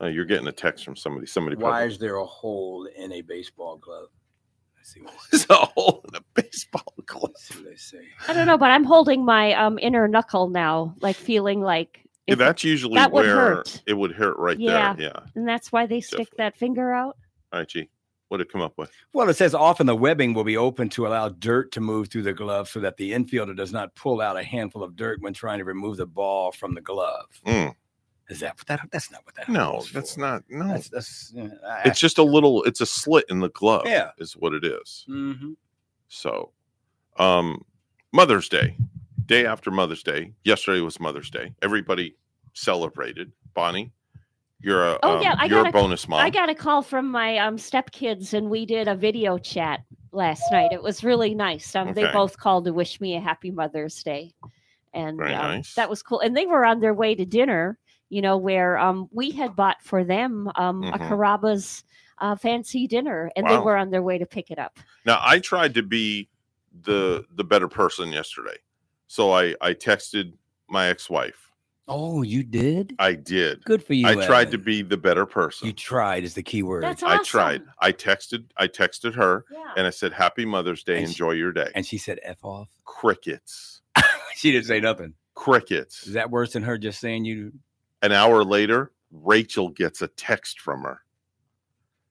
Uh, 0.00 0.06
you're 0.06 0.24
getting 0.24 0.48
a 0.48 0.52
text 0.52 0.84
from 0.84 0.96
somebody. 0.96 1.26
Somebody. 1.26 1.56
Why 1.56 1.70
probably- 1.70 1.88
is 1.88 1.98
there 1.98 2.16
a 2.16 2.24
hole 2.24 2.88
in 2.96 3.12
a 3.12 3.20
baseball 3.22 3.76
glove? 3.76 4.08
Let's 4.76 4.92
see 4.92 5.00
what 5.02 5.14
There's 5.30 5.46
a 5.50 5.54
hole 5.54 6.04
in 6.08 6.14
a 6.16 6.20
baseball 6.34 6.94
glove. 7.06 7.32
see 7.36 7.56
what 7.60 7.70
they 7.70 7.76
say. 7.76 8.02
I 8.28 8.32
don't 8.34 8.46
know, 8.46 8.58
but 8.58 8.70
I'm 8.70 8.84
holding 8.84 9.24
my 9.24 9.52
um 9.54 9.78
inner 9.80 10.06
knuckle 10.08 10.48
now, 10.48 10.94
like 11.00 11.16
feeling 11.16 11.60
like 11.60 12.00
Yeah, 12.26 12.34
that's 12.36 12.64
usually 12.64 12.94
that 12.96 13.12
would 13.12 13.24
where 13.26 13.36
hurt. 13.36 13.82
it 13.86 13.94
would 13.94 14.12
hurt 14.12 14.36
right 14.38 14.58
Yeah. 14.58 14.94
there. 14.94 15.06
Yeah. 15.14 15.20
and 15.34 15.46
that's 15.48 15.70
why 15.72 15.86
they 15.86 16.00
stick 16.00 16.28
that 16.38 16.56
finger 16.56 16.92
out. 16.92 17.16
All 17.52 17.60
right, 17.60 17.68
G. 17.68 17.88
What 18.34 18.38
did 18.38 18.48
it 18.48 18.52
come 18.52 18.62
up 18.62 18.76
with? 18.76 18.90
Well, 19.12 19.28
it 19.28 19.34
says 19.36 19.54
often 19.54 19.86
the 19.86 19.94
webbing 19.94 20.34
will 20.34 20.42
be 20.42 20.56
open 20.56 20.88
to 20.88 21.06
allow 21.06 21.28
dirt 21.28 21.70
to 21.70 21.80
move 21.80 22.08
through 22.08 22.22
the 22.24 22.32
glove 22.32 22.68
so 22.68 22.80
that 22.80 22.96
the 22.96 23.12
infielder 23.12 23.54
does 23.56 23.72
not 23.72 23.94
pull 23.94 24.20
out 24.20 24.36
a 24.36 24.42
handful 24.42 24.82
of 24.82 24.96
dirt 24.96 25.22
when 25.22 25.32
trying 25.32 25.58
to 25.60 25.64
remove 25.64 25.98
the 25.98 26.06
ball 26.06 26.50
from 26.50 26.74
the 26.74 26.80
glove. 26.80 27.26
Mm. 27.46 27.76
Is 28.28 28.40
that 28.40 28.56
what 28.58 28.66
that? 28.66 28.80
That's 28.90 29.12
not 29.12 29.24
what 29.24 29.36
that. 29.36 29.48
No, 29.48 29.84
that's 29.92 30.14
for. 30.14 30.20
not. 30.20 30.42
No, 30.48 30.66
That's 30.66 30.88
that's. 30.88 31.32
I- 31.64 31.82
it's 31.84 32.00
just 32.00 32.18
a 32.18 32.24
little. 32.24 32.64
It's 32.64 32.80
a 32.80 32.86
slit 32.86 33.24
in 33.28 33.38
the 33.38 33.50
glove. 33.50 33.82
Yeah. 33.86 34.10
is 34.18 34.32
what 34.32 34.52
it 34.52 34.64
is. 34.64 35.06
Mhm. 35.08 35.54
So, 36.08 36.50
um, 37.16 37.64
Mother's 38.12 38.48
Day, 38.48 38.76
day 39.26 39.46
after 39.46 39.70
Mother's 39.70 40.02
Day. 40.02 40.32
Yesterday 40.42 40.80
was 40.80 40.98
Mother's 40.98 41.30
Day. 41.30 41.54
Everybody 41.62 42.16
celebrated. 42.52 43.30
Bonnie, 43.54 43.92
you're 44.64 44.82
a 44.82 44.98
Oh 45.02 45.16
um, 45.16 45.22
yeah, 45.22 45.34
I 45.38 45.48
got 45.48 45.68
a 45.68 45.72
bonus 45.72 46.08
mom. 46.08 46.20
I 46.20 46.30
got 46.30 46.48
a 46.48 46.54
call 46.54 46.82
from 46.82 47.10
my 47.10 47.38
um 47.38 47.56
stepkids, 47.56 48.32
and 48.32 48.48
we 48.48 48.66
did 48.66 48.88
a 48.88 48.94
video 48.94 49.38
chat 49.38 49.80
last 50.12 50.50
night. 50.50 50.72
It 50.72 50.82
was 50.82 51.04
really 51.04 51.34
nice. 51.34 51.74
Um, 51.76 51.92
they 51.92 52.06
both 52.06 52.38
called 52.38 52.64
to 52.64 52.72
wish 52.72 53.00
me 53.00 53.16
a 53.16 53.20
happy 53.20 53.50
Mother's 53.50 54.02
Day, 54.02 54.32
and 54.92 55.20
um, 55.20 55.26
nice. 55.28 55.74
that 55.74 55.90
was 55.90 56.02
cool. 56.02 56.20
And 56.20 56.36
they 56.36 56.46
were 56.46 56.64
on 56.64 56.80
their 56.80 56.94
way 56.94 57.14
to 57.14 57.24
dinner. 57.26 57.78
You 58.08 58.22
know 58.22 58.36
where 58.36 58.78
um 58.78 59.08
we 59.12 59.30
had 59.30 59.54
bought 59.56 59.82
for 59.82 60.04
them 60.04 60.50
um 60.54 60.82
a 60.84 60.98
Mhm. 60.98 61.08
Carrabba's 61.08 61.84
uh, 62.18 62.36
fancy 62.36 62.86
dinner, 62.86 63.30
and 63.36 63.46
they 63.46 63.58
were 63.58 63.76
on 63.76 63.90
their 63.90 64.02
way 64.02 64.18
to 64.18 64.26
pick 64.26 64.50
it 64.50 64.58
up. 64.58 64.78
Now 65.04 65.20
I 65.22 65.40
tried 65.40 65.74
to 65.74 65.82
be 65.82 66.28
the 66.82 67.24
the 67.34 67.44
better 67.44 67.68
person 67.68 68.12
yesterday, 68.12 68.56
so 69.06 69.32
I 69.32 69.54
I 69.60 69.74
texted 69.74 70.32
my 70.68 70.88
ex 70.88 71.10
wife. 71.10 71.43
Oh, 71.86 72.22
you 72.22 72.42
did? 72.42 72.94
I 72.98 73.12
did. 73.12 73.62
Good 73.64 73.82
for 73.84 73.92
you. 73.92 74.06
I 74.06 74.14
tried 74.24 74.50
to 74.52 74.58
be 74.58 74.80
the 74.82 74.96
better 74.96 75.26
person. 75.26 75.66
You 75.66 75.72
tried 75.74 76.24
is 76.24 76.32
the 76.34 76.42
key 76.42 76.62
word. 76.62 76.82
That's 76.82 77.02
I 77.02 77.22
tried. 77.22 77.62
I 77.78 77.92
texted. 77.92 78.44
I 78.56 78.68
texted 78.68 79.14
her, 79.14 79.44
Yeah. 79.52 79.72
and 79.76 79.86
I 79.86 79.90
said, 79.90 80.12
"Happy 80.14 80.46
Mother's 80.46 80.82
Day. 80.82 80.98
And 80.98 81.06
she- 81.08 81.12
Enjoy 81.12 81.32
your 81.32 81.52
day." 81.52 81.70
And 81.74 81.84
she 81.84 81.98
said 81.98 82.20
"f 82.22 82.42
off." 82.44 82.68
Crickets. 82.84 83.82
She 84.36 84.50
didn't 84.50 84.66
say 84.66 84.80
nothing. 84.80 85.14
Crickets. 85.34 86.06
Is 86.08 86.14
that 86.14 86.28
worse 86.30 86.54
than 86.54 86.64
her 86.64 86.76
just 86.76 86.98
saying 87.00 87.24
you? 87.24 87.52
An 88.02 88.10
hour 88.12 88.42
later, 88.44 88.90
Rachel 89.12 89.68
gets 89.68 90.02
a 90.02 90.08
text 90.08 90.60
from 90.60 90.82
her. 90.82 91.00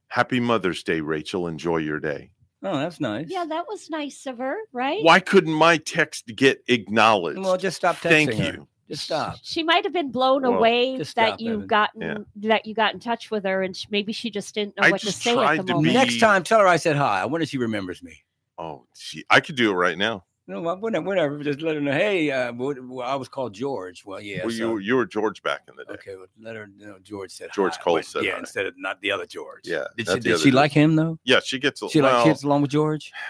Happy 0.08 0.40
Mother's 0.40 0.84
Day, 0.84 1.02
Rachel. 1.02 1.48
Enjoy 1.48 1.78
your 1.78 2.00
day. 2.00 2.32
Oh, 2.64 2.78
that's 2.78 3.00
nice. 3.02 3.28
Yeah, 3.30 3.44
that 3.46 3.68
was 3.68 3.90
nice 3.90 4.26
of 4.26 4.38
her, 4.38 4.56
right? 4.72 5.04
Why 5.04 5.20
couldn't 5.20 5.52
my 5.54 5.78
text 5.78 6.28
get 6.34 6.64
acknowledged? 6.70 7.40
Well, 7.40 7.58
just 7.58 7.76
stop 7.76 7.98
texting 7.98 8.10
Thank 8.10 8.34
her. 8.36 8.54
you. 8.54 8.68
Just 8.90 9.06
stop. 9.06 9.38
She 9.44 9.64
might 9.64 9.84
have 9.86 9.94
been 9.94 10.12
blown 10.12 10.42
Well, 10.44 10.54
away 10.56 10.98
that 10.98 11.06
stop, 11.06 11.40
you 11.40 11.54
Evan. 11.54 11.68
gotten 11.68 12.02
Yeah. 12.02 12.18
that 12.50 12.66
you 12.66 12.74
got 12.74 12.94
in 12.94 13.00
touch 13.00 13.32
with 13.32 13.44
her, 13.46 13.64
and 13.64 13.76
sh 13.76 13.86
maybe 13.90 14.12
she 14.14 14.30
just 14.30 14.54
didn't 14.54 14.76
know 14.78 14.88
I 14.88 14.92
what 14.92 15.02
to 15.02 15.12
say 15.12 15.32
at 15.38 15.58
the 15.66 15.74
moment. 15.74 15.84
be- 15.86 15.94
Next 15.94 16.20
time, 16.20 16.44
tell 16.44 16.60
her 16.60 16.68
I 16.68 16.76
said 16.78 16.96
hi. 16.96 17.22
I 17.22 17.26
wonder 17.26 17.44
if 17.44 17.50
she 17.50 17.58
remembers 17.58 18.04
me. 18.04 18.24
Oh, 18.58 18.86
she, 18.96 19.24
I 19.30 19.40
could 19.40 19.56
do 19.56 19.72
it 19.72 19.76
right 19.76 19.98
now. 19.98 20.26
No, 20.46 20.60
well, 20.62 20.78
whatever, 20.78 21.06
whatever. 21.06 21.42
Just 21.42 21.62
let 21.62 21.76
her 21.76 21.82
know. 21.82 21.94
Hey, 21.94 22.30
uh, 22.30 22.52
well, 22.52 23.02
I 23.02 23.16
was 23.16 23.30
called 23.30 23.54
George. 23.54 24.04
Well, 24.06 24.20
yeah. 24.20 24.42
well, 24.42 24.50
so- 24.50 24.56
you 24.58 24.70
were, 24.72 24.80
you 24.82 24.96
were 24.98 25.06
George 25.06 25.42
back 25.42 25.62
in 25.70 25.76
the 25.78 25.86
day. 25.86 25.94
okay. 25.94 26.16
Well, 26.18 26.28
let 26.42 26.58
her 26.58 26.68
know. 26.78 26.98
George 27.02 27.32
said 27.32 27.50
George 27.56 27.78
hi, 27.78 27.82
Cole 27.82 27.96
but 27.96 28.06
said 28.06 28.26
yeah, 28.26 28.34
hi. 28.34 28.40
instead 28.40 28.66
of 28.66 28.74
not 28.78 29.00
the 29.00 29.10
other 29.12 29.26
George. 29.26 29.62
Yeah, 29.64 29.86
Did 29.96 30.08
she, 30.10 30.14
did 30.20 30.24
she 30.40 30.44
George. 30.46 30.54
like 30.54 30.72
him 30.74 30.98
though? 30.98 31.18
Yeah, 31.24 31.40
she 31.44 31.58
gets. 31.60 31.82
a- 31.82 31.90
She 31.90 32.02
like 32.02 32.12
well, 32.12 32.26
kids 32.26 32.44
along 32.44 32.62
with 32.64 32.72
George. 32.72 33.12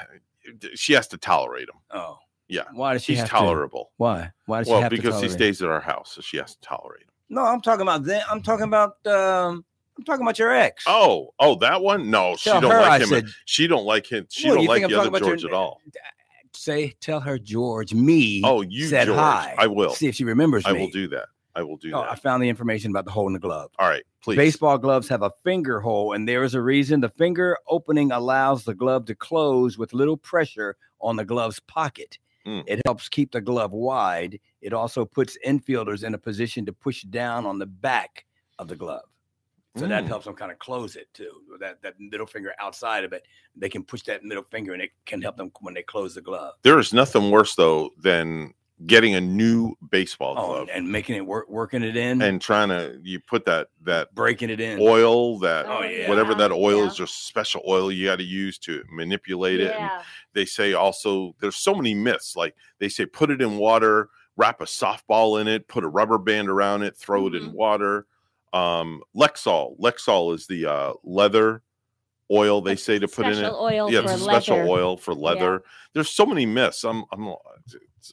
She 0.76 0.92
has 0.94 1.08
to 1.08 1.18
tolerate 1.18 1.70
him. 1.70 1.76
Oh, 1.92 2.18
Yeah, 2.54 2.64
why 2.74 2.94
does 2.94 3.04
she 3.04 3.14
he's 3.14 3.20
have 3.22 3.30
to? 3.30 3.36
tolerable. 3.36 3.92
Why? 3.98 4.32
Why 4.46 4.60
does 4.60 4.68
she 4.68 4.74
Well, 4.74 4.82
have 4.82 4.90
to 4.92 4.96
Well, 4.98 5.02
because 5.04 5.22
he 5.22 5.30
stays 5.30 5.62
at 5.62 5.70
our 5.70 5.80
house, 5.82 6.12
so 6.14 6.22
she 6.22 6.38
has 6.38 6.56
to 6.56 6.62
tolerate 6.62 7.04
him. 7.04 7.10
No, 7.30 7.42
I'm 7.44 7.62
talking 7.62 7.82
about 7.82 8.04
them. 8.04 8.22
I'm 8.30 8.42
talking 8.42 8.66
about. 8.66 9.06
um 9.08 9.66
I'm 9.98 10.04
talking 10.06 10.24
about 10.26 10.40
your 10.40 10.52
ex. 10.52 10.84
Oh, 10.88 11.34
oh, 11.40 11.54
that 11.60 11.82
one? 11.82 12.10
No, 12.10 12.36
she 12.36 12.50
don't 12.50 12.64
her 12.64 12.70
like 12.70 12.90
I 12.92 13.00
him. 13.04 13.08
said- 13.10 13.26
she 13.46 13.68
don't 13.68 13.86
like 13.86 14.08
him. 14.08 14.26
She 14.30 14.48
What, 14.50 14.56
don't 14.56 14.64
you 14.64 14.70
like 14.70 14.82
think 14.82 14.90
the 14.92 14.96
I'm 14.96 15.02
other 15.02 15.10
talking 15.12 15.22
about 15.24 15.30
George 15.30 15.42
your- 15.44 15.52
at 15.52 15.56
all. 15.56 15.82
Say, 16.56 16.94
tell 17.00 17.20
her 17.20 17.38
George. 17.40 17.94
Me. 17.94 18.42
Oh, 18.44 18.62
you 18.62 18.88
said 18.88 19.06
George. 19.06 19.18
hi. 19.20 19.56
I 19.58 19.68
will. 19.68 19.94
see 19.94 20.08
if 20.08 20.16
she 20.16 20.24
remembers 20.24 20.66
I 20.66 20.74
me. 20.74 20.80
will 20.82 20.90
do 20.90 21.08
that. 21.10 21.28
I 21.56 21.62
will 21.64 21.78
do 21.78 21.92
Oh, 21.94 22.02
that. 22.02 22.12
I 22.12 22.16
found 22.16 22.42
the 22.42 22.50
information 22.50 22.90
about 22.92 23.06
the 23.06 23.12
hole 23.12 23.28
in 23.28 23.34
the 23.34 23.40
glove. 23.40 23.70
All 23.78 23.88
right, 23.88 24.04
please. 24.24 24.38
Baseball 24.38 24.78
gloves 24.80 25.08
have 25.10 25.22
a 25.22 25.32
finger 25.44 25.80
hole, 25.80 26.14
and 26.14 26.28
there 26.28 26.44
is 26.44 26.56
a 26.56 26.62
reason. 26.62 27.00
The 27.02 27.10
finger 27.10 27.58
opening 27.68 28.12
allows 28.12 28.64
the 28.64 28.74
glove 28.74 29.06
to 29.06 29.16
close 29.16 29.78
with 29.78 29.94
little 29.94 30.18
pressure 30.18 30.76
on 31.02 31.16
the 31.16 31.26
glove's 31.26 31.60
pocket. 31.60 32.18
Mm. 32.46 32.64
It 32.68 32.82
helps 32.86 33.08
keep 33.10 33.32
the 33.32 33.42
glove 33.42 33.72
wide. 33.72 34.40
It 34.62 34.74
also 34.74 35.06
puts 35.06 35.38
infielders 35.46 36.04
in 36.04 36.14
a 36.14 36.18
position 36.18 36.66
to 36.66 36.74
push 36.74 37.04
down 37.04 37.46
on 37.46 37.58
the 37.60 37.66
back 37.66 38.26
of 38.60 38.68
the 38.68 38.76
glove. 38.76 39.06
So 39.76 39.88
that 39.88 40.04
Mm. 40.04 40.08
helps 40.08 40.26
them 40.26 40.36
kind 40.36 40.52
of 40.52 40.60
close 40.60 40.96
it 40.96 41.12
too. 41.14 41.32
That 41.60 41.82
that 41.82 42.00
middle 42.00 42.28
finger 42.28 42.54
outside 42.60 43.04
of 43.04 43.12
it, 43.12 43.26
they 43.56 43.70
can 43.70 43.84
push 43.84 44.04
that 44.04 44.24
middle 44.24 44.44
finger, 44.44 44.74
and 44.74 44.82
it 44.82 44.92
can 45.06 45.20
help 45.20 45.36
them 45.36 45.52
when 45.62 45.74
they 45.74 45.82
close 45.82 46.14
the 46.14 46.22
glove. 46.22 46.56
There 46.62 46.78
is 46.78 46.94
nothing 46.94 47.32
worse 47.32 47.56
though 47.56 47.92
than 47.98 48.54
getting 48.86 49.16
a 49.16 49.22
new 49.22 49.76
baseball 49.92 50.36
Oh, 50.38 50.48
glove 50.48 50.70
and 50.74 50.92
making 50.92 51.16
it 51.16 51.26
work, 51.26 51.50
working 51.50 51.84
it 51.84 51.96
in, 51.96 52.22
and 52.22 52.42
trying 52.42 52.70
to 52.70 53.00
you 53.04 53.20
put 53.20 53.46
that 53.46 53.68
that 53.84 54.14
breaking 54.14 54.50
it 54.50 54.60
in. 54.60 54.80
oil 54.82 55.40
that 55.40 55.66
Oh, 55.68 55.82
yeah. 55.84 56.10
whatever 56.10 56.34
that 56.36 56.52
oil 56.52 56.80
yeah. 56.80 56.88
is 56.88 56.96
just 56.96 57.28
special 57.28 57.62
oil 57.68 57.92
you 57.92 58.06
got 58.08 58.18
to 58.18 58.24
use 58.24 58.58
to 58.60 58.84
manipulate 58.92 59.60
it 59.60 59.74
and 59.76 59.90
they 60.34 60.46
say 60.46 60.74
also 60.74 61.36
there's 61.40 61.56
so 61.56 61.74
many 61.74 61.94
myths 61.94 62.36
like 62.36 62.56
they 62.80 62.90
say 62.90 63.06
put 63.06 63.30
it 63.32 63.42
in 63.42 63.58
water 63.58 64.10
wrap 64.36 64.60
a 64.62 64.66
softball 64.66 65.40
in 65.40 65.48
it 65.48 65.68
put 65.68 65.84
a 65.84 65.88
rubber 65.88 66.18
band 66.18 66.50
around 66.50 66.82
it 66.84 66.98
throw 66.98 67.28
it 67.28 67.36
in 67.36 67.50
Mhm. 67.50 67.54
water 67.54 68.06
um 68.54 69.02
lexol 69.16 69.78
lexol 69.80 70.34
is 70.36 70.46
the 70.48 70.66
uh 70.66 70.94
leather 71.04 71.62
oil 72.32 72.62
they 72.62 72.76
say 72.76 72.98
to 73.00 73.08
put 73.08 73.26
in 73.26 73.44
it 73.44 73.52
oil 73.52 73.92
yeah 73.92 74.02
for 74.02 74.18
special 74.18 74.58
leather. 74.58 74.70
oil 74.70 74.98
for 74.98 75.14
leather 75.14 75.64
there's 75.94 76.10
so 76.10 76.26
many 76.26 76.46
myths 76.46 76.84
i'm 76.84 77.04
i'm 77.12 77.34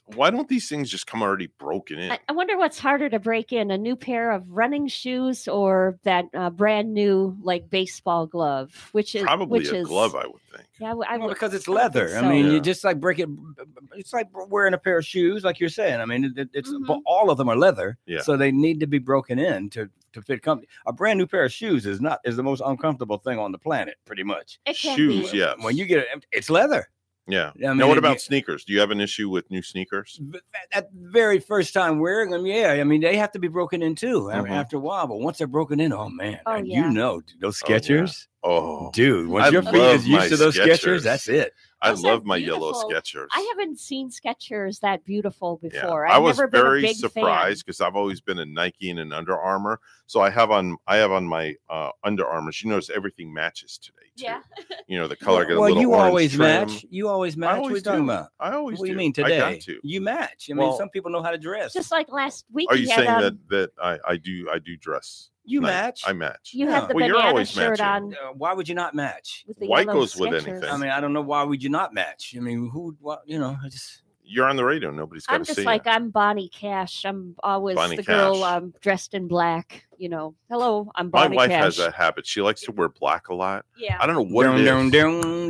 why 0.05 0.29
don't 0.29 0.47
these 0.47 0.69
things 0.69 0.89
just 0.89 1.05
come 1.05 1.21
already 1.21 1.47
broken 1.59 1.99
in 1.99 2.11
I, 2.11 2.19
I 2.29 2.31
wonder 2.31 2.57
what's 2.57 2.79
harder 2.79 3.09
to 3.09 3.19
break 3.19 3.51
in: 3.51 3.71
a 3.71 3.77
new 3.77 3.97
pair 3.97 4.31
of 4.31 4.49
running 4.49 4.87
shoes 4.87 5.49
or 5.49 5.97
that 6.03 6.25
uh, 6.33 6.49
brand 6.49 6.93
new 6.93 7.37
like 7.43 7.69
baseball 7.69 8.25
glove, 8.25 8.89
which 8.93 9.15
is 9.15 9.23
probably 9.23 9.59
which 9.59 9.69
a 9.69 9.79
is, 9.79 9.87
glove 9.87 10.15
i 10.15 10.25
would 10.25 10.41
think 10.55 10.65
Yeah, 10.79 10.87
I, 10.87 10.89
w- 10.91 11.05
I 11.09 11.17
Well, 11.17 11.27
because 11.27 11.53
it's 11.53 11.67
I 11.67 11.71
would 11.71 11.81
think 11.81 11.93
leather. 11.95 12.17
I 12.17 12.21
so. 12.21 12.29
mean, 12.29 12.45
Yeah. 12.45 12.51
you 12.53 12.61
just 12.61 12.85
like 12.85 13.01
break 13.01 13.19
it. 13.19 13.27
It's 13.95 14.13
like 14.13 14.27
wearing 14.47 14.73
a 14.73 14.77
pair 14.77 14.97
of 14.97 15.05
shoes, 15.05 15.43
like 15.43 15.59
you're 15.59 15.67
saying. 15.69 15.99
I 15.99 16.05
mean, 16.05 16.23
it, 16.23 16.37
it- 16.37 16.49
it's 16.53 16.69
Mhm. 16.71 17.01
all 17.05 17.29
of 17.29 17.37
them 17.37 17.49
are 17.49 17.57
leather, 17.57 17.97
Yeah. 18.05 18.21
so 18.21 18.37
they 18.37 18.51
need 18.53 18.79
to 18.79 18.87
be 18.87 18.99
broken 18.99 19.39
in 19.39 19.69
to 19.71 19.89
to 20.13 20.21
fit 20.21 20.41
company. 20.41 20.67
A 20.85 20.93
brand 20.93 21.17
new 21.19 21.27
pair 21.27 21.45
of 21.45 21.51
shoes 21.51 21.85
is 21.85 22.01
not 22.01 22.19
is 22.25 22.35
the 22.35 22.43
most 22.43 22.61
uncomfortable 22.65 23.17
thing 23.17 23.39
on 23.39 23.51
the 23.51 23.57
planet, 23.57 23.95
pretty 24.05 24.23
much. 24.23 24.59
it 24.65 24.75
shoes 24.75 25.33
yeah. 25.33 25.53
When 25.61 25.77
you 25.77 25.85
get 25.85 25.99
it, 25.99 26.25
it's 26.31 26.49
leather. 26.49 26.87
Yeah. 27.27 27.51
I 27.55 27.59
mean, 27.69 27.77
now, 27.77 27.87
what 27.87 27.97
it- 27.97 27.99
about 27.99 28.19
sneakers? 28.19 28.65
Do 28.65 28.73
you 28.73 28.79
have 28.79 28.89
an 28.91 28.99
issue 28.99 29.29
with 29.29 29.49
new 29.51 29.61
sneakers? 29.61 30.19
That 30.73 30.89
very 30.93 31.39
first 31.39 31.73
time 31.73 31.99
wearing 31.99 32.31
them, 32.31 32.45
yeah. 32.45 32.71
I 32.71 32.83
mean, 32.83 32.99
they 33.01 33.15
have 33.15 33.31
to 33.33 33.39
be 33.39 33.47
broken 33.47 33.81
in 33.83 33.95
too 33.95 34.29
a- 34.29 34.33
Mhm. 34.33 34.49
after 34.49 34.77
a 34.77 34.79
while. 34.79 35.05
But 35.07 35.19
once 35.19 35.37
they're 35.37 35.47
broken 35.47 35.79
in, 35.79 35.93
oh 35.93 36.09
man, 36.09 36.39
Oh, 36.45 36.53
and 36.53 36.67
yeah. 36.67 36.87
you 36.87 36.91
know 36.93 37.21
those 37.39 37.61
Oh, 37.63 37.67
yeah. 37.71 37.77
Skechers. 37.77 38.27
Oh, 38.43 38.89
dude, 38.91 39.27
once 39.29 39.45
I 39.45 39.49
your 39.49 39.61
feet 39.61 39.73
love 39.73 39.95
is 39.97 40.07
used 40.07 40.29
to 40.29 40.37
those 40.37 40.57
Skechers, 40.57 40.79
Skechers. 40.99 41.03
that's 41.03 41.27
it. 41.27 41.53
I 41.83 41.89
Those 41.89 42.03
love 42.03 42.25
my 42.25 42.37
yellow 42.37 42.71
beautiful. 42.73 42.91
Skechers. 42.91 43.27
I 43.31 43.53
haven't 43.55 43.79
seen 43.79 44.11
Skechers 44.11 44.79
that 44.81 45.03
beautiful 45.03 45.57
before. 45.57 46.05
I 46.05 46.17
I've 46.17 46.23
was 46.23 46.37
never 46.37 46.47
been 46.47 46.59
a 46.59 46.63
very 46.63 46.81
big 46.81 46.95
surprised 46.95 47.65
because 47.65 47.81
I've 47.81 47.95
always 47.95 48.21
been 48.21 48.37
a 48.37 48.45
Nike 48.45 48.91
and 48.91 48.99
an 48.99 49.11
Under 49.11 49.35
Armour. 49.35 49.79
So 50.05 50.21
I 50.21 50.29
have 50.29 50.51
on 50.51 50.77
I 50.87 50.97
have 50.97 51.11
on 51.11 51.25
my 51.25 51.55
uh, 51.71 51.89
Under 52.03 52.25
Armour. 52.27 52.51
You 52.61 52.69
notice 52.69 52.91
everything 52.91 53.33
matches 53.33 53.79
today. 53.79 53.97
Fan. 54.27 54.41
Yeah. 54.69 54.75
You 54.87 54.99
know 54.99 55.07
the 55.07 55.15
color 55.25 55.43
got 55.43 55.53
a 55.53 55.59
well, 55.59 55.69
little 55.69 55.81
you 55.81 55.93
always 55.93 56.35
trim. 56.35 56.41
match. 56.67 56.85
You 56.91 57.07
always 57.07 57.35
match. 57.35 57.47
what 57.47 57.53
are 57.53 57.57
you 57.61 57.63
always 57.69 57.83
talking 57.83 58.05
do. 58.05 58.11
about? 58.11 58.29
I 58.39 58.51
always 58.53 58.77
What 58.77 58.85
do 58.85 58.91
you 58.91 58.95
do. 58.95 58.99
mean 58.99 59.11
I 59.17 59.21
today? 59.23 59.37
got 59.39 59.61
to. 59.61 59.79
You 59.83 60.01
match. 60.01 60.47
I 60.51 60.53
mean, 60.53 60.57
Well- 60.67 60.77
some 60.77 60.89
people 60.89 61.09
know 61.09 61.23
how 61.23 61.31
to 61.31 61.37
dress. 61.39 61.73
Just 61.73 61.91
like 61.91 62.11
last 62.11 62.45
week, 62.51 62.69
Are 62.69 62.75
you 62.75 62.83
you 62.83 62.89
had 62.91 62.97
saying 62.97 63.09
um, 63.09 63.21
that 63.23 63.49
that 63.49 63.69
I, 63.83 63.97
I 64.13 64.17
do 64.17 64.47
I 64.53 64.59
do 64.59 64.77
dress? 64.77 65.30
You 65.43 65.61
nice. 65.61 65.69
match. 65.71 66.03
I 66.05 66.13
match. 66.13 66.51
you 66.53 66.67
have 66.69 66.87
the 66.87 66.93
Well, 66.95 67.05
you're 67.05 67.15
banana 67.15 67.29
always 67.29 67.49
shirt 67.51 67.79
matching. 67.79 67.85
on 67.85 68.13
Uh, 68.13 68.33
why 68.33 68.53
would 68.53 68.69
you 68.69 68.75
not 68.75 68.93
match? 68.93 69.43
with 69.47 69.57
the 69.59 69.67
White 69.67 69.87
yellow 69.87 69.99
goes 70.01 70.15
with 70.15 70.29
Skechers. 70.31 70.47
anything. 70.47 70.69
I 70.69 70.77
mean, 70.77 70.89
I 70.91 70.99
don't 71.01 71.13
know 71.13 71.21
why 71.21 71.43
would 71.43 71.63
you 71.63 71.69
not 71.69 71.93
match. 71.93 72.33
I 72.37 72.39
mean, 72.41 72.69
who? 72.71 72.95
What? 72.99 73.21
You 73.25 73.39
know, 73.39 73.57
I 73.63 73.67
just. 73.69 74.03
You're 74.31 74.47
on 74.47 74.55
the 74.55 74.63
radio. 74.63 74.91
Nobody's 74.91 75.25
got 75.25 75.35
I'm 75.35 75.43
just 75.43 75.59
like 75.59 75.83
you. 75.85 75.91
I'm 75.91 76.09
Bonnie 76.09 76.47
Cash. 76.47 77.03
I'm 77.03 77.35
always 77.43 77.75
Bonnie 77.75 77.97
the 77.97 78.03
girl 78.03 78.45
um, 78.45 78.73
dressed 78.79 79.13
in 79.13 79.27
black. 79.27 79.85
You 79.97 80.07
know, 80.07 80.35
hello, 80.49 80.89
I'm 80.95 81.09
Bonnie 81.09 81.35
Cash. 81.35 81.35
My 81.35 81.35
wife 81.35 81.49
Cash. 81.49 81.63
has 81.63 81.79
a 81.79 81.91
habit. 81.91 82.25
She 82.25 82.41
likes 82.41 82.61
to 82.61 82.71
wear 82.71 82.87
black 82.87 83.27
a 83.27 83.35
lot. 83.35 83.65
Yeah. 83.77 83.97
I 83.99 84.07
don't 84.07 84.15
know 84.15 84.33
what 84.33 84.45
dun, 84.45 84.55
it 84.55 84.61
is. 84.61 84.67
dun, 84.67 84.89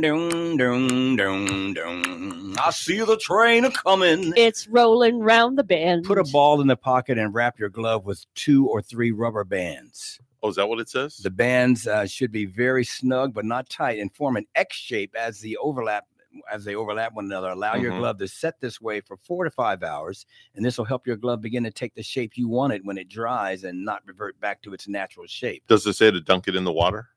dun, 0.00 0.56
dun, 0.56 1.16
dun, 1.16 1.74
dun. 1.74 2.56
I 2.58 2.70
see 2.70 2.98
the 2.98 3.16
train 3.18 3.64
a 3.64 3.70
coming. 3.70 4.32
It's 4.36 4.66
rolling 4.66 5.20
round 5.20 5.58
the 5.58 5.64
bend. 5.64 6.04
Put 6.04 6.18
a 6.18 6.24
ball 6.24 6.60
in 6.60 6.66
the 6.66 6.76
pocket 6.76 7.18
and 7.18 7.32
wrap 7.32 7.60
your 7.60 7.68
glove 7.68 8.04
with 8.04 8.26
two 8.34 8.66
or 8.66 8.82
three 8.82 9.12
rubber 9.12 9.44
bands. 9.44 10.18
Oh, 10.42 10.48
is 10.48 10.56
that 10.56 10.68
what 10.68 10.80
it 10.80 10.88
says? 10.88 11.18
The 11.18 11.30
bands 11.30 11.86
uh, 11.86 12.04
should 12.04 12.32
be 12.32 12.46
very 12.46 12.84
snug 12.84 13.32
but 13.32 13.44
not 13.44 13.70
tight 13.70 14.00
and 14.00 14.12
form 14.12 14.36
an 14.36 14.46
X 14.56 14.76
shape 14.76 15.14
as 15.14 15.38
the 15.38 15.56
overlap 15.58 16.06
as 16.50 16.64
they 16.64 16.74
overlap 16.74 17.14
one 17.14 17.24
another. 17.26 17.50
Allow 17.50 17.74
your 17.74 17.92
Mhm. 17.92 17.98
glove 17.98 18.18
to 18.18 18.28
set 18.28 18.60
this 18.60 18.80
way 18.80 19.00
for 19.00 19.16
four 19.16 19.44
to 19.44 19.50
five 19.50 19.82
hours, 19.82 20.26
and 20.54 20.64
this 20.64 20.78
will 20.78 20.84
help 20.84 21.06
your 21.06 21.16
glove 21.16 21.40
begin 21.40 21.64
to 21.64 21.70
take 21.70 21.94
the 21.94 22.02
shape 22.02 22.36
you 22.36 22.48
want 22.48 22.72
it 22.72 22.84
when 22.84 22.98
it 22.98 23.08
dries 23.08 23.64
and 23.64 23.84
not 23.84 24.02
revert 24.06 24.38
back 24.40 24.62
to 24.62 24.72
its 24.72 24.88
natural 24.88 25.26
shape. 25.26 25.62
Does 25.66 25.86
it 25.86 25.94
say 25.94 26.10
to 26.10 26.20
dunk 26.20 26.48
it 26.48 26.56
in 26.56 26.64
the 26.64 26.72
water, 26.72 27.08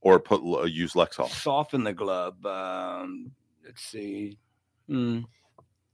or 0.00 0.20
put 0.20 0.42
uh, 0.42 0.64
use 0.64 0.94
Lexol? 0.94 1.28
Soften 1.28 1.84
the 1.84 1.92
glove. 1.92 2.44
Um, 2.44 3.32
let's 3.64 3.82
see. 3.82 4.38
Hmm. 4.86 5.20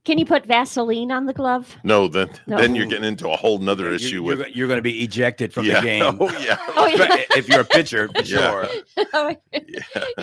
Can 0.04 0.18
you 0.18 0.26
put 0.26 0.44
Vaseline 0.44 1.10
on 1.10 1.24
the 1.26 1.32
glove? 1.32 1.76
No, 1.82 2.08
then 2.08 2.28
No. 2.46 2.58
then 2.58 2.74
you're 2.74 2.86
getting 2.86 3.04
into 3.04 3.28
a 3.30 3.36
whole 3.36 3.58
nother 3.58 3.88
You- 3.88 3.94
issue 3.94 4.24
you're, 4.24 4.36
with 4.36 4.48
you're 4.54 4.68
going 4.68 4.78
to 4.78 4.82
be 4.82 5.02
ejected 5.02 5.52
from 5.52 5.64
Yeah. 5.64 5.80
the 5.80 5.86
game. 5.86 6.16
Oh, 6.20 6.30
yeah. 6.40 6.58
Oh, 6.76 6.86
yeah. 6.86 7.22
if 7.36 7.48
you're 7.48 7.60
a 7.60 7.64
pitcher, 7.64 8.08
for 8.08 8.22
Yeah. 8.22 8.50
sure. 8.50 8.68
Oh, 9.14 9.34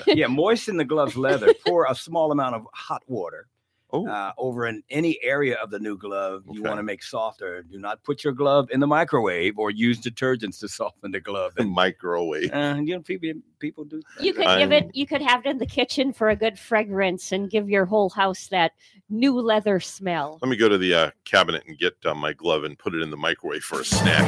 yeah, 0.08 0.28
moisten 0.28 0.78
the 0.78 0.86
glove's 0.86 1.16
leather. 1.18 1.54
Pour 1.66 1.86
a 1.90 1.96
small 1.96 2.32
amount 2.32 2.56
of 2.56 2.66
hot 2.74 3.02
water 3.08 3.48
uh, 3.94 4.32
over 4.38 4.68
in 4.68 4.82
any 4.90 5.18
area 5.22 5.58
of 5.62 5.70
the 5.72 5.80
new 5.80 5.98
glove 5.98 6.44
you 6.52 6.62
Okay. 6.62 6.70
want 6.70 6.80
to 6.80 6.84
make 6.84 7.04
softer. 7.04 7.64
Do 7.64 7.78
not 7.80 8.04
put 8.04 8.24
your 8.24 8.34
glove 8.34 8.70
in 8.72 8.80
the 8.80 8.88
microwave 8.88 9.58
or 9.60 9.72
use 9.72 10.00
detergents 10.00 10.60
to 10.60 10.68
soften 10.80 11.12
the 11.12 11.20
glove. 11.20 11.54
And, 11.58 11.70
microwave. 11.72 12.52
uh, 12.54 12.78
you 12.84 12.96
know, 12.96 13.02
people 13.02 13.30
people 13.60 13.84
do. 13.86 14.02
You 14.20 14.34
could 14.34 14.48
give 14.58 14.72
it. 14.72 14.90
You 14.94 15.06
could 15.06 15.22
have 15.22 15.46
it 15.46 15.50
in 15.50 15.58
the 15.58 15.66
kitchen 15.66 16.14
for 16.14 16.30
a 16.30 16.36
good 16.36 16.58
fragrance 16.58 17.32
and 17.32 17.50
give 17.50 17.70
your 17.70 17.86
whole 17.86 18.10
house 18.10 18.48
that 18.48 18.72
new 19.10 19.40
leather 19.40 19.80
smell. 19.80 20.40
Let 20.42 20.50
me 20.50 20.56
go 20.58 20.70
to 20.70 20.78
the 20.78 20.94
uh, 20.94 21.12
cabinet 21.26 21.64
and 21.68 21.78
get 21.78 21.94
uh, 22.06 22.14
my 22.14 22.34
glove 22.34 22.64
and 22.64 22.78
put 22.78 22.94
it 22.96 23.02
in 23.02 23.10
the 23.12 23.18
microwave 23.18 23.64
for 23.64 23.82
a 23.82 23.86
snack. 23.86 24.22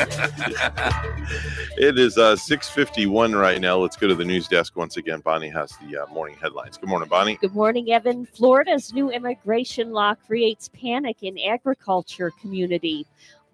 it 1.78 1.98
is 1.98 2.18
uh, 2.18 2.34
6.51 2.36 3.38
right 3.40 3.60
now. 3.60 3.76
Let's 3.78 3.96
go 3.96 4.08
to 4.08 4.14
the 4.14 4.24
news 4.24 4.48
desk 4.48 4.76
once 4.76 4.96
again. 4.96 5.20
Bonnie 5.20 5.48
has 5.50 5.72
the 5.88 5.98
uh, 6.02 6.06
morning 6.12 6.36
headlines. 6.40 6.76
Good 6.76 6.88
morning, 6.88 7.08
Bonnie. 7.08 7.36
Good 7.40 7.54
morning, 7.54 7.90
Evan. 7.92 8.26
Florida's 8.40 8.94
new 8.94 9.10
immigration 9.10 9.92
law 9.92 10.14
creates 10.14 10.70
panic 10.70 11.18
in 11.20 11.38
agriculture 11.38 12.32
community. 12.40 13.06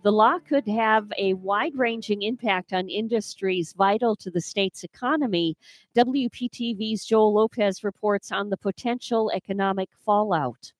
The 0.04 0.12
law 0.12 0.38
could 0.38 0.68
have 0.68 1.10
a 1.18 1.34
wide-ranging 1.34 2.22
impact 2.22 2.72
on 2.72 2.88
industries 2.88 3.72
vital 3.72 4.14
to 4.14 4.30
the 4.30 4.40
state's 4.40 4.84
economy. 4.84 5.56
WPTV's 5.96 7.04
Joel 7.04 7.34
Lopez 7.34 7.82
reports 7.82 8.30
on 8.30 8.48
the 8.48 8.56
potential 8.56 9.32
economic 9.34 9.88
fallout. 10.04 10.70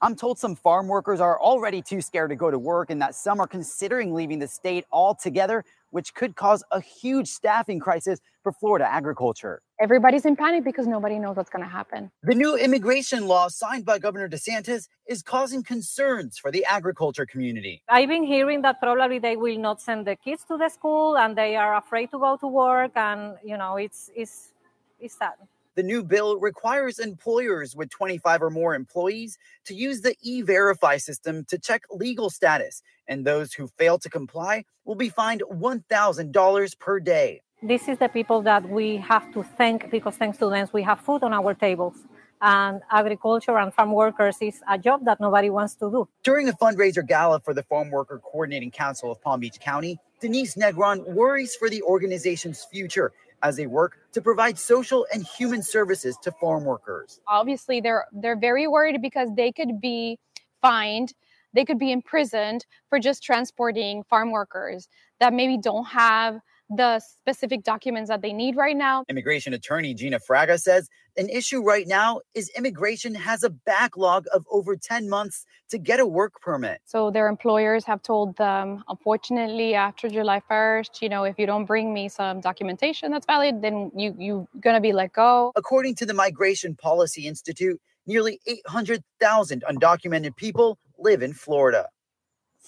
I'm 0.00 0.14
told 0.14 0.38
some 0.38 0.54
farm 0.54 0.86
workers 0.86 1.20
are 1.20 1.40
already 1.40 1.82
too 1.82 2.00
scared 2.00 2.30
to 2.30 2.36
go 2.36 2.52
to 2.52 2.58
work 2.58 2.90
and 2.90 3.02
that 3.02 3.16
some 3.16 3.40
are 3.40 3.48
considering 3.48 4.14
leaving 4.14 4.38
the 4.38 4.46
state 4.46 4.84
altogether, 4.92 5.64
which 5.90 6.14
could 6.14 6.36
cause 6.36 6.62
a 6.70 6.80
huge 6.80 7.26
staffing 7.26 7.80
crisis 7.80 8.20
for 8.44 8.52
Florida 8.52 8.86
agriculture. 8.88 9.60
Everybody's 9.80 10.24
in 10.24 10.36
panic 10.36 10.62
because 10.62 10.86
nobody 10.86 11.18
knows 11.18 11.36
what's 11.36 11.50
going 11.50 11.64
to 11.64 11.70
happen. 11.70 12.12
The 12.22 12.36
new 12.36 12.56
immigration 12.56 13.26
law 13.26 13.48
signed 13.48 13.84
by 13.84 13.98
Governor 13.98 14.28
DeSantis 14.28 14.86
is 15.08 15.20
causing 15.20 15.64
concerns 15.64 16.38
for 16.38 16.52
the 16.52 16.64
agriculture 16.64 17.26
community. 17.26 17.82
I've 17.88 18.08
been 18.08 18.24
hearing 18.24 18.62
that 18.62 18.80
probably 18.80 19.18
they 19.18 19.34
will 19.34 19.58
not 19.58 19.80
send 19.80 20.06
the 20.06 20.14
kids 20.14 20.44
to 20.44 20.56
the 20.56 20.68
school 20.68 21.18
and 21.18 21.36
they 21.36 21.56
are 21.56 21.76
afraid 21.76 22.12
to 22.12 22.20
go 22.20 22.36
to 22.36 22.46
work 22.46 22.92
and 22.94 23.36
you 23.44 23.56
know 23.56 23.76
it's 23.76 24.10
it's 24.14 24.52
it's 25.00 25.18
sad. 25.18 25.34
The 25.78 25.84
new 25.84 26.02
bill 26.02 26.40
requires 26.40 26.98
employers 26.98 27.76
with 27.76 27.88
25 27.90 28.42
or 28.42 28.50
more 28.50 28.74
employees 28.74 29.38
to 29.66 29.74
use 29.74 30.00
the 30.00 30.16
e 30.22 30.42
verify 30.42 30.96
system 30.96 31.44
to 31.44 31.56
check 31.56 31.82
legal 31.88 32.30
status, 32.30 32.82
and 33.06 33.24
those 33.24 33.52
who 33.52 33.68
fail 33.68 33.96
to 34.00 34.10
comply 34.10 34.64
will 34.84 34.96
be 34.96 35.08
fined 35.08 35.44
$1,000 35.48 36.78
per 36.80 36.98
day. 36.98 37.42
This 37.62 37.86
is 37.86 37.96
the 37.98 38.08
people 38.08 38.42
that 38.42 38.68
we 38.68 38.96
have 38.96 39.32
to 39.34 39.44
thank 39.44 39.88
because 39.92 40.16
thanks 40.16 40.38
to 40.38 40.50
them 40.50 40.66
we 40.72 40.82
have 40.82 40.98
food 40.98 41.22
on 41.22 41.32
our 41.32 41.54
tables. 41.54 41.94
And 42.42 42.82
agriculture 42.90 43.56
and 43.56 43.72
farm 43.72 43.92
workers 43.92 44.38
is 44.40 44.60
a 44.68 44.78
job 44.78 45.04
that 45.04 45.20
nobody 45.20 45.48
wants 45.48 45.76
to 45.76 45.90
do. 45.92 46.08
During 46.24 46.48
a 46.48 46.54
fundraiser 46.54 47.06
gala 47.06 47.38
for 47.38 47.54
the 47.54 47.62
Farm 47.62 47.90
Worker 47.90 48.18
Coordinating 48.18 48.72
Council 48.72 49.12
of 49.12 49.22
Palm 49.22 49.38
Beach 49.38 49.60
County, 49.60 50.00
Denise 50.20 50.56
Negron 50.56 51.06
worries 51.14 51.54
for 51.54 51.70
the 51.70 51.82
organization's 51.82 52.64
future 52.64 53.12
as 53.42 53.56
they 53.56 53.66
work 53.66 53.98
to 54.12 54.20
provide 54.20 54.58
social 54.58 55.06
and 55.12 55.26
human 55.26 55.62
services 55.62 56.16
to 56.22 56.32
farm 56.32 56.64
workers. 56.64 57.20
Obviously, 57.26 57.80
they're 57.80 58.06
they're 58.12 58.38
very 58.38 58.66
worried 58.66 59.00
because 59.00 59.28
they 59.36 59.52
could 59.52 59.80
be 59.80 60.18
fined, 60.60 61.12
they 61.52 61.64
could 61.64 61.78
be 61.78 61.92
imprisoned 61.92 62.66
for 62.88 62.98
just 62.98 63.22
transporting 63.22 64.02
farm 64.04 64.30
workers 64.30 64.88
that 65.20 65.32
maybe 65.32 65.58
don't 65.58 65.86
have 65.86 66.40
the 66.70 67.00
specific 67.00 67.62
documents 67.64 68.08
that 68.10 68.22
they 68.22 68.32
need 68.32 68.56
right 68.56 68.76
now. 68.76 69.04
Immigration 69.08 69.54
attorney 69.54 69.94
Gina 69.94 70.18
Fraga 70.18 70.60
says 70.60 70.88
an 71.16 71.28
issue 71.28 71.62
right 71.62 71.86
now 71.86 72.20
is 72.34 72.50
immigration 72.56 73.14
has 73.14 73.42
a 73.42 73.50
backlog 73.50 74.26
of 74.32 74.44
over 74.50 74.76
10 74.76 75.08
months 75.08 75.44
to 75.70 75.78
get 75.78 75.98
a 75.98 76.06
work 76.06 76.40
permit. 76.40 76.80
So 76.84 77.10
their 77.10 77.28
employers 77.28 77.84
have 77.84 78.02
told 78.02 78.36
them, 78.36 78.84
unfortunately, 78.88 79.74
after 79.74 80.08
July 80.08 80.40
1st, 80.50 81.02
you 81.02 81.08
know, 81.08 81.24
if 81.24 81.38
you 81.38 81.46
don't 81.46 81.64
bring 81.64 81.92
me 81.92 82.08
some 82.08 82.40
documentation 82.40 83.10
that's 83.10 83.26
valid, 83.26 83.62
then 83.62 83.90
you 83.96 84.14
you're 84.18 84.48
gonna 84.60 84.80
be 84.80 84.92
let 84.92 85.12
go. 85.12 85.52
According 85.56 85.94
to 85.96 86.06
the 86.06 86.14
Migration 86.14 86.74
Policy 86.76 87.26
Institute, 87.26 87.80
nearly 88.06 88.40
800,000 88.46 89.64
undocumented 89.68 90.36
people 90.36 90.78
live 90.98 91.22
in 91.22 91.32
Florida. 91.32 91.88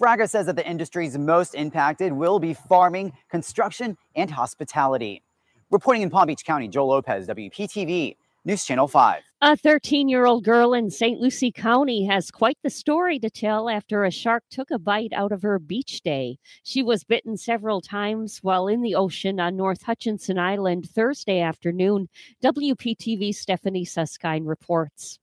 Fraga 0.01 0.27
says 0.27 0.47
that 0.47 0.57
the 0.57 0.67
industries 0.67 1.19
most 1.19 1.55
impacted 1.55 2.11
will 2.15 2.39
be 2.39 2.55
farming, 2.55 3.13
construction, 3.29 3.99
and 4.17 4.31
hospitality. 4.31 5.23
Reporting 5.71 6.01
in 6.01 6.09
Palm 6.09 6.27
Beach 6.27 6.43
County, 6.43 6.69
Joel 6.69 6.89
Lopez, 6.89 7.29
WPTV, 7.29 8.17
News 8.47 8.65
Channel 8.65 8.89
5. 8.89 9.23
A 9.43 9.57
13 9.59 10.09
year 10.09 10.25
old 10.25 10.43
girl 10.43 10.73
in 10.73 10.91
St. 10.91 11.21
Lucie 11.21 11.53
County 11.53 12.07
has 12.07 12.31
quite 12.31 12.57
the 12.63 12.71
story 12.71 13.19
to 13.19 13.29
tell 13.29 13.69
after 13.69 14.05
a 14.05 14.11
shark 14.11 14.43
took 14.51 14.71
a 14.71 14.79
bite 14.79 15.13
out 15.13 15.33
of 15.33 15.43
her 15.43 15.59
beach 15.59 16.01
day. 16.01 16.39
She 16.63 16.83
was 16.83 17.05
bitten 17.05 17.37
several 17.37 17.83
times 17.83 18.39
while 18.41 18.69
in 18.69 18.81
the 18.81 18.95
ocean 18.95 19.39
on 19.39 19.55
North 19.55 19.83
Hutchinson 19.83 20.39
Island 20.39 20.89
Thursday 20.89 21.41
afternoon. 21.41 22.09
WPTV 22.43 23.35
Stephanie 23.35 23.85
Suskind 23.85 24.49
reports. 24.49 25.19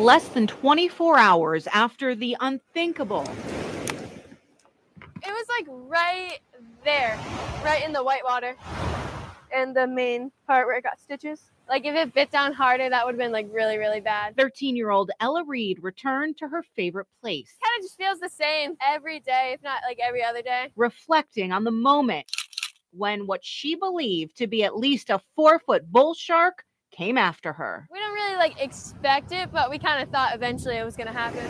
Less 0.00 0.28
than 0.28 0.46
24 0.46 1.18
hours 1.18 1.66
after 1.66 2.14
the 2.14 2.34
unthinkable, 2.40 3.28
It 5.22 5.26
was 5.26 5.46
like 5.50 5.66
right 5.68 6.38
there, 6.84 7.18
right 7.62 7.84
in 7.84 7.92
the 7.92 8.02
white 8.02 8.24
water, 8.24 8.56
and 9.54 9.76
the 9.76 9.86
main 9.86 10.32
part 10.46 10.66
where 10.66 10.78
it 10.78 10.84
got 10.84 10.98
stitches. 10.98 11.42
Like 11.68 11.84
if 11.84 11.94
it 11.94 12.14
bit 12.14 12.30
down 12.30 12.54
harder, 12.54 12.88
that 12.88 13.04
would 13.04 13.12
have 13.12 13.18
been 13.18 13.30
like 13.30 13.48
really, 13.52 13.76
really 13.76 14.00
bad. 14.00 14.38
13 14.38 14.74
year 14.74 14.88
old 14.88 15.10
Ella 15.20 15.44
Reed 15.46 15.80
returned 15.82 16.38
to 16.38 16.48
her 16.48 16.62
favorite 16.74 17.06
place, 17.20 17.52
Kind 17.62 17.78
of 17.80 17.84
just 17.84 17.98
feels 17.98 18.20
the 18.20 18.30
same 18.30 18.76
every 18.82 19.20
day, 19.20 19.50
if 19.54 19.62
not 19.62 19.82
like 19.86 19.98
every 20.02 20.24
other 20.24 20.40
day. 20.40 20.68
reflecting 20.76 21.52
on 21.52 21.64
the 21.64 21.70
moment 21.70 22.24
when 22.92 23.26
what 23.26 23.44
she 23.44 23.74
believed 23.74 24.34
to 24.38 24.46
be 24.46 24.64
at 24.64 24.78
least 24.78 25.10
a 25.10 25.20
four 25.36 25.58
foot 25.58 25.92
bull 25.92 26.14
shark 26.14 26.64
came 27.00 27.16
after 27.16 27.54
her. 27.54 27.88
We 27.90 27.98
don't 27.98 28.12
really 28.12 28.36
like 28.36 28.60
expect 28.60 29.32
it, 29.32 29.50
but 29.50 29.70
we 29.70 29.78
kind 29.78 30.02
of 30.02 30.10
thought 30.10 30.34
eventually 30.34 30.76
it 30.76 30.84
was 30.84 30.96
going 30.96 31.06
to 31.06 31.14
happen. 31.14 31.46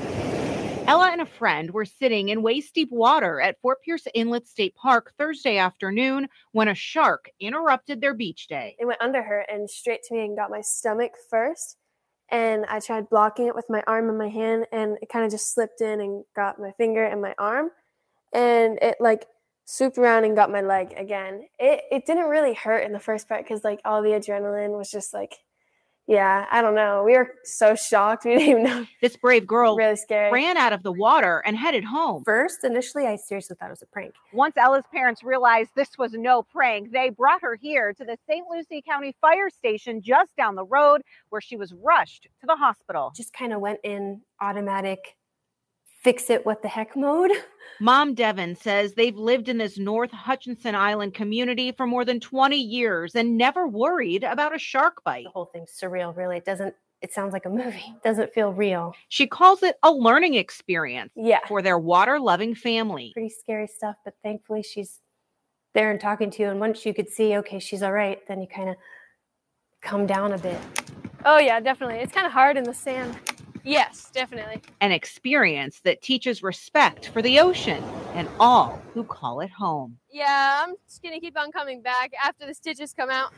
Ella 0.87 1.11
and 1.11 1.21
a 1.21 1.27
friend 1.27 1.73
were 1.73 1.85
sitting 1.85 2.29
in 2.29 2.43
waist 2.43 2.73
deep 2.73 2.89
water 2.93 3.41
at 3.41 3.61
Fort 3.61 3.83
Pierce 3.83 4.07
Inlet 4.15 4.47
State 4.47 4.77
Park 4.77 5.13
Thursday 5.19 5.59
afternoon 5.59 6.29
when 6.53 6.69
a 6.69 6.75
shark 6.77 7.31
interrupted 7.41 8.01
their 8.01 8.15
beach 8.15 8.47
day. 8.47 8.77
It 8.79 8.87
went 8.87 9.03
under 9.03 9.25
her 9.25 9.41
and 9.41 9.69
straight 9.69 10.05
to 10.05 10.15
me 10.15 10.21
and 10.21 10.37
got 10.37 10.51
my 10.51 10.61
stomach 10.61 11.13
first. 11.29 11.77
And 12.31 12.65
I 12.67 12.79
tried 12.79 13.11
blocking 13.11 13.49
it 13.49 13.57
with 13.57 13.67
my 13.69 13.83
arm 13.89 14.09
and 14.09 14.19
my 14.19 14.29
hand, 14.29 14.67
and 14.71 14.99
it 15.03 15.09
kind 15.09 15.25
of 15.25 15.33
just 15.33 15.53
slipped 15.53 15.81
in 15.81 16.01
and 16.01 16.23
got 16.37 16.61
my 16.61 16.71
finger 16.79 17.05
and 17.05 17.21
my 17.21 17.35
arm. 17.39 17.71
And 18.33 18.79
it 18.81 18.99
like 19.01 19.27
swooped 19.71 19.99
around 19.99 20.25
and 20.25 20.35
got 20.35 20.51
my 20.51 20.61
leg 20.61 20.95
again. 20.97 21.47
It 21.59 21.83
it 21.93 22.07
didn't 22.07 22.29
really 22.29 22.55
hurt 22.55 22.85
in 22.85 22.93
the 22.93 22.99
first 22.99 23.29
part 23.29 23.45
because 23.45 23.63
like 23.63 23.81
all 23.85 24.03
the 24.03 24.11
adrenaline 24.11 24.77
was 24.77 24.91
just 24.91 25.15
like, 25.15 25.37
yeah, 26.09 26.47
I 26.51 26.61
don't 26.61 26.75
know. 26.75 27.05
We 27.07 27.17
were 27.17 27.35
so 27.45 27.77
shocked. 27.77 28.25
We 28.31 28.33
didn't 28.37 28.49
even 28.49 28.63
know. 28.65 28.87
This 29.01 29.17
brave 29.17 29.47
girl 29.47 29.77
really 29.77 29.95
scary. 29.95 30.33
ran 30.33 30.57
out 30.57 30.73
of 30.73 30.83
the 30.83 30.91
water 30.91 31.41
and 31.47 31.57
headed 31.57 31.85
home. 31.85 32.25
First, 32.25 32.65
initially, 32.65 33.07
I 33.07 33.15
seriously 33.15 33.55
thought 33.61 33.69
it 33.69 33.71
was 33.71 33.83
a 33.83 33.87
prank. 33.87 34.15
Once 34.33 34.57
Ella's 34.57 34.85
parents 34.93 35.23
realized 35.23 35.71
this 35.77 35.97
was 35.99 36.13
no 36.15 36.43
prank, 36.43 36.91
they 36.91 37.11
brought 37.11 37.43
her 37.43 37.55
here 37.55 37.93
to 37.93 38.05
the 38.05 38.19
St. 38.29 38.45
Lucie 38.51 38.83
County 38.83 39.15
Fire 39.21 39.51
Station 39.51 40.03
just 40.03 40.35
down 40.37 40.57
the 40.57 40.65
road, 40.65 41.03
where 41.29 41.41
she 41.41 41.57
was 41.57 41.73
rushed 41.73 42.25
to 42.41 42.47
the 42.47 42.57
hospital. 42.57 43.13
Just 43.15 43.33
kind 43.33 43.53
of 43.53 43.61
went 43.61 43.79
in 43.85 44.23
automatic 44.41 44.99
fix 46.03 46.31
it 46.31 46.45
what 46.47 46.63
the 46.63 46.69
heck 46.69 46.97
mode. 46.97 47.31
Mom 47.81 48.15
Devon 48.15 48.57
says 48.57 48.93
they've 48.95 49.17
lived 49.17 49.49
in 49.49 49.59
this 49.59 49.79
North 49.79 50.11
Hutchinson 50.11 50.75
Island 50.75 51.15
community 51.15 51.73
for 51.73 51.87
more 51.87 52.05
than 52.05 52.21
20 52.21 52.57
years 52.57 53.15
and 53.15 53.39
never 53.39 53.67
worried 53.67 54.23
about 54.25 54.55
a 54.55 54.59
shark 54.59 55.03
bite. 55.05 55.25
The 55.25 55.31
whole 55.31 55.47
thing's 55.47 55.73
surreal, 55.81 56.15
really. 56.17 56.37
It 56.37 56.45
doesn't 56.45 56.75
it 57.03 57.15
sounds 57.15 57.33
like 57.33 57.47
a 57.47 57.51
movie. 57.51 57.83
It 57.97 58.03
doesn't 58.05 58.35
feel 58.35 58.53
real. 58.53 58.95
She 59.09 59.27
calls 59.27 59.63
it 59.63 59.77
a 59.83 59.91
learning 59.91 60.35
experience 60.35 61.13
Yeah. 61.17 61.39
for 61.49 61.63
their 61.63 61.79
water 61.79 62.21
loving 62.21 62.55
family. 62.55 63.13
Pretty 63.15 63.31
scary 63.31 63.67
stuff, 63.67 63.97
but 64.05 64.13
thankfully 64.23 64.63
she's 64.63 65.01
there 65.73 65.91
and 65.91 65.99
talking 65.99 66.31
to 66.33 66.43
you. 66.43 66.51
And 66.51 66.61
once 66.61 66.85
you 66.85 66.93
could 66.93 67.09
see, 67.09 67.37
okay, 67.39 67.59
she's 67.59 67.83
all 67.83 67.93
right, 67.93 68.19
then 68.29 68.43
you 68.43 68.47
kind 68.47 68.69
of 68.69 68.77
come 69.81 70.07
down 70.07 70.33
a 70.35 70.39
bit. 70.39 70.59
Oh, 71.25 71.39
yeah, 71.39 71.59
definitely. 71.61 71.97
It's 72.01 72.13
kind 72.13 72.27
of 72.27 72.33
hard 72.33 72.59
in 72.59 72.65
the 72.65 72.75
sand. 72.75 73.17
Yes, 73.65 74.11
definitely. 74.13 74.63
An 74.81 74.93
experience 74.93 75.81
that 75.81 76.03
teaches 76.03 76.43
respect 76.43 77.09
for 77.09 77.23
the 77.23 77.41
ocean 77.41 77.83
and 78.15 78.29
all 78.39 78.81
who 78.95 79.05
call 79.05 79.41
it 79.41 79.51
home. 79.51 79.99
Yeah, 80.11 80.65
I'm 80.65 80.75
just 80.89 81.03
going 81.03 81.15
to 81.15 81.21
keep 81.21 81.39
on 81.39 81.53
coming 81.53 81.83
back 81.83 82.13
after 82.23 82.47
the 82.47 82.55
stitches 82.55 82.93
come 82.93 83.11
out. 83.11 83.33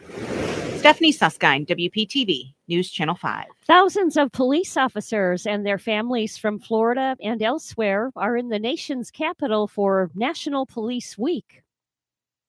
Stephanie 0.79 1.13
Suskind, 1.13 1.69
WPTV, 1.69 2.55
News 2.67 2.91
Channel 2.91 3.15
5. 3.15 3.45
Thousands 3.67 4.17
of 4.17 4.33
police 4.33 4.77
officers 4.77 5.47
and 5.47 5.65
their 5.65 5.79
families 5.79 6.37
from 6.37 6.59
Florida 6.59 7.17
and 7.23 7.41
elsewhere 7.41 8.11
are 8.17 8.37
in 8.37 8.49
the 8.49 8.59
nation's 8.59 9.11
capital 9.11 9.69
for 9.69 10.11
National 10.17 10.67
Police 10.67 11.17
Week. 11.17 11.62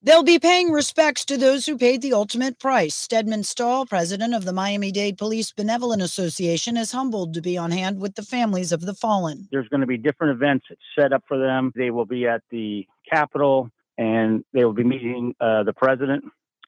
They'll 0.05 0.23
be 0.23 0.37
paying 0.37 0.71
respects 0.71 1.23
to 1.25 1.37
those 1.37 1.65
who 1.65 1.77
paid 1.77 2.01
the 2.01 2.11
ultimate 2.11 2.59
price. 2.59 2.93
Steadman 2.93 3.43
Stahl, 3.43 3.85
president 3.85 4.33
of 4.33 4.43
the 4.43 4.51
Miami 4.51 4.91
Dade 4.91 5.17
Police 5.17 5.53
Benevolent 5.53 6.01
Association, 6.01 6.75
is 6.75 6.91
humbled 6.91 7.33
to 7.35 7.41
be 7.41 7.57
on 7.57 7.71
hand 7.71 8.01
with 8.01 8.15
the 8.15 8.21
families 8.21 8.73
of 8.73 8.81
the 8.81 8.93
fallen. 8.93 9.47
There's 9.49 9.69
going 9.69 9.79
to 9.79 9.87
be 9.87 9.95
different 9.95 10.35
events 10.35 10.65
set 10.99 11.13
up 11.13 11.23
for 11.25 11.37
them. 11.37 11.71
They 11.73 11.89
will 11.89 12.05
be 12.05 12.27
at 12.27 12.41
the 12.51 12.85
Capitol 13.09 13.69
and 13.97 14.43
they 14.51 14.65
will 14.65 14.73
be 14.73 14.83
meeting 14.83 15.35
uh, 15.39 15.63
the 15.63 15.71
president, 15.71 16.25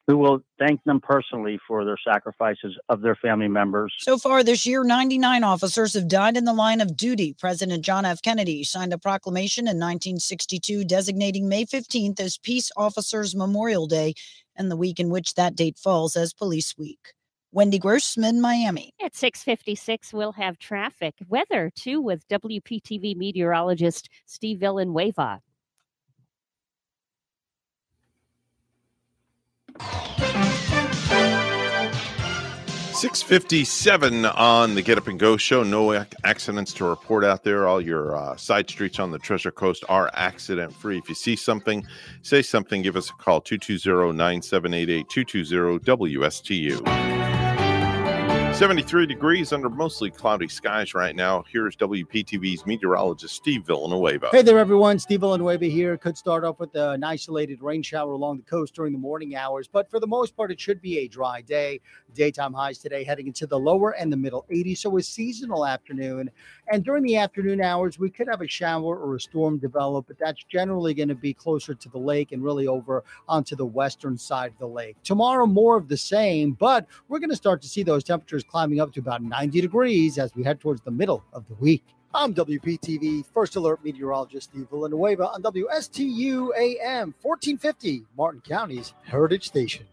who 0.08 0.18
will 0.18 0.40
thank 0.60 0.84
them 0.84 1.00
personally 1.00 1.60
for 1.68 1.84
their 1.84 1.98
sacrifices 2.08 2.78
of 2.90 3.02
their 3.02 3.16
family 3.16 3.48
members. 3.48 3.94
So 4.00 4.18
far 4.18 4.44
this 4.44 4.66
year, 4.66 4.84
99 4.84 5.44
officers 5.44 5.94
have 5.96 6.08
died 6.08 6.38
in 6.38 6.46
the 6.46 6.54
line 6.54 6.82
of 6.82 6.96
duty. 6.96 7.34
President 7.34 7.84
John 7.84 8.06
F. 8.06 8.22
Kennedy 8.22 8.64
signed 8.64 8.94
a 8.94 8.98
proclamation 8.98 9.64
in 9.66 9.78
1962 9.78 10.86
designating 10.86 11.50
May 11.50 11.66
15th 11.66 12.20
as 12.20 12.38
Peace 12.38 12.72
Officers 12.78 13.36
Memorial 13.36 13.88
Day 13.88 14.14
and 14.56 14.70
the 14.70 14.78
week 14.78 15.00
in 15.00 15.10
which 15.10 15.34
that 15.34 15.56
date 15.56 15.78
falls 15.78 16.16
as 16.16 16.34
Police 16.34 16.78
Week. 16.78 17.14
Wendy 17.52 17.80
Grossman, 17.80 18.42
Miami. 18.42 18.92
At 19.02 19.16
656, 19.16 20.12
we'll 20.12 20.34
have 20.34 20.60
traffic. 20.60 21.16
Weather, 21.30 21.72
too, 21.74 22.02
with 22.02 22.28
WPTV 22.28 23.16
meteorologist 23.16 24.10
Steve 24.26 24.60
Villanueva. 24.60 25.40
657 32.96 34.26
on 34.26 34.74
the 34.74 34.82
Get 34.82 34.98
Up 34.98 35.08
and 35.08 35.20
Go 35.20 35.38
show. 35.38 35.64
No 35.64 36.06
accidents 36.24 36.74
to 36.74 36.86
report 36.86 37.24
out 37.24 37.44
there. 37.44 37.68
All 37.68 37.82
your 37.82 38.16
uh, 38.16 38.36
side 38.36 38.70
streets 38.70 39.00
on 39.00 39.12
the 39.12 39.20
Treasure 39.20 39.52
Coast 39.52 39.84
are 39.90 40.10
accident 40.14 40.74
free. 40.74 40.98
If 40.98 41.10
you 41.10 41.16
see 41.16 41.36
something, 41.36 41.86
say 42.22 42.42
something, 42.42 42.82
give 42.82 42.96
us 42.96 43.10
a 43.10 43.14
call 43.14 43.42
220 43.42 44.14
9788 44.14 45.10
220 45.10 45.80
WSTU. 45.80 47.35
73 48.56 49.06
degrees 49.06 49.52
under 49.52 49.70
mostly 49.70 50.10
cloudy 50.10 50.48
skies 50.48 50.94
right 50.94 51.14
now. 51.14 51.44
Here's 51.52 51.76
WPTV's 51.76 52.66
meteorologist 52.66 53.36
Steve 53.36 53.66
Villanueva. 53.66 54.30
Hey 54.32 54.44
there, 54.44 54.58
everyone. 54.58 54.98
Steve 54.98 55.20
Villanueva 55.20 55.66
here. 55.66 55.98
Could 55.98 56.18
start 56.18 56.46
off 56.46 56.58
with 56.58 56.74
an 56.74 57.04
isolated 57.04 57.62
rain 57.62 57.84
shower 57.84 58.14
along 58.14 58.38
the 58.38 58.44
coast 58.44 58.74
during 58.74 58.94
the 58.94 58.98
morning 58.98 59.36
hours, 59.36 59.68
but 59.68 59.92
for 59.92 60.00
the 60.00 60.08
most 60.08 60.38
part, 60.38 60.52
it 60.52 60.60
should 60.62 60.82
be 60.82 61.00
a 61.00 61.10
dry 61.10 61.42
day. 61.42 61.82
Daytime 62.14 62.54
highs 62.54 62.78
today 62.78 63.04
heading 63.04 63.28
into 63.28 63.46
the 63.46 63.60
lower 63.60 63.92
and 63.92 64.10
the 64.10 64.16
middle 64.16 64.46
80s, 64.50 64.78
so 64.78 64.96
a 64.96 65.04
seasonal 65.04 65.66
afternoon. 65.66 66.32
And 66.72 66.82
during 66.82 67.04
the 67.04 67.18
afternoon 67.18 67.60
hours, 67.62 68.00
we 68.00 68.10
could 68.10 68.30
have 68.30 68.40
a 68.40 68.48
shower 68.48 68.98
or 68.98 69.18
a 69.18 69.20
storm 69.20 69.58
develop, 69.58 70.06
but 70.08 70.18
that's 70.18 70.46
generally 70.46 70.94
going 70.94 71.10
to 71.10 71.16
be 71.16 71.34
closer 71.34 71.76
to 71.76 71.90
the 71.90 72.00
lake 72.00 72.32
and 72.32 72.42
really 72.42 72.68
over 72.68 73.04
onto 73.28 73.58
the 73.58 73.66
western 73.66 74.18
side 74.18 74.52
of 74.54 74.60
the 74.60 74.68
lake. 74.68 74.96
Tomorrow, 75.04 75.46
more 75.46 75.76
of 75.76 75.90
the 75.90 75.98
same, 75.98 76.54
but 76.54 76.88
we're 77.10 77.20
going 77.20 77.30
to 77.30 77.36
start 77.36 77.62
to 77.64 77.68
see 77.68 77.84
those 77.84 78.06
temperatures 78.06 78.45
climbing 78.48 78.80
up 78.80 78.94
to 78.94 79.00
about 79.00 79.22
90 79.22 79.62
degrees 79.62 80.18
as 80.18 80.34
we 80.36 80.44
head 80.44 80.60
towards 80.60 80.82
the 80.82 80.92
middle 80.92 81.24
of 81.34 81.48
the 81.48 81.56
week. 81.56 81.84
I'm 82.14 82.34
WPTV 82.34 83.26
First 83.34 83.58
Alert 83.58 83.84
Meteorologist 83.84 84.50
Steve 84.50 84.68
Villanueva 84.70 85.28
on 85.30 85.44
WSTU 85.44 86.50
AM 86.58 87.14
1450, 87.22 88.06
Martin 88.18 88.42
County's 88.42 88.94
Heritage 89.04 89.48
Station. 89.48 89.86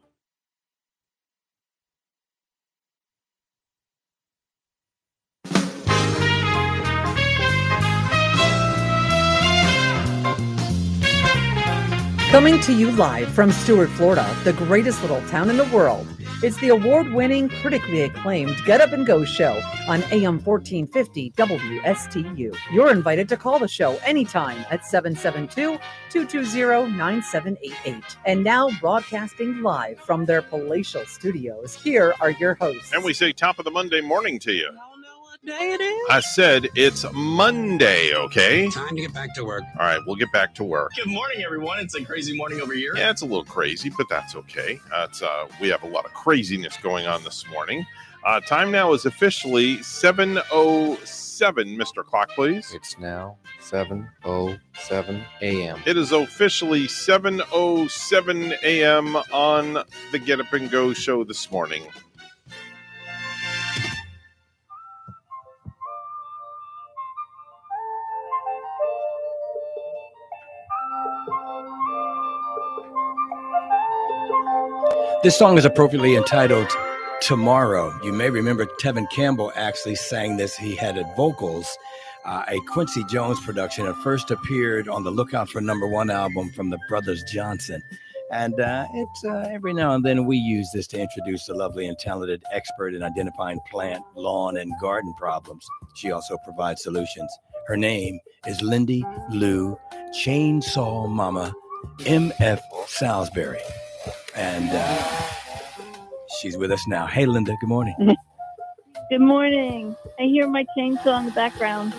Coming 12.32 12.60
to 12.60 12.72
you 12.72 12.90
live 12.92 13.28
from 13.28 13.52
Stuart, 13.52 13.90
Florida, 13.90 14.26
the 14.42 14.54
greatest 14.54 15.02
little 15.02 15.20
town 15.28 15.50
in 15.50 15.58
the 15.58 15.66
world. 15.66 16.06
It's 16.42 16.56
the 16.56 16.70
award 16.70 17.12
winning, 17.12 17.48
critically 17.48 18.02
acclaimed 18.02 18.56
Get 18.64 18.80
Up 18.80 18.92
and 18.92 19.06
Go 19.06 19.24
show 19.24 19.62
on 19.86 20.02
AM 20.10 20.40
1450 20.42 21.30
WSTU. 21.36 22.56
You're 22.72 22.90
invited 22.90 23.28
to 23.28 23.36
call 23.36 23.60
the 23.60 23.68
show 23.68 23.96
anytime 24.04 24.58
at 24.68 24.84
772 24.84 25.78
220 26.10 26.96
9788. 26.96 28.02
And 28.26 28.42
now, 28.42 28.70
broadcasting 28.80 29.62
live 29.62 30.00
from 30.00 30.24
their 30.24 30.42
palatial 30.42 31.06
studios, 31.06 31.76
here 31.76 32.12
are 32.20 32.32
your 32.32 32.54
hosts. 32.54 32.92
And 32.92 33.04
we 33.04 33.14
say 33.14 33.32
top 33.32 33.60
of 33.60 33.64
the 33.64 33.70
Monday 33.70 34.00
morning 34.00 34.40
to 34.40 34.52
you. 34.52 34.68
Day 35.44 35.72
it 35.72 35.80
is? 35.80 36.08
I 36.10 36.20
said 36.20 36.68
it's 36.74 37.04
Monday, 37.12 38.14
okay? 38.14 38.70
Time 38.70 38.88
to 38.90 38.94
get 39.02 39.12
back 39.12 39.34
to 39.34 39.44
work. 39.44 39.64
All 39.78 39.86
right, 39.86 40.00
we'll 40.06 40.16
get 40.16 40.32
back 40.32 40.54
to 40.56 40.64
work. 40.64 40.92
Good 40.96 41.08
morning, 41.08 41.42
everyone. 41.44 41.78
It's 41.80 41.94
a 41.94 42.04
crazy 42.04 42.36
morning 42.36 42.60
over 42.60 42.74
here. 42.74 42.92
Yeah, 42.96 43.10
it's 43.10 43.22
a 43.22 43.26
little 43.26 43.44
crazy, 43.44 43.90
but 43.90 44.08
that's 44.08 44.36
okay. 44.36 44.80
Uh, 44.92 45.06
it's, 45.10 45.22
uh, 45.22 45.48
we 45.60 45.68
have 45.68 45.82
a 45.82 45.88
lot 45.88 46.04
of 46.04 46.14
craziness 46.14 46.76
going 46.76 47.06
on 47.06 47.24
this 47.24 47.44
morning. 47.50 47.84
Uh, 48.24 48.40
time 48.40 48.70
now 48.70 48.92
is 48.92 49.04
officially 49.04 49.78
7.07. 49.78 50.96
Mr. 51.76 52.06
Clock, 52.06 52.30
please. 52.30 52.72
It's 52.72 52.96
now 53.00 53.36
7:07 53.60 55.24
a.m. 55.40 55.80
It 55.86 55.96
is 55.96 56.12
officially 56.12 56.86
7.07 56.86 58.62
a.m. 58.62 59.16
on 59.16 59.82
the 60.12 60.18
Get 60.20 60.38
Up 60.40 60.52
and 60.52 60.70
Go 60.70 60.92
show 60.92 61.24
this 61.24 61.50
morning. 61.50 61.82
This 75.22 75.38
song 75.38 75.56
is 75.56 75.64
appropriately 75.64 76.16
entitled 76.16 76.68
Tomorrow. 77.20 77.96
You 78.02 78.12
may 78.12 78.28
remember 78.28 78.66
Tevin 78.66 79.08
Campbell 79.08 79.52
actually 79.54 79.94
sang 79.94 80.36
this. 80.36 80.56
He 80.56 80.74
had 80.74 80.96
vocals, 81.16 81.78
uh, 82.24 82.42
a 82.48 82.58
Quincy 82.66 83.04
Jones 83.04 83.38
production. 83.38 83.86
It 83.86 83.94
first 84.02 84.32
appeared 84.32 84.88
on 84.88 85.04
the 85.04 85.12
Lookout 85.12 85.48
for 85.48 85.60
Number 85.60 85.86
One 85.86 86.10
album 86.10 86.50
from 86.50 86.70
the 86.70 86.78
Brothers 86.88 87.22
Johnson. 87.22 87.80
And 88.32 88.58
uh, 88.58 88.88
it's 88.94 89.24
uh, 89.24 89.48
every 89.48 89.72
now 89.72 89.94
and 89.94 90.04
then 90.04 90.26
we 90.26 90.38
use 90.38 90.68
this 90.74 90.88
to 90.88 91.00
introduce 91.00 91.48
a 91.48 91.54
lovely 91.54 91.86
and 91.86 91.96
talented 91.96 92.42
expert 92.52 92.92
in 92.92 93.04
identifying 93.04 93.60
plant, 93.70 94.02
lawn, 94.16 94.56
and 94.56 94.72
garden 94.80 95.14
problems. 95.16 95.64
She 95.94 96.10
also 96.10 96.36
provides 96.42 96.82
solutions. 96.82 97.32
Her 97.68 97.76
name 97.76 98.18
is 98.48 98.60
Lindy 98.60 99.04
Lou 99.30 99.78
Chainsaw 100.12 101.08
Mama 101.08 101.54
M.F. 102.06 102.60
Salisbury. 102.88 103.60
And 104.34 104.70
uh, 104.72 105.12
she's 106.40 106.56
with 106.56 106.72
us 106.72 106.86
now. 106.86 107.06
Hey, 107.06 107.26
Lynda, 107.26 107.54
good 107.60 107.68
morning. 107.68 108.16
Good 109.10 109.20
morning. 109.20 109.94
I 110.18 110.22
hear 110.22 110.48
my 110.48 110.64
chainsaw 110.74 111.18
in 111.18 111.26
the 111.26 111.32
background. 111.32 111.92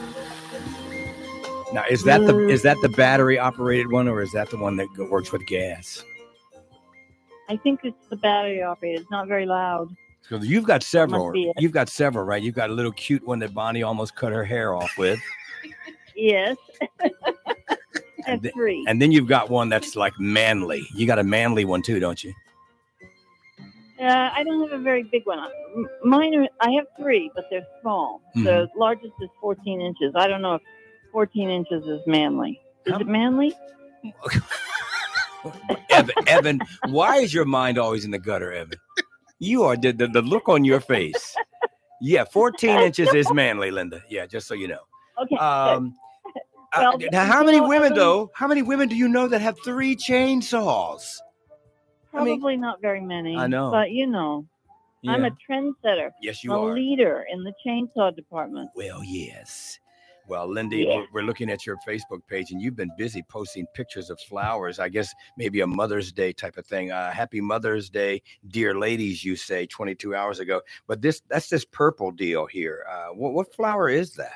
Now, 1.71 1.83
is 1.87 2.03
that 2.05 2.25
the 2.25 2.47
is 2.47 2.63
that 2.63 2.77
the 2.81 2.89
battery 2.89 3.37
operated 3.37 3.91
one, 3.91 4.07
or 4.07 4.23
is 4.23 4.31
that 4.31 4.49
the 4.49 4.57
one 4.57 4.77
that 4.77 4.87
works 5.11 5.31
with 5.31 5.45
gas? 5.45 6.03
I 7.49 7.57
think 7.57 7.81
it's 7.83 8.07
the 8.07 8.15
battery 8.15 8.63
operated. 8.63 9.01
It's 9.01 9.11
not 9.11 9.27
very 9.27 9.45
loud. 9.45 9.95
So 10.27 10.37
you've 10.37 10.65
got 10.65 10.81
several. 10.81 11.35
You've 11.59 11.71
got 11.71 11.87
several, 11.87 12.25
right? 12.25 12.41
You've 12.41 12.55
got 12.55 12.71
a 12.71 12.73
little 12.73 12.93
cute 12.93 13.23
one 13.27 13.37
that 13.39 13.53
Bonnie 13.53 13.83
almost 13.83 14.15
cut 14.15 14.31
her 14.31 14.43
hair 14.43 14.73
off 14.73 14.97
with, 14.97 15.19
Yes. 16.15 16.57
Have 18.25 18.41
th- 18.41 18.53
three. 18.53 18.85
and 18.87 19.01
then 19.01 19.11
you've 19.11 19.27
got 19.27 19.49
one 19.49 19.69
that's 19.69 19.95
like 19.95 20.13
manly. 20.19 20.85
You 20.95 21.07
got 21.07 21.19
a 21.19 21.23
manly 21.23 21.65
one 21.65 21.81
too, 21.81 21.99
don't 21.99 22.23
you? 22.23 22.33
Uh, 23.99 24.29
I 24.33 24.43
don't 24.43 24.61
have 24.69 24.77
a 24.77 24.83
very 24.83 25.03
big 25.03 25.25
one. 25.25 25.39
Mine 26.03 26.35
are, 26.35 26.47
I 26.59 26.71
have 26.71 26.85
three, 26.99 27.31
but 27.35 27.45
they're 27.49 27.65
small. 27.81 28.21
Mm-hmm. 28.35 28.43
The 28.43 28.67
largest 28.75 29.13
is 29.21 29.29
14 29.39 29.79
inches. 29.79 30.13
I 30.15 30.27
don't 30.27 30.41
know 30.41 30.55
if 30.55 30.61
14 31.13 31.49
inches 31.49 31.85
is 31.85 32.01
manly. 32.05 32.59
Is 32.85 32.99
it 32.99 33.07
manly? 33.07 33.53
Evan, 35.89 36.15
Evan, 36.27 36.59
why 36.89 37.17
is 37.17 37.33
your 37.33 37.45
mind 37.45 37.77
always 37.77 38.03
in 38.03 38.11
the 38.11 38.19
gutter, 38.19 38.51
Evan? 38.51 38.79
You 39.39 39.63
are 39.63 39.77
the, 39.77 39.91
the, 39.91 40.07
the 40.07 40.21
look 40.21 40.49
on 40.49 40.65
your 40.65 40.79
face. 40.79 41.35
Yeah, 42.01 42.25
14 42.25 42.69
inches 42.81 43.13
is 43.13 43.31
manly, 43.31 43.71
Lynda. 43.71 44.01
Yeah, 44.09 44.25
just 44.25 44.47
so 44.47 44.53
you 44.53 44.67
know. 44.67 44.79
Okay. 45.21 45.37
Um, 45.37 45.95
uh, 46.75 46.81
Well, 46.81 47.09
now, 47.11 47.25
how 47.25 47.43
many 47.43 47.59
women 47.61 47.93
though? 47.93 48.31
How 48.33 48.47
many 48.47 48.61
women 48.61 48.89
do 48.89 48.95
you 48.95 49.07
know 49.07 49.27
that 49.27 49.41
have 49.41 49.57
three 49.63 49.95
chainsaws? 49.95 51.17
I 52.13 52.23
mean- 52.23 52.39
Probably 52.39 52.57
not 52.57 52.81
very 52.81 53.01
many. 53.01 53.35
I 53.35 53.47
know. 53.47 53.71
But 53.71 53.91
you 53.91 54.07
know, 54.07 54.45
I'm 55.07 55.23
Yeah. 55.23 55.29
a 55.29 55.51
trendsetter. 55.51 56.11
Yes, 56.21 56.43
you 56.43 56.53
a 56.53 56.59
are. 56.59 56.71
A 56.71 56.73
leader 56.73 57.25
in 57.31 57.43
the 57.43 57.53
chainsaw 57.65 58.15
department. 58.15 58.69
Well, 58.75 59.03
yes. 59.03 59.79
Well, 60.29 60.47
Lindy, 60.47 60.77
Yeah. 60.83 60.95
we're- 60.95 61.07
we're 61.11 61.23
looking 61.23 61.49
at 61.49 61.65
your 61.65 61.75
Facebook 61.85 62.25
page, 62.27 62.51
and 62.51 62.61
you've 62.61 62.77
been 62.77 62.91
busy 62.97 63.21
posting 63.23 63.67
pictures 63.73 64.09
of 64.09 64.17
flowers. 64.21 64.79
I 64.79 64.87
guess 64.87 65.13
maybe 65.37 65.59
a 65.59 65.67
Mother's 65.67 66.13
Day 66.13 66.31
type 66.31 66.55
of 66.55 66.65
thing. 66.65 66.91
Uh, 66.91 67.11
Happy 67.11 67.41
Mother's 67.41 67.89
Day, 67.89 68.21
dear 68.47 68.73
ladies. 68.73 69.25
You 69.25 69.35
say 69.35 69.65
22 69.65 70.15
hours 70.15 70.39
ago, 70.39 70.61
but 70.87 71.01
this 71.01 71.19
that's 71.27 71.49
this 71.49 71.65
purple 71.65 72.11
deal 72.11 72.45
here. 72.45 72.85
Uh, 72.89 73.07
what 73.13 73.33
what 73.33 73.53
flower 73.53 73.89
is 73.89 74.13
that? 74.15 74.31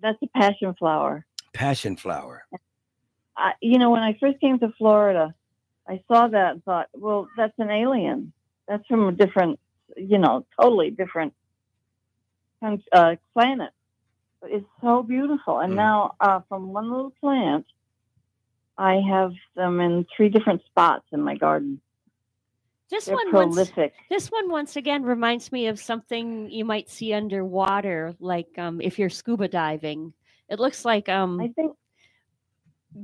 That's 0.00 0.22
a 0.22 0.26
passion 0.28 0.74
flower. 0.74 1.26
Passion 1.58 1.96
flower. 1.96 2.46
I, 3.36 3.54
you 3.60 3.80
know, 3.80 3.90
when 3.90 4.00
I 4.00 4.16
first 4.20 4.38
came 4.38 4.60
to 4.60 4.72
Florida, 4.78 5.34
I 5.88 6.00
saw 6.06 6.28
that 6.28 6.52
and 6.52 6.64
thought, 6.64 6.86
well, 6.94 7.26
that's 7.36 7.58
an 7.58 7.68
alien. 7.68 8.32
That's 8.68 8.86
from 8.86 9.08
a 9.08 9.10
different, 9.12 9.58
you 9.96 10.18
know, 10.18 10.46
totally 10.60 10.90
different 10.90 11.34
uh, 12.62 13.16
planet. 13.34 13.70
But 14.40 14.52
it's 14.52 14.68
so 14.80 15.02
beautiful. 15.02 15.58
And 15.58 15.74
now, 15.74 16.14
uh, 16.20 16.42
from 16.48 16.72
one 16.72 16.92
little 16.92 17.12
plant, 17.20 17.66
I 18.76 19.00
have 19.10 19.32
them 19.56 19.80
in 19.80 20.06
three 20.16 20.28
different 20.28 20.64
spots 20.66 21.06
in 21.10 21.20
my 21.20 21.34
garden. 21.34 21.80
This 22.88 23.06
They're 23.06 23.16
one 23.16 23.32
once, 23.32 23.54
prolific. 23.56 23.94
this 24.08 24.28
one 24.28 24.48
once 24.48 24.76
again 24.76 25.02
reminds 25.02 25.50
me 25.50 25.66
of 25.66 25.80
something 25.80 26.52
you 26.52 26.64
might 26.64 26.88
see 26.88 27.12
underwater, 27.12 28.14
like 28.20 28.56
um, 28.58 28.80
if 28.80 28.96
you're 28.96 29.10
scuba 29.10 29.48
diving. 29.48 30.12
It 30.48 30.58
looks 30.58 30.84
like 30.84 31.08
um, 31.08 31.40
I 31.40 31.48
think 31.48 31.72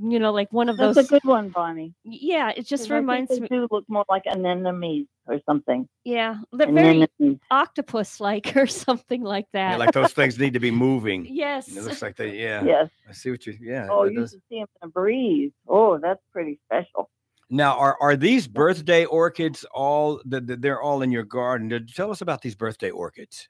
you 0.02 0.18
know, 0.18 0.32
like 0.32 0.52
one 0.52 0.68
of 0.68 0.76
That's 0.78 0.96
those. 0.96 1.06
a 1.06 1.08
good 1.08 1.24
one, 1.24 1.50
Bonnie. 1.50 1.94
Yeah, 2.04 2.50
it 2.56 2.66
just 2.66 2.84
'Cause 2.84 2.90
I 2.90 2.94
think 2.94 3.00
reminds 3.02 3.30
they 3.30 3.40
me. 3.40 3.48
do 3.48 3.68
look 3.70 3.84
more 3.86 4.04
like 4.08 4.24
anemones 4.26 5.06
or 5.26 5.38
something. 5.46 5.86
Yeah, 6.04 6.38
they're 6.52 6.72
very 6.72 7.06
octopus-like 7.50 8.56
or 8.56 8.66
something 8.66 9.22
like 9.22 9.46
that. 9.52 9.72
Yeah, 9.72 9.76
like 9.76 9.92
those 9.92 10.12
things 10.14 10.38
need 10.38 10.54
to 10.54 10.60
be 10.60 10.70
moving. 10.70 11.26
Yes. 11.30 11.68
It 11.68 11.82
looks 11.84 12.02
like 12.02 12.16
they. 12.16 12.36
Yeah. 12.38 12.64
Yes. 12.64 12.88
I 13.08 13.12
see 13.12 13.30
what 13.30 13.46
you. 13.46 13.56
Yeah. 13.60 13.88
Oh, 13.90 14.04
you 14.04 14.20
does. 14.20 14.30
should 14.32 14.42
see 14.48 14.58
them 14.58 14.66
in 14.82 14.88
a 14.88 14.90
breeze. 14.90 15.52
Oh, 15.68 15.98
that's 15.98 16.22
pretty 16.32 16.58
special. 16.66 17.10
Now, 17.50 17.76
are 17.78 17.96
are 18.00 18.16
these 18.16 18.48
birthday 18.48 19.04
orchids 19.04 19.64
all? 19.72 20.20
the- 20.24 20.40
the- 20.40 20.56
They're 20.56 20.80
all 20.80 21.02
in 21.02 21.12
your 21.12 21.24
garden. 21.24 21.86
Tell 21.94 22.10
us 22.10 22.20
about 22.22 22.40
these 22.42 22.54
birthday 22.56 22.90
orchids. 22.90 23.48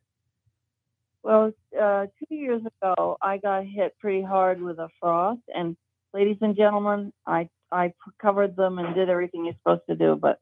Well, 1.24 1.52
uh, 1.80 2.06
two 2.18 2.34
years 2.34 2.60
ago, 2.60 3.16
I 3.22 3.38
got 3.38 3.64
hit 3.64 3.98
pretty 3.98 4.20
hard 4.20 4.60
with 4.60 4.78
a 4.78 4.90
frost, 5.00 5.40
and 5.48 5.74
ladies 6.12 6.36
and 6.42 6.54
gentlemen, 6.54 7.14
I, 7.26 7.48
I 7.72 7.94
covered 8.20 8.56
them 8.56 8.78
and 8.78 8.94
did 8.94 9.08
everything 9.08 9.46
you're 9.46 9.54
supposed 9.54 9.86
to 9.88 9.96
do, 9.96 10.16
but 10.20 10.38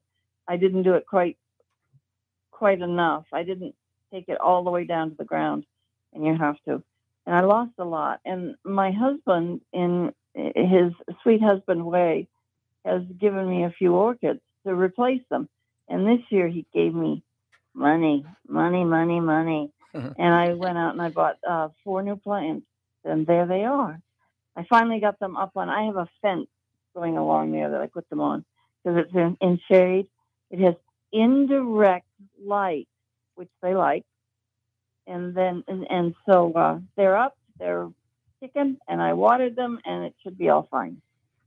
I 0.48 0.56
didn't 0.56 0.82
do 0.82 0.94
it 0.94 1.06
quite 1.06 1.38
quite 2.50 2.80
enough. 2.80 3.26
I 3.32 3.44
didn't 3.44 3.76
take 4.12 4.28
it 4.28 4.40
all 4.40 4.64
the 4.64 4.72
way 4.72 4.84
down 4.84 5.10
to 5.10 5.16
the 5.16 5.24
ground, 5.24 5.66
and 6.12 6.26
you 6.26 6.36
have 6.36 6.56
to. 6.66 6.82
And 7.26 7.36
I 7.36 7.42
lost 7.42 7.74
a 7.78 7.84
lot. 7.84 8.18
And 8.24 8.56
my 8.64 8.90
husband, 8.90 9.60
in 9.72 10.12
his 10.34 10.92
sweet 11.22 11.40
husband 11.40 11.86
way, 11.86 12.26
has 12.84 13.02
given 13.20 13.48
me 13.48 13.62
a 13.62 13.70
few 13.70 13.94
orchids 13.94 14.40
to 14.66 14.74
replace 14.74 15.22
them. 15.30 15.48
And 15.88 16.08
this 16.08 16.24
year, 16.30 16.48
he 16.48 16.66
gave 16.74 16.92
me 16.92 17.22
money, 17.72 18.26
money, 18.48 18.84
money, 18.84 19.20
money 19.20 19.70
and 20.18 20.34
I 20.34 20.54
went 20.54 20.78
out 20.78 20.92
and 20.92 21.02
I 21.02 21.10
bought 21.10 21.38
uh, 21.48 21.68
four 21.84 22.02
new 22.02 22.16
plants, 22.16 22.66
and 23.04 23.26
there 23.26 23.46
they 23.46 23.64
are. 23.64 24.00
I 24.56 24.64
finally 24.68 25.00
got 25.00 25.18
them 25.18 25.36
up 25.36 25.52
on. 25.56 25.68
I 25.68 25.84
have 25.84 25.96
a 25.96 26.08
fence 26.20 26.48
going 26.94 27.16
along 27.16 27.52
there 27.52 27.70
that 27.70 27.80
I 27.80 27.86
put 27.86 28.08
them 28.10 28.20
on 28.20 28.44
because 28.82 29.04
it's 29.04 29.14
in, 29.14 29.36
in 29.40 29.60
shade. 29.70 30.06
It 30.50 30.60
has 30.60 30.74
indirect 31.12 32.06
light, 32.44 32.88
which 33.34 33.48
they 33.62 33.74
like, 33.74 34.04
and 35.06 35.34
then 35.34 35.64
and, 35.68 35.86
and 35.90 36.14
so 36.26 36.52
uh, 36.52 36.78
they're 36.96 37.16
up, 37.16 37.36
they're 37.58 37.88
kicking, 38.40 38.78
and 38.88 39.00
I 39.00 39.14
watered 39.14 39.56
them, 39.56 39.78
and 39.84 40.04
it 40.04 40.14
should 40.22 40.36
be 40.36 40.48
all 40.48 40.68
fine. 40.70 41.00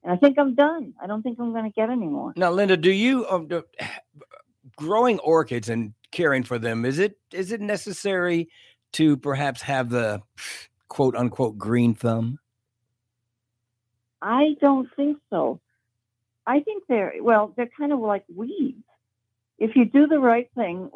And 0.03 0.13
I 0.13 0.17
think 0.17 0.37
I'm 0.37 0.53
done. 0.53 0.93
I 1.01 1.07
don't 1.07 1.23
think 1.23 1.39
I'm 1.39 1.51
going 1.51 1.63
to 1.63 1.71
get 1.71 1.89
any 1.89 2.05
more. 2.05 2.33
Now, 2.35 2.51
Lynda, 2.51 2.79
do 2.79 2.91
you 2.91 3.27
um, 3.27 3.47
do, 3.47 3.63
growing 4.75 5.19
orchids 5.19 5.69
and 5.69 5.93
caring 6.11 6.43
for 6.43 6.59
them? 6.59 6.85
Is 6.85 6.99
it 6.99 7.17
is 7.31 7.51
it 7.51 7.61
necessary 7.61 8.49
to 8.93 9.17
perhaps 9.17 9.61
have 9.61 9.89
the 9.89 10.21
quote 10.87 11.15
unquote 11.15 11.57
green 11.57 11.93
thumb? 11.93 12.39
I 14.21 14.55
don't 14.59 14.89
think 14.95 15.17
so. 15.29 15.59
I 16.47 16.59
think 16.61 16.83
they're 16.87 17.13
well, 17.21 17.53
they're 17.55 17.69
kind 17.77 17.91
of 17.91 17.99
like 17.99 18.23
weeds. 18.33 18.83
If 19.57 19.75
you 19.75 19.85
do 19.85 20.07
the 20.07 20.19
right 20.19 20.49
thing, 20.55 20.89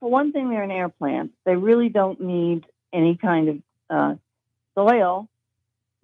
for 0.00 0.10
one 0.10 0.32
thing, 0.32 0.48
they're 0.50 0.62
an 0.62 0.70
air 0.70 0.88
plant. 0.88 1.32
They 1.44 1.56
really 1.56 1.88
don't 1.88 2.20
need 2.20 2.64
any 2.92 3.16
kind 3.16 3.48
of 3.48 3.56
uh, 3.90 4.14
soil, 4.74 5.28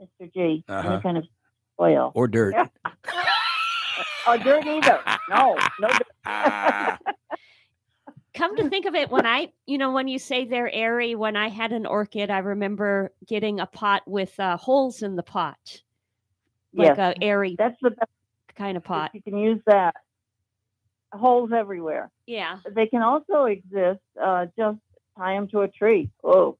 Mr. 0.01 0.33
G. 0.33 0.65
Uh-huh. 0.69 0.93
Any 0.93 1.03
kind 1.03 1.17
of 1.17 1.25
soil 1.79 2.13
Or 2.15 2.29
dirt? 2.29 2.55
or 4.27 4.39
dirt 4.39 4.67
either. 4.67 5.01
No, 5.31 5.57
no 5.81 5.89
dirt. 5.89 6.14
Come 8.35 8.57
to 8.57 8.69
think 8.69 8.87
of 8.87 8.95
it, 8.97 9.11
when 9.11 9.27
I, 9.27 9.53
you 9.67 9.79
know, 9.79 9.93
when 9.93 10.09
you 10.09 10.19
say 10.19 10.45
they're 10.45 10.71
airy, 10.73 11.15
when 11.15 11.37
I 11.37 11.49
had 11.49 11.71
an 11.73 11.87
orchid, 11.87 12.31
I 12.31 12.39
remember 12.39 13.13
getting 13.29 13.61
a 13.61 13.67
pot 13.67 14.03
with 14.07 14.39
uh, 14.41 14.57
holes 14.57 15.03
in 15.03 15.15
the 15.15 15.23
pot, 15.23 15.83
like 16.75 16.97
Yes. 16.97 16.99
a 16.99 17.23
airy. 17.23 17.55
That's 17.57 17.77
the 17.81 17.91
best 17.91 18.11
kind 18.57 18.77
of 18.77 18.83
pot. 18.83 19.13
You 19.15 19.23
can 19.23 19.39
use 19.39 19.61
that. 19.67 19.95
Holes 21.13 21.53
everywhere. 21.53 22.11
Yeah. 22.27 22.59
They 22.69 22.89
can 22.89 23.03
also 23.03 23.45
exist. 23.45 24.01
Uh, 24.21 24.47
just 24.59 24.79
tie 25.17 25.35
them 25.35 25.47
to 25.49 25.61
a 25.61 25.69
tree. 25.69 26.11
Oh, 26.25 26.59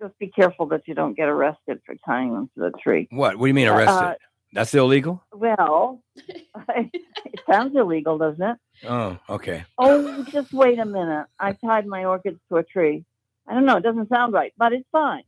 just 0.00 0.16
be 0.20 0.28
careful 0.28 0.66
that 0.66 0.82
you 0.86 0.94
don't 0.94 1.14
get 1.16 1.28
arrested 1.28 1.80
for 1.84 1.96
tying 2.06 2.32
them 2.34 2.48
to 2.54 2.60
the 2.60 2.70
tree. 2.80 3.08
What? 3.10 3.36
What 3.36 3.46
do 3.46 3.48
you 3.48 3.54
mean 3.54 3.66
Uh, 3.66 3.74
arrested? 3.74 4.18
That's 4.52 4.74
illegal? 4.74 5.22
Well, 5.32 6.02
it 6.16 7.40
sounds 7.48 7.76
illegal, 7.76 8.18
doesn't 8.18 8.42
it? 8.42 8.58
Oh, 8.84 9.18
okay. 9.28 9.64
Oh, 9.78 10.24
just 10.32 10.52
wait 10.52 10.78
a 10.78 10.84
minute. 10.84 11.26
I 11.38 11.52
tied 11.52 11.86
my 11.86 12.04
orchids 12.04 12.40
to 12.48 12.56
a 12.56 12.62
tree. 12.62 13.04
I 13.46 13.54
don't 13.54 13.66
know. 13.66 13.76
It 13.76 13.82
doesn't 13.82 14.08
sound 14.08 14.32
right, 14.32 14.52
but 14.56 14.72
it's 14.72 14.88
fine. 14.90 15.24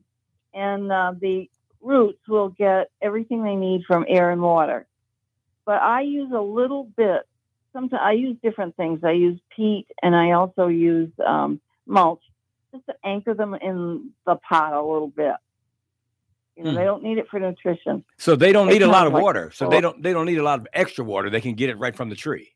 And 0.55 0.91
uh, 0.91 1.14
the 1.19 1.49
roots 1.81 2.27
will 2.29 2.49
get 2.49 2.91
everything 3.01 3.43
they 3.43 3.55
need 3.55 3.85
from 3.87 4.05
air 4.09 4.31
and 4.31 4.43
water. 4.43 4.87
But 5.64 5.83
I 5.83 6.01
use 6.03 6.33
a 6.35 6.41
little 6.41 6.85
bit. 6.85 7.23
Sometimes 7.73 8.01
I 8.03 8.12
use 8.12 8.37
different 8.43 8.77
things. 8.77 9.01
I 9.05 9.12
use 9.12 9.39
peat 9.55 9.87
and 10.03 10.16
I 10.16 10.33
also 10.33 10.69
use 10.69 11.11
um, 11.25 11.61
mulch 11.87 12.23
just 12.73 12.87
to 12.87 12.95
anchor 13.05 13.35
them 13.35 13.55
in 13.55 14.11
the 14.27 14.37
pot 14.37 14.73
a 14.73 14.83
little 14.83 15.09
bit. 15.09 15.35
You 16.59 16.65
know, 16.65 16.71
Hmm. 16.71 16.77
they 16.77 16.85
don't 16.85 17.03
need 17.05 17.19
it 17.19 17.29
for 17.29 17.39
nutrition. 17.39 18.05
So 18.17 18.35
they 18.35 18.51
don't 18.51 18.67
They 18.67 18.75
need 18.75 18.83
a 18.83 18.89
lot 18.89 19.07
of 19.07 19.13
like 19.13 19.23
water. 19.23 19.53
So 19.53 19.69
they 19.69 19.81
don't 19.81 20.03
they 20.03 20.13
don't 20.13 20.27
need 20.27 20.39
a 20.39 20.43
lot 20.43 20.59
of 20.59 20.67
extra 20.73 21.05
water. 21.05 21.31
They 21.31 21.41
can 21.41 21.55
get 21.55 21.71
it 21.71 21.79
right 21.79 21.95
from 21.95 22.09
the 22.09 22.17
tree. 22.17 22.53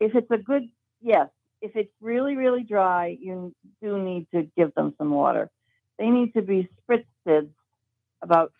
If 0.00 0.14
it's 0.14 0.30
a 0.30 0.38
good, 0.38 0.70
yes. 1.02 1.28
If 1.60 1.76
it's 1.76 1.92
really, 2.00 2.34
really 2.36 2.62
dry, 2.62 3.18
you 3.20 3.54
do 3.82 3.98
need 4.02 4.26
to 4.32 4.48
give 4.56 4.72
them 4.74 4.94
some 4.96 5.10
water. 5.10 5.50
They 5.98 6.08
need 6.08 6.32
to 6.34 6.40
be 6.42 6.68
spritzed 6.88 7.50
about 8.22 8.52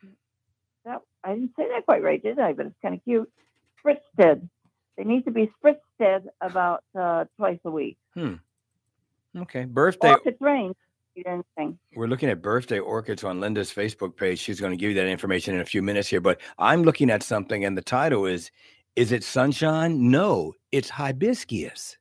that. 0.85 1.01
I 1.25 1.35
didn't 1.35 1.53
say 1.57 1.69
that 1.69 1.87
quite 1.87 2.03
right, 2.03 2.23
did 2.23 2.39
I? 2.39 2.53
But 2.53 2.67
it's 2.67 2.77
kind 2.83 2.95
of 2.95 3.03
cute. 3.05 3.33
Spritzed. 3.83 4.49
They 4.99 5.05
need 5.05 5.25
to 5.25 5.31
be 5.31 5.51
spritzed 5.65 6.27
about 6.41 6.83
uh, 6.99 7.25
twice 7.39 7.61
a 7.65 7.71
week. 7.71 7.97
Hmm. 8.15 8.35
Okay. 9.37 9.65
Birthday. 9.65 10.11
Or 10.11 10.17
if 10.19 10.27
it's 10.27 10.41
rain, 10.41 10.75
eat 11.19 11.27
anything. 11.27 11.79
We're 11.95 12.07
looking 12.07 12.29
at 12.29 12.43
birthday 12.43 12.79
orchids 12.79 13.25
on 13.25 13.41
Lynda's 13.41 13.73
Facebook 13.73 14.17
page. 14.17 14.39
She's 14.39 14.61
going 14.61 14.73
to 14.73 14.77
give 14.77 14.91
you 14.91 14.97
that 14.97 15.09
information 15.09 15.55
in 15.55 15.61
a 15.61 15.65
few 15.65 15.83
minutes 15.83 16.09
here. 16.09 16.21
But 16.21 16.41
I'm 16.59 16.83
looking 16.83 17.11
at 17.11 17.23
something, 17.23 17.65
and 17.65 17.77
the 17.77 17.83
title 17.83 18.27
is 18.27 18.51
Is 18.97 19.13
it 19.13 19.25
sunshine? 19.25 20.11
No, 20.11 20.55
it's 20.73 20.91
hibiscus. 20.91 21.97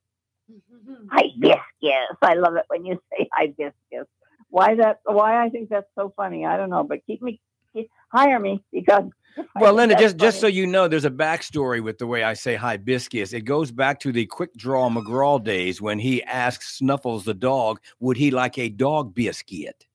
Hibiscus. 1.12 2.18
I 2.22 2.34
love 2.34 2.56
it 2.56 2.66
when 2.68 2.86
you 2.86 3.00
say 3.12 3.28
hibiscus. 3.34 4.08
Why 4.50 4.76
that? 4.76 5.00
Why 5.06 5.44
I 5.44 5.50
think 5.50 5.70
that's 5.70 5.88
so 5.96 6.14
funny? 6.16 6.46
I 6.46 6.58
don't 6.58 6.70
know, 6.70 6.84
but 6.84 7.06
keep 7.06 7.22
me, 7.22 7.40
keep, 7.74 7.90
hire 8.12 8.40
me 8.40 8.64
because. 8.72 9.04
I 9.38 9.44
Well, 9.60 9.76
Lynda, 9.76 9.90
that's 9.90 10.02
just 10.02 10.18
just 10.18 10.40
so 10.40 10.48
you 10.48 10.66
know, 10.68 10.88
there's 10.88 11.06
a 11.06 11.12
backstory 11.12 11.82
with 11.84 11.98
the 11.98 12.08
way 12.08 12.24
I 12.24 12.34
say 12.34 12.56
hibiscus. 12.56 13.34
It 13.34 13.42
goes 13.42 13.72
back 13.72 14.00
to 14.02 14.12
the 14.12 14.26
quick 14.26 14.54
draw 14.56 14.90
McGraw 14.90 15.44
days 15.44 15.82
when 15.82 16.00
he 16.00 16.24
asked 16.24 16.78
Snuffles 16.78 17.26
the 17.26 17.34
dog, 17.34 17.80
would 18.00 18.18
he 18.18 18.32
like 18.32 18.58
a 18.58 18.70
dog 18.70 19.14
biscuit? 19.14 19.86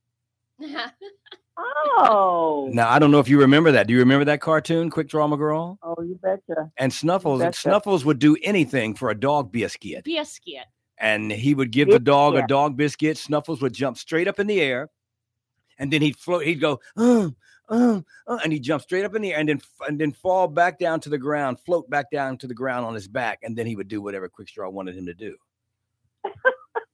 Oh. 1.95 2.71
Now 2.73 2.89
I 2.89 2.99
don't 2.99 3.11
know 3.11 3.19
if 3.19 3.29
you 3.29 3.39
remember 3.39 3.71
that. 3.73 3.87
Do 3.87 3.93
you 3.93 3.99
remember 4.01 4.25
that 4.25 4.41
cartoon, 4.41 4.89
Quick 4.89 5.09
Draw 5.09 5.29
McGraw? 5.29 5.77
Oh, 5.83 5.97
you 6.03 6.19
betcha. 6.23 6.71
And 6.79 6.91
Snuffles, 6.93 7.41
betcha. 7.41 7.61
Snuffles 7.61 8.05
would 8.07 8.19
do 8.19 8.37
anything 8.43 8.95
for 8.95 9.11
a 9.11 9.15
dog 9.15 9.53
biscuit. 9.53 10.05
Biscuit. 10.05 10.65
and 10.99 11.31
he 11.31 11.55
would 11.55 11.71
give 11.71 11.89
the 11.91 11.99
dog 11.99 12.37
a 12.37 12.47
dog 12.47 12.77
biscuit. 12.77 13.19
Snuffles 13.19 13.61
would 13.61 13.75
jump 13.75 13.99
straight 13.99 14.29
up 14.29 14.41
in 14.41 14.47
the 14.47 14.61
air, 14.63 14.89
and 15.79 15.93
then 15.93 16.01
he'd 16.01 16.17
float. 16.17 16.47
He'd 16.47 16.61
go, 16.61 16.81
uh, 16.97 17.29
uh, 17.73 18.01
uh, 18.27 18.39
and 18.45 18.53
he 18.53 18.61
jumped 18.61 18.85
straight 18.85 19.05
up 19.05 19.15
in 19.15 19.23
the 19.23 19.33
air, 19.33 19.41
and 19.41 19.49
then 19.49 19.61
and 19.89 19.99
then 19.99 20.13
fall 20.13 20.47
back 20.47 20.79
down 20.79 21.01
to 21.01 21.09
the 21.09 21.19
ground, 21.19 21.59
float 21.61 21.89
back 21.89 22.11
down 22.11 22.37
to 22.39 22.47
the 22.47 22.55
ground 22.55 22.85
on 22.85 22.95
his 22.95 23.09
back, 23.09 23.39
and 23.43 23.57
then 23.57 23.67
he 23.67 23.77
would 23.77 23.89
do 23.89 24.03
whatever 24.03 24.29
Quick 24.29 24.49
Quickstraw 24.49 24.71
wanted 24.71 24.95
him 24.95 25.07
to 25.07 25.15
do. 25.15 25.35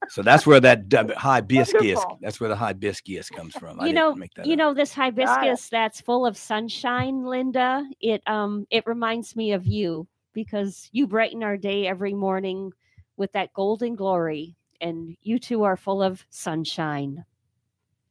so 0.09 0.23
that's 0.23 0.47
where 0.47 0.61
that 0.61 0.85
hibiscus. 1.17 1.75
Wonderful. 1.75 2.19
That's 2.23 2.41
where 2.41 2.49
the 2.49 2.57
hibiscus 2.57 3.29
comes 3.29 3.55
from. 3.57 3.79
You 3.79 3.87
didn't 3.87 3.95
know, 3.97 4.15
make 4.15 4.35
that 4.35 4.47
you 4.47 4.53
up. 4.53 4.59
know 4.59 4.75
this 4.75 4.95
hibiscus 4.95 5.69
that's 5.69 6.01
full 6.01 6.25
of 6.25 6.37
sunshine, 6.37 7.23
Lynda. 7.23 7.85
It 8.01 8.23
um 8.29 8.67
it 8.71 8.87
reminds 8.87 9.35
me 9.35 9.53
of 9.53 9.67
you 9.67 10.07
because 10.33 10.89
you 10.93 11.09
brighten 11.09 11.43
our 11.43 11.57
day 11.57 11.89
every 11.89 12.15
morning 12.15 12.73
with 13.17 13.33
that 13.33 13.53
golden 13.53 13.97
glory, 13.97 14.55
and 14.81 15.17
you 15.23 15.41
two 15.41 15.65
are 15.65 15.77
full 15.77 16.05
of 16.05 16.25
sunshine. 16.31 17.25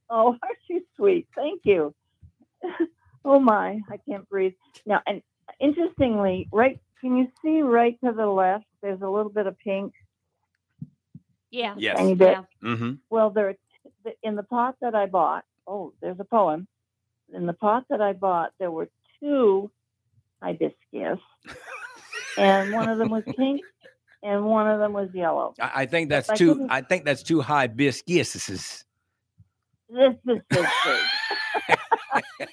Oh, 0.09 0.35
aren't 0.43 0.59
you 0.69 0.83
sweet? 0.97 1.27
Thank 1.33 1.61
you. 1.63 1.95
oh 3.25 3.39
my, 3.39 3.79
I 3.89 3.97
can't 4.07 4.27
breathe. 4.29 4.53
Now, 4.85 5.01
and 5.07 5.21
interestingly, 5.59 6.47
right, 6.51 6.79
can 7.01 7.17
you 7.17 7.27
see 7.43 7.61
right 7.61 7.97
to 8.03 8.11
the 8.11 8.25
left? 8.25 8.65
There's 8.81 9.01
a 9.01 9.07
little 9.09 9.31
bit 9.31 9.47
of 9.47 9.57
pink. 9.59 9.93
Yeah. 11.51 11.75
Yes. 11.77 11.97
Tiny 11.97 12.15
bit. 12.15 12.37
Mm-hmm. 12.63 12.91
Well, 13.09 13.29
there 13.29 13.55
in 14.23 14.35
the 14.35 14.43
pot 14.43 14.75
that 14.81 14.95
I 14.95 15.05
bought. 15.05 15.43
Oh, 15.65 15.93
there's 16.01 16.19
a 16.19 16.23
poem. 16.25 16.67
In 17.33 17.45
the 17.45 17.53
pot 17.53 17.85
that 17.89 18.01
I 18.01 18.13
bought, 18.13 18.51
there 18.59 18.71
were 18.71 18.89
two 19.19 19.69
hibiscus, 20.41 21.19
and 22.37 22.71
one 22.73 22.87
of 22.87 22.97
them 22.97 23.09
was 23.09 23.23
pink, 23.35 23.61
and 24.23 24.45
one 24.45 24.69
of 24.69 24.79
them 24.79 24.93
was 24.93 25.09
yellow. 25.13 25.53
I, 25.59 25.81
I 25.81 25.85
think 25.87 26.09
that's 26.09 26.29
I 26.29 26.35
too. 26.35 26.53
couldn't- 26.53 26.71
I 26.71 26.81
think 26.81 27.03
that's 27.05 27.23
two 27.23 27.41
hibiscuses. 27.41 28.83
This 29.89 30.15
is 30.27 30.41
this 32.39 32.47
big. 32.47 32.49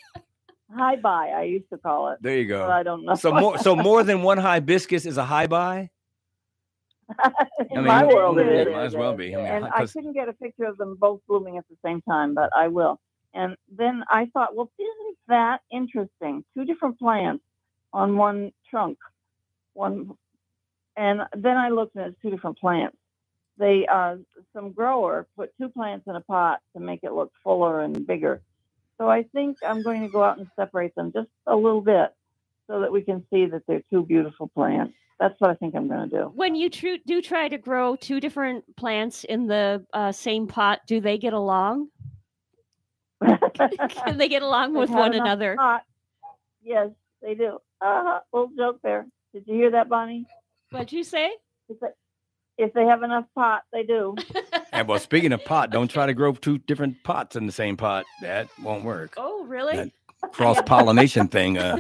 Hi 0.77 0.97
bye, 0.97 1.33
I 1.37 1.45
used 1.45 1.69
to 1.71 1.79
call 1.79 2.11
it. 2.11 2.19
There 2.21 2.37
you 2.37 2.47
go. 2.47 2.67
I 2.69 2.83
don't 2.83 3.05
know. 3.05 3.15
So 3.15 3.33
more. 3.33 3.59
So 3.59 3.77
more 3.89 4.03
than 4.03 4.23
one 4.23 4.39
hibiscus 4.39 5.07
is 5.07 5.17
a 5.19 5.25
high 5.25 5.47
buy. 5.49 5.91
In 7.71 7.79
I 7.79 7.81
mean, 7.81 7.85
my 7.85 8.05
world, 8.07 8.39
it 8.39 8.73
might 8.73 8.85
as 8.85 8.97
well 8.97 9.15
be. 9.15 9.35
I 9.35 9.39
mean, 9.39 9.47
and 9.47 9.65
I 9.67 9.87
couldn't 9.87 10.15
get 10.15 10.29
a 10.29 10.33
picture 10.33 10.65
of 10.65 10.79
them 10.79 10.97
both 10.99 11.21
blooming 11.29 11.59
at 11.59 11.65
the 11.69 11.77
same 11.85 12.01
time, 12.03 12.35
but 12.35 12.51
I 12.57 12.69
will. 12.69 12.99
And 13.35 13.57
then 13.75 14.05
I 14.09 14.27
thought, 14.33 14.55
well, 14.57 14.71
isn't 14.79 15.19
that 15.29 15.61
interesting? 15.73 16.45
Two 16.57 16.65
different 16.65 16.99
plants 16.99 17.45
on 17.93 18.17
one 18.17 18.53
trunk, 18.71 18.99
one. 19.75 20.13
And 20.97 21.23
then 21.37 21.57
I 21.57 21.71
looked 21.71 21.97
and 21.97 22.07
it's 22.07 22.23
two 22.23 22.31
different 22.31 22.59
plants. 22.59 22.97
They, 23.59 23.87
uh, 23.87 24.17
some 24.53 24.73
grower 24.73 25.27
put 25.37 25.53
two 25.61 25.69
plants 25.69 26.07
in 26.09 26.17
a 26.17 26.21
pot 26.21 26.61
to 26.75 26.81
make 26.81 27.01
it 27.03 27.13
look 27.13 27.33
fuller 27.43 27.83
and 27.83 28.07
bigger. 28.07 28.41
So 28.99 29.09
I 29.09 29.25
think 29.25 29.59
I'm 29.67 29.83
going 29.83 30.03
to 30.03 30.09
go 30.09 30.23
out 30.23 30.39
and 30.39 30.47
separate 30.57 30.95
them 30.95 31.13
just 31.13 31.29
a 31.47 31.57
little 31.57 31.81
bit 31.81 32.13
so 32.69 32.81
that 32.81 32.93
we 32.93 33.03
can 33.03 33.25
see 33.33 33.47
that 33.47 33.63
they're 33.67 33.83
two 33.91 34.05
beautiful 34.05 34.49
plants. 34.49 34.95
That's 35.21 35.35
what 35.39 35.51
I 35.51 35.55
think 35.55 35.75
I'm 35.75 35.89
going 35.89 36.09
to 36.11 36.17
do. 36.17 36.33
When 36.35 36.55
you 36.55 36.71
tru- 36.71 36.99
do 37.07 37.23
try 37.23 37.49
to 37.49 37.59
grow 37.59 37.97
two 37.97 38.21
different 38.21 38.65
plants 38.77 39.25
in 39.25 39.47
the 39.47 39.85
uh, 39.93 40.13
same 40.13 40.47
pot, 40.47 40.81
do 40.87 41.01
they 41.01 41.19
get 41.19 41.33
along? 41.33 41.89
Can 43.25 44.19
they 44.19 44.29
get 44.29 44.43
along 44.43 44.75
with 44.75 44.91
one 44.91 45.15
another? 45.15 45.57
pot. 45.57 45.83
Yes, 46.63 46.91
they 47.23 47.35
do. 47.35 47.59
Uh-huh. 47.81 48.21
Little 48.33 48.51
joke 48.57 48.81
there. 48.83 49.07
Did 49.33 49.45
you 49.47 49.55
hear 49.55 49.71
that, 49.73 49.89
Bonnie? 49.89 50.27
What'd 50.71 50.93
you 50.93 51.05
say? 51.05 51.31
If 51.69 51.81
they, 51.81 51.89
if 52.59 52.73
they 52.73 52.85
have 52.85 53.03
enough 53.03 53.27
pot, 53.35 53.63
they 53.73 53.85
do. 53.85 54.17
And 54.75 54.89
well, 54.89 54.99
speaking 54.99 55.33
of 55.33 55.45
pot, 55.45 55.71
don't 55.71 55.89
try 55.89 56.05
to 56.05 56.13
grow 56.13 56.33
two 56.33 56.59
different 56.59 57.01
pots 57.05 57.37
in 57.37 57.47
the 57.47 57.53
same 57.53 57.77
pot. 57.77 58.05
That 58.21 58.49
won't 58.61 58.83
work. 58.85 59.15
Oh, 59.17 59.45
really? 59.45 59.93
Cross 60.33 60.63
pollination 60.67 61.29
thing. 61.29 61.59
Uh, 61.59 61.79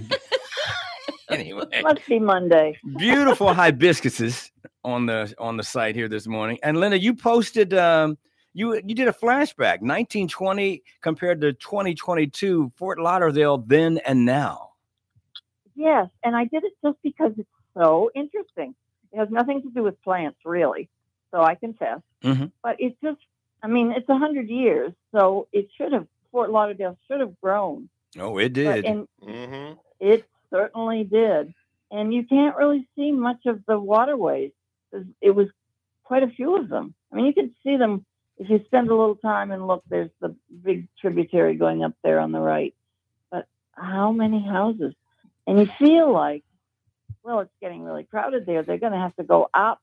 anyway, 1.28 1.64
Must 1.82 2.07
be 2.07 2.20
Monday. 2.20 2.78
beautiful 2.97 3.49
hibiscuses 3.49 4.53
on 4.84 5.07
the 5.07 5.34
on 5.38 5.57
the 5.57 5.64
site 5.64 5.97
here 5.97 6.09
this 6.09 6.28
morning. 6.28 6.61
And 6.62 6.76
Lynda, 6.76 7.01
you 7.01 7.14
posted 7.14 7.74
um, 7.74 8.16
you 8.53 8.74
you 8.86 8.95
did 8.95 9.09
a 9.09 9.12
flashback 9.12 9.80
1920 9.80 10.80
compared 11.03 11.40
to 11.40 11.53
2022 11.53 12.70
Fort 12.76 13.01
Lauderdale 13.01 13.59
then 13.59 13.99
and 14.07 14.24
now. 14.24 14.70
Yes, 15.74 16.07
and 16.22 16.36
I 16.36 16.45
did 16.45 16.62
it 16.62 16.74
just 16.84 16.99
because 17.03 17.32
it's 17.38 17.49
so 17.76 18.12
interesting. 18.14 18.76
It 19.11 19.18
has 19.18 19.30
nothing 19.30 19.62
to 19.62 19.70
do 19.70 19.82
with 19.82 20.01
plants, 20.03 20.38
really. 20.45 20.88
So 21.35 21.43
I 21.43 21.57
confess. 21.57 22.01
Mhm. 22.22 22.53
But 22.62 22.76
it's 22.78 22.97
just, 23.03 23.18
I 23.61 23.66
mean, 23.66 23.91
it's 23.91 24.09
a 24.09 24.16
hundred 24.16 24.49
years, 24.49 24.93
so 25.12 25.49
it 25.53 25.68
should 25.76 25.93
have 25.93 26.07
Fort 26.30 26.51
Lauderdale 26.51 26.97
should 27.09 27.18
have 27.18 27.41
grown. 27.41 27.89
Oh, 28.18 28.39
it 28.39 28.51
But- 28.51 28.55
did. 28.55 28.85
and 28.85 29.09
Mm-hmm. 29.20 29.78
It 29.99 30.24
certainly 30.51 31.03
did. 31.05 31.53
And 31.91 32.14
you 32.14 32.24
can't 32.24 32.57
really 32.57 32.87
see 32.95 33.11
much 33.11 33.47
of 33.47 33.64
the 33.66 33.78
waterways. 33.78 34.53
'cause 34.93 35.05
It 35.20 35.30
was 35.32 35.49
quite 36.05 36.22
a 36.22 36.28
few 36.28 36.57
of 36.57 36.68
them. 36.68 36.95
I 37.11 37.16
mean, 37.16 37.26
you 37.26 37.32
can 37.35 37.53
see 37.64 37.76
them 37.76 38.05
if 38.39 38.49
you 38.49 38.62
spend 38.66 38.89
a 38.91 38.95
little 38.95 39.16
time 39.16 39.51
and 39.51 39.66
look. 39.66 39.82
There's 39.89 40.11
the 40.20 40.37
big 40.62 40.87
tributary 41.01 41.57
going 41.57 41.82
up 41.82 41.95
there 42.03 42.20
on 42.20 42.30
the 42.30 42.41
right. 42.41 42.74
But 43.30 43.47
how 43.72 44.12
many 44.12 44.41
houses? 44.41 44.95
And 45.49 45.59
you 45.59 45.66
feel 45.66 46.12
like, 46.12 46.45
well, 47.24 47.41
it's 47.41 47.55
getting 47.61 47.82
really 47.82 48.05
crowded 48.05 48.47
there. 48.47 48.62
They're 48.62 48.78
going 48.78 48.93
to 48.93 48.99
have 48.99 49.16
to 49.16 49.24
go 49.24 49.49
up 49.53 49.80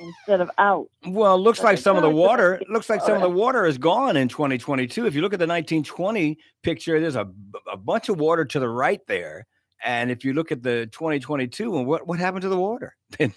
instead 0.00 0.40
of 0.40 0.50
out. 0.58 0.88
Well, 1.06 1.36
it 1.36 1.38
looks 1.38 1.60
But 1.60 1.64
like 1.64 1.78
some 1.78 1.96
of 1.96 2.02
the 2.02 2.10
water 2.10 2.60
looks 2.68 2.88
like 2.88 3.00
some 3.00 3.14
of 3.14 3.22
the 3.22 3.30
water 3.30 3.66
is 3.66 3.78
gone 3.78 4.16
in 4.16 4.28
2022. 4.28 5.06
If 5.06 5.14
you 5.14 5.22
look 5.22 5.32
at 5.32 5.38
the 5.38 5.46
1920 5.46 6.38
picture, 6.62 7.00
there's 7.00 7.16
a, 7.16 7.28
a 7.70 7.76
bunch 7.76 8.08
of 8.08 8.18
water 8.18 8.44
to 8.44 8.60
the 8.60 8.68
right 8.68 9.00
there. 9.06 9.46
And 9.84 10.10
if 10.10 10.24
you 10.24 10.32
look 10.32 10.50
at 10.50 10.62
the 10.62 10.86
2022, 10.86 11.76
and 11.76 11.86
what 11.86 12.06
what 12.06 12.18
happened 12.18 12.42
to 12.42 12.48
the 12.48 12.58
water? 12.58 12.96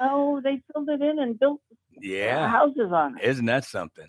Oh, 0.00 0.40
they 0.40 0.62
filled 0.72 0.88
it 0.88 1.02
in 1.02 1.18
and 1.18 1.36
built 1.36 1.60
yeah, 2.00 2.48
houses 2.48 2.92
on 2.92 3.18
it. 3.18 3.24
isn't 3.24 3.46
that 3.46 3.64
something? 3.64 4.06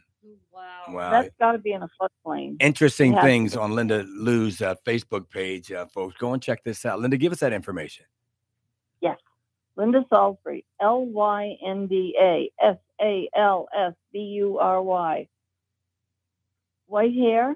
Wow. 0.54 0.84
Wow. 0.90 1.12
That's 1.12 1.30
got 1.40 1.54
to 1.54 1.58
be 1.58 1.74
in 1.74 1.82
a 1.84 1.90
floodplain. 2.00 2.58
Interesting 2.60 3.14
It 3.14 3.16
to 3.18 3.22
things 3.22 3.56
on 3.56 3.72
Lynda 3.72 4.06
Lou's 4.08 4.62
uh, 4.62 4.76
Facebook 4.86 5.30
page, 5.30 5.72
uh, 5.72 5.86
folks. 5.88 6.16
Go 6.18 6.34
and 6.34 6.42
check 6.42 6.64
this 6.64 6.86
out. 6.86 7.00
Lynda, 7.00 7.20
give 7.20 7.32
us 7.32 7.40
that 7.40 7.52
information. 7.52 8.06
Yes. 9.78 9.86
Lynda 9.88 10.04
Salisbury, 10.10 10.66
L 10.82 11.06
Y 11.06 11.58
N 11.66 11.88
D 11.88 12.16
A 12.20 12.52
S 12.62 12.78
A 13.02 13.30
L 13.36 13.68
S 13.78 13.94
B 14.12 14.20
U 14.20 14.58
R 14.60 14.82
Y. 14.82 15.28
White 16.88 17.14
hair, 17.14 17.56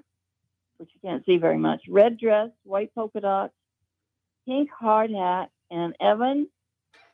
which 0.77 0.89
you 0.93 1.07
can't 1.07 1.25
see 1.25 1.37
very 1.37 1.57
much, 1.57 1.81
red 1.87 2.17
dress, 2.17 2.49
white 2.63 2.93
polka 2.95 3.19
dots, 3.21 3.53
pink 4.47 4.69
hard 4.71 5.11
hat, 5.11 5.49
and 5.69 5.95
Evan, 6.01 6.47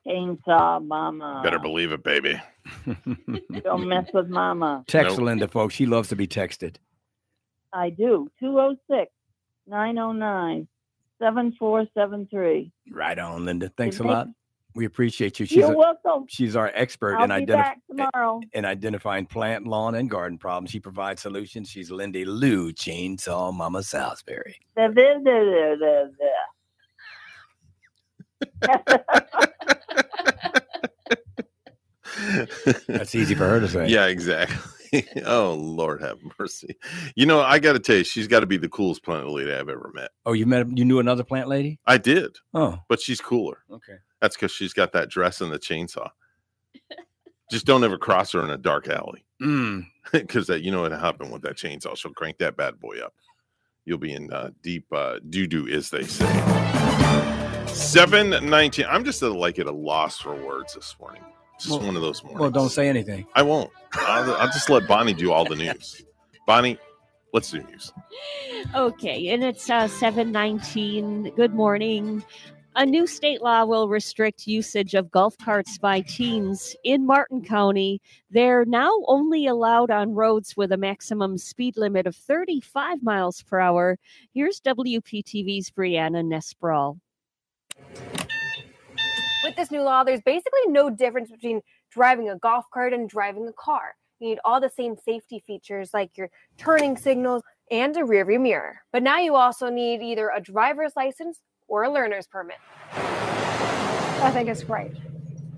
chainsaw 0.08 0.86
mama. 0.86 1.42
Better 1.44 1.60
believe 1.60 1.92
it, 1.92 2.04
baby. 2.04 2.42
Don't 3.64 3.88
mess 3.88 4.06
with 4.14 4.30
mama. 4.30 4.86
Text 4.88 5.18
Nope. 5.18 5.28
Lynda, 5.28 5.52
folks. 5.52 5.74
She 5.76 5.86
loves 5.86 6.10
to 6.10 6.16
be 6.16 6.26
texted. 6.28 6.78
I 7.74 7.90
do. 7.90 8.30
206 8.40 9.12
909 9.68 10.68
7473. 11.20 12.72
Right 12.92 13.20
on, 13.20 13.42
Lynda. 13.44 13.72
Thanks 13.76 13.98
a 13.98 14.04
Thank- 14.04 14.12
lot. 14.12 14.28
We 14.76 14.84
appreciate 14.86 15.40
you. 15.40 15.46
She's 15.46 15.60
You're 15.60 15.72
a- 15.72 15.78
welcome. 15.78 16.26
She's 16.28 16.58
our 16.58 16.70
expert 16.76 17.16
I'll 17.16 17.24
in 17.24 17.30
be 17.30 17.36
identifying 17.36 17.82
back 17.96 18.12
tomorrow. 18.12 18.42
in 18.52 18.66
identifying 18.66 19.26
plant, 19.26 19.66
lawn, 19.66 19.96
and 19.96 20.10
garden 20.10 20.38
problems. 20.38 20.70
She 20.72 20.82
provides 20.82 21.22
solutions. 21.22 21.70
She's 21.70 21.90
Lindy 21.90 22.26
Lou, 22.26 22.74
Chainsaw 22.74 23.54
Mama 23.54 23.82
Salisbury. 23.84 24.60
That's 32.88 33.16
easy 33.16 33.36
for 33.36 33.46
her 33.48 33.60
to 33.60 33.68
say. 33.68 33.88
Yeah, 33.88 34.06
exactly. 34.08 34.58
oh 35.26 35.54
Lord, 35.56 36.02
have 36.02 36.20
mercy. 36.40 36.78
You 37.16 37.26
know, 37.26 37.42
I 37.42 37.60
got 37.60 37.74
to 37.74 37.80
tell 37.80 37.98
you, 37.98 38.04
she's 38.04 38.28
got 38.28 38.42
to 38.42 38.46
be 38.46 38.58
the 38.58 38.70
coolest 38.70 39.04
plant 39.04 39.28
lady 39.30 39.52
I've 39.52 39.70
ever 39.70 39.92
met. 39.94 40.12
Oh, 40.26 40.34
you 40.34 40.46
met 40.46 40.78
you 40.78 40.86
knew 40.86 41.00
another 41.00 41.24
plant 41.24 41.48
lady? 41.50 41.80
I 41.86 41.98
did. 41.98 42.38
Oh, 42.54 42.80
but 42.88 43.02
she's 43.02 43.20
cooler. 43.20 43.64
Okay. 43.72 43.96
That's 44.26 44.36
because 44.36 44.52
she's 44.52 44.74
got 44.74 44.92
that 44.94 45.08
dress 45.08 45.40
and 45.40 45.52
the 45.54 45.60
chainsaw. 45.60 46.10
Just 47.52 47.68
don't 47.68 47.84
ever 47.84 47.96
cross 47.96 48.32
her 48.32 48.44
in 48.44 48.50
a 48.50 48.58
dark 48.58 48.88
alley. 48.88 49.24
Mm. 49.40 49.86
Because 50.12 50.48
that 50.48 50.64
you 50.64 50.72
know 50.72 50.82
what 50.82 50.92
happened 50.94 51.32
with 51.32 51.44
that 51.44 51.58
chainsaw. 51.58 51.96
She'll 51.96 52.12
crank 52.14 52.40
that 52.40 52.58
bad 52.58 52.80
boy 52.80 53.02
up. 53.02 53.14
You'll 53.86 54.00
be 54.00 54.14
in 54.14 54.34
uh, 54.34 54.50
deep 54.64 54.86
uh, 54.92 55.20
doo 55.30 55.46
doo, 55.46 55.68
as 55.68 55.92
they 55.92 56.02
say. 56.06 56.26
Seven 57.68 58.32
nineteen. 58.50 58.88
I'm 58.90 59.06
just 59.06 59.22
at, 59.22 59.32
like 59.32 59.60
at 59.60 59.68
a 59.68 59.72
loss 59.72 60.20
for 60.20 60.34
words 60.34 60.74
this 60.74 60.96
morning. 61.00 61.22
Just 61.60 61.70
Well- 61.70 61.86
one 61.86 61.96
of 61.96 62.02
those 62.02 62.24
mornings. 62.24 62.40
Well, 62.40 62.50
don't 62.50 62.70
say 62.70 62.90
anything. 62.90 63.28
I 63.36 63.44
won't. 63.44 63.70
I'll, 63.94 64.34
I'll 64.38 64.48
just 64.48 64.72
let 64.72 64.88
Bonnie 64.88 65.14
do 65.14 65.32
all 65.32 65.46
the 65.46 65.56
news. 65.56 66.04
Bonnie, 66.48 66.80
let's 67.32 67.52
do 67.52 67.62
news. 67.62 67.94
Okay, 68.74 69.30
and 69.30 69.44
it's 69.44 69.70
uh, 69.70 69.88
719. 69.88 71.32
Good 71.36 71.54
morning. 71.54 72.24
A 72.78 72.86
new 72.86 73.08
state 73.08 73.42
law 73.42 73.64
will 73.64 73.88
restrict 73.88 74.48
usage 74.48 74.96
of 74.96 75.10
golf 75.10 75.38
carts 75.38 75.78
by 75.78 76.02
teens 76.02 76.76
in 76.84 77.06
Martin 77.06 77.42
County. 77.42 78.02
They're 78.30 78.66
now 78.66 78.92
only 79.08 79.48
allowed 79.48 79.92
on 79.92 80.14
roads 80.14 80.58
with 80.58 80.74
a 80.74 80.78
maximum 80.78 81.38
speed 81.38 81.78
limit 81.78 82.06
of 82.06 82.18
35 82.18 83.02
miles 83.02 83.42
per 83.44 83.62
hour. 83.62 83.98
Here's 84.34 84.60
WPTV's 84.60 85.72
Brianna 85.72 86.22
Nesbrawl. 86.22 87.00
With 89.46 89.56
this 89.56 89.72
new 89.72 89.82
law, 89.82 90.04
there's 90.04 90.22
basically 90.26 90.68
no 90.68 90.90
difference 90.90 91.32
between 91.32 91.62
driving 91.92 92.30
a 92.30 92.38
golf 92.38 92.66
cart 92.74 92.92
and 92.92 93.08
driving 93.08 93.48
a 93.48 93.54
car. 93.54 93.96
You 94.20 94.28
need 94.28 94.40
all 94.44 94.60
the 94.60 94.70
same 94.70 94.98
safety 94.98 95.42
features 95.48 95.92
like 95.94 96.18
your 96.18 96.30
turning 96.58 96.98
signals 96.98 97.42
and 97.72 97.96
a 97.96 98.02
rearview 98.02 98.42
mirror. 98.42 98.82
But 98.92 99.02
now 99.02 99.20
you 99.20 99.36
also 99.36 99.70
need 99.70 100.02
either 100.02 100.30
a 100.36 100.42
driver's 100.42 100.92
license 100.98 101.40
or 101.68 101.84
a 101.84 101.90
learner's 101.92 102.28
permit. 102.28 102.58
I 102.94 104.32
think 104.32 104.50
it's 104.50 104.64
great. 104.64 104.92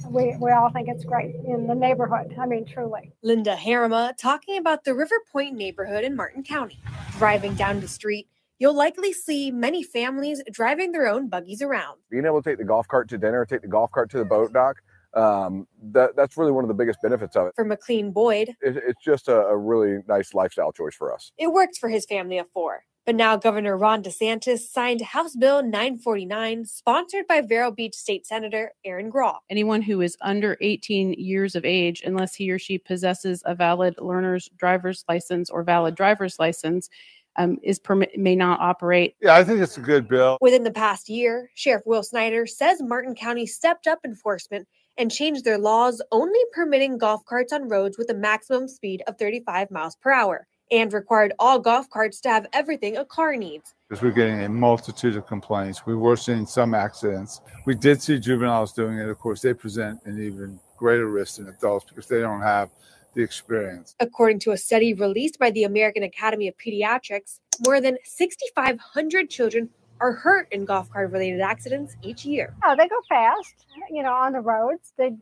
We, 0.10 0.36
we 0.40 0.52
all 0.52 0.70
think 0.70 0.88
it's 0.88 1.04
great 1.04 1.36
in 1.46 1.68
the 1.68 1.76
neighborhood. 1.76 2.36
I 2.40 2.46
mean, 2.46 2.66
truly. 2.66 3.12
Linda 3.24 3.56
Harima 3.56 4.16
talking 4.18 4.58
about 4.58 4.84
the 4.84 4.94
River 4.96 5.16
Point 5.32 5.56
neighborhood 5.56 6.04
in 6.04 6.16
Martin 6.16 6.44
County. 6.44 6.80
Driving 7.18 7.56
down 7.56 7.82
the 7.82 7.88
street, 7.88 8.28
you'll 8.60 8.76
likely 8.76 9.12
see 9.12 9.52
many 9.52 9.84
families 9.84 10.42
driving 10.52 10.92
their 10.92 11.08
own 11.08 11.28
buggies 11.28 11.62
around. 11.62 11.98
being 12.10 12.26
able 12.26 12.42
to 12.42 12.50
take 12.50 12.58
the 12.58 12.64
golf 12.64 12.88
cart 12.88 13.10
to 13.10 13.18
dinner, 13.18 13.46
take 13.46 13.62
the 13.62 13.68
golf 13.68 13.92
cart 13.92 14.10
to 14.12 14.18
the 14.18 14.26
boat 14.26 14.54
dock, 14.54 14.78
um, 15.14 15.68
that 15.92 16.16
that's 16.16 16.38
really 16.38 16.52
one 16.52 16.64
of 16.64 16.68
the 16.68 16.74
biggest 16.74 17.00
benefits 17.02 17.36
of 17.36 17.48
it. 17.48 17.54
For 17.56 17.66
McLean 17.66 18.12
Boyd, 18.12 18.50
it 18.62 18.78
it's 18.88 19.04
just 19.04 19.28
a, 19.28 19.48
a 19.48 19.58
really 19.58 20.00
nice 20.08 20.34
lifestyle 20.34 20.72
choice 20.72 20.96
for 20.96 21.14
us. 21.14 21.32
it 21.38 21.52
worked 21.52 21.78
for 21.78 21.90
his 21.90 22.06
family 22.06 22.38
of 22.38 22.48
four. 22.54 22.84
But 23.08 23.16
now 23.16 23.38
Governor 23.38 23.78
Ron 23.78 24.04
DeSantis 24.04 24.68
signed 24.68 25.00
House 25.00 25.34
Bill 25.34 25.64
949, 25.64 26.66
sponsored 26.66 27.26
by 27.26 27.40
Vero 27.40 27.72
Beach 27.72 27.96
State 27.96 28.28
Senator 28.28 28.74
Erin 28.84 29.10
Grall. 29.10 29.40
anyone 29.50 29.82
who 29.82 30.02
is 30.02 30.18
under 30.20 30.58
18 30.60 31.14
years 31.14 31.56
of 31.56 31.64
age, 31.64 32.04
unless 32.06 32.36
he 32.36 32.52
or 32.52 32.60
she 32.60 32.78
possesses 32.78 33.42
a 33.46 33.56
valid 33.56 33.96
learner's 33.98 34.50
driver's 34.58 35.06
license 35.08 35.50
or 35.50 35.64
valid 35.64 35.96
driver's 35.96 36.38
license, 36.38 36.90
um, 37.38 37.58
is 37.64 37.80
permit 37.80 38.18
may 38.18 38.36
not 38.36 38.60
operate. 38.60 39.16
Yeah, 39.22 39.36
I 39.36 39.46
think 39.46 39.62
it's 39.62 39.78
a 39.78 39.82
good 39.82 40.10
bill. 40.10 40.38
Within 40.42 40.64
the 40.64 40.72
past 40.72 41.08
year, 41.08 41.50
Sheriff 41.56 41.84
Will 41.86 42.04
Snyder 42.04 42.46
says 42.46 42.82
Martin 42.82 43.16
County 43.16 43.46
stepped 43.46 43.88
up 43.88 44.00
enforcement 44.04 44.68
and 44.98 45.10
changed 45.10 45.46
their 45.46 45.58
laws, 45.58 46.02
only 46.12 46.42
permitting 46.52 46.98
golf 46.98 47.24
carts 47.24 47.54
on 47.54 47.70
roads 47.70 47.98
with 47.98 48.10
a 48.10 48.16
maximum 48.16 48.68
speed 48.68 49.02
of 49.08 49.18
35 49.18 49.72
miles 49.72 49.96
per 49.96 50.12
hour, 50.12 50.46
and 50.72 50.92
required 50.94 51.34
all 51.40 51.60
golf 51.60 51.90
carts 51.90 52.20
to 52.22 52.30
have 52.30 52.48
everything 52.54 52.98
a 52.98 53.06
car 53.06 53.36
needs. 53.36 53.74
Because 53.88 54.04
we're 54.04 54.12
getting 54.12 54.44
a 54.44 54.50
multitude 54.50 55.16
of 55.16 55.26
complaints. 55.26 55.86
We 55.86 55.96
were 55.96 56.18
seeing 56.18 56.46
some 56.46 56.74
accidents. 56.74 57.42
We 57.66 57.76
did 57.76 58.02
see 58.02 58.20
juveniles 58.20 58.74
doing 58.74 58.98
it. 58.98 59.08
Of 59.08 59.18
course, 59.18 59.42
they 59.42 59.54
present 59.54 60.02
an 60.06 60.22
even 60.22 60.60
greater 60.78 61.08
risk 61.08 61.38
than 61.38 61.48
adults 61.48 61.86
because 61.88 62.08
they 62.08 62.20
don't 62.20 62.42
have 62.42 62.70
the 63.14 63.24
experience. 63.24 63.96
According 64.00 64.40
to 64.40 64.52
a 64.52 64.58
study 64.58 64.94
released 64.94 65.40
by 65.40 65.52
the 65.52 65.64
American 65.64 66.04
Academy 66.04 66.48
of 66.48 66.56
Pediatrics, 66.58 67.40
more 67.66 67.82
than 67.82 67.98
6,500 68.04 69.30
children 69.30 69.70
are 70.00 70.14
hurt 70.14 70.48
in 70.52 70.66
golf 70.66 70.92
cart 70.92 71.12
related 71.12 71.42
accidents 71.42 71.96
each 72.04 72.26
year. 72.26 72.54
Oh, 72.64 72.76
they 72.78 72.88
go 72.88 73.00
fast, 73.10 73.66
you 73.90 74.04
know, 74.04 74.14
on 74.14 74.34
the 74.34 74.42
roads. 74.42 74.94
They 74.98 75.16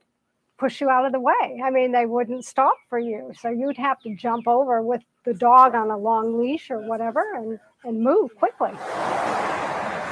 push 0.57 0.81
you 0.81 0.89
out 0.89 1.05
of 1.05 1.11
the 1.11 1.19
way. 1.19 1.61
I 1.63 1.69
mean, 1.69 1.91
they 1.91 2.05
wouldn't 2.05 2.45
stop 2.45 2.77
for 2.89 2.99
you. 2.99 3.31
So 3.39 3.49
you'd 3.49 3.77
have 3.77 3.99
to 4.01 4.15
jump 4.15 4.47
over 4.47 4.81
with 4.81 5.01
the 5.25 5.33
dog 5.33 5.75
on 5.75 5.91
a 5.91 5.97
long 5.97 6.39
leash 6.39 6.69
or 6.71 6.79
whatever 6.79 7.21
and, 7.35 7.59
and 7.83 8.01
move 8.01 8.35
quickly. 8.35 8.71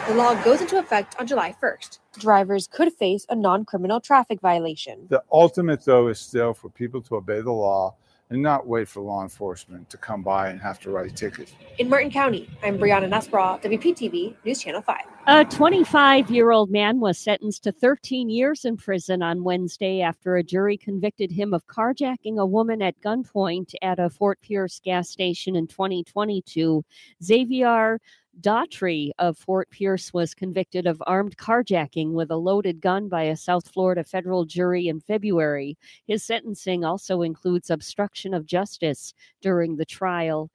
The 0.07 0.15
law 0.15 0.35
goes 0.43 0.59
into 0.59 0.77
effect 0.77 1.15
on 1.17 1.27
July 1.27 1.55
1st. 1.61 1.99
Drivers 2.19 2.67
could 2.67 2.91
face 2.91 3.25
a 3.29 3.35
non 3.35 3.63
criminal 3.63 4.01
traffic 4.01 4.41
violation. 4.41 5.07
The 5.09 5.23
ultimate, 5.31 5.85
though, 5.85 6.09
is 6.09 6.19
still 6.19 6.53
for 6.53 6.69
people 6.69 7.01
to 7.03 7.15
obey 7.15 7.39
the 7.39 7.53
law 7.53 7.95
and 8.33 8.41
not 8.41 8.67
wait 8.67 8.87
for 8.87 9.01
law 9.01 9.21
enforcement 9.21 9.87
to 9.91 9.97
come 9.97 10.23
by 10.23 10.49
and 10.49 10.59
have 10.59 10.79
to 10.79 10.89
write 10.89 11.15
tickets. 11.15 11.53
In 11.77 11.87
Martin 11.87 12.09
County, 12.09 12.49
I'm 12.63 12.79
Brianna 12.79 13.07
Nussbraw, 13.07 13.61
WPTV 13.61 14.35
News 14.43 14.61
Channel 14.61 14.81
5. 14.81 14.97
A 15.27 15.45
25 15.45 16.31
year 16.31 16.51
old 16.51 16.71
man 16.71 16.99
was 16.99 17.19
sentenced 17.19 17.63
to 17.63 17.71
13 17.71 18.29
years 18.29 18.65
in 18.65 18.75
prison 18.75 19.21
on 19.21 19.43
Wednesday 19.43 20.01
after 20.01 20.35
a 20.35 20.43
jury 20.43 20.77
convicted 20.77 21.31
him 21.31 21.53
of 21.53 21.67
carjacking 21.67 22.39
a 22.39 22.45
woman 22.45 22.81
at 22.81 22.99
gunpoint 23.01 23.75
at 23.83 23.99
a 23.99 24.09
Fort 24.09 24.41
Pierce 24.41 24.81
gas 24.83 25.09
station 25.09 25.55
in 25.55 25.67
2022. 25.67 26.83
Xavier 27.23 28.01
Daughtry 28.41 29.11
of 29.19 29.37
Fort 29.37 29.69
Pierce 29.69 30.11
was 30.11 30.33
convicted 30.33 30.87
of 30.87 31.01
armed 31.05 31.37
carjacking 31.37 32.13
with 32.13 32.31
a 32.31 32.35
loaded 32.35 32.81
gun 32.81 33.07
by 33.07 33.23
a 33.23 33.37
South 33.37 33.69
Florida 33.69 34.03
federal 34.03 34.43
jury 34.43 34.87
in 34.87 34.99
February. 34.99 35.77
His 36.07 36.23
sentencing 36.23 36.83
also 36.83 37.21
includes 37.21 37.69
obstruction 37.69 38.33
of 38.33 38.47
justice 38.47 39.13
during 39.41 39.75
the 39.75 39.85
trial. 39.85 40.49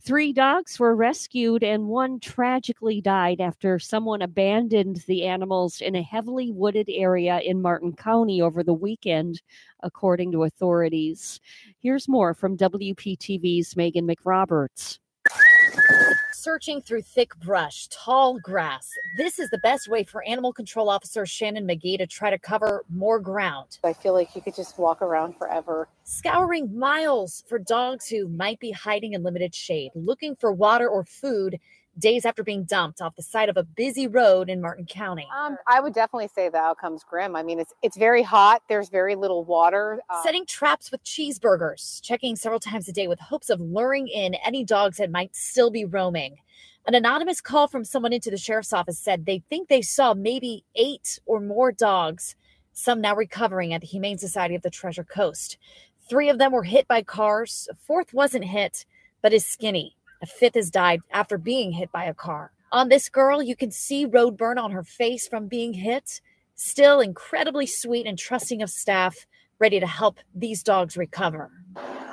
Three 0.00 0.32
dogs 0.32 0.78
were 0.78 0.96
rescued 0.96 1.62
and 1.62 1.88
one 1.88 2.20
tragically 2.20 3.00
died 3.00 3.40
after 3.40 3.78
someone 3.78 4.22
abandoned 4.22 5.02
the 5.06 5.26
animals 5.26 5.80
in 5.80 5.96
a 5.96 6.02
heavily 6.02 6.50
wooded 6.50 6.88
area 6.88 7.40
in 7.40 7.60
Martin 7.60 7.92
County 7.92 8.40
over 8.40 8.62
the 8.62 8.72
weekend, 8.72 9.42
according 9.82 10.32
to 10.32 10.44
authorities. 10.44 11.40
Here's 11.80 12.08
more 12.08 12.32
from 12.32 12.56
WPTV's 12.56 13.76
Megan 13.76 14.06
McRoberts. 14.06 14.98
Searching 16.32 16.80
through 16.80 17.02
thick 17.02 17.38
brush, 17.40 17.88
tall 17.88 18.38
grass. 18.38 18.88
This 19.16 19.38
is 19.38 19.50
the 19.50 19.58
best 19.58 19.88
way 19.88 20.04
for 20.04 20.26
Animal 20.26 20.52
Control 20.52 20.88
Officer 20.88 21.26
Shannon 21.26 21.66
McGee 21.66 21.98
to 21.98 22.06
try 22.06 22.30
to 22.30 22.38
cover 22.38 22.84
more 22.88 23.18
ground. 23.20 23.78
I 23.84 23.92
feel 23.92 24.14
like 24.14 24.34
you 24.34 24.40
could 24.40 24.54
just 24.54 24.78
walk 24.78 25.02
around 25.02 25.36
forever. 25.36 25.88
Scouring 26.04 26.78
miles 26.78 27.44
for 27.48 27.58
dogs 27.58 28.08
who 28.08 28.28
might 28.28 28.60
be 28.60 28.70
hiding 28.70 29.12
in 29.12 29.22
limited 29.22 29.54
shade, 29.54 29.90
looking 29.94 30.36
for 30.36 30.52
water 30.52 30.88
or 30.88 31.04
food 31.04 31.58
days 31.98 32.24
after 32.24 32.42
being 32.42 32.64
dumped 32.64 33.00
off 33.00 33.16
the 33.16 33.22
side 33.22 33.48
of 33.48 33.56
a 33.56 33.62
busy 33.62 34.06
road 34.06 34.48
in 34.48 34.60
Martin 34.60 34.86
County. 34.86 35.26
Um, 35.36 35.56
I 35.66 35.80
would 35.80 35.94
definitely 35.94 36.28
say 36.34 36.48
the 36.48 36.58
outcome's 36.58 37.04
grim. 37.04 37.36
I 37.36 37.42
mean, 37.42 37.58
it's 37.58 37.72
it's 37.82 37.96
very 37.96 38.22
hot. 38.22 38.62
There's 38.68 38.88
very 38.88 39.14
little 39.14 39.44
water. 39.44 40.00
Uh, 40.08 40.22
Setting 40.22 40.46
traps 40.46 40.90
with 40.90 41.02
cheeseburgers, 41.04 42.00
checking 42.02 42.36
several 42.36 42.60
times 42.60 42.88
a 42.88 42.92
day 42.92 43.08
with 43.08 43.20
hopes 43.20 43.50
of 43.50 43.60
luring 43.60 44.08
in 44.08 44.34
any 44.44 44.64
dogs 44.64 44.98
that 44.98 45.10
might 45.10 45.34
still 45.34 45.70
be 45.70 45.84
roaming. 45.84 46.36
An 46.86 46.94
anonymous 46.94 47.42
call 47.42 47.68
from 47.68 47.84
someone 47.84 48.14
into 48.14 48.30
the 48.30 48.38
sheriff's 48.38 48.72
office 48.72 48.98
said 48.98 49.26
they 49.26 49.42
think 49.50 49.68
they 49.68 49.82
saw 49.82 50.14
maybe 50.14 50.64
eight 50.74 51.18
or 51.26 51.38
more 51.38 51.70
dogs, 51.70 52.34
some 52.72 53.02
now 53.02 53.14
recovering 53.14 53.74
at 53.74 53.82
the 53.82 53.86
Humane 53.86 54.16
Society 54.16 54.54
of 54.54 54.62
the 54.62 54.70
Treasure 54.70 55.04
Coast. 55.04 55.58
Three 56.08 56.30
of 56.30 56.38
them 56.38 56.50
were 56.50 56.62
hit 56.62 56.88
by 56.88 57.02
cars, 57.02 57.68
a 57.70 57.74
fourth 57.74 58.14
wasn't 58.14 58.46
hit, 58.46 58.86
but 59.20 59.34
is 59.34 59.44
skinny. 59.44 59.96
A 60.20 60.26
fifth 60.26 60.56
has 60.56 60.70
died 60.70 61.00
after 61.10 61.38
being 61.38 61.72
hit 61.72 61.92
by 61.92 62.04
a 62.04 62.14
car. 62.14 62.52
On 62.72 62.88
this 62.88 63.08
girl, 63.08 63.42
you 63.42 63.54
can 63.56 63.70
see 63.70 64.04
road 64.04 64.36
burn 64.36 64.58
on 64.58 64.72
her 64.72 64.82
face 64.82 65.28
from 65.28 65.46
being 65.46 65.72
hit. 65.72 66.20
Still 66.54 67.00
incredibly 67.00 67.66
sweet 67.66 68.06
and 68.06 68.18
trusting 68.18 68.60
of 68.60 68.68
staff, 68.68 69.26
ready 69.58 69.78
to 69.80 69.86
help 69.86 70.18
these 70.34 70.62
dogs 70.62 70.96
recover. 70.96 71.50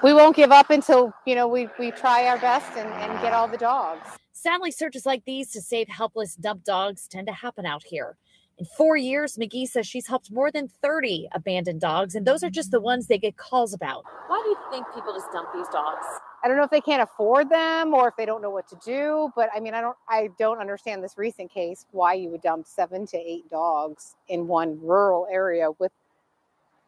we 0.03 0.13
won't 0.13 0.35
give 0.35 0.51
up 0.51 0.69
until 0.69 1.11
you 1.25 1.33
know 1.35 1.47
we 1.47 1.67
we 1.79 1.91
try 1.91 2.27
our 2.27 2.37
best 2.37 2.71
and, 2.77 2.87
and 2.89 3.21
get 3.21 3.33
all 3.33 3.47
the 3.47 3.57
dogs. 3.57 4.07
Sadly, 4.33 4.69
searches 4.69 5.05
like 5.05 5.23
these 5.25 5.51
to 5.53 5.61
save 5.61 5.87
helpless 5.89 6.35
dump 6.35 6.63
dogs 6.63 7.07
tend 7.07 7.25
to 7.27 7.33
happen 7.33 7.65
out 7.65 7.83
here. 7.83 8.15
In 8.57 8.65
four 8.77 8.95
years, 8.95 9.35
McGee 9.37 9.67
says 9.67 9.87
she's 9.87 10.07
helped 10.07 10.31
more 10.31 10.51
than 10.51 10.67
30 10.67 11.27
abandoned 11.33 11.81
dogs, 11.81 12.15
and 12.15 12.25
those 12.25 12.43
are 12.43 12.49
just 12.49 12.71
the 12.71 12.79
ones 12.79 13.07
they 13.07 13.17
get 13.17 13.35
calls 13.35 13.73
about. 13.73 14.03
Why 14.27 14.41
do 14.43 14.49
you 14.49 14.57
think 14.71 14.85
people 14.93 15.13
just 15.13 15.31
dump 15.33 15.49
these 15.53 15.67
dogs? 15.69 16.05
I 16.45 16.47
don't 16.47 16.57
know 16.57 16.63
if 16.63 16.69
they 16.69 16.79
can't 16.79 17.01
afford 17.01 17.49
them 17.49 17.95
or 17.95 18.07
if 18.07 18.15
they 18.15 18.25
don't 18.27 18.39
know 18.39 18.51
what 18.51 18.67
to 18.67 18.77
do, 18.85 19.31
but 19.35 19.49
I 19.55 19.59
mean, 19.59 19.73
I 19.73 19.81
don't 19.81 19.97
I 20.07 20.29
don't 20.37 20.59
understand 20.59 21.03
this 21.03 21.17
recent 21.17 21.51
case 21.51 21.87
why 21.89 22.13
you 22.13 22.29
would 22.29 22.43
dump 22.43 22.67
7 22.67 23.07
to 23.07 23.17
8 23.17 23.49
dogs 23.49 24.15
in 24.27 24.45
one 24.47 24.79
rural 24.79 25.27
area 25.31 25.71
with 25.79 25.91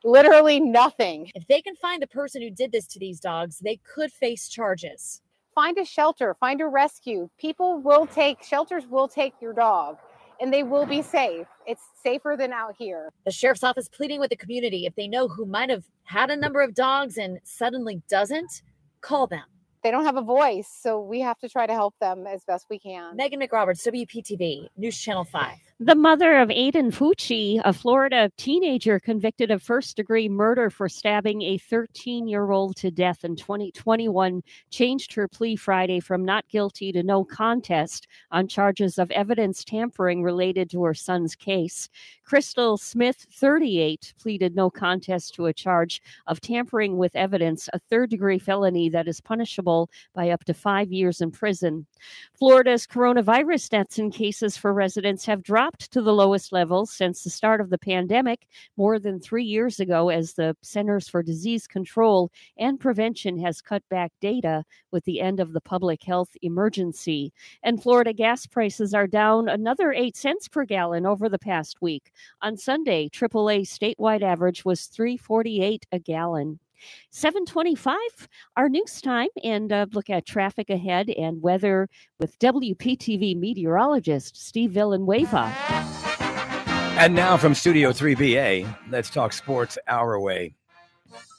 literally 0.03 0.59
nothing. 0.59 1.31
If 1.33 1.47
they 1.47 1.63
can 1.63 1.75
find 1.75 2.03
the 2.03 2.07
person 2.07 2.43
who 2.43 2.51
did 2.51 2.71
this 2.71 2.85
to 2.89 2.99
these 2.99 3.19
dogs, 3.19 3.57
they 3.57 3.79
could 3.95 4.11
face 4.11 4.47
charges. 4.47 5.23
Find 5.55 5.75
a 5.79 5.85
shelter, 5.85 6.35
find 6.39 6.61
a 6.61 6.67
rescue. 6.67 7.27
People 7.39 7.79
will 7.79 8.05
take 8.05 8.43
shelters 8.43 8.85
will 8.85 9.07
take 9.07 9.33
your 9.41 9.53
dog 9.53 9.97
and 10.39 10.53
they 10.53 10.61
will 10.61 10.85
be 10.85 11.01
safe. 11.01 11.47
It's 11.65 11.81
safer 12.03 12.35
than 12.37 12.53
out 12.53 12.75
here. 12.77 13.09
The 13.25 13.31
sheriff's 13.31 13.63
office 13.63 13.89
pleading 13.89 14.19
with 14.19 14.29
the 14.29 14.35
community 14.35 14.85
if 14.85 14.93
they 14.93 15.07
know 15.07 15.27
who 15.27 15.47
might 15.47 15.71
have 15.71 15.85
had 16.03 16.29
a 16.29 16.35
number 16.35 16.61
of 16.61 16.75
dogs 16.75 17.17
and 17.17 17.39
suddenly 17.43 18.03
doesn't, 18.07 18.61
call 19.01 19.27
them. 19.27 19.43
They 19.83 19.91
don't 19.91 20.05
have 20.05 20.17
a 20.17 20.21
voice, 20.21 20.67
so 20.67 20.99
we 20.99 21.21
have 21.21 21.37
to 21.39 21.49
try 21.49 21.67
to 21.67 21.73
help 21.73 21.95
them 21.99 22.25
as 22.27 22.43
best 22.43 22.67
we 22.69 22.79
can. 22.79 23.15
Megan 23.15 23.39
McRoberts, 23.39 23.85
WPTV, 23.87 24.67
News 24.75 24.97
Channel 24.97 25.23
5. 25.23 25.57
The 25.79 25.93
mother 25.93 26.39
of 26.39 26.49
Aiden 26.49 26.91
Fucci, 26.91 27.61
a 27.63 27.71
Florida 27.71 28.31
teenager 28.35 28.99
convicted 28.99 29.51
of 29.51 29.61
first 29.61 29.95
degree 29.95 30.27
murder 30.27 30.71
for 30.71 30.89
stabbing 30.89 31.43
a 31.43 31.59
13 31.59 32.27
year 32.27 32.49
old 32.49 32.75
to 32.77 32.89
death 32.89 33.23
in 33.23 33.35
2021, 33.35 34.41
changed 34.71 35.13
her 35.13 35.27
plea 35.27 35.55
Friday 35.55 35.99
from 35.99 36.25
not 36.25 36.49
guilty 36.49 36.91
to 36.93 37.03
no 37.03 37.23
contest 37.23 38.07
on 38.31 38.47
charges 38.47 38.97
of 38.97 39.11
evidence 39.11 39.63
tampering 39.63 40.23
related 40.23 40.67
to 40.71 40.83
her 40.83 40.95
son's 40.95 41.35
case. 41.35 41.89
Crystal 42.23 42.77
Smith, 42.77 43.27
38, 43.33 44.15
pleaded 44.19 44.55
no 44.55 44.71
contest 44.71 45.35
to 45.35 45.45
a 45.45 45.53
charge 45.53 46.01
of 46.25 46.41
tampering 46.41 46.97
with 46.97 47.15
evidence, 47.15 47.69
a 47.71 47.77
third 47.77 48.09
degree 48.09 48.39
felony 48.39 48.89
that 48.89 49.07
is 49.07 49.21
punishable 49.21 49.91
by 50.15 50.31
up 50.31 50.43
to 50.45 50.55
five 50.55 50.91
years 50.91 51.21
in 51.21 51.29
prison. 51.29 51.85
Florida's 52.37 52.85
coronavirus 52.85 53.69
deaths 53.69 53.99
and 53.99 54.13
cases 54.13 54.57
for 54.57 54.73
residents 54.73 55.25
have 55.25 55.43
dropped 55.43 55.91
to 55.91 56.01
the 56.01 56.13
lowest 56.13 56.51
levels 56.51 56.91
since 56.91 57.23
the 57.23 57.29
start 57.29 57.61
of 57.61 57.69
the 57.69 57.77
pandemic 57.77 58.47
more 58.75 58.99
than 58.99 59.19
three 59.19 59.43
years 59.43 59.79
ago, 59.79 60.09
as 60.09 60.33
the 60.33 60.55
Centers 60.61 61.09
for 61.09 61.23
Disease 61.23 61.67
Control 61.67 62.31
and 62.57 62.79
Prevention 62.79 63.39
has 63.39 63.61
cut 63.61 63.83
back 63.89 64.11
data 64.21 64.63
with 64.91 65.03
the 65.05 65.19
end 65.19 65.39
of 65.39 65.53
the 65.53 65.61
public 65.61 66.03
health 66.03 66.29
emergency. 66.41 67.33
And 67.63 67.81
Florida 67.81 68.13
gas 68.13 68.45
prices 68.45 68.93
are 68.93 69.07
down 69.07 69.49
another 69.49 69.91
eight 69.91 70.15
cents 70.15 70.47
per 70.47 70.65
gallon 70.65 71.05
over 71.05 71.29
the 71.29 71.39
past 71.39 71.81
week. 71.81 72.11
On 72.41 72.57
Sunday, 72.57 73.09
AAA 73.09 73.61
statewide 73.61 74.21
average 74.21 74.63
was 74.65 74.85
348 74.85 75.85
a 75.91 75.99
gallon. 75.99 76.59
725 77.11 77.95
our 78.55 78.69
news 78.69 79.01
time 79.01 79.29
and 79.43 79.71
uh, 79.71 79.85
look 79.93 80.09
at 80.09 80.25
traffic 80.25 80.69
ahead 80.69 81.09
and 81.09 81.41
weather 81.41 81.89
with 82.19 82.37
wptv 82.39 83.37
meteorologist 83.39 84.35
steve 84.37 84.71
villanueva 84.71 85.53
And 86.99 87.13
now 87.13 87.37
from 87.37 87.53
Studio 87.53 87.91
3BA, 87.91 88.75
let's 88.89 89.11
talk 89.11 89.31
sports 89.31 89.77
our 89.87 90.19
way. 90.19 90.55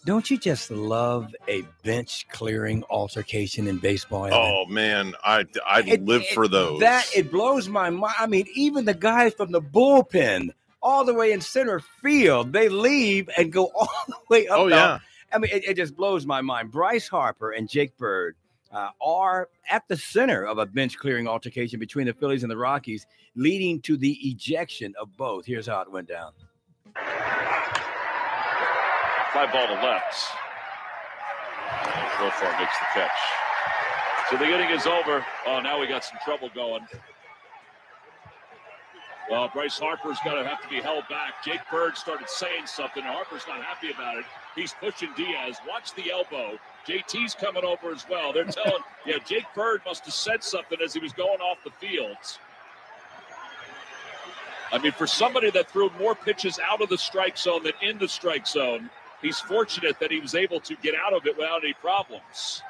Don't 0.04 0.30
you 0.30 0.38
just 0.38 0.70
love 0.70 1.34
a 1.48 1.64
bench 1.82 2.26
clearing 2.30 2.84
altercation 2.88 3.66
in 3.66 3.78
baseball? 3.78 4.26
Evan? 4.26 4.38
Oh 4.40 4.66
man, 4.66 5.14
I 5.24 5.44
I 5.66 5.80
live 5.80 6.22
it- 6.22 6.32
for 6.32 6.46
those. 6.46 6.78
That 6.78 7.06
it 7.14 7.32
blows 7.32 7.68
my 7.68 7.90
mind. 7.90 8.14
I 8.20 8.26
mean, 8.28 8.46
even 8.54 8.84
the 8.84 8.94
guys 8.94 9.34
from 9.34 9.50
the 9.50 9.60
bullpen, 9.60 10.50
all 10.80 11.04
the 11.04 11.12
way 11.12 11.32
in 11.32 11.40
center 11.40 11.80
field, 11.80 12.52
they 12.52 12.68
leave 12.68 13.28
and 13.36 13.52
go 13.52 13.64
all 13.74 13.88
the 14.06 14.14
way 14.30 14.46
up. 14.46 14.58
Oh, 14.60 14.68
the- 14.68 14.76
yeah. 14.76 14.98
I 15.32 15.38
mean, 15.38 15.50
it, 15.52 15.64
it 15.64 15.76
just 15.76 15.96
blows 15.96 16.26
my 16.26 16.40
mind. 16.40 16.70
Bryce 16.70 17.08
Harper 17.08 17.52
and 17.52 17.68
Jake 17.68 17.96
Bird 17.96 18.36
uh, 18.72 18.90
are 19.00 19.48
at 19.70 19.86
the 19.88 19.96
center 19.96 20.44
of 20.44 20.58
a 20.58 20.66
bench 20.66 20.98
clearing 20.98 21.26
altercation 21.28 21.78
between 21.78 22.06
the 22.06 22.14
Phillies 22.14 22.42
and 22.42 22.50
the 22.50 22.56
Rockies, 22.56 23.06
leading 23.34 23.80
to 23.82 23.96
the 23.96 24.12
ejection 24.22 24.94
of 25.00 25.16
both. 25.16 25.46
Here's 25.46 25.66
how 25.66 25.80
it 25.80 25.90
went 25.90 26.08
down. 26.08 26.32
Fly 29.32 29.46
ball 29.52 29.66
to 29.66 29.74
left. 29.74 30.26
Profar 32.16 32.58
makes 32.58 32.78
the 32.78 32.86
catch. 32.94 33.10
So 34.30 34.36
the 34.36 34.44
inning 34.44 34.70
is 34.70 34.86
over. 34.86 35.24
Oh, 35.46 35.60
now 35.60 35.78
we 35.80 35.86
got 35.86 36.04
some 36.04 36.18
trouble 36.24 36.50
going. 36.54 36.86
Well, 39.30 39.50
Bryce 39.52 39.78
Harper's 39.78 40.18
going 40.24 40.42
to 40.42 40.48
have 40.48 40.62
to 40.62 40.68
be 40.68 40.80
held 40.80 41.04
back. 41.08 41.44
Jake 41.44 41.60
Bird 41.70 41.98
started 41.98 42.30
saying 42.30 42.66
something. 42.66 43.02
Harper's 43.02 43.42
not 43.46 43.62
happy 43.62 43.90
about 43.90 44.16
it. 44.16 44.24
He's 44.54 44.72
pushing 44.72 45.10
Diaz. 45.16 45.58
Watch 45.68 45.94
the 45.94 46.10
elbow. 46.10 46.58
JT's 46.86 47.34
coming 47.34 47.64
over 47.64 47.92
as 47.92 48.06
well. 48.08 48.32
They're 48.32 48.44
telling, 48.44 48.82
yeah, 49.06 49.18
Jake 49.26 49.44
Bird 49.54 49.82
must 49.84 50.06
have 50.06 50.14
said 50.14 50.42
something 50.42 50.78
as 50.82 50.94
he 50.94 51.00
was 51.00 51.12
going 51.12 51.40
off 51.40 51.58
the 51.62 51.70
field. 51.70 52.16
I 54.72 54.78
mean, 54.78 54.92
for 54.92 55.06
somebody 55.06 55.50
that 55.50 55.70
threw 55.70 55.90
more 55.98 56.14
pitches 56.14 56.58
out 56.58 56.80
of 56.80 56.88
the 56.88 56.98
strike 56.98 57.36
zone 57.36 57.62
than 57.62 57.72
in 57.82 57.98
the 57.98 58.08
strike 58.08 58.46
zone, 58.46 58.88
he's 59.20 59.38
fortunate 59.40 59.98
that 60.00 60.10
he 60.10 60.20
was 60.20 60.34
able 60.34 60.60
to 60.60 60.74
get 60.76 60.94
out 60.94 61.12
of 61.12 61.26
it 61.26 61.36
without 61.36 61.64
any 61.64 61.74
problems. 61.74 62.62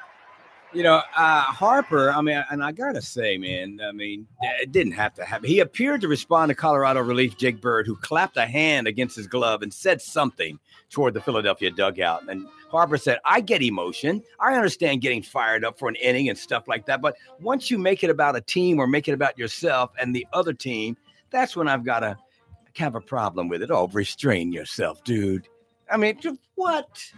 You 0.71 0.83
know, 0.83 1.01
uh, 1.15 1.41
Harper, 1.41 2.11
I 2.11 2.21
mean, 2.21 2.43
and 2.51 2.63
I 2.63 2.71
got 2.71 2.93
to 2.93 3.01
say, 3.01 3.39
man, 3.39 3.79
I 3.83 3.91
mean, 3.91 4.27
it 4.61 4.71
didn't 4.71 4.91
have 4.93 5.15
to 5.15 5.25
happen. 5.25 5.49
He 5.49 5.61
appeared 5.61 6.01
to 6.01 6.07
respond 6.07 6.49
to 6.49 6.55
Colorado 6.55 7.01
relief 7.01 7.37
Jake 7.37 7.59
Bird, 7.59 7.87
who 7.87 7.95
clapped 7.95 8.37
a 8.37 8.45
hand 8.45 8.87
against 8.87 9.15
his 9.15 9.25
glove 9.25 9.63
and 9.63 9.73
said 9.73 9.99
something 9.99 10.59
toward 10.91 11.15
the 11.15 11.21
Philadelphia 11.21 11.71
dugout. 11.71 12.29
And 12.29 12.47
Harper 12.69 12.97
said, 12.97 13.17
I 13.25 13.41
get 13.41 13.63
emotion. 13.63 14.21
I 14.39 14.53
understand 14.53 15.01
getting 15.01 15.23
fired 15.23 15.65
up 15.65 15.79
for 15.79 15.89
an 15.89 15.95
inning 15.95 16.29
and 16.29 16.37
stuff 16.37 16.67
like 16.67 16.85
that. 16.85 17.01
But 17.01 17.15
once 17.41 17.71
you 17.71 17.79
make 17.79 18.03
it 18.03 18.11
about 18.11 18.35
a 18.35 18.41
team 18.41 18.79
or 18.79 18.85
make 18.85 19.07
it 19.07 19.13
about 19.13 19.39
yourself 19.39 19.91
and 19.99 20.15
the 20.15 20.27
other 20.33 20.53
team, 20.53 20.95
that's 21.31 21.55
when 21.55 21.67
I've 21.67 21.83
got 21.83 22.01
to 22.01 22.15
have 22.75 22.93
a 22.93 23.01
problem 23.01 23.49
with 23.49 23.63
it. 23.63 23.71
Oh, 23.71 23.87
restrain 23.87 24.51
yourself, 24.51 25.03
dude. 25.03 25.47
I 25.91 25.97
mean, 25.97 26.19
what? 26.53 27.11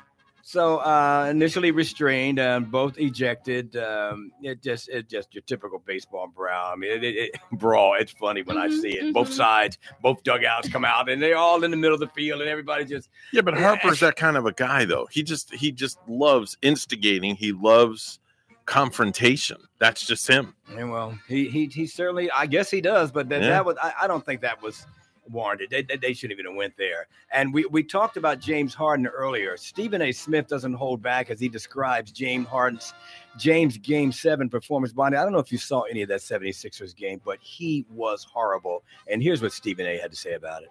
So 0.43 0.77
uh, 0.77 1.27
initially 1.29 1.71
restrained, 1.71 2.39
um, 2.39 2.65
both 2.65 2.97
ejected. 2.97 3.75
Um, 3.75 4.31
it 4.41 4.61
just, 4.61 4.89
it 4.89 5.07
just 5.09 5.33
your 5.33 5.43
typical 5.43 5.79
baseball 5.85 6.27
brawl. 6.27 6.73
I 6.73 6.75
mean, 6.75 6.91
it, 6.91 7.03
it, 7.03 7.15
it, 7.15 7.35
brawl. 7.59 7.95
It's 7.99 8.11
funny 8.11 8.41
when 8.41 8.57
I 8.57 8.69
see 8.69 8.97
it. 8.97 9.13
Both 9.13 9.31
sides, 9.31 9.77
both 10.01 10.23
dugouts 10.23 10.69
come 10.69 10.83
out, 10.85 11.09
and 11.09 11.21
they're 11.21 11.37
all 11.37 11.63
in 11.63 11.71
the 11.71 11.77
middle 11.77 11.93
of 11.93 11.99
the 11.99 12.07
field, 12.07 12.41
and 12.41 12.49
everybody 12.49 12.85
just 12.85 13.09
Yeah, 13.31 13.41
but 13.41 13.55
Harper's 13.57 13.99
that 13.99 14.15
kind 14.15 14.37
of 14.37 14.45
a 14.45 14.51
guy, 14.51 14.85
though. 14.85 15.07
He 15.11 15.23
just 15.23 15.53
he 15.53 15.71
just 15.71 15.99
loves 16.07 16.57
instigating. 16.61 17.35
He 17.35 17.51
loves 17.51 18.19
confrontation. 18.65 19.57
That's 19.79 20.05
just 20.05 20.27
him. 20.27 20.55
Yeah, 20.73 20.85
well, 20.85 21.17
he 21.27 21.49
he 21.49 21.65
he 21.67 21.85
certainly, 21.87 22.31
I 22.31 22.45
guess 22.45 22.71
he 22.71 22.81
does, 22.81 23.11
but 23.11 23.29
that, 23.29 23.41
Yeah. 23.41 23.49
that 23.49 23.65
was, 23.65 23.75
I, 23.81 23.93
I 24.03 24.07
don't 24.07 24.25
think 24.25 24.41
that 24.41 24.61
was 24.61 24.85
warranted. 25.29 25.69
They, 25.69 25.83
they, 25.83 25.97
they 25.97 26.13
shouldn't 26.13 26.39
even 26.39 26.51
have 26.51 26.57
went 26.57 26.75
there. 26.77 27.07
And 27.31 27.53
we 27.53 27.65
we 27.65 27.83
talked 27.83 28.17
about 28.17 28.39
James 28.39 28.73
Harden 28.73 29.07
earlier. 29.07 29.57
Stephen 29.57 30.01
A. 30.01 30.11
Smith 30.11 30.47
doesn't 30.47 30.73
hold 30.73 31.01
back 31.01 31.29
as 31.29 31.39
he 31.39 31.49
describes 31.49 32.11
James 32.11 32.47
Harden's 32.47 32.93
James 33.37 33.77
Game 33.77 34.11
Seven 34.11 34.49
performance. 34.49 34.93
Bonnie, 34.93 35.17
I 35.17 35.23
don't 35.23 35.31
know 35.31 35.39
if 35.39 35.51
you 35.51 35.57
saw 35.57 35.81
any 35.83 36.01
of 36.01 36.09
that 36.09 36.21
76ers 36.21 36.95
game, 36.95 37.21
but 37.23 37.37
he 37.41 37.85
was 37.89 38.23
horrible. 38.23 38.83
And 39.07 39.21
here's 39.21 39.41
what 39.41 39.53
Stephen 39.53 39.85
A. 39.85 39.97
had 39.97 40.11
to 40.11 40.17
say 40.17 40.33
about 40.33 40.63
it. 40.63 40.69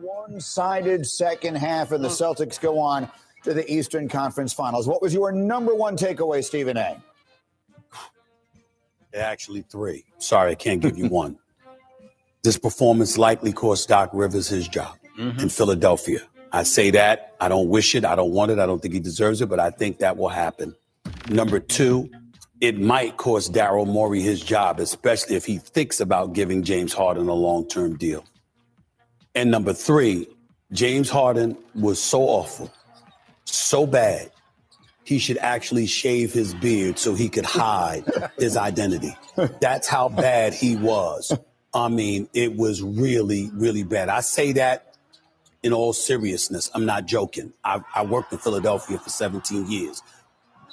one-sided 0.00 1.06
second 1.06 1.56
half, 1.56 1.92
and 1.92 2.04
the 2.04 2.08
mm. 2.08 2.36
Celtics 2.36 2.60
go 2.60 2.78
on 2.78 3.10
to 3.44 3.54
the 3.54 3.70
Eastern 3.72 4.08
Conference 4.08 4.52
Finals. 4.52 4.86
What 4.86 5.02
was 5.02 5.14
your 5.14 5.32
number 5.32 5.74
one 5.74 5.96
takeaway, 5.96 6.44
Stephen 6.44 6.76
A? 6.76 7.02
Actually, 9.14 9.62
three. 9.62 10.04
Sorry, 10.18 10.52
I 10.52 10.54
can't 10.54 10.80
give 10.80 10.96
you 10.96 11.06
one. 11.08 11.38
This 12.42 12.58
performance 12.58 13.18
likely 13.18 13.52
cost 13.52 13.88
Doc 13.88 14.10
Rivers 14.12 14.48
his 14.48 14.66
job 14.66 14.96
mm-hmm. 15.16 15.38
in 15.38 15.48
Philadelphia. 15.48 16.20
I 16.50 16.64
say 16.64 16.90
that. 16.90 17.34
I 17.40 17.48
don't 17.48 17.68
wish 17.68 17.94
it. 17.94 18.04
I 18.04 18.16
don't 18.16 18.32
want 18.32 18.50
it. 18.50 18.58
I 18.58 18.66
don't 18.66 18.82
think 18.82 18.94
he 18.94 19.00
deserves 19.00 19.40
it, 19.40 19.48
but 19.48 19.60
I 19.60 19.70
think 19.70 19.98
that 19.98 20.16
will 20.16 20.28
happen. 20.28 20.74
Number 21.30 21.60
two, 21.60 22.10
it 22.60 22.80
might 22.80 23.16
cost 23.16 23.52
Daryl 23.52 23.86
Morey 23.86 24.20
his 24.20 24.40
job, 24.40 24.80
especially 24.80 25.36
if 25.36 25.46
he 25.46 25.58
thinks 25.58 26.00
about 26.00 26.32
giving 26.32 26.62
James 26.64 26.92
Harden 26.92 27.28
a 27.28 27.34
long 27.34 27.66
term 27.68 27.96
deal. 27.96 28.24
And 29.34 29.50
number 29.50 29.72
three, 29.72 30.26
James 30.72 31.08
Harden 31.08 31.56
was 31.74 32.02
so 32.02 32.22
awful, 32.22 32.72
so 33.44 33.86
bad, 33.86 34.30
he 35.04 35.18
should 35.18 35.38
actually 35.38 35.86
shave 35.86 36.32
his 36.32 36.54
beard 36.54 36.98
so 36.98 37.14
he 37.14 37.28
could 37.28 37.44
hide 37.44 38.04
his 38.38 38.56
identity. 38.56 39.16
That's 39.60 39.86
how 39.88 40.08
bad 40.08 40.54
he 40.54 40.76
was. 40.76 41.36
I 41.74 41.88
mean, 41.88 42.28
it 42.34 42.56
was 42.56 42.82
really, 42.82 43.50
really 43.54 43.82
bad. 43.82 44.08
I 44.08 44.20
say 44.20 44.52
that 44.52 44.94
in 45.62 45.72
all 45.72 45.92
seriousness. 45.92 46.70
I'm 46.74 46.84
not 46.86 47.06
joking. 47.06 47.52
I, 47.64 47.80
I 47.94 48.04
worked 48.04 48.32
in 48.32 48.38
Philadelphia 48.38 48.98
for 48.98 49.10
17 49.10 49.70
years. 49.70 50.02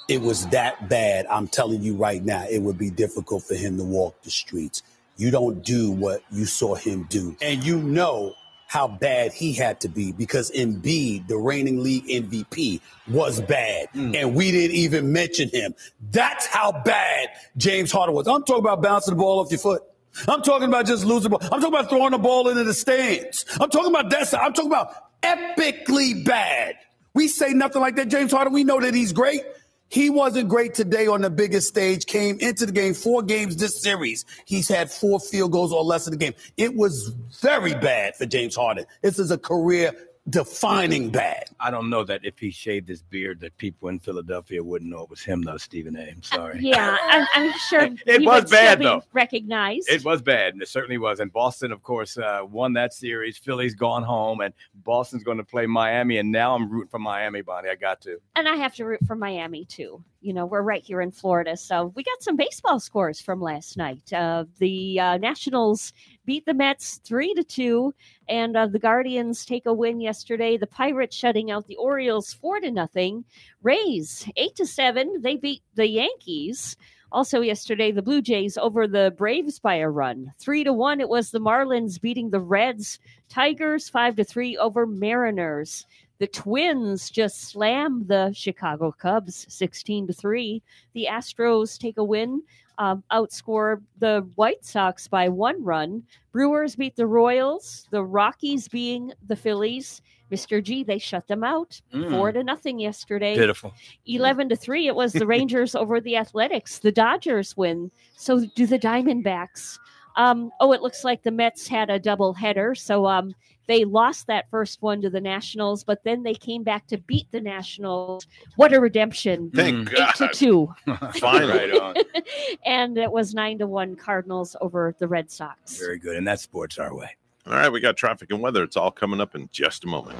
it 0.08 0.20
was 0.20 0.46
that 0.48 0.88
bad, 0.88 1.24
I'm 1.30 1.46
telling 1.46 1.82
you 1.82 1.94
right 1.94 2.22
now, 2.22 2.44
it 2.50 2.60
would 2.62 2.76
be 2.76 2.90
difficult 2.90 3.44
for 3.44 3.54
him 3.54 3.76
to 3.78 3.84
walk 3.84 4.20
the 4.22 4.30
streets. 4.30 4.82
You 5.16 5.30
don't 5.30 5.64
do 5.64 5.92
what 5.92 6.22
you 6.32 6.46
saw 6.46 6.74
him 6.74 7.06
do. 7.08 7.36
And 7.40 7.62
you 7.62 7.78
know 7.78 8.34
how 8.66 8.88
bad 8.88 9.32
he 9.32 9.52
had 9.52 9.80
to 9.80 9.88
be 9.88 10.10
because 10.10 10.50
Embiid, 10.50 11.28
the 11.28 11.36
reigning 11.36 11.82
league 11.82 12.06
MVP, 12.06 12.80
was 13.08 13.40
bad. 13.40 13.88
Mm. 13.94 14.16
And 14.16 14.34
we 14.34 14.50
didn't 14.50 14.76
even 14.76 15.12
mention 15.12 15.48
him. 15.48 15.74
That's 16.10 16.46
how 16.46 16.72
bad 16.72 17.28
James 17.56 17.92
Harden 17.92 18.14
was. 18.14 18.26
I'm 18.26 18.42
talking 18.42 18.64
about 18.64 18.82
bouncing 18.82 19.14
the 19.14 19.18
ball 19.18 19.38
off 19.40 19.50
your 19.50 19.58
foot. 19.58 19.82
I'm 20.28 20.42
talking 20.42 20.68
about 20.68 20.86
just 20.86 21.04
losing 21.04 21.30
ball. 21.30 21.40
I'm 21.42 21.60
talking 21.60 21.68
about 21.68 21.88
throwing 21.88 22.10
the 22.12 22.18
ball 22.18 22.48
into 22.48 22.64
the 22.64 22.74
stands. 22.74 23.44
I'm 23.60 23.70
talking 23.70 23.90
about 23.90 24.10
that. 24.10 24.32
I'm 24.34 24.52
talking 24.52 24.70
about 24.70 25.20
epically 25.22 26.24
bad. 26.24 26.76
We 27.14 27.28
say 27.28 27.52
nothing 27.52 27.82
like 27.82 27.96
that, 27.96 28.08
James 28.08 28.32
Harden. 28.32 28.52
We 28.52 28.64
know 28.64 28.80
that 28.80 28.94
he's 28.94 29.12
great. 29.12 29.42
He 29.88 30.08
wasn't 30.08 30.48
great 30.48 30.74
today 30.74 31.08
on 31.08 31.20
the 31.20 31.30
biggest 31.30 31.66
stage, 31.66 32.06
came 32.06 32.38
into 32.38 32.64
the 32.64 32.70
game 32.70 32.94
four 32.94 33.22
games 33.22 33.56
this 33.56 33.82
series. 33.82 34.24
He's 34.44 34.68
had 34.68 34.88
four 34.88 35.18
field 35.18 35.50
goals 35.50 35.72
or 35.72 35.82
less 35.82 36.06
in 36.06 36.12
the 36.12 36.16
game. 36.16 36.34
It 36.56 36.76
was 36.76 37.08
very 37.40 37.74
bad 37.74 38.14
for 38.14 38.24
James 38.24 38.54
Harden. 38.54 38.86
This 39.02 39.18
is 39.18 39.32
a 39.32 39.38
career 39.38 39.92
defining 40.28 41.10
bad. 41.10 41.44
I 41.58 41.70
don't 41.70 41.88
know 41.90 42.04
that 42.04 42.24
if 42.24 42.38
he 42.38 42.50
shaved 42.50 42.88
his 42.88 43.02
beard, 43.02 43.40
that 43.40 43.56
people 43.56 43.88
in 43.88 43.98
Philadelphia 43.98 44.62
wouldn't 44.62 44.90
know 44.90 45.02
it 45.02 45.10
was 45.10 45.22
him, 45.22 45.42
though. 45.42 45.56
Stephen 45.56 45.96
A. 45.96 46.02
I'm 46.10 46.22
sorry. 46.22 46.58
Yeah, 46.60 46.96
I'm, 47.08 47.26
I'm 47.34 47.52
sure 47.68 47.80
It 48.06 48.20
he 48.20 48.26
was 48.26 48.42
would 48.42 48.48
still 48.48 48.58
bad, 48.60 48.78
be 48.78 48.84
though. 48.84 49.02
Recognized. 49.12 49.88
It 49.90 50.04
was 50.04 50.20
bad, 50.22 50.52
and 50.54 50.62
it 50.62 50.68
certainly 50.68 50.98
was. 50.98 51.20
And 51.20 51.32
Boston, 51.32 51.72
of 51.72 51.82
course, 51.82 52.18
uh, 52.18 52.40
won 52.48 52.72
that 52.74 52.92
series. 52.92 53.38
Philly's 53.38 53.74
gone 53.74 54.02
home, 54.02 54.40
and 54.42 54.52
Boston's 54.84 55.24
going 55.24 55.38
to 55.38 55.44
play 55.44 55.66
Miami. 55.66 56.18
And 56.18 56.30
now 56.30 56.54
I'm 56.54 56.70
rooting 56.70 56.90
for 56.90 56.98
Miami, 56.98 57.40
Bonnie. 57.42 57.70
I 57.70 57.74
got 57.74 58.00
to. 58.02 58.18
and 58.36 58.46
I 58.48 58.56
have 58.56 58.74
to 58.76 58.84
root 58.84 59.00
for 59.06 59.16
Miami 59.16 59.64
too. 59.64 60.02
You 60.22 60.34
know, 60.34 60.44
we're 60.44 60.60
right 60.62 60.84
here 60.84 61.00
in 61.00 61.10
Florida, 61.10 61.56
so 61.56 61.92
we 61.96 62.02
got 62.02 62.22
some 62.22 62.36
baseball 62.36 62.78
scores 62.78 63.20
from 63.20 63.40
last 63.40 63.78
night. 63.78 64.12
Uh, 64.12 64.44
the 64.58 65.00
uh, 65.00 65.16
Nationals 65.16 65.94
beat 66.24 66.46
the 66.46 66.54
Mets 66.54 66.98
three 67.04 67.34
to 67.34 67.42
two, 67.42 67.94
and 68.28 68.56
uh, 68.56 68.66
the 68.66 68.78
Guardians 68.78 69.44
take 69.44 69.66
a 69.66 69.72
win 69.72 70.00
yesterday. 70.00 70.56
The 70.56 70.66
Pirates 70.66 71.16
shutting 71.16 71.50
out 71.50 71.66
the 71.66 71.76
Orioles 71.76 72.32
four 72.32 72.60
to 72.60 72.70
nothing. 72.70 73.24
Rays 73.62 74.28
eight 74.36 74.54
to 74.56 74.66
seven. 74.66 75.20
They 75.22 75.36
beat 75.36 75.62
the 75.74 75.88
Yankees. 75.88 76.76
Also 77.12 77.40
yesterday, 77.40 77.90
the 77.90 78.02
Blue 78.02 78.22
Jays 78.22 78.56
over 78.56 78.86
the 78.86 79.12
Braves 79.16 79.58
by 79.58 79.76
a 79.76 79.90
run, 79.90 80.32
three 80.38 80.62
to 80.62 80.72
one. 80.72 81.00
It 81.00 81.08
was 81.08 81.30
the 81.30 81.40
Marlins 81.40 82.00
beating 82.00 82.30
the 82.30 82.40
Reds. 82.40 83.00
Tigers 83.28 83.88
five 83.88 84.14
to 84.16 84.24
three 84.24 84.56
over 84.56 84.86
Mariners. 84.86 85.86
The 86.20 86.26
Twins 86.26 87.08
just 87.10 87.48
slam 87.48 88.04
the 88.06 88.30
Chicago 88.34 88.92
Cubs 88.92 89.46
16 89.48 90.06
to 90.08 90.12
3. 90.12 90.62
The 90.92 91.08
Astros 91.10 91.78
take 91.78 91.96
a 91.96 92.04
win, 92.04 92.42
um, 92.76 93.02
outscore 93.10 93.80
the 94.00 94.28
White 94.34 94.62
Sox 94.62 95.08
by 95.08 95.30
one 95.30 95.64
run. 95.64 96.02
Brewers 96.30 96.76
beat 96.76 96.94
the 96.94 97.06
Royals, 97.06 97.88
the 97.90 98.04
Rockies 98.04 98.68
being 98.68 99.12
the 99.28 99.34
Phillies. 99.34 100.02
Mr. 100.30 100.62
G, 100.62 100.84
they 100.84 100.98
shut 100.98 101.26
them 101.26 101.42
out 101.42 101.80
Mm. 101.92 102.10
four 102.10 102.32
to 102.32 102.44
nothing 102.44 102.78
yesterday. 102.78 103.34
Pitiful. 103.34 103.72
11 104.04 104.50
to 104.50 104.56
3 104.56 104.88
it 104.88 104.94
was 104.94 105.14
the 105.14 105.26
rangers 105.34 105.74
over 105.74 106.00
the 106.00 106.16
athletics 106.16 106.78
the 106.80 106.92
dodgers 106.92 107.56
win 107.56 107.90
so 108.16 108.44
do 108.54 108.64
the 108.66 108.78
diamondbacks 108.78 109.78
um, 110.20 110.50
oh 110.60 110.72
it 110.72 110.82
looks 110.82 111.04
like 111.04 111.22
the 111.22 111.30
mets 111.30 111.66
had 111.66 111.90
a 111.90 111.98
double 111.98 112.32
header 112.32 112.74
so 112.74 113.06
um, 113.06 113.34
they 113.66 113.84
lost 113.84 114.26
that 114.26 114.50
first 114.50 114.82
one 114.82 115.00
to 115.00 115.08
the 115.10 115.20
nationals 115.20 115.84
but 115.84 116.02
then 116.04 116.22
they 116.22 116.34
came 116.34 116.62
back 116.62 116.86
to 116.86 116.98
beat 116.98 117.30
the 117.30 117.40
nationals 117.40 118.26
what 118.56 118.72
a 118.72 118.80
redemption 118.80 119.50
Thank 119.54 119.90
eight 119.92 120.14
to 120.16 120.26
God. 120.26 120.32
two 120.32 120.74
Finally. 121.14 121.70
Right 121.70 121.80
on. 121.80 121.94
and 122.66 122.98
it 122.98 123.10
was 123.10 123.34
nine 123.34 123.58
to 123.58 123.66
one 123.66 123.96
cardinals 123.96 124.56
over 124.60 124.94
the 124.98 125.08
red 125.08 125.30
sox 125.30 125.78
Very 125.78 125.98
good. 125.98 126.16
And 126.16 126.26
that's 126.26 126.42
sports 126.42 126.78
our 126.78 126.94
way. 126.94 127.16
All 127.46 127.54
right, 127.54 127.70
we 127.72 127.80
got 127.80 127.96
traffic 127.96 128.30
and 128.30 128.40
weather. 128.40 128.62
It's 128.62 128.76
all 128.76 128.90
coming 128.90 129.20
up 129.20 129.34
in 129.34 129.48
just 129.50 129.84
a 129.84 129.86
moment. 129.86 130.18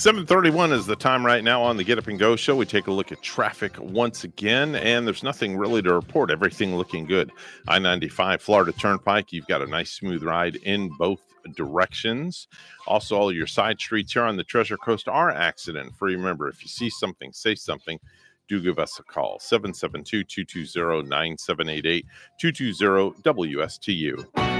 Seven 0.00 0.24
thirty-one 0.24 0.72
is 0.72 0.86
the 0.86 0.96
time 0.96 1.26
right 1.26 1.44
now 1.44 1.62
on 1.62 1.76
the 1.76 1.84
Get 1.84 1.98
Up 1.98 2.06
and 2.06 2.18
Go 2.18 2.34
show. 2.34 2.56
We 2.56 2.64
take 2.64 2.86
a 2.86 2.90
look 2.90 3.12
at 3.12 3.20
traffic 3.20 3.78
once 3.78 4.24
again, 4.24 4.74
and 4.74 5.06
there's 5.06 5.22
nothing 5.22 5.58
really 5.58 5.82
to 5.82 5.92
report. 5.92 6.30
Everything 6.30 6.74
looking 6.74 7.04
good. 7.04 7.30
I 7.68 7.78
ninety-five 7.78 8.40
Florida 8.40 8.72
Turnpike. 8.72 9.30
You've 9.30 9.46
got 9.46 9.60
a 9.60 9.66
nice 9.66 9.90
smooth 9.92 10.22
ride 10.22 10.56
in 10.56 10.88
both 10.96 11.20
directions. 11.54 12.48
Also, 12.86 13.14
all 13.14 13.30
your 13.30 13.46
side 13.46 13.78
streets 13.78 14.14
here 14.14 14.22
on 14.22 14.38
the 14.38 14.44
Treasure 14.44 14.78
Coast 14.78 15.06
are 15.06 15.30
accident 15.30 15.94
free. 15.94 16.16
Remember, 16.16 16.48
if 16.48 16.62
you 16.62 16.68
see 16.68 16.88
something, 16.88 17.30
say 17.34 17.54
something. 17.54 18.00
Do 18.48 18.62
give 18.62 18.78
us 18.78 18.98
a 18.98 19.02
call 19.02 19.38
772 19.38 20.24
220 20.24 21.10
9788 21.10 22.06
220 22.38 23.22
WSTU. 23.22 24.59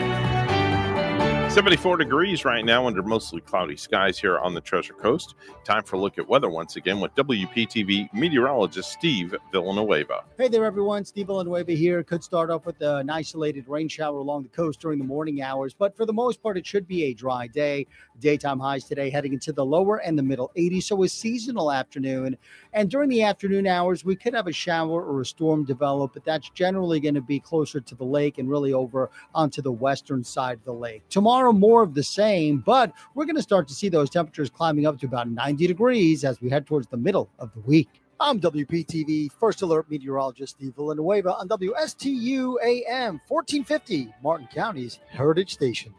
74 1.51 1.97
degrees 1.97 2.45
right 2.45 2.65
now 2.65 2.87
under 2.87 3.03
mostly 3.03 3.41
cloudy 3.41 3.77
skies 3.77 4.17
here 4.17 4.39
on 4.39 4.55
the 4.55 4.61
Treasure 4.61 4.93
Coast. 4.93 5.35
Time 5.65 5.83
for 5.83 5.97
a 5.97 5.99
look 5.99 6.17
at 6.17 6.29
weather 6.29 6.49
once 6.49 6.77
again 6.77 7.01
with 7.01 7.13
WPTV 7.17 8.09
meteorologist 8.15 8.93
Steve 8.93 9.35
Villanueva. 9.51 10.23
Hey 10.39 10.47
there, 10.47 10.65
everyone. 10.65 11.05
Steve 11.05 11.27
Villanueva 11.27 11.73
here. 11.73 12.05
Could 12.05 12.23
start 12.23 12.51
off 12.51 12.67
with 12.67 12.81
an 12.81 13.11
isolated 13.11 13.67
rain 13.67 13.89
shower 13.89 14.19
along 14.19 14.45
the 14.45 14.49
coast 14.51 14.81
during 14.81 15.01
the 15.01 15.05
morning 15.05 15.43
hours, 15.43 15.75
but 15.75 15.97
for 15.97 16.07
the 16.07 16.13
most 16.13 16.41
part, 16.41 16.57
it 16.57 16.65
should 16.65 16.87
be 16.87 17.07
a 17.07 17.15
dry 17.15 17.49
day. 17.49 17.85
Daytime 18.21 18.61
highs 18.61 18.85
today 18.85 19.11
heading 19.11 19.33
into 19.33 19.53
the 19.53 19.65
lower 19.65 19.97
and 19.97 20.17
the 20.17 20.23
middle 20.23 20.53
80s, 20.57 20.85
so 20.85 21.03
a 21.03 21.09
seasonal 21.09 21.73
afternoon. 21.73 22.37
And 22.75 22.89
during 22.89 23.09
the 23.09 23.25
afternoon 23.25 23.67
hours, 23.67 24.05
we 24.05 24.15
could 24.15 24.35
have 24.35 24.47
a 24.47 24.53
shower 24.53 25.03
or 25.03 25.21
a 25.23 25.27
storm 25.27 25.65
develop, 25.65 26.13
but 26.15 26.25
that's 26.25 26.49
generally 26.51 27.01
going 27.01 27.17
to 27.17 27.21
be 27.21 27.41
closer 27.41 27.81
to 27.81 27.95
the 27.97 28.05
lake 28.05 28.39
and 28.39 28.49
really 28.49 28.73
over 28.73 29.11
onto 29.35 29.63
the 29.63 29.73
western 29.73 30.23
side 30.23 30.59
of 30.59 30.65
the 30.65 30.73
lake. 30.73 31.03
Tomorrow, 31.09 31.40
more 31.53 31.83
of 31.83 31.95
the 31.95 32.03
same, 32.03 32.59
but 32.59 32.93
we're 33.15 33.25
going 33.25 33.37
to 33.37 33.43
start 33.43 33.67
to 33.69 33.75
see 33.75 33.89
those 33.89 34.11
temperatures 34.11 34.51
climbing 34.51 34.87
up 34.87 34.99
to 35.01 35.07
about 35.07 35.29
90 35.29 35.67
degrees 35.67 36.25
as 36.25 36.41
we 36.41 36.51
head 36.51 36.67
towards 36.67 36.87
the 36.89 36.97
middle 36.97 37.31
of 37.39 37.53
the 37.55 37.61
week. 37.61 37.89
I'm 38.21 38.39
WPTV 38.39 39.33
First 39.33 39.63
Alert 39.63 39.91
Meteorologist 39.91 40.57
Steve 40.57 40.75
Villanueva 40.77 41.35
on 41.37 41.49
WSTU 41.49 42.57
AM 42.63 43.21
1450, 43.27 44.13
Martin 44.23 44.49
County's 44.53 44.99
Heritage 45.09 45.55
Station. 45.55 45.95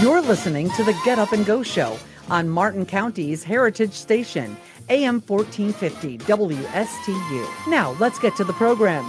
You're 0.00 0.22
listening 0.22 0.70
to 0.70 0.84
the 0.84 0.96
Get 1.04 1.18
Up 1.18 1.32
and 1.32 1.44
Go 1.44 1.62
show 1.62 1.98
on 2.30 2.48
Martin 2.48 2.86
County's 2.86 3.42
Heritage 3.42 3.92
Station, 3.92 4.56
AM 4.90 5.20
1450 5.20 6.18
WSTU. 6.18 7.68
Now, 7.68 7.96
let's 8.00 8.18
get 8.18 8.36
to 8.36 8.44
the 8.44 8.52
program. 8.54 9.04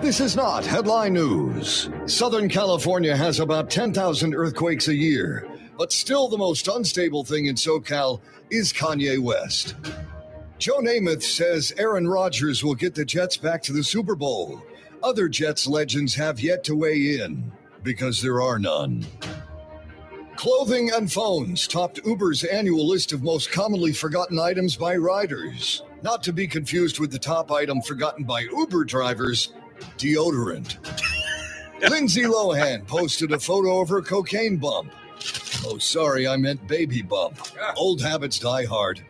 This 0.00 0.20
is 0.20 0.34
not 0.34 0.64
headline 0.64 1.12
news. 1.12 1.90
Southern 2.06 2.48
California 2.48 3.14
has 3.14 3.38
about 3.38 3.70
10,000 3.70 4.34
earthquakes 4.34 4.88
a 4.88 4.94
year, 4.94 5.46
but 5.76 5.92
still 5.92 6.28
the 6.28 6.38
most 6.38 6.68
unstable 6.68 7.22
thing 7.22 7.46
in 7.46 7.54
SoCal 7.54 8.20
is 8.50 8.72
Kanye 8.72 9.18
West. 9.18 9.74
Joe 10.58 10.80
Namath 10.80 11.22
says 11.22 11.72
Aaron 11.76 12.08
Rodgers 12.08 12.64
will 12.64 12.74
get 12.74 12.94
the 12.94 13.04
Jets 13.04 13.36
back 13.36 13.62
to 13.64 13.72
the 13.72 13.84
Super 13.84 14.14
Bowl. 14.14 14.62
Other 15.02 15.28
Jets 15.28 15.66
legends 15.66 16.14
have 16.14 16.40
yet 16.40 16.64
to 16.64 16.76
weigh 16.76 17.20
in 17.20 17.50
because 17.82 18.20
there 18.20 18.42
are 18.42 18.58
none. 18.58 19.06
Clothing 20.40 20.90
and 20.92 21.12
phones 21.12 21.68
topped 21.68 22.00
Uber's 22.06 22.44
annual 22.44 22.88
list 22.88 23.12
of 23.12 23.22
most 23.22 23.52
commonly 23.52 23.92
forgotten 23.92 24.38
items 24.38 24.74
by 24.74 24.96
riders. 24.96 25.82
Not 26.00 26.22
to 26.22 26.32
be 26.32 26.46
confused 26.46 26.98
with 26.98 27.12
the 27.12 27.18
top 27.18 27.52
item 27.52 27.82
forgotten 27.82 28.24
by 28.24 28.46
Uber 28.50 28.84
drivers 28.84 29.52
deodorant. 29.98 30.78
Lindsay 31.90 32.22
Lohan 32.22 32.86
posted 32.86 33.32
a 33.32 33.38
photo 33.38 33.82
of 33.82 33.90
her 33.90 34.00
cocaine 34.00 34.56
bump. 34.56 34.90
Oh, 35.66 35.76
sorry, 35.76 36.26
I 36.26 36.38
meant 36.38 36.66
baby 36.66 37.02
bump. 37.02 37.38
Old 37.76 38.00
habits 38.00 38.38
die 38.38 38.64
hard. 38.64 39.02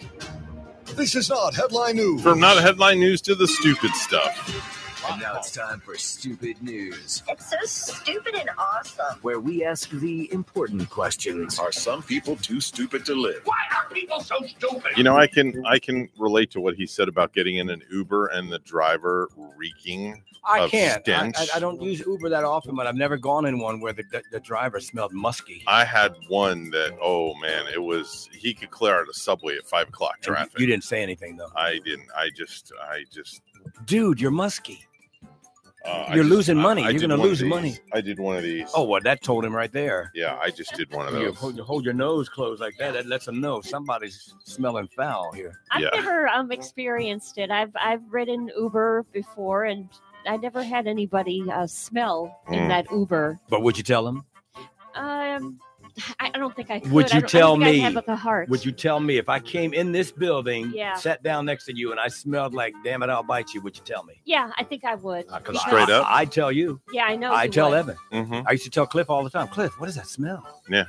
This 0.96 1.14
is 1.14 1.30
not 1.30 1.54
headline 1.54 1.94
news. 1.94 2.22
From 2.22 2.40
not 2.40 2.60
headline 2.60 2.98
news 2.98 3.20
to 3.20 3.36
the 3.36 3.46
stupid 3.46 3.94
stuff. 3.94 4.79
And 5.08 5.20
now 5.20 5.36
it's 5.36 5.52
time 5.52 5.80
for 5.80 5.96
Stupid 5.96 6.62
News, 6.62 7.22
It's 7.28 7.50
so 7.50 7.56
stupid 7.64 8.34
and 8.34 8.50
awesome. 8.58 9.18
where 9.22 9.40
we 9.40 9.64
ask 9.64 9.90
the 9.90 10.32
important 10.32 10.88
questions. 10.90 11.58
Are 11.58 11.72
some 11.72 12.02
people 12.02 12.36
too 12.36 12.60
stupid 12.60 13.04
to 13.06 13.14
live? 13.14 13.40
Why 13.44 13.56
are 13.72 13.88
people 13.92 14.20
so 14.20 14.36
stupid? 14.46 14.92
You 14.96 15.02
know, 15.04 15.16
I 15.16 15.26
can 15.26 15.64
I 15.66 15.78
can 15.78 16.08
relate 16.18 16.50
to 16.52 16.60
what 16.60 16.74
he 16.74 16.86
said 16.86 17.08
about 17.08 17.32
getting 17.32 17.56
in 17.56 17.70
an 17.70 17.82
Uber 17.90 18.26
and 18.28 18.52
the 18.52 18.58
driver 18.60 19.28
reeking. 19.56 20.22
I 20.44 20.60
of 20.60 20.70
can't. 20.70 20.98
I, 20.98 21.00
stench. 21.00 21.36
I, 21.38 21.56
I 21.56 21.60
don't 21.60 21.80
use 21.82 22.00
Uber 22.00 22.28
that 22.30 22.44
often, 22.44 22.74
but 22.74 22.86
I've 22.86 22.96
never 22.96 23.16
gone 23.16 23.44
in 23.46 23.58
one 23.58 23.80
where 23.80 23.92
the, 23.92 24.04
the, 24.10 24.22
the 24.32 24.40
driver 24.40 24.80
smelled 24.80 25.12
musky. 25.12 25.62
I 25.66 25.84
had 25.84 26.14
one 26.28 26.70
that 26.70 26.96
oh 27.00 27.34
man, 27.36 27.66
it 27.72 27.82
was 27.82 28.28
he 28.32 28.54
could 28.54 28.70
clear 28.70 29.00
out 29.00 29.08
a 29.08 29.14
subway 29.14 29.56
at 29.56 29.66
five 29.66 29.88
o'clock 29.88 30.16
And 30.16 30.24
traffic. 30.24 30.58
You 30.58 30.66
didn't 30.66 30.84
say 30.84 31.02
anything 31.02 31.36
though. 31.36 31.52
I 31.56 31.78
didn't. 31.84 32.08
I 32.16 32.30
just 32.36 32.72
I 32.82 33.04
just 33.12 33.42
Dude, 33.86 34.20
you're 34.20 34.30
musky. 34.30 34.86
Uh, 35.84 36.06
You're 36.08 36.24
just- 36.24 36.30
losing 36.30 36.58
I- 36.58 36.62
money. 36.62 36.84
I 36.84 36.90
You're 36.90 37.00
gonna 37.00 37.16
lose 37.16 37.42
money. 37.42 37.78
I 37.92 38.00
did 38.00 38.18
one 38.18 38.36
of 38.36 38.42
these. 38.42 38.70
Oh, 38.74 38.84
well, 38.84 39.00
that 39.02 39.22
told 39.22 39.44
him 39.44 39.54
right 39.54 39.72
there. 39.72 40.10
Yeah, 40.14 40.36
I 40.40 40.50
just 40.50 40.74
did 40.74 40.92
one 40.92 41.08
of 41.08 41.14
You 41.14 41.26
those. 41.26 41.36
hold, 41.36 41.56
you 41.56 41.62
hold 41.64 41.84
your 41.84 41.94
nose 41.94 42.28
closed 42.28 42.60
like 42.60 42.76
that. 42.78 42.92
That 42.94 43.06
lets 43.06 43.26
them 43.26 43.40
know 43.40 43.60
somebody's 43.60 44.34
smelling 44.44 44.88
foul 44.88 45.32
here. 45.32 45.60
I've 45.70 45.82
never 45.94 46.28
um 46.28 46.52
experienced 46.52 47.38
it. 47.38 47.50
I've 47.50 47.72
I've 47.80 48.02
ridden 48.10 48.50
Uber 48.56 49.04
before, 49.12 49.64
and 49.64 49.88
I 50.26 50.36
never 50.36 50.62
had 50.62 50.86
anybody 50.86 51.44
uh, 51.50 51.66
smell 51.66 52.40
in 52.48 52.58
Mm. 52.60 52.68
that 52.68 52.90
Uber. 52.92 53.40
But 53.48 53.62
would 53.62 53.78
you 53.78 53.84
tell 53.84 54.04
them? 54.04 54.24
Um, 54.94 55.58
I 56.18 56.30
I 56.34 56.38
don't 56.38 56.54
think 56.54 56.70
I 56.70 56.80
could. 56.80 56.90
Would 56.92 57.12
I 57.12 57.16
you 57.16 57.20
don't- 57.22 57.24
I 57.34 57.38
tell 57.38 57.56
don't 57.56 57.64
think 57.64 57.76
me? 57.78 57.86
I'd 57.86 57.94
have 57.94 58.06
the 58.06 58.16
heart. 58.16 58.48
Would 58.48 58.64
you 58.64 58.72
tell 58.72 59.00
me 59.00 59.16
if 59.18 59.28
I 59.28 59.38
came 59.40 59.72
in 59.74 59.92
this 59.92 60.10
building, 60.12 60.72
Yeah. 60.74 60.94
sat 60.94 61.22
down 61.22 61.44
next 61.46 61.64
to 61.66 61.76
you, 61.76 61.90
and 61.90 62.00
I 62.00 62.08
smelled 62.08 62.54
like, 62.54 62.74
damn 62.84 63.02
it, 63.02 63.10
I'll 63.10 63.22
bite 63.22 63.52
you? 63.54 63.60
Would 63.62 63.76
you 63.76 63.82
tell 63.84 64.02
me? 64.04 64.20
Yeah, 64.24 64.50
I 64.58 64.64
think 64.64 64.84
I 64.84 64.94
would. 64.96 65.26
Because 65.26 65.42
Because- 65.42 65.60
Straight 65.62 65.88
up, 65.90 66.06
I 66.08 66.24
tell 66.24 66.50
you. 66.52 66.80
Yeah, 66.92 67.04
I 67.04 67.16
know. 67.16 67.32
I 67.32 67.44
you 67.44 67.50
tell 67.50 67.70
would. 67.70 67.78
Evan. 67.78 67.96
Mhm. 68.12 68.44
I 68.46 68.52
used 68.52 68.64
to 68.64 68.70
tell 68.70 68.86
Cliff 68.86 69.08
all 69.10 69.22
the 69.24 69.30
time. 69.30 69.48
Cliff, 69.48 69.78
what 69.78 69.86
does 69.86 69.96
that 69.96 70.06
smell? 70.06 70.62
Yeah, 70.68 70.84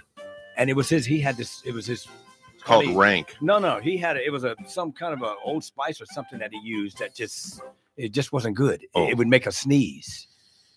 And 0.57 0.69
it 0.69 0.73
was 0.75 0.89
his. 0.89 1.05
He 1.05 1.19
had 1.19 1.37
this. 1.37 1.61
It 1.65 1.73
was 1.73 1.85
his. 1.87 2.07
it's 2.53 2.63
called 2.63 2.85
honey- 2.85 2.97
rank. 2.97 3.35
No, 3.41 3.57
no, 3.57 3.79
he 3.79 3.97
had 3.97 4.17
it. 4.17 4.23
It 4.25 4.29
was 4.31 4.43
a 4.43 4.55
some 4.67 4.91
kind 4.91 5.13
of 5.13 5.21
a 5.23 5.35
old 5.43 5.63
spice 5.63 5.99
or 5.99 6.05
something 6.07 6.37
that 6.39 6.51
he 6.53 6.59
used 6.59 6.99
that 6.99 7.15
just 7.15 7.61
it 7.97 8.11
just 8.11 8.31
wasn't 8.31 8.55
good. 8.55 8.85
Oh. 8.95 9.07
It 9.07 9.17
would 9.17 9.27
make 9.27 9.47
us 9.47 9.57
sneeze. 9.57 10.27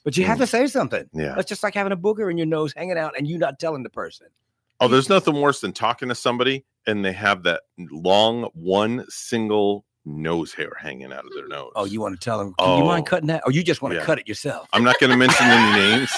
But 0.05 0.17
you 0.17 0.25
have 0.27 0.39
to 0.39 0.47
say 0.47 0.67
something. 0.67 1.05
Mm. 1.15 1.21
Yeah. 1.21 1.35
That's 1.35 1.49
just 1.49 1.63
like 1.63 1.75
having 1.75 1.93
a 1.93 1.97
booger 1.97 2.31
in 2.31 2.37
your 2.37 2.47
nose 2.47 2.73
hanging 2.77 2.99
out 2.99 3.15
and 3.17 3.27
you 3.27 3.39
not 3.39 3.59
telling 3.59 3.83
the 3.83 3.91
person. 3.91 4.29
Oh, 4.81 4.89
there's 4.89 5.09
nothing 5.09 5.41
worse 5.41 5.61
than 5.61 5.73
talking 5.73 6.09
to 6.11 6.15
somebody 6.15 6.65
and 6.87 7.05
they 7.05 7.13
have 7.13 7.43
that 7.45 7.63
long 7.91 8.51
one 8.55 9.07
single 9.09 9.85
nose 10.05 10.53
hair 10.53 10.73
hanging 10.79 11.13
out 11.13 11.25
of 11.25 11.33
their 11.35 11.49
nose. 11.49 11.73
Oh, 11.75 11.87
you 11.87 12.01
want 12.01 12.21
to 12.21 12.23
tell 12.23 12.39
them? 12.39 12.55
Can 12.59 12.79
you 12.79 12.85
mind 12.85 13.07
Oh, 13.07 13.11
cutting 13.11 13.29
that? 13.29 13.43
Or 13.47 13.53
you 13.53 13.63
just 13.63 13.81
want 13.81 13.95
to 13.95 14.01
cut 14.03 14.19
it 14.19 14.29
yourself? 14.29 14.69
I'm 14.73 14.85
not 14.85 14.99
going 15.01 15.11
to 15.11 15.17
mention 15.17 15.47
any 15.47 15.73
names. 15.97 16.11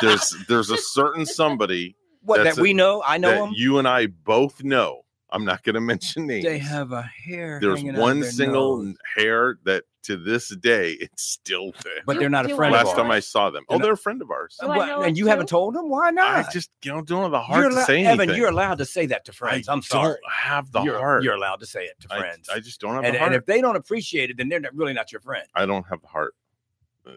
There's 0.00 0.34
there's 0.48 0.70
a 0.70 0.76
certain 0.76 1.26
somebody 1.26 1.96
What, 2.22 2.44
that 2.44 2.58
we 2.58 2.74
know? 2.74 3.02
I 3.04 3.18
know? 3.18 3.50
You 3.52 3.78
and 3.78 3.88
I 3.88 4.06
both 4.06 4.62
know. 4.62 5.02
I'm 5.30 5.44
not 5.44 5.64
going 5.64 5.74
to 5.74 5.80
mention 5.80 6.26
names. 6.26 6.44
They 6.44 6.58
have 6.58 6.92
a 6.92 7.02
hair. 7.02 7.58
There's 7.60 7.80
hanging 7.80 7.96
out 7.96 7.96
of 7.96 8.02
one 8.02 8.22
single 8.22 8.82
nose. 8.82 8.96
hair 9.16 9.58
that 9.64 9.84
to 10.06 10.16
this 10.16 10.48
day 10.56 10.92
it's 11.00 11.22
still 11.22 11.72
there. 11.84 12.02
But 12.06 12.18
they're 12.18 12.30
not 12.30 12.50
a 12.50 12.54
friend 12.54 12.74
I 12.74 12.80
of 12.80 12.86
Last 12.86 12.96
time. 12.96 13.10
I 13.10 13.20
saw 13.20 13.50
them, 13.50 13.64
oh, 13.68 13.78
they're 13.78 13.92
a 13.92 13.96
friend 13.96 14.22
of 14.22 14.30
ours. 14.30 14.56
Uh, 14.62 14.68
what, 14.68 15.06
and 15.06 15.18
you 15.18 15.26
haven't 15.26 15.48
told 15.48 15.74
them? 15.74 15.88
Why 15.88 16.10
not? 16.10 16.46
I 16.46 16.50
just 16.50 16.70
you 16.84 16.92
know 16.92 17.02
don't 17.02 17.22
have 17.22 17.30
the 17.30 17.40
heart 17.40 17.60
You're 17.60 17.70
to 17.70 17.76
allo- 17.76 17.86
say 17.86 18.04
Evan, 18.04 18.34
you're 18.34 18.48
allowed 18.48 18.78
to 18.78 18.84
say 18.84 19.06
that 19.06 19.24
to 19.26 19.32
friends. 19.32 19.68
I 19.68 19.72
I'm 19.72 19.82
sorry. 19.82 20.16
don't 20.22 20.32
have 20.32 20.70
the 20.72 20.82
you're, 20.82 20.98
heart. 20.98 21.22
You're 21.24 21.34
allowed 21.34 21.60
to 21.60 21.66
say 21.66 21.84
it 21.84 22.00
to 22.00 22.08
I- 22.14 22.18
friends. 22.18 22.48
I, 22.48 22.60
just 22.60 22.80
don't 22.80 22.94
have 22.94 23.04
and, 23.04 23.14
the 23.14 23.18
heart. 23.18 23.32
and 23.32 23.40
if 23.40 23.46
they 23.46 23.60
don't 23.60 23.76
appreciate 23.76 24.30
it, 24.30 24.36
then 24.36 24.48
they're 24.48 24.60
not, 24.60 24.74
really 24.74 24.92
not 24.92 25.12
your 25.12 25.20
friend. 25.20 25.46
I 25.54 25.66
don't 25.66 25.86
have 25.88 26.00
the 26.00 26.08
heart. 26.08 26.34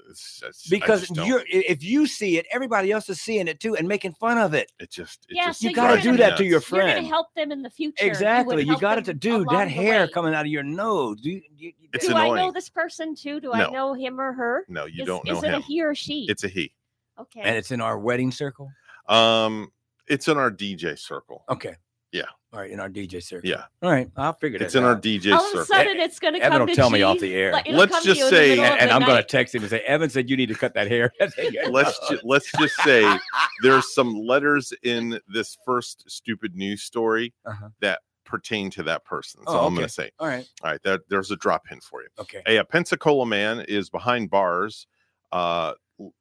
It's, 0.09 0.41
it's, 0.45 0.67
Because 0.69 1.09
you're 1.11 1.43
if 1.47 1.83
you 1.83 2.05
see 2.05 2.37
it, 2.37 2.45
everybody 2.51 2.91
else 2.91 3.09
is 3.09 3.19
seeing 3.19 3.47
it 3.47 3.59
too 3.59 3.75
and 3.75 3.87
making 3.87 4.13
fun 4.13 4.37
of 4.37 4.53
it. 4.53 4.71
It 4.79 4.91
just 4.91 5.25
it 5.29 5.35
Yeah, 5.35 5.47
just 5.47 5.61
so 5.61 5.69
you 5.69 5.75
got 5.75 5.95
to 5.95 6.01
do 6.01 6.15
that 6.17 6.37
to 6.37 6.43
your 6.43 6.51
You're 6.53 6.61
friend. 6.61 6.89
going 6.91 7.03
to 7.03 7.09
help 7.09 7.33
them 7.33 7.51
in 7.51 7.61
the 7.63 7.69
future. 7.69 8.05
Exactly. 8.05 8.61
You 8.63 8.69
help 8.69 8.81
got 8.81 8.97
it 8.99 9.05
to 9.05 9.13
do 9.13 9.45
That 9.49 9.67
hair 9.69 10.01
way. 10.05 10.11
coming 10.11 10.33
out 10.35 10.45
of 10.45 10.51
your 10.51 10.63
nose. 10.63 11.21
Do 11.21 11.31
you, 11.31 11.41
you, 11.57 11.73
It's 11.93 12.07
Do 12.07 12.13
I 12.15 12.29
know 12.35 12.51
this 12.51 12.69
person 12.69 13.15
too? 13.15 13.39
Do 13.39 13.51
I 13.53 13.69
know 13.71 13.93
him 13.93 14.19
or 14.21 14.31
her? 14.33 14.65
No, 14.67 14.85
you 14.85 15.01
Is- 15.03 15.07
don't 15.07 15.25
know 15.25 15.37
Is 15.37 15.43
it 15.43 15.53
a 15.53 15.59
he 15.59 15.81
or 15.83 15.95
she? 15.95 16.25
It's 16.29 16.43
a 16.43 16.47
he. 16.47 16.71
okay. 17.19 17.41
and 17.41 17.55
it's 17.55 17.71
in 17.71 17.81
our 17.81 17.97
wedding 17.97 18.31
circle. 18.31 18.71
Um, 19.07 19.71
it's 20.07 20.27
in 20.27 20.37
our 20.37 20.51
DJ 20.51 20.97
circle. 20.99 21.43
Okay. 21.49 21.75
Yeah. 22.11 22.23
All 22.51 22.59
right, 22.59 22.71
in 22.71 22.79
our 22.79 22.89
DJ 22.89 23.21
circle. 23.21 23.47
Yeah. 23.47 23.65
All 23.83 23.91
right, 23.91 24.09
I'll 24.17 24.33
figure 24.33 24.57
that 24.57 24.65
It's 24.65 24.73
in 24.75 24.83
our 24.83 24.93
out. 24.93 25.03
DJ 25.03 25.31
All 25.35 25.53
of 25.53 25.59
a 25.59 25.65
sudden, 25.65 25.97
it's 25.99 26.17
going 26.17 26.33
to 26.33 26.39
Evan 26.39 26.51
come 26.57 26.61
will 26.61 26.67
to 26.67 26.75
tell 26.75 26.89
me 26.89 26.97
G, 26.99 27.03
off 27.03 27.19
the 27.19 27.35
air. 27.35 27.51
like, 27.51 27.67
it'll 27.67 27.79
Let's 27.79 27.91
come 27.91 28.01
to 28.01 28.07
just 28.07 28.19
you 28.19 28.25
in 28.25 28.31
the 28.31 28.37
say- 28.37 28.49
middle 28.55 28.65
of 28.65 28.71
and 28.79 28.89
the 28.89 28.93
I'm 28.95 29.01
going 29.01 29.13
night. 29.13 29.27
to 29.27 29.37
text 29.37 29.53
him 29.53 29.61
and 29.61 29.69
say, 29.69 29.81
Evan 29.81 30.09
said 30.09 30.29
you 30.31 30.35
need 30.35 30.47
to 30.47 30.55
cut 30.55 30.73
that 30.73 30.87
hair. 30.87 31.11
let's 31.69 32.09
ju- 32.09 32.19
let's 32.23 32.51
just 32.59 32.75
say 32.83 33.19
there's 33.61 33.93
some 33.93 34.15
letters 34.15 34.73
in 34.81 35.19
this 35.27 35.57
first 35.63 36.09
stupid 36.09 36.55
news 36.55 36.81
story 36.81 37.33
Uh-huh. 37.45 37.69
that 37.81 37.99
pertain 38.25 38.71
to 38.71 38.83
that 38.83 39.05
person. 39.05 39.41
So 39.47 39.53
Oh, 39.59 39.67
I'm 39.67 39.75
going 39.75 39.85
to 39.87 39.93
say. 39.93 40.09
All 40.17 40.27
right. 40.27 40.47
All 40.63 40.71
right, 40.71 40.81
there, 40.83 40.99
there's 41.07 41.29
a 41.29 41.35
drop 41.35 41.63
in 41.71 41.79
for 41.81 42.01
you. 42.01 42.07
Okay. 42.19 42.41
A, 42.47 42.57
a 42.57 42.65
Pensacola 42.65 43.27
man 43.27 43.59
is 43.67 43.91
behind 43.91 44.31
bars 44.31 44.87
uh, 45.31 45.73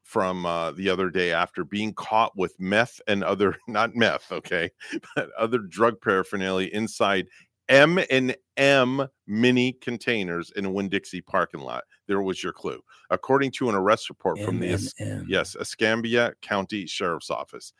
from 0.02 0.46
uh, 0.46 0.72
the 0.72 0.88
other 0.88 1.10
day 1.10 1.32
after 1.32 1.64
being 1.64 1.92
caught 1.94 2.36
with 2.36 2.58
meth 2.58 3.00
and 3.06 3.22
other 3.22 3.56
not 3.68 3.94
meth, 3.94 4.30
okay, 4.32 4.70
but 5.14 5.30
other 5.38 5.58
drug 5.58 6.00
paraphernalia 6.00 6.68
inside 6.72 7.28
M 7.68 7.98
and 8.10 8.36
M 8.56 9.06
mini 9.26 9.72
containers 9.72 10.50
in 10.56 10.64
a 10.64 10.70
Winn 10.70 10.88
Dixie 10.88 11.20
parking 11.20 11.60
lot. 11.60 11.84
There 12.06 12.22
was 12.22 12.42
your 12.42 12.52
clue, 12.52 12.80
according 13.10 13.52
to 13.52 13.68
an 13.68 13.74
arrest 13.74 14.08
report 14.08 14.38
from 14.40 14.58
the 14.60 14.70
Es- 14.70 14.94
M&M. 14.98 15.26
yes 15.28 15.54
Escambia 15.56 16.32
County 16.40 16.86
Sheriff's 16.86 17.30
Office. 17.30 17.72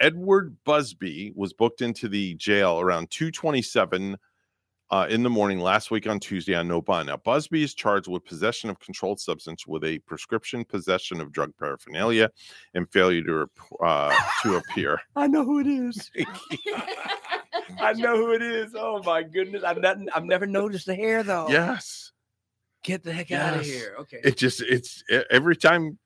Edward 0.00 0.56
Busby 0.64 1.32
was 1.34 1.52
booked 1.52 1.82
into 1.82 2.08
the 2.08 2.34
jail 2.34 2.80
around 2.80 3.10
227 3.10 4.16
uh, 4.90 5.06
in 5.10 5.22
the 5.22 5.30
morning 5.30 5.58
last 5.58 5.90
week 5.90 6.06
on 6.06 6.18
Tuesday 6.18 6.54
on 6.54 6.66
no 6.68 6.80
bond. 6.80 7.08
Now, 7.08 7.16
Busby 7.16 7.62
is 7.62 7.74
charged 7.74 8.08
with 8.08 8.24
possession 8.24 8.70
of 8.70 8.78
controlled 8.80 9.20
substance 9.20 9.66
with 9.66 9.84
a 9.84 9.98
prescription 10.00 10.64
possession 10.64 11.20
of 11.20 11.32
drug 11.32 11.52
paraphernalia 11.58 12.30
and 12.74 12.90
failure 12.90 13.22
to, 13.22 13.34
rep- 13.34 13.50
uh, 13.84 14.14
to 14.42 14.56
appear. 14.56 15.00
I 15.16 15.26
know 15.26 15.44
who 15.44 15.60
it 15.60 15.66
is. 15.66 16.10
I 17.80 17.92
know 17.92 18.16
who 18.16 18.32
it 18.32 18.42
is. 18.42 18.74
Oh 18.74 19.02
my 19.04 19.22
goodness. 19.22 19.62
I've 19.62 19.80
not, 19.80 19.98
I've 20.14 20.24
never 20.24 20.46
noticed 20.46 20.86
the 20.86 20.94
hair 20.94 21.22
though. 21.22 21.48
Yes. 21.48 22.12
Get 22.84 23.02
the 23.02 23.12
heck 23.12 23.30
out 23.32 23.58
of 23.58 23.66
here. 23.66 23.96
Okay. 24.00 24.20
It 24.24 24.36
just, 24.36 24.62
it's 24.62 25.02
every 25.30 25.56
time 25.56 25.98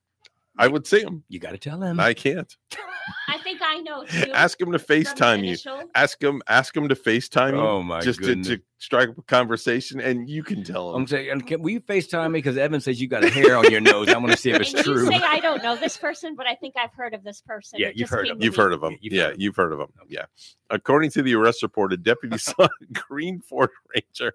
I 0.58 0.68
would 0.68 0.86
see 0.86 1.00
him. 1.00 1.24
You 1.28 1.38
got 1.38 1.52
to 1.52 1.58
tell 1.58 1.80
him. 1.82 1.98
I 1.98 2.12
can't. 2.14 2.54
I 3.28 3.38
think 3.38 3.60
I 3.62 3.80
know 3.80 4.04
too. 4.08 4.30
Ask 4.32 4.60
him 4.60 4.70
to 4.72 4.78
FaceTime 4.78 5.44
you. 5.44 5.56
Ask 5.94 6.22
him, 6.22 6.42
ask 6.46 6.76
him 6.76 6.88
to 6.88 6.94
FaceTime 6.94 7.52
you. 7.54 7.58
Oh, 7.60 7.82
my 7.82 8.00
Just 8.00 8.20
to, 8.20 8.26
goodness. 8.26 8.46
to 8.48 8.60
strike 8.78 9.08
up 9.08 9.18
a 9.18 9.22
conversation 9.22 9.98
and 10.00 10.28
you 10.28 10.42
can 10.44 10.62
tell 10.62 10.90
him. 10.90 10.96
I'm 11.02 11.06
saying, 11.06 11.40
can, 11.42 11.62
will 11.62 11.70
you 11.70 11.80
FaceTime 11.80 12.30
me? 12.32 12.38
Because 12.38 12.56
Evan 12.58 12.80
says 12.80 13.00
you 13.00 13.08
got 13.08 13.24
a 13.24 13.30
hair 13.30 13.56
on 13.56 13.70
your 13.70 13.80
nose. 13.80 14.08
I 14.10 14.18
want 14.18 14.30
to 14.32 14.36
see 14.38 14.50
if 14.50 14.60
it's 14.60 14.74
And 14.74 14.84
true. 14.84 15.00
you 15.04 15.06
say 15.10 15.16
I 15.24 15.40
don't 15.40 15.62
know 15.62 15.74
this 15.80 15.96
person, 15.96 16.36
but 16.36 16.46
I 16.46 16.54
think 16.54 16.74
I've 16.76 16.92
heard 16.94 17.14
of 17.14 17.24
this 17.24 17.40
person. 17.40 17.80
Yeah, 17.80 17.88
It 17.88 17.96
you've 17.96 18.10
heard 18.10 18.28
of 18.28 18.38
to 18.38 18.44
You've 18.44 18.56
me. 18.56 18.62
heard 18.62 18.72
of 18.72 18.82
him. 18.84 18.98
yeah, 19.00 19.32
you've 19.36 19.56
heard 19.56 19.72
of 19.72 19.80
him. 19.80 19.88
Yeah. 20.08 20.26
According 20.70 21.10
to 21.12 21.22
the 21.22 21.34
arrest 21.34 21.62
report, 21.62 21.92
a 21.92 21.96
deputy 21.96 22.38
saw 22.38 22.64
a 22.64 22.68
green 22.92 23.40
Ford 23.40 23.70
Ranger 23.94 24.34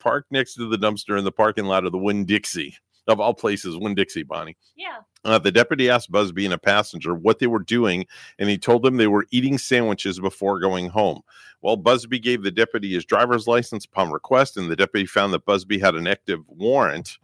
parked 0.00 0.30
next 0.32 0.54
to 0.54 0.68
the 0.68 0.76
dumpster 0.76 1.16
in 1.18 1.24
the 1.24 1.32
parking 1.32 1.64
lot 1.64 1.86
of 1.86 1.92
the 1.92 1.98
Winn 1.98 2.24
Dixie, 2.24 2.76
of 3.08 3.20
all 3.20 3.34
places, 3.34 3.76
Winn 3.76 3.94
Dixie, 3.94 4.22
Bonnie. 4.22 4.56
Yeah. 4.76 4.98
Uh, 5.24 5.38
the 5.38 5.52
deputy 5.52 5.90
asked 5.90 6.10
Busby 6.10 6.44
and 6.44 6.54
a 6.54 6.58
passenger 6.58 7.14
what 7.14 7.38
they 7.38 7.46
were 7.46 7.62
doing, 7.62 8.06
and 8.38 8.48
he 8.48 8.58
told 8.58 8.82
them 8.82 8.96
they 8.96 9.06
were 9.06 9.26
eating 9.30 9.58
sandwiches 9.58 10.20
before 10.20 10.60
going 10.60 10.88
home. 10.88 11.22
Well, 11.60 11.76
Busby 11.76 12.18
gave 12.18 12.42
the 12.42 12.50
deputy 12.50 12.92
his 12.92 13.04
driver's 13.04 13.46
license 13.46 13.84
upon 13.84 14.10
request, 14.10 14.56
and 14.56 14.70
the 14.70 14.76
deputy 14.76 15.06
found 15.06 15.32
that 15.32 15.46
Busby 15.46 15.78
had 15.78 15.94
an 15.94 16.06
active 16.06 16.40
warrant 16.48 17.18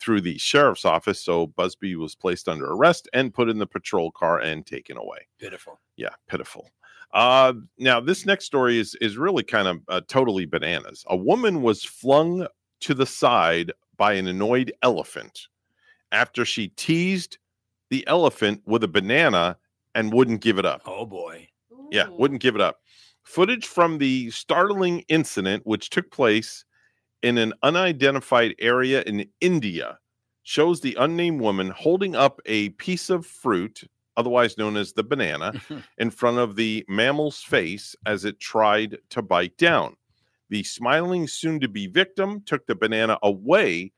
through 0.00 0.20
the 0.20 0.36
sheriff's 0.38 0.84
office. 0.84 1.20
So 1.20 1.46
Busby 1.46 1.94
was 1.96 2.14
placed 2.14 2.48
under 2.48 2.72
arrest 2.72 3.08
and 3.12 3.32
put 3.32 3.48
in 3.48 3.58
the 3.58 3.66
patrol 3.66 4.10
car 4.10 4.40
and 4.40 4.66
taken 4.66 4.96
away. 4.96 5.28
Pitiful. 5.38 5.80
Yeah, 5.96 6.10
pitiful. 6.28 6.68
Uh, 7.12 7.52
now 7.78 8.00
this 8.00 8.26
next 8.26 8.44
story 8.44 8.78
is 8.78 8.96
is 9.00 9.16
really 9.16 9.44
kind 9.44 9.68
of 9.68 9.80
uh, 9.88 10.00
totally 10.08 10.46
bananas. 10.46 11.04
A 11.08 11.16
woman 11.16 11.62
was 11.62 11.84
flung 11.84 12.48
to 12.80 12.94
the 12.94 13.06
side 13.06 13.70
by 13.96 14.14
an 14.14 14.26
annoyed 14.26 14.72
elephant 14.82 15.48
after 16.12 16.44
she 16.44 16.68
teased 16.68 17.38
the 17.90 18.06
elephant 18.06 18.62
with 18.66 18.84
a 18.84 18.88
banana 18.88 19.56
and 19.94 20.12
wouldn't 20.12 20.40
give 20.40 20.58
it 20.58 20.64
up. 20.64 20.82
Oh 20.86 21.06
boy. 21.06 21.48
Yeah, 21.90 22.08
wouldn't 22.08 22.40
give 22.40 22.54
it 22.54 22.60
up. 22.60 22.80
Footage 23.22 23.66
from 23.66 23.98
the 23.98 24.30
startling 24.30 25.04
incident, 25.08 25.62
which 25.66 25.90
took 25.90 26.10
place 26.10 26.64
in 27.22 27.38
an 27.38 27.52
unidentified 27.62 28.54
area 28.58 29.02
in 29.02 29.26
India, 29.40 29.98
shows 30.42 30.80
the 30.80 30.96
unnamed 30.98 31.40
woman 31.40 31.70
holding 31.70 32.14
up 32.14 32.40
a 32.46 32.70
piece 32.70 33.10
of 33.10 33.24
fruit, 33.24 33.82
otherwise 34.16 34.58
known 34.58 34.76
as 34.76 34.92
the 34.92 35.02
banana, 35.02 35.52
in 35.98 36.10
front 36.10 36.38
of 36.38 36.56
the 36.56 36.84
mammal's 36.88 37.42
face 37.42 37.96
as 38.06 38.24
it 38.24 38.40
tried 38.40 38.98
to 39.10 39.22
bite 39.22 39.56
down. 39.56 39.96
The 40.54 40.62
smiling 40.62 41.26
soon 41.26 41.58
to 41.58 41.68
be 41.68 41.88
victim 41.88 42.40
took 42.46 42.64
the 42.68 42.76
banana 42.76 43.18
away 43.24 43.90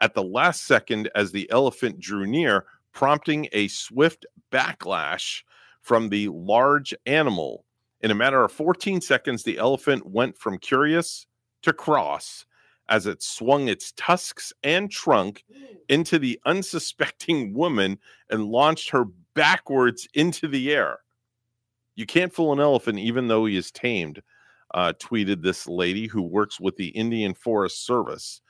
at 0.00 0.14
the 0.14 0.22
last 0.22 0.64
second 0.64 1.10
as 1.16 1.32
the 1.32 1.50
elephant 1.50 1.98
drew 1.98 2.24
near, 2.24 2.66
prompting 2.92 3.48
a 3.50 3.66
swift 3.66 4.24
backlash 4.52 5.42
from 5.80 6.10
the 6.10 6.28
large 6.28 6.94
animal. 7.04 7.64
In 8.00 8.12
a 8.12 8.14
matter 8.14 8.44
of 8.44 8.52
14 8.52 9.00
seconds, 9.00 9.42
the 9.42 9.58
elephant 9.58 10.06
went 10.06 10.38
from 10.38 10.58
curious 10.58 11.26
to 11.62 11.72
cross 11.72 12.46
as 12.88 13.08
it 13.08 13.20
swung 13.20 13.66
its 13.66 13.90
tusks 13.96 14.52
and 14.62 14.92
trunk 14.92 15.44
into 15.88 16.20
the 16.20 16.38
unsuspecting 16.46 17.52
woman 17.54 17.98
and 18.30 18.44
launched 18.44 18.90
her 18.90 19.06
backwards 19.34 20.06
into 20.14 20.46
the 20.46 20.72
air. 20.72 21.00
You 21.96 22.06
can't 22.06 22.32
fool 22.32 22.52
an 22.52 22.60
elephant 22.60 23.00
even 23.00 23.26
though 23.26 23.46
he 23.46 23.56
is 23.56 23.72
tamed, 23.72 24.22
uh, 24.74 24.92
tweeted 25.00 25.42
this 25.42 25.66
lady 25.66 26.06
who 26.06 26.20
works 26.22 26.60
with 26.60 26.76
the 26.76 26.88
Indian 26.88 27.32
Forest 27.32 27.86
Service 27.86 28.40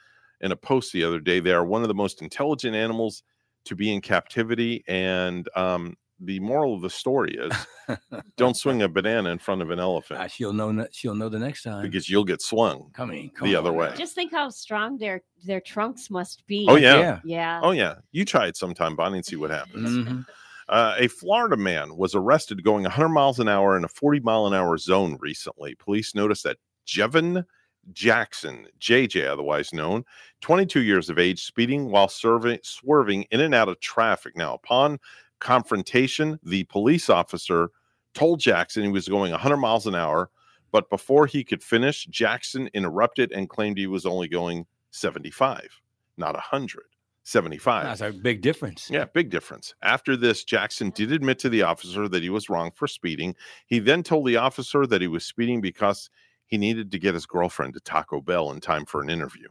in 0.40 0.50
a 0.52 0.56
post 0.56 0.92
the 0.92 1.04
other 1.04 1.20
day. 1.20 1.38
They 1.38 1.52
are 1.52 1.64
one 1.64 1.82
of 1.82 1.88
the 1.88 1.94
most 1.94 2.22
intelligent 2.22 2.74
animals 2.74 3.22
to 3.66 3.76
be 3.76 3.92
in 3.92 4.00
captivity. 4.00 4.82
And 4.88 5.48
um, 5.54 5.96
the 6.20 6.40
moral 6.40 6.74
of 6.74 6.80
the 6.80 6.90
story 6.90 7.36
is 7.36 7.98
don't 8.36 8.56
swing 8.56 8.82
a 8.82 8.88
banana 8.88 9.30
in 9.30 9.38
front 9.38 9.62
of 9.62 9.70
an 9.70 9.78
elephant 9.78 10.20
Uh, 10.20 10.26
she'll 10.26 10.52
know. 10.52 10.86
She'll 10.92 11.14
know 11.14 11.28
the 11.28 11.38
next 11.38 11.62
time. 11.62 11.82
because 11.82 12.08
you'll 12.08 12.24
get 12.24 12.40
swung 12.40 12.90
Come 12.94 13.10
in, 13.10 13.30
the 13.42 13.54
other 13.56 13.72
way. 13.72 13.92
Just 13.96 14.14
think 14.14 14.32
how 14.32 14.48
strong 14.48 14.96
their 14.98 15.22
their 15.44 15.60
trunks 15.60 16.10
must 16.10 16.46
be. 16.46 16.66
Oh 16.68 16.76
yeah. 16.76 17.20
Yeah. 17.24 17.60
Oh 17.62 17.72
yeah. 17.72 17.96
You 18.12 18.24
try 18.24 18.46
it 18.46 18.56
sometime, 18.56 18.96
Bonnie, 18.96 19.18
and 19.18 19.26
see 19.26 19.36
what 19.36 19.50
happens. 19.50 19.90
Mm-hmm. 19.90 20.20
Uh, 20.68 20.94
a 20.98 21.08
Florida 21.08 21.56
man 21.56 21.96
was 21.96 22.14
arrested 22.14 22.64
going 22.64 22.84
100 22.84 23.08
miles 23.08 23.38
an 23.38 23.48
hour 23.48 23.76
in 23.76 23.84
a 23.84 23.88
40 23.88 24.20
mile 24.20 24.46
an 24.46 24.54
hour 24.54 24.78
zone 24.78 25.18
recently. 25.20 25.74
Police 25.74 26.14
noticed 26.14 26.44
that 26.44 26.58
Jevon 26.86 27.44
Jackson, 27.92 28.66
JJ, 28.80 29.28
otherwise 29.28 29.72
known, 29.72 30.04
22 30.40 30.82
years 30.82 31.10
of 31.10 31.18
age, 31.18 31.44
speeding 31.44 31.90
while 31.90 32.08
serving, 32.08 32.58
swerving 32.62 33.24
in 33.30 33.40
and 33.40 33.54
out 33.54 33.68
of 33.68 33.80
traffic. 33.80 34.36
Now, 34.36 34.54
upon 34.54 34.98
confrontation, 35.40 36.38
the 36.42 36.64
police 36.64 37.10
officer 37.10 37.70
told 38.14 38.40
Jackson 38.40 38.84
he 38.84 38.90
was 38.90 39.08
going 39.08 39.32
100 39.32 39.56
miles 39.56 39.86
an 39.86 39.94
hour, 39.94 40.30
but 40.72 40.88
before 40.88 41.26
he 41.26 41.44
could 41.44 41.62
finish, 41.62 42.06
Jackson 42.06 42.70
interrupted 42.74 43.32
and 43.32 43.48
claimed 43.48 43.76
he 43.76 43.86
was 43.86 44.06
only 44.06 44.28
going 44.28 44.66
75, 44.90 45.68
not 46.16 46.34
100. 46.34 46.82
75. 47.24 47.84
That's 47.84 48.00
a 48.02 48.12
big 48.12 48.42
difference. 48.42 48.90
Yeah, 48.90 49.06
big 49.06 49.30
difference. 49.30 49.74
After 49.82 50.16
this, 50.16 50.44
Jackson 50.44 50.90
did 50.90 51.10
admit 51.10 51.38
to 51.40 51.48
the 51.48 51.62
officer 51.62 52.06
that 52.08 52.22
he 52.22 52.30
was 52.30 52.50
wrong 52.50 52.70
for 52.74 52.86
speeding. 52.86 53.34
He 53.66 53.78
then 53.78 54.02
told 54.02 54.26
the 54.26 54.36
officer 54.36 54.86
that 54.86 55.00
he 55.00 55.08
was 55.08 55.24
speeding 55.24 55.60
because 55.60 56.10
he 56.46 56.58
needed 56.58 56.92
to 56.92 56.98
get 56.98 57.14
his 57.14 57.26
girlfriend 57.26 57.74
to 57.74 57.80
Taco 57.80 58.20
Bell 58.20 58.50
in 58.50 58.60
time 58.60 58.84
for 58.84 59.00
an 59.00 59.08
interview. 59.08 59.48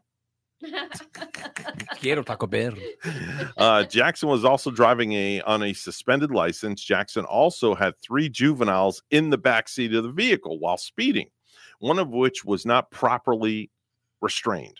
Quiero 1.99 2.23
Taco 2.23 2.47
Bell. 2.47 2.73
Uh, 3.57 3.83
Jackson 3.83 4.29
was 4.29 4.45
also 4.45 4.71
driving 4.71 5.11
a 5.13 5.41
on 5.41 5.63
a 5.63 5.73
suspended 5.73 6.31
license. 6.31 6.81
Jackson 6.81 7.25
also 7.25 7.75
had 7.75 7.97
three 7.99 8.29
juveniles 8.29 9.01
in 9.09 9.29
the 9.29 9.37
back 9.37 9.67
seat 9.67 9.93
of 9.93 10.03
the 10.03 10.11
vehicle 10.11 10.59
while 10.59 10.77
speeding, 10.77 11.27
one 11.79 11.99
of 11.99 12.09
which 12.09 12.45
was 12.45 12.65
not 12.65 12.91
properly 12.91 13.71
restrained. 14.21 14.79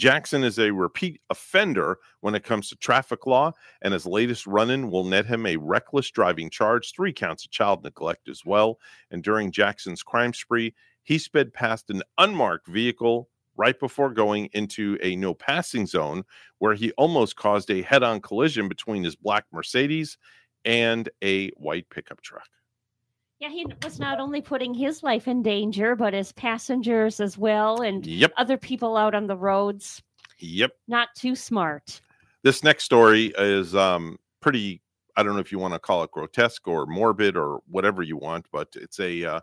Jackson 0.00 0.44
is 0.44 0.58
a 0.58 0.70
repeat 0.70 1.20
offender 1.28 1.98
when 2.22 2.34
it 2.34 2.42
comes 2.42 2.70
to 2.70 2.76
traffic 2.76 3.26
law, 3.26 3.52
and 3.82 3.92
his 3.92 4.06
latest 4.06 4.46
run 4.46 4.70
in 4.70 4.90
will 4.90 5.04
net 5.04 5.26
him 5.26 5.44
a 5.44 5.58
reckless 5.58 6.10
driving 6.10 6.48
charge, 6.48 6.94
three 6.94 7.12
counts 7.12 7.44
of 7.44 7.50
child 7.50 7.84
neglect 7.84 8.26
as 8.26 8.42
well. 8.42 8.78
And 9.10 9.22
during 9.22 9.52
Jackson's 9.52 10.02
crime 10.02 10.32
spree, 10.32 10.74
he 11.02 11.18
sped 11.18 11.52
past 11.52 11.90
an 11.90 12.02
unmarked 12.16 12.66
vehicle 12.66 13.28
right 13.58 13.78
before 13.78 14.08
going 14.08 14.48
into 14.54 14.96
a 15.02 15.16
no 15.16 15.34
passing 15.34 15.86
zone 15.86 16.22
where 16.60 16.72
he 16.72 16.92
almost 16.92 17.36
caused 17.36 17.70
a 17.70 17.82
head 17.82 18.02
on 18.02 18.22
collision 18.22 18.68
between 18.68 19.04
his 19.04 19.16
black 19.16 19.44
Mercedes 19.52 20.16
and 20.64 21.10
a 21.22 21.50
white 21.58 21.90
pickup 21.90 22.22
truck. 22.22 22.48
Yeah, 23.40 23.48
he 23.48 23.66
was 23.82 23.98
not 23.98 24.20
only 24.20 24.42
putting 24.42 24.74
his 24.74 25.02
life 25.02 25.26
in 25.26 25.42
danger, 25.42 25.96
but 25.96 26.12
his 26.12 26.30
passengers 26.32 27.20
as 27.20 27.38
well, 27.38 27.80
and 27.80 28.06
Yep. 28.06 28.34
other 28.36 28.58
people 28.58 28.98
out 28.98 29.14
on 29.14 29.26
the 29.26 29.36
roads. 29.36 30.02
Yep. 30.38 30.72
Not 30.88 31.08
too 31.16 31.34
smart. 31.34 32.02
This 32.42 32.62
next 32.62 32.84
story 32.84 33.32
is 33.38 33.74
um, 33.74 34.18
pretty, 34.40 34.82
I 35.16 35.22
don't 35.22 35.32
know 35.34 35.40
if 35.40 35.52
you 35.52 35.58
want 35.58 35.72
to 35.72 35.80
call 35.80 36.02
it 36.02 36.10
grotesque 36.10 36.68
or 36.68 36.84
morbid 36.84 37.34
or 37.34 37.62
whatever 37.66 38.02
you 38.02 38.18
want, 38.18 38.46
but 38.52 38.68
it's 38.74 39.00
a 39.00 39.24
uh, 39.24 39.40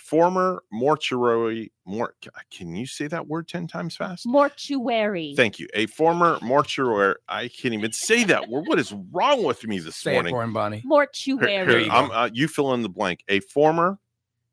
former 0.00 0.62
mortuary. 0.72 1.72
Mor- 1.86 2.14
can 2.50 2.74
you 2.74 2.86
say 2.86 3.06
that 3.08 3.26
word 3.28 3.46
10 3.48 3.66
times 3.66 3.96
fast? 3.96 4.26
Mortuary. 4.26 5.34
Thank 5.36 5.58
you. 5.58 5.68
A 5.74 5.86
former 5.86 6.38
mortuary. 6.42 7.14
I 7.28 7.48
can't 7.48 7.74
even 7.74 7.92
say 7.92 8.24
that 8.24 8.48
word. 8.48 8.66
What 8.66 8.78
is 8.78 8.92
wrong 9.12 9.44
with 9.44 9.64
me 9.66 9.78
this 9.78 9.96
Say 9.96 10.12
it 10.12 10.14
morning? 10.14 10.34
for 10.34 10.42
him, 10.42 10.52
Bonnie. 10.52 10.78
Here- 10.78 10.88
Mortuary. 10.88 11.84
here, 11.84 11.92
I'm, 11.92 12.10
uh, 12.10 12.30
you 12.32 12.48
fill 12.48 12.72
in 12.74 12.82
the 12.82 12.88
blank. 12.88 13.22
A 13.28 13.40
former 13.40 13.98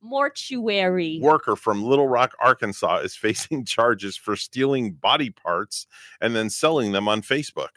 Mortuary. 0.02 1.20
worker 1.22 1.56
from 1.56 1.84
Little 1.84 2.08
Rock, 2.08 2.34
Arkansas, 2.40 2.98
is 3.00 3.16
facing 3.18 3.66
charges 3.66 4.16
for 4.18 4.36
stealing 4.36 4.94
body 4.94 5.30
parts 5.30 5.88
and 6.22 6.36
then 6.36 6.50
selling 6.50 6.92
them 6.92 7.08
on 7.08 7.22
Facebook. 7.22 7.70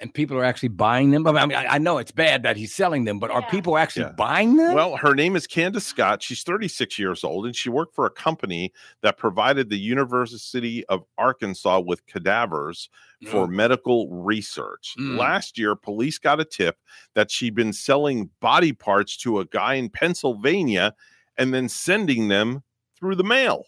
And 0.00 0.14
people 0.14 0.36
are 0.36 0.44
actually 0.44 0.68
buying 0.68 1.10
them. 1.10 1.26
I 1.26 1.44
mean, 1.44 1.56
I, 1.58 1.74
I 1.74 1.78
know 1.78 1.98
it's 1.98 2.12
bad 2.12 2.44
that 2.44 2.56
he's 2.56 2.72
selling 2.72 3.02
them, 3.04 3.18
but 3.18 3.32
are 3.32 3.42
people 3.50 3.76
actually 3.76 4.04
Yeah. 4.06 4.12
buying 4.12 4.54
them? 4.56 4.72
Well, 4.74 4.96
her 4.96 5.12
name 5.12 5.34
is 5.34 5.48
Candace 5.48 5.84
Scott. 5.86 6.22
She's 6.22 6.44
36 6.44 7.00
years 7.00 7.24
old, 7.24 7.46
and 7.46 7.56
she 7.56 7.68
worked 7.68 7.96
for 7.96 8.06
a 8.06 8.10
company 8.10 8.72
that 9.02 9.16
provided 9.18 9.68
the 9.70 9.78
University 9.78 10.84
of 10.86 11.02
Arkansas 11.18 11.80
with 11.80 12.06
cadavers 12.06 12.88
for 13.26 13.48
Mm. 13.48 13.50
medical 13.54 14.08
research. 14.22 14.94
Mm. 15.00 15.18
Last 15.18 15.58
year, 15.58 15.74
police 15.74 16.18
got 16.18 16.38
a 16.38 16.44
tip 16.44 16.78
that 17.14 17.28
she'd 17.32 17.56
been 17.56 17.72
selling 17.72 18.30
body 18.38 18.72
parts 18.72 19.16
to 19.16 19.40
a 19.40 19.46
guy 19.46 19.74
in 19.74 19.88
Pennsylvania 19.88 20.94
and 21.36 21.52
then 21.52 21.68
sending 21.68 22.28
them 22.28 22.62
through 22.96 23.16
the 23.16 23.24
mail. 23.24 23.64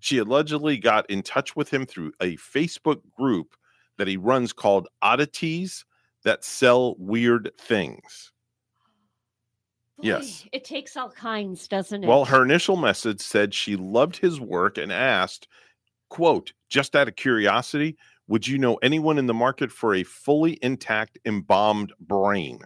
She 0.00 0.18
allegedly 0.18 0.76
got 0.76 1.08
in 1.08 1.22
touch 1.22 1.56
with 1.56 1.72
him 1.72 1.86
through 1.86 2.12
a 2.20 2.36
Facebook 2.36 3.00
group 3.16 3.54
that 4.00 4.08
he 4.08 4.16
runs 4.16 4.54
called 4.54 4.88
Oddities 5.02 5.84
that 6.24 6.42
sell 6.42 6.94
weird 6.98 7.50
things. 7.58 8.32
Yes. 10.00 10.46
It 10.52 10.64
takes 10.64 10.96
all 10.96 11.10
kinds, 11.10 11.68
doesn't 11.68 12.02
it? 12.02 12.06
Well, 12.06 12.24
her 12.24 12.42
initial 12.42 12.78
message 12.78 13.20
said 13.20 13.52
she 13.52 13.76
loved 13.76 14.16
his 14.16 14.40
work 14.40 14.78
and 14.78 14.90
asked, 14.90 15.48
quote, 16.08 16.54
just 16.70 16.96
out 16.96 17.08
of 17.08 17.16
curiosity, 17.16 17.98
would 18.26 18.46
you 18.46 18.56
know 18.56 18.76
anyone 18.76 19.18
in 19.18 19.26
the 19.26 19.34
market 19.34 19.70
for 19.70 19.94
a 19.94 20.02
fully 20.02 20.58
intact 20.62 21.18
embalmed 21.26 21.92
brain? 22.00 22.60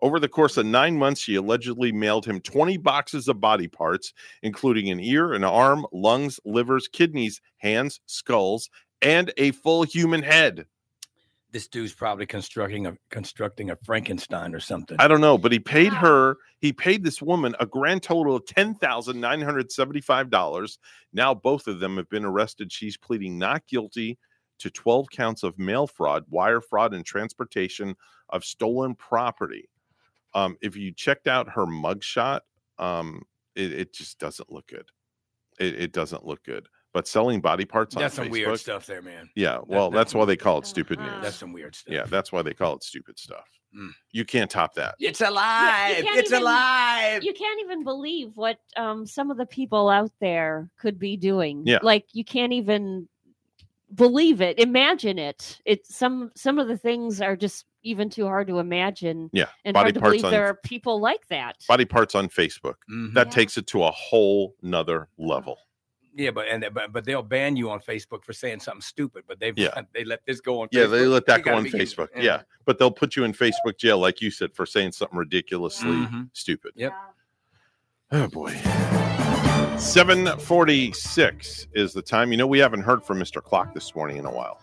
Over 0.00 0.20
the 0.20 0.28
course 0.28 0.56
of 0.56 0.66
nine 0.66 0.96
months, 0.96 1.20
she 1.20 1.34
allegedly 1.34 1.90
mailed 1.90 2.26
him 2.26 2.40
20 2.40 2.76
boxes 2.76 3.26
of 3.26 3.40
body 3.40 3.66
parts, 3.66 4.12
including 4.44 4.88
an 4.88 5.00
ear, 5.00 5.32
an 5.32 5.42
arm, 5.42 5.84
lungs, 5.92 6.38
livers, 6.44 6.86
kidneys, 6.86 7.40
hands, 7.56 8.00
skulls, 8.06 8.70
and 9.02 9.30
a 9.36 9.50
full 9.50 9.82
human 9.82 10.22
head. 10.22 10.64
This 11.50 11.68
dude's 11.68 11.92
probably 11.92 12.24
constructing 12.24 12.86
a 12.86 12.96
constructing 13.10 13.68
a 13.70 13.76
Frankenstein 13.84 14.54
or 14.54 14.60
something. 14.60 14.96
I 14.98 15.06
don't 15.06 15.20
know, 15.20 15.36
but 15.36 15.52
he 15.52 15.58
paid 15.58 15.92
her, 15.92 16.38
he 16.60 16.72
paid 16.72 17.04
this 17.04 17.20
woman 17.20 17.54
a 17.60 17.66
grand 17.66 18.02
total 18.02 18.36
of 18.36 18.46
$10,975. 18.46 20.78
Now 21.12 21.34
both 21.34 21.66
of 21.66 21.78
them 21.78 21.98
have 21.98 22.08
been 22.08 22.24
arrested. 22.24 22.72
She's 22.72 22.96
pleading 22.96 23.38
not 23.38 23.66
guilty 23.66 24.18
to 24.60 24.70
12 24.70 25.10
counts 25.10 25.42
of 25.42 25.58
mail 25.58 25.86
fraud, 25.86 26.24
wire 26.30 26.62
fraud, 26.62 26.94
and 26.94 27.04
transportation 27.04 27.96
of 28.30 28.44
stolen 28.44 28.94
property. 28.94 29.68
Um, 30.34 30.56
if 30.62 30.76
you 30.76 30.92
checked 30.92 31.26
out 31.26 31.50
her 31.50 31.66
mugshot, 31.66 32.40
um, 32.78 33.24
it, 33.54 33.72
it 33.72 33.92
just 33.92 34.18
doesn't 34.18 34.50
look 34.50 34.68
good. 34.68 34.88
It, 35.60 35.74
it 35.74 35.92
doesn't 35.92 36.24
look 36.24 36.42
good. 36.44 36.66
But 36.92 37.08
selling 37.08 37.40
body 37.40 37.64
parts 37.64 37.94
That's 37.94 38.18
on 38.18 38.24
some 38.26 38.30
weird 38.30 38.58
stuff 38.60 38.84
there, 38.86 39.00
man. 39.00 39.30
Yeah, 39.34 39.52
That- 39.52 39.66
well, 39.68 39.90
that's, 39.90 40.12
that's 40.12 40.14
why 40.14 40.24
they 40.26 40.36
call 40.36 40.58
it 40.58 40.66
stupid 40.66 40.98
news. 40.98 41.22
That's 41.22 41.36
some 41.36 41.52
weird 41.52 41.74
stuff. 41.74 41.92
Yeah, 41.94 42.04
that's 42.04 42.30
why 42.32 42.42
they 42.42 42.52
call 42.52 42.74
it 42.76 42.82
stupid 42.82 43.18
stuff. 43.18 43.46
Mm. 43.74 43.88
You 44.10 44.26
can't 44.26 44.50
top 44.50 44.74
that. 44.74 44.96
It's 44.98 45.20
Yeah, 45.20 45.30
alive. 45.30 45.96
you 45.96 46.04
can't 46.04 46.18
it's 46.18 46.30
even- 46.30 46.42
alive. 46.42 47.22
You 47.22 47.32
can't 47.32 47.60
even 47.60 47.82
believe 47.84 48.32
what 48.34 48.58
um, 48.76 49.06
some 49.06 49.30
of 49.30 49.38
the 49.38 49.46
people 49.46 49.88
out 49.88 50.12
there 50.20 50.68
could 50.78 50.98
be 50.98 51.16
doing. 51.16 51.62
Yeah. 51.66 51.78
Like 51.82 52.04
you 52.12 52.24
can't 52.24 52.52
even 52.52 53.08
believe 53.94 54.40
it, 54.42 54.58
imagine 54.58 55.18
it. 55.18 55.60
It's 55.64 55.94
some 55.96 56.30
some 56.34 56.58
of 56.58 56.68
the 56.68 56.76
things 56.76 57.20
are 57.22 57.36
just 57.36 57.64
even 57.82 58.10
too 58.10 58.26
hard 58.26 58.46
to 58.48 58.58
imagine. 58.58 59.28
Yeah, 59.32 59.46
and 59.64 59.74
body 59.74 59.84
hard 59.84 59.94
to 59.94 60.00
believe 60.00 60.24
on- 60.26 60.30
there 60.30 60.46
are 60.46 60.54
people 60.62 61.00
like 61.00 61.26
that. 61.28 61.56
body 61.66 61.84
parts 61.86 62.14
on 62.14 62.28
Facebook. 62.28 62.76
Mhm. 62.90 63.14
That 63.14 63.30
takes 63.30 63.56
it 63.56 63.66
to 63.68 63.84
a 63.84 63.90
whole 63.90 64.54
nother 64.62 65.08
level. 65.18 65.58
Yeah, 66.14 66.30
but 66.30 66.46
and 66.48 66.66
but, 66.74 66.92
but 66.92 67.04
they'll 67.04 67.22
ban 67.22 67.56
you 67.56 67.70
on 67.70 67.80
Facebook 67.80 68.22
for 68.24 68.32
saying 68.32 68.60
something 68.60 68.82
stupid. 68.82 69.24
But 69.26 69.40
they've 69.40 69.56
Yeah. 69.58 69.80
they 69.94 70.04
let 70.04 70.20
this 70.26 70.40
go 70.40 70.60
on. 70.62 70.68
Yeah, 70.70 70.82
Facebook. 70.84 70.90
they 70.90 71.06
let 71.06 71.26
that 71.26 71.38
You 71.38 71.44
go 71.44 71.54
on. 71.54 71.64
Facebook. 71.66 72.08
Yeah. 72.16 72.42
but 72.64 72.78
they'll 72.78 72.90
put 72.90 73.16
you 73.16 73.24
in 73.24 73.32
Facebook 73.32 73.78
jail, 73.78 73.98
like 73.98 74.20
you 74.20 74.30
said, 74.30 74.52
for 74.54 74.66
saying 74.66 74.92
something 74.92 75.18
ridiculously 75.18 75.90
Mhm. 75.90 76.28
stupid. 76.32 76.72
Yep. 76.76 76.92
Oh 78.12 78.28
boy. 78.28 78.52
746 79.78 81.66
is 81.74 81.92
the 81.92 82.02
time. 82.02 82.30
You 82.30 82.38
know, 82.38 82.46
we 82.46 82.58
haven't 82.58 82.82
heard 82.82 83.02
from 83.04 83.18
Mr. 83.18 83.42
Clock 83.42 83.74
this 83.74 83.94
morning 83.94 84.16
in 84.18 84.26
a 84.26 84.30
while. 84.30 84.60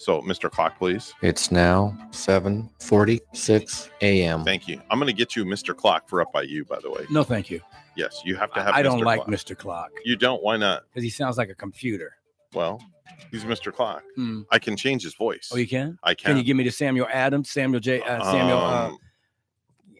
So, 0.00 0.22
Mr. 0.22 0.50
Clock, 0.50 0.78
please. 0.78 1.12
It's 1.20 1.52
now 1.52 1.94
7:46 2.10 3.90
a.m. 4.00 4.44
Thank 4.44 4.66
you. 4.66 4.80
I'm 4.90 4.98
going 4.98 5.08
to 5.08 5.12
get 5.12 5.36
you 5.36 5.44
Mr. 5.44 5.76
Clock 5.76 6.08
for 6.08 6.22
up 6.22 6.32
by 6.32 6.40
you, 6.40 6.64
by 6.64 6.78
the 6.80 6.90
way. 6.90 7.04
No, 7.10 7.22
thank 7.22 7.50
you. 7.50 7.60
Yes, 7.98 8.22
you 8.24 8.34
have 8.36 8.50
to 8.54 8.62
have. 8.62 8.72
I 8.72 8.80
don't 8.80 9.00
Mr. 9.02 9.04
like 9.04 9.24
Clock. 9.24 9.28
Mr. 9.28 9.58
Clock 9.58 9.90
You 10.06 10.16
don't? 10.16 10.42
Why 10.42 10.56
not? 10.56 10.84
because 10.88 11.02
he 11.04 11.10
sounds 11.10 11.36
like 11.36 11.50
a 11.50 11.54
computer. 11.54 12.14
Well, 12.54 12.82
he's 13.30 13.44
Mr. 13.44 13.70
Clock. 13.74 14.02
Hmm. 14.16 14.40
I 14.50 14.58
can 14.58 14.74
change 14.74 15.02
his 15.02 15.14
voice. 15.16 15.50
Oh, 15.52 15.58
you 15.58 15.68
can? 15.68 15.98
I 16.02 16.14
Can 16.14 16.28
can. 16.30 16.36
you 16.38 16.44
give 16.44 16.56
me 16.56 16.64
the 16.64 16.70
Samuel 16.70 17.06
Adams, 17.12 17.50
Samuel 17.50 17.80
J, 17.80 18.00
uh, 18.00 18.24
Samuel, 18.24 18.56
uh, 18.56 18.86
Um, 18.88 18.98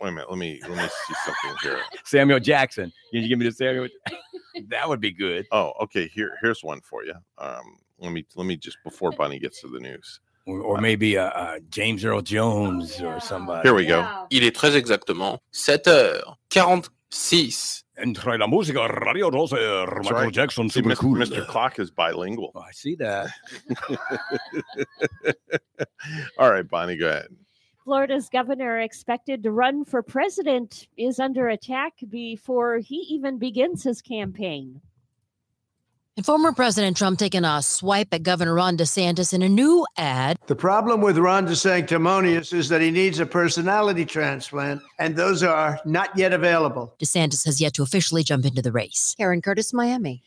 wait 0.01 0.09
a 0.09 0.12
minute. 0.12 0.31
Let 0.31 0.39
me 0.39 0.60
let 0.62 0.78
me 0.78 0.89
see 1.09 1.14
something 1.27 1.59
here. 1.62 1.81
Samuel 2.06 2.40
Jackson? 2.40 2.90
Can 3.12 3.22
you 3.22 3.28
give 3.28 3.39
me 3.39 3.44
the 3.44 3.52
Samuel? 3.52 3.89
that 4.68 4.89
would 4.89 5.01
be 5.02 5.12
good. 5.12 5.47
Oh, 5.52 5.74
okay. 5.82 6.09
Here, 6.09 6.39
here's 6.40 6.64
one 6.64 6.81
for 6.81 7.05
you. 7.05 7.12
Um, 7.36 7.77
let 8.01 8.12
me 8.12 8.24
let 8.36 8.47
me 8.47 8.56
just 8.56 8.78
before 8.85 9.12
Bonnie 9.12 9.39
gets 9.39 9.60
to 9.60 9.68
the 9.68 9.81
news. 9.81 10.20
Or, 10.47 10.60
or 10.60 10.81
maybe 10.81 11.18
uh, 11.18 11.28
uh, 11.31 11.59
James 11.68 12.02
Earl 12.05 12.22
Jones 12.22 13.01
or 13.02 13.20
somebody. 13.20 13.68
Here 13.68 13.74
we 13.74 13.85
go. 13.86 14.06
Il 14.31 14.43
est 14.43 14.56
très 14.56 14.74
exactement 14.74 15.39
7h46. 15.52 17.85
Entre 18.02 18.39
la 18.39 18.47
música 18.47 18.89
Radio 18.89 19.31
Roser, 19.31 19.85
That's 19.85 20.05
Michael 20.05 20.24
right. 20.24 20.32
Jackson, 20.32 20.70
See, 20.70 20.81
super 20.81 20.89
Mr. 20.90 20.97
cool. 20.97 21.16
Mr. 21.16 21.47
Clock 21.47 21.78
is 21.78 21.90
bilingual. 21.90 22.51
Oh, 22.55 22.60
I 22.60 22.70
see 22.72 22.94
that. 22.94 23.28
All 26.39 26.51
right, 26.51 26.66
Bonnie, 26.66 26.97
go 26.97 27.10
ahead. 27.10 27.28
Florida's 27.85 28.31
governor 28.31 28.81
expected 28.81 29.43
to 29.43 29.51
run 29.51 29.85
for 29.85 30.02
president 30.02 30.89
is 30.97 31.20
under 31.20 31.48
attack 31.48 31.93
before 32.09 32.78
he 32.78 32.97
even 33.10 33.39
begins 33.39 33.82
his 33.82 34.01
campaign. 34.01 34.81
And 36.20 36.26
former 36.26 36.52
President 36.52 36.98
Trump 36.98 37.18
taking 37.18 37.47
a 37.47 37.62
swipe 37.62 38.12
at 38.12 38.22
Governor 38.22 38.52
Ron 38.52 38.76
DeSantis 38.76 39.32
in 39.32 39.40
a 39.40 39.48
new 39.48 39.86
ad. 39.97 40.36
The 40.48 40.55
problem 40.55 41.01
with 41.01 41.16
Ron 41.16 41.47
DeSanctimonious 41.47 42.52
is 42.52 42.68
that 42.68 42.82
he 42.82 42.90
needs 42.90 43.20
a 43.20 43.24
personality 43.24 44.05
transplant, 44.05 44.82
and 44.98 45.16
those 45.16 45.42
are 45.42 45.80
not 45.86 46.14
yet 46.18 46.34
available. 46.34 46.94
DeSantis 47.02 47.47
has 47.47 47.59
yet 47.59 47.72
to 47.72 47.82
officially 47.82 48.22
jump 48.22 48.44
into 48.44 48.60
the 48.60 48.70
race. 48.70 49.14
Karen 49.16 49.40
Curtis, 49.40 49.72
Miami. 49.72 50.22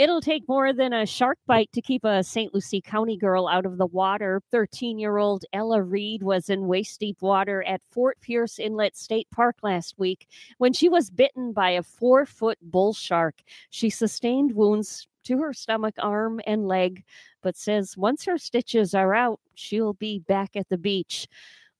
It'll 0.00 0.22
take 0.22 0.48
more 0.48 0.72
than 0.72 0.94
a 0.94 1.04
shark 1.04 1.36
bite 1.46 1.70
to 1.74 1.82
keep 1.82 2.06
a 2.06 2.24
St. 2.24 2.54
Lucie 2.54 2.80
County 2.80 3.18
girl 3.18 3.46
out 3.46 3.66
of 3.66 3.76
the 3.76 3.84
water. 3.84 4.40
13 4.50 4.98
year 4.98 5.18
old 5.18 5.44
Ella 5.52 5.82
Reed 5.82 6.22
was 6.22 6.48
in 6.48 6.68
waist 6.68 7.00
deep 7.00 7.20
water 7.20 7.62
at 7.64 7.82
Fort 7.90 8.18
Pierce 8.22 8.58
Inlet 8.58 8.96
State 8.96 9.28
Park 9.30 9.56
last 9.62 9.98
week 9.98 10.26
when 10.56 10.72
she 10.72 10.88
was 10.88 11.10
bitten 11.10 11.52
by 11.52 11.72
a 11.72 11.82
four 11.82 12.24
foot 12.24 12.56
bull 12.62 12.94
shark. 12.94 13.42
She 13.68 13.90
sustained 13.90 14.54
wounds 14.54 15.06
to 15.24 15.36
her 15.40 15.52
stomach, 15.52 15.96
arm, 15.98 16.40
and 16.46 16.66
leg, 16.66 17.04
but 17.42 17.58
says 17.58 17.94
once 17.94 18.24
her 18.24 18.38
stitches 18.38 18.94
are 18.94 19.14
out, 19.14 19.38
she'll 19.54 19.92
be 19.92 20.18
back 20.20 20.56
at 20.56 20.70
the 20.70 20.78
beach. 20.78 21.28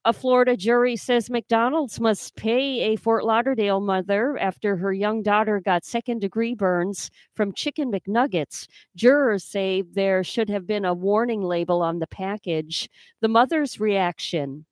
A 0.07 0.15
Florida 0.15 0.57
jury 0.57 0.97
says 0.97 1.29
McDonald's 1.29 2.01
must 2.01 2.35
pay 2.35 2.81
a 2.81 2.97
Fort 2.97 3.23
Lauderdale 3.23 3.81
mother 3.81 4.39
after 4.39 4.77
her 4.79 4.95
young 4.95 5.23
daughter 5.23 5.61
got 5.61 5.85
second 5.85 6.21
degree 6.21 6.55
burns 6.55 7.11
from 7.35 7.53
chicken 7.53 7.93
McNuggets. 7.93 8.67
Jurors 8.97 9.45
say 9.45 9.83
there 9.83 10.25
should 10.25 10.49
have 10.49 10.67
been 10.67 10.87
a 10.87 10.95
warning 10.95 11.43
label 11.43 11.83
on 11.83 11.99
the 11.99 12.07
package. 12.07 12.89
The 13.21 13.29
mother's 13.29 13.79
reaction 13.79 14.65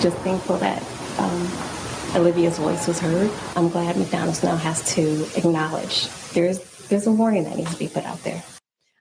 just 0.00 0.16
thankful 0.18 0.56
that 0.56 0.82
um, 1.18 2.20
Olivia's 2.20 2.58
voice 2.58 2.88
was 2.88 2.98
heard. 2.98 3.30
I'm 3.54 3.68
glad 3.68 3.96
McDonald's 3.96 4.42
now 4.42 4.56
has 4.56 4.82
to 4.94 5.26
acknowledge 5.36 6.08
there's 6.32 6.58
there's 6.88 7.06
a 7.06 7.12
warning 7.12 7.44
that 7.44 7.56
needs 7.56 7.72
to 7.72 7.78
be 7.78 7.88
put 7.88 8.04
out 8.04 8.22
there. 8.24 8.42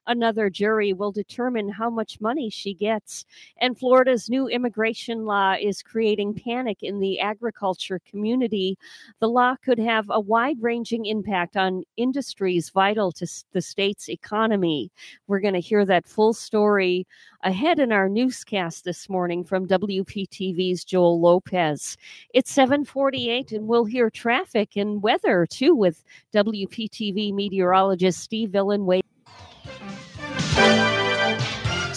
Another 0.09 0.49
jury 0.49 0.91
will 0.91 1.11
determine 1.11 1.69
how 1.69 1.87
much 1.87 2.19
money 2.19 2.49
she 2.49 2.73
gets. 2.73 3.25
And 3.61 3.77
Florida's 3.77 4.27
new 4.27 4.47
immigration 4.47 5.23
law 5.23 5.53
is 5.53 5.83
creating 5.83 6.33
panic 6.33 6.81
in 6.81 6.99
the 6.99 7.19
agriculture 7.19 8.01
community. 8.09 8.75
The 9.19 9.29
law 9.29 9.55
could 9.63 9.77
have 9.77 10.07
a 10.09 10.19
wide 10.19 10.57
ranging 10.61 11.05
impact 11.05 11.55
on 11.57 11.83
industries 11.95 12.71
vital 12.71 13.11
to 13.13 13.27
the 13.51 13.61
state's 13.61 14.09
economy. 14.09 14.91
We're 15.27 15.41
going 15.41 15.53
to 15.53 15.59
hear 15.59 15.85
that 15.85 16.07
full 16.07 16.33
story 16.33 17.05
ahead 17.43 17.77
in 17.79 17.91
our 17.91 18.09
newscast 18.09 18.85
this 18.85 19.09
morning 19.09 19.43
from 19.43 19.67
WPTV's 19.67 20.83
Joel 20.85 21.21
Lopez. 21.21 21.97
It's 22.33 22.51
748, 22.51 23.51
and 23.51 23.67
we'll 23.67 23.85
hear 23.85 24.09
traffic 24.09 24.75
and 24.75 25.03
weather 25.03 25.45
too 25.45 25.75
with 25.75 26.03
WPTV 26.33 27.31
meteorologist 27.31 28.21
Steve 28.21 28.49
Villanueva. 28.49 29.08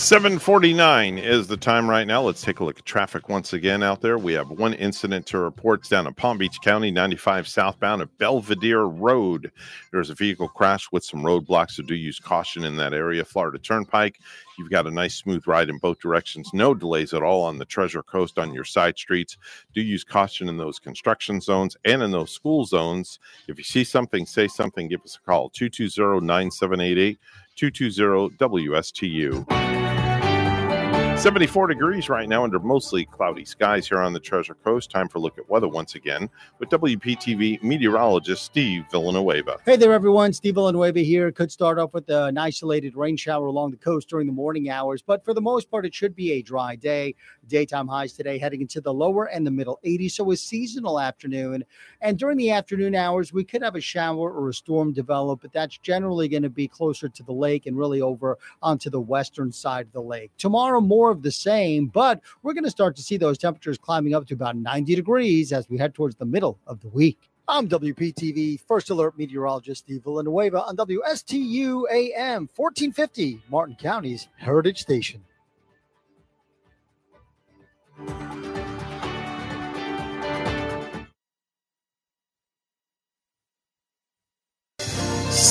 749 0.02 1.16
is 1.16 1.46
the 1.46 1.56
time 1.56 1.88
right 1.88 2.08
now. 2.08 2.22
Let's 2.22 2.42
take 2.42 2.58
a 2.58 2.64
look 2.64 2.76
at 2.76 2.84
traffic 2.84 3.28
once 3.28 3.52
again 3.52 3.84
out 3.84 4.00
there. 4.00 4.18
We 4.18 4.32
have 4.32 4.50
one 4.50 4.74
incident 4.74 5.26
to 5.26 5.38
report 5.38 5.88
down 5.88 6.08
in 6.08 6.14
Palm 6.14 6.38
Beach 6.38 6.58
County, 6.60 6.90
95 6.90 7.46
southbound 7.46 8.02
at 8.02 8.18
Belvedere 8.18 8.82
Road. 8.82 9.52
There's 9.92 10.10
a 10.10 10.16
vehicle 10.16 10.48
crash 10.48 10.88
with 10.90 11.04
some 11.04 11.22
roadblocks, 11.22 11.72
so 11.72 11.84
do 11.84 11.94
use 11.94 12.18
caution 12.18 12.64
in 12.64 12.76
that 12.78 12.92
area. 12.92 13.24
Florida 13.24 13.60
Turnpike, 13.60 14.18
you've 14.58 14.72
got 14.72 14.88
a 14.88 14.90
nice 14.90 15.14
smooth 15.14 15.46
ride 15.46 15.68
in 15.68 15.78
both 15.78 16.00
directions. 16.00 16.50
No 16.52 16.74
delays 16.74 17.14
at 17.14 17.22
all 17.22 17.44
on 17.44 17.58
the 17.58 17.64
Treasure 17.64 18.02
Coast 18.02 18.40
on 18.40 18.52
your 18.52 18.64
side 18.64 18.98
streets. 18.98 19.38
Do 19.72 19.82
use 19.82 20.02
caution 20.02 20.48
in 20.48 20.56
those 20.56 20.80
construction 20.80 21.40
zones 21.40 21.76
and 21.84 22.02
in 22.02 22.10
those 22.10 22.32
school 22.32 22.64
zones. 22.64 23.20
If 23.46 23.56
you 23.56 23.64
see 23.64 23.84
something, 23.84 24.26
say 24.26 24.48
something, 24.48 24.88
give 24.88 25.02
us 25.02 25.16
a 25.22 25.24
call 25.24 25.48
220 25.50 26.26
9788 26.26 27.18
220 27.54 28.36
WSTU. 28.36 29.91
74 31.22 31.68
degrees 31.68 32.08
right 32.08 32.28
now 32.28 32.42
under 32.42 32.58
mostly 32.58 33.04
cloudy 33.04 33.44
skies 33.44 33.86
here 33.86 34.00
on 34.00 34.12
the 34.12 34.18
Treasure 34.18 34.56
Coast. 34.56 34.90
Time 34.90 35.08
for 35.08 35.18
a 35.18 35.20
look 35.20 35.38
at 35.38 35.48
weather 35.48 35.68
once 35.68 35.94
again 35.94 36.28
with 36.58 36.68
WPTV 36.70 37.62
meteorologist 37.62 38.44
Steve 38.44 38.84
Villanueva. 38.90 39.58
Hey 39.64 39.76
there, 39.76 39.92
everyone. 39.92 40.32
Steve 40.32 40.56
Villanueva 40.56 40.98
here. 40.98 41.30
Could 41.30 41.52
start 41.52 41.78
off 41.78 41.94
with 41.94 42.10
an 42.10 42.38
isolated 42.38 42.96
rain 42.96 43.16
shower 43.16 43.46
along 43.46 43.70
the 43.70 43.76
coast 43.76 44.08
during 44.08 44.26
the 44.26 44.32
morning 44.32 44.68
hours, 44.68 45.00
but 45.00 45.24
for 45.24 45.32
the 45.32 45.40
most 45.40 45.70
part, 45.70 45.86
it 45.86 45.94
should 45.94 46.16
be 46.16 46.32
a 46.32 46.42
dry 46.42 46.74
day. 46.74 47.14
Daytime 47.46 47.86
highs 47.86 48.14
today 48.14 48.36
heading 48.36 48.60
into 48.60 48.80
the 48.80 48.92
lower 48.92 49.26
and 49.26 49.46
the 49.46 49.52
middle 49.52 49.78
80s, 49.86 50.10
so 50.10 50.28
a 50.32 50.36
seasonal 50.36 50.98
afternoon. 50.98 51.62
And 52.00 52.18
during 52.18 52.36
the 52.36 52.50
afternoon 52.50 52.96
hours, 52.96 53.32
we 53.32 53.44
could 53.44 53.62
have 53.62 53.76
a 53.76 53.80
shower 53.80 54.32
or 54.32 54.48
a 54.48 54.54
storm 54.54 54.92
develop, 54.92 55.42
but 55.42 55.52
that's 55.52 55.78
generally 55.78 56.26
going 56.26 56.42
to 56.42 56.50
be 56.50 56.66
closer 56.66 57.08
to 57.08 57.22
the 57.22 57.32
lake 57.32 57.66
and 57.66 57.78
really 57.78 58.00
over 58.00 58.38
onto 58.60 58.90
the 58.90 59.00
western 59.00 59.52
side 59.52 59.86
of 59.86 59.92
the 59.92 60.02
lake. 60.02 60.32
Tomorrow, 60.36 60.80
more 60.80 61.11
of 61.12 61.22
the 61.22 61.30
same, 61.30 61.86
but 61.86 62.20
we're 62.42 62.54
going 62.54 62.64
to 62.64 62.70
start 62.70 62.96
to 62.96 63.02
see 63.02 63.16
those 63.16 63.38
temperatures 63.38 63.78
climbing 63.78 64.14
up 64.14 64.26
to 64.26 64.34
about 64.34 64.56
90 64.56 64.96
degrees 64.96 65.52
as 65.52 65.70
we 65.70 65.78
head 65.78 65.94
towards 65.94 66.16
the 66.16 66.24
middle 66.24 66.58
of 66.66 66.80
the 66.80 66.88
week. 66.88 67.18
I'm 67.46 67.68
WPTV 67.68 68.60
First 68.60 68.90
Alert 68.90 69.18
Meteorologist 69.18 69.84
Steve 69.84 70.02
Villanueva 70.02 70.62
on 70.62 70.76
WSTU 70.76 71.84
AM 71.92 72.48
1450, 72.56 73.42
Martin 73.50 73.76
County's 73.76 74.28
Heritage 74.36 74.80
Station. 74.80 75.22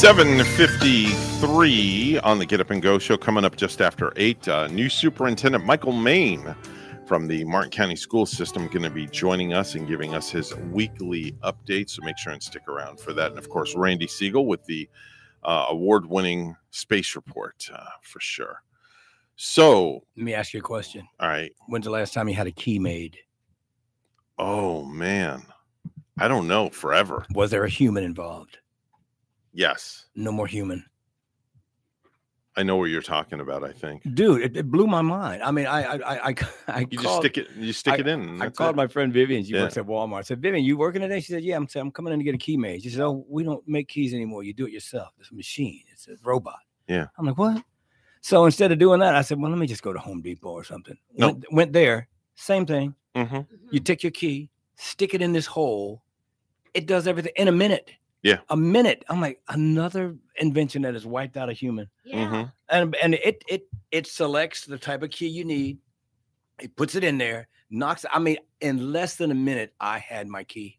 Seven 0.01 0.43
fifty-three 0.43 2.17
on 2.21 2.39
the 2.39 2.45
Get 2.47 2.59
Up 2.59 2.71
and 2.71 2.81
Go 2.81 2.97
show 2.97 3.17
coming 3.17 3.45
up 3.45 3.55
just 3.55 3.81
after 3.81 4.11
eight. 4.15 4.47
Uh, 4.47 4.65
new 4.65 4.89
Superintendent 4.89 5.63
Michael 5.63 5.91
Maine 5.91 6.55
from 7.05 7.27
the 7.27 7.43
Martin 7.43 7.69
County 7.69 7.95
School 7.95 8.25
System 8.25 8.65
going 8.69 8.81
to 8.81 8.89
be 8.89 9.05
joining 9.05 9.53
us 9.53 9.75
and 9.75 9.87
giving 9.87 10.15
us 10.15 10.31
his 10.31 10.55
weekly 10.71 11.33
update. 11.43 11.87
So 11.91 12.01
make 12.01 12.17
sure 12.17 12.33
and 12.33 12.41
stick 12.41 12.67
around 12.67 12.99
for 12.99 13.13
that. 13.13 13.29
And 13.29 13.37
of 13.37 13.47
course, 13.47 13.75
Randy 13.75 14.07
Segal 14.07 14.47
with 14.47 14.65
the 14.65 14.89
uh, 15.43 15.67
award-winning 15.69 16.55
space 16.71 17.15
report 17.15 17.69
uh, 17.71 17.85
for 18.01 18.19
sure. 18.19 18.63
So 19.35 20.03
Let 20.17 20.25
me 20.25 20.33
ask 20.33 20.51
you 20.51 20.61
a 20.61 20.63
question. 20.63 21.07
All 21.19 21.29
right. 21.29 21.51
When's 21.67 21.85
the 21.85 21.91
last 21.91 22.11
time 22.15 22.27
you 22.27 22.33
had 22.33 22.47
a 22.47 22.51
key 22.51 22.79
made? 22.79 23.19
Oh 24.39 24.83
man, 24.83 25.43
I 26.17 26.27
don't 26.27 26.47
know. 26.47 26.71
Forever. 26.71 27.23
Was 27.35 27.51
there 27.51 27.65
a 27.65 27.69
human 27.69 28.03
involved? 28.03 28.57
Yes, 29.53 30.05
No 30.15 30.31
more 30.31 30.47
human. 30.47 30.85
I 32.57 32.63
know 32.63 32.75
what 32.75 32.85
you're 32.89 33.01
talking 33.01 33.39
about. 33.39 33.63
I 33.63 33.71
think 33.71 34.03
Dude, 34.13 34.41
it, 34.41 34.57
it 34.57 34.69
blew 34.69 34.85
my 34.85 35.01
mind. 35.01 35.41
I 35.41 35.51
mean, 35.51 35.67
I, 35.67 35.83
I, 35.83 35.95
I, 35.95 36.29
I, 36.29 36.35
I 36.67 36.79
you 36.81 36.97
just 36.97 37.15
stick 37.17 37.37
it. 37.37 37.47
You 37.55 37.71
stick 37.71 37.93
I- 37.93 37.97
it 37.97 38.07
in. 38.07 38.41
I 38.41 38.49
called 38.49 38.75
it. 38.75 38.75
my 38.75 38.87
friend 38.87 39.13
Vivian. 39.13 39.43
She 39.45 39.53
Yeah. 39.53 39.61
works 39.61 39.77
at 39.77 39.85
Walmart. 39.85 40.17
I 40.19 40.21
said, 40.23 40.41
Vivian, 40.41 40.65
you 40.65 40.75
working 40.77 41.01
today? 41.01 41.21
She 41.21 41.31
said, 41.31 41.43
Yeah, 41.43 41.55
I'm, 41.55 41.67
saying, 41.69 41.85
I'm 41.85 41.91
coming 41.91 42.11
in 42.13 42.19
to 42.19 42.25
get 42.25 42.35
a 42.35 42.37
key 42.37 42.57
made. 42.57 42.83
She 42.83 42.89
said, 42.89 43.01
Oh, 43.01 43.25
we 43.29 43.43
don't 43.43 43.65
make 43.69 43.87
keys 43.87 44.13
anymore. 44.13 44.43
You 44.43 44.53
do 44.53 44.67
it 44.67 44.73
yourself. 44.73 45.13
It's 45.19 45.31
a 45.31 45.35
machine. 45.35 45.81
It's 45.93 46.09
a 46.09 46.15
robot. 46.23 46.59
Yeah. 46.89 47.05
I'm 47.17 47.25
like, 47.25 47.37
What? 47.37 47.63
So 48.19 48.43
instead 48.45 48.71
of 48.73 48.79
doing 48.79 48.99
that, 48.99 49.15
I 49.15 49.21
said, 49.21 49.39
Well, 49.39 49.49
let 49.49 49.57
me 49.57 49.65
just 49.67 49.81
go 49.81 49.93
to 49.93 49.99
Home 49.99 50.21
Depot 50.21 50.49
or 50.51 50.65
something. 50.65 50.97
No. 51.15 51.27
Went, 51.27 51.45
went 51.53 51.73
there, 51.73 52.09
same 52.35 52.65
thing. 52.65 52.95
Mm-hmm. 53.15 53.41
You 53.71 53.79
take 53.79 54.03
your 54.03 54.11
key, 54.11 54.49
stick 54.75 55.13
it 55.13 55.21
in 55.21 55.31
this 55.31 55.45
hole. 55.45 56.03
It 56.73 56.85
does 56.85 57.07
everything 57.07 57.31
in 57.37 57.47
a 57.47 57.51
minute. 57.53 57.91
Yeah. 58.23 58.37
A 58.49 58.57
minute. 58.57 59.03
I'm 59.09 59.19
like, 59.19 59.41
another 59.49 60.15
invention 60.37 60.83
that 60.83 60.93
has 60.93 61.05
wiped 61.05 61.37
out 61.37 61.49
a 61.49 61.53
human. 61.53 61.89
Yeah. 62.03 62.27
Mhm. 62.27 62.51
And 62.69 62.95
and 62.97 63.13
it 63.15 63.43
it 63.47 63.67
it 63.91 64.07
selects 64.07 64.65
the 64.65 64.77
type 64.77 65.01
of 65.03 65.09
key 65.09 65.27
you 65.27 65.43
need. 65.43 65.79
It 66.59 66.75
puts 66.75 66.95
it 66.95 67.03
in 67.03 67.17
there, 67.17 67.47
knocks. 67.69 68.05
I 68.11 68.19
mean, 68.19 68.37
in 68.59 68.91
less 68.91 69.15
than 69.15 69.31
a 69.31 69.35
minute, 69.35 69.73
I 69.79 69.97
had 69.97 70.27
my 70.27 70.43
key. 70.43 70.77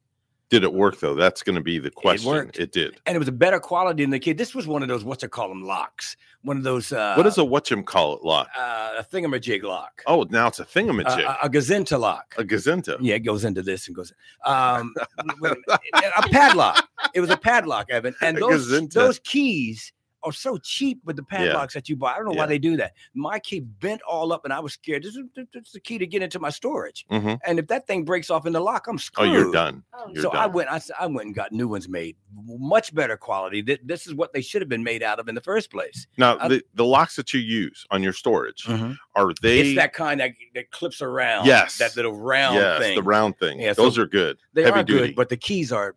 Did 0.53 0.65
it 0.65 0.75
work 0.75 1.01
though? 1.01 1.15
That's 1.15 1.43
going 1.43 1.55
to 1.55 1.63
be 1.63 1.79
the 1.79 1.91
question. 1.91 2.31
worked. 2.31 2.59
It 2.59 2.73
did. 2.73 3.01
And 3.07 3.17
it 3.17 3.19
was 3.19 3.27
a 3.27 3.33
better 3.33 3.59
quality 3.59 4.03
than 4.03 4.11
the 4.11 4.19
kid. 4.19 4.37
This 4.37 4.55
was 4.55 4.67
one 4.67 4.83
of 4.83 4.89
those, 4.89 5.03
what's 5.03 5.25
it 5.25 5.31
call 5.31 5.49
them, 5.49 5.65
locks. 5.65 6.15
One 6.43 6.59
of 6.59 6.63
those 6.63 6.93
uh 6.93 7.15
what 7.15 7.27
is 7.27 7.39
a 7.39 7.45
what 7.45 7.65
whatchamcall 7.65 8.19
it 8.19 8.23
lock? 8.23 8.49
uh, 8.55 8.97
a 8.99 9.03
thingamajig 9.03 9.63
lock. 9.63 10.03
Oh, 10.07 10.27
now 10.29 10.49
it's 10.49 10.61
a 10.61 10.67
thingamajig. 10.67 11.23
A, 11.23 11.39
a, 11.43 11.47
a 11.47 11.49
Gazinta 11.49 11.99
lock. 11.99 12.35
a 12.37 12.45
gazenta. 12.45 12.99
Yeah, 13.01 13.15
it 13.15 13.21
goes 13.21 13.47
into 13.47 13.63
this 13.63 13.87
and 13.87 13.97
goes. 13.97 14.13
Um, 14.45 14.95
a 15.43 16.23
padlock. 16.31 16.87
It 17.15 17.21
was 17.23 17.31
a 17.31 17.39
padlock, 17.39 17.87
Evan. 17.89 18.15
And 18.21 18.37
those 18.37 18.69
those 18.91 19.21
keys 19.21 19.91
are 20.25 20.33
so 20.33 20.57
cheap 20.59 21.01
with 21.05 21.17
the 21.17 21.23
padlocks 21.23 21.75
that 21.75 21.89
you 21.89 21.97
buy. 21.97 22.13
I 22.13 22.17
don't 22.17 22.27
know 22.27 22.33
why 22.33 22.47
they 22.47 22.59
do 22.59 22.77
that. 22.77 22.93
My 23.15 23.39
key 23.39 23.61
bent 23.61 24.01
all 24.03 24.33
up, 24.33 24.45
and 24.45 24.53
I 24.53 24.61
was 24.61 24.75
scared. 24.75 25.03
This 25.03 25.17
is, 25.17 25.25
this 25.35 25.47
is 25.67 25.73
the 25.73 25.81
key 25.81 25.99
to 25.99 26.07
get 26.07 26.23
into 26.23 26.39
my 26.39 26.51
storage. 26.51 27.05
Mhm. 27.11 27.39
And 27.47 27.59
if 27.59 27.67
that 27.69 27.87
thing 27.87 28.05
breaks 28.05 28.31
off 28.31 28.47
in 28.47 28.53
the 28.53 28.61
lock, 28.61 28.87
I'm 28.89 28.99
screwed. 28.99 29.29
Oh, 29.29 29.33
you're 29.33 29.53
done. 29.53 29.83
You're 30.13 30.23
so 30.23 30.31
I 30.33 30.45
done. 30.45 30.53
went. 30.53 30.71
I, 30.71 30.77
s- 30.77 30.91
I 30.99 31.07
went 31.07 31.27
and 31.27 31.35
got 31.35 31.53
new 31.53 31.69
ones 31.69 31.89
made, 31.89 32.17
much 32.47 32.95
better 32.95 33.17
quality. 33.17 33.63
Th- 33.63 33.81
This 33.85 34.07
is 34.07 34.15
what 34.15 34.33
they 34.33 34.41
should 34.41 34.63
have 34.63 34.69
been 34.69 34.85
made 34.85 35.03
out 35.03 35.19
of 35.19 35.29
in 35.29 35.35
the 35.35 35.41
first 35.41 35.71
place. 35.71 36.07
Now, 36.17 36.39
I- 36.39 36.49
the, 36.49 36.63
the 36.75 36.85
locks 36.85 37.17
that 37.17 37.33
you 37.35 37.41
use 37.41 37.85
on 37.91 38.03
your 38.03 38.13
storage 38.13 38.65
Mhm. 38.65 38.97
are 39.15 39.33
they? 39.43 39.61
it's 39.61 39.77
that 39.77 39.93
kind 39.93 40.21
that, 40.21 40.33
that 40.55 40.71
clips 40.71 41.03
around. 41.03 41.47
Yes. 41.47 41.79
that 41.79 41.97
little 41.97 42.13
round 42.13 42.57
yes, 42.57 42.79
thing. 42.81 42.97
the 42.97 43.03
round 43.03 43.39
thing. 43.39 43.61
Yeah, 43.61 43.73
so 43.73 43.83
Those 43.83 43.99
are 43.99 44.07
good. 44.07 44.39
They 44.55 44.63
Heavy 44.63 44.81
are 44.81 44.85
duty. 44.85 45.07
good, 45.09 45.17
but 45.17 45.29
the 45.29 45.37
keys 45.37 45.73
are 45.73 45.89
s- 45.89 45.95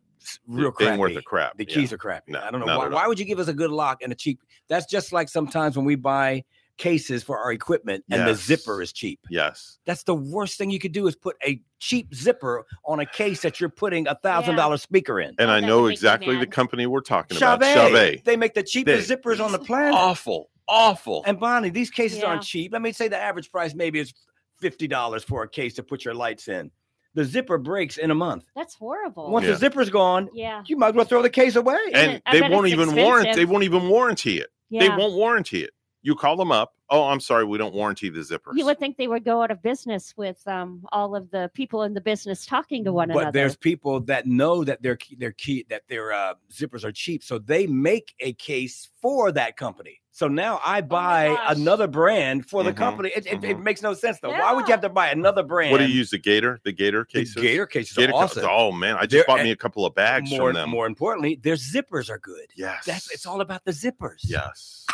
real 0.48 0.64
They 0.64 0.66
ain't 0.68 0.76
crappy. 0.78 0.98
worth 1.00 1.16
a 1.18 1.22
crap. 1.22 1.58
The 1.58 1.66
Yeah. 1.68 1.76
keys 1.76 1.94
are 1.94 1.98
crappy. 1.98 2.32
No, 2.32 2.42
I 2.42 2.52
don't 2.52 2.66
know 2.66 2.78
why, 2.78 2.88
why 2.88 3.08
would 3.08 3.20
you 3.20 3.26
give 3.26 3.40
us 3.40 3.48
a 3.48 3.54
good 3.54 3.72
lock 3.72 4.02
and 4.02 4.12
a 4.12 4.16
cheap. 4.16 4.40
That's 4.70 4.86
just 4.86 5.12
like 5.14 5.30
sometimes 5.30 5.76
when 5.78 5.86
we 5.86 5.96
buy 5.96 6.44
cases 6.78 7.24
for 7.24 7.38
our 7.40 7.54
equipment 7.54 8.04
and 8.12 8.28
the 8.28 8.34
zipper 8.36 8.82
is 8.82 8.92
cheap. 8.92 9.20
Yes. 9.30 9.78
That's 9.86 10.04
the 10.04 10.14
worst 10.16 10.58
thing 10.58 10.70
you 10.72 10.80
could 10.80 10.92
do 10.92 11.08
is 11.08 11.16
put 11.16 11.38
a 11.46 11.62
cheap 11.80 12.14
zipper 12.14 12.66
on 12.86 13.00
a 13.00 13.06
case 13.06 13.42
that 13.44 13.62
you're 13.62 13.70
putting 13.70 14.08
a 14.10 14.16
thousand 14.16 14.56
dollar 14.58 14.76
speaker 14.78 15.20
in. 15.22 15.36
And 15.40 15.50
I 15.50 15.62
know 15.62 15.84
would 15.84 15.84
make 15.84 15.90
me 15.90 15.94
exactly 15.94 16.38
the 16.38 16.48
company 16.48 16.86
we're 16.86 17.00
talking 17.00 17.38
about. 17.38 17.62
Chauvet. 17.62 17.74
Chauvet. 17.76 18.26
They 18.26 18.36
make 18.36 18.56
the 18.56 18.64
cheapest 18.64 19.08
They- 19.08 19.16
zippers 19.16 19.40
on 19.44 19.54
the 19.54 19.60
planet. 19.60 19.94
Awful. 19.94 20.50
Awful. 20.68 21.24
And 21.26 21.40
Bonnie, 21.40 21.70
these 21.70 21.90
cases 21.92 22.20
Yeah. 22.20 22.26
aren't 22.26 22.42
cheap. 22.44 22.74
Let 22.74 22.82
me 22.82 22.92
say 22.92 23.08
the 23.08 23.18
average 23.18 23.52
price 23.52 23.74
maybe 23.74 24.00
is 24.00 24.14
fifty 24.60 24.88
dollars 24.88 25.24
for 25.24 25.44
a 25.44 25.50
case 25.50 25.76
to 25.76 25.84
put 25.84 26.04
your 26.04 26.14
lights 26.14 26.48
in. 26.50 26.72
The 27.16 27.24
zipper 27.26 27.58
breaks 27.58 27.98
in 27.98 28.12
a 28.12 28.16
month. 28.16 28.46
That's 28.56 28.76
horrible. 28.76 29.32
Once 29.32 29.46
Yeah. 29.46 29.54
the 29.54 29.58
zipper's 29.58 29.90
gone, 29.90 30.30
yeah. 30.34 30.64
you 30.68 30.76
might 30.78 30.90
as 30.90 30.94
well 30.96 31.06
throw 31.06 31.22
the 31.22 31.30
case 31.30 31.56
away. 31.56 31.78
and 31.94 32.22
I 32.26 32.40
they 32.40 32.42
won't 32.50 32.68
it's 32.68 32.74
even 32.74 32.96
warrant. 32.96 33.36
They 33.36 33.46
won't 33.46 33.64
even 33.64 33.88
warranty 33.88 34.40
it. 34.40 34.48
They 34.70 34.90
won't 34.90 35.14
warranty 35.14 35.64
it. 35.64 35.72
You 36.06 36.14
call 36.14 36.36
them 36.38 36.52
up. 36.52 36.74
Oh, 36.92 37.06
I'm 37.06 37.20
sorry, 37.20 37.46
we 37.46 37.58
don't 37.58 37.74
warranty 37.74 38.10
the 38.10 38.20
zippers. 38.20 38.52
You 38.54 38.64
would 38.66 38.78
think 38.78 38.96
they 38.96 39.08
would 39.08 39.26
go 39.26 39.42
out 39.42 39.50
of 39.50 39.64
business 39.64 40.14
with 40.16 40.48
um, 40.48 40.86
all 40.92 41.16
of 41.16 41.32
the 41.32 41.50
people 41.56 41.82
in 41.82 41.96
the 41.96 42.00
business 42.02 42.46
talking 42.46 42.84
to 42.84 42.94
one 42.94 43.08
but 43.08 43.14
another. 43.14 43.26
But 43.26 43.34
there's 43.34 43.56
people 43.56 44.02
that 44.02 44.28
know 44.28 44.64
that 44.64 44.84
their 44.84 45.00
their 45.18 45.32
key 45.32 45.66
that 45.70 45.82
their 45.88 46.14
uh, 46.14 46.36
zippers 46.54 46.84
are 46.84 46.92
cheap, 46.92 47.24
so 47.24 47.40
they 47.40 47.66
make 47.66 48.14
a 48.20 48.34
case 48.34 48.88
for 49.02 49.32
that 49.32 49.58
company. 49.58 50.00
So 50.12 50.28
now 50.28 50.62
I 50.64 50.82
buy 50.82 51.30
Oh 51.30 51.38
another 51.48 51.88
brand 51.88 52.46
for 52.48 52.62
the 52.64 52.72
Mhm, 52.72 52.78
company. 52.78 53.12
It, 53.16 53.26
it, 53.26 53.44
it 53.44 53.58
mhm. 53.58 53.64
makes 53.64 53.82
no 53.82 53.96
sense 53.96 54.20
though. 54.22 54.30
Why 54.30 54.54
would 54.54 54.68
you 54.68 54.72
have 54.74 54.82
to 54.82 54.90
buy 54.90 55.08
another 55.10 55.42
brand? 55.42 55.72
What 55.72 55.80
do 55.80 55.86
you 55.88 55.94
use? 55.96 56.12
The 56.12 56.20
Gator? 56.20 56.60
The 56.64 56.72
Gator 56.72 57.08
The 57.12 57.20
cases? 57.20 57.36
Gator 57.42 57.66
cases 57.66 57.98
Gator 57.98 58.12
are 58.12 58.14
co- 58.14 58.20
awesome. 58.20 58.46
Oh 58.48 58.72
man, 58.72 58.96
I 58.96 59.02
just 59.08 59.12
They're- 59.12 59.24
bought 59.26 59.44
me 59.44 59.50
a 59.50 59.56
couple 59.56 59.88
of 59.88 59.96
bags 59.96 60.30
more, 60.30 60.50
from 60.50 60.54
them. 60.54 60.70
more 60.70 60.86
importantly, 60.86 61.40
their 61.42 61.56
zippers 61.56 62.12
are 62.12 62.20
good. 62.20 62.46
yes. 62.56 62.86
That's 62.86 63.12
it's 63.12 63.26
all 63.26 63.42
about 63.42 63.66
the 63.66 63.72
zippers. 63.72 64.20
yes. 64.24 64.86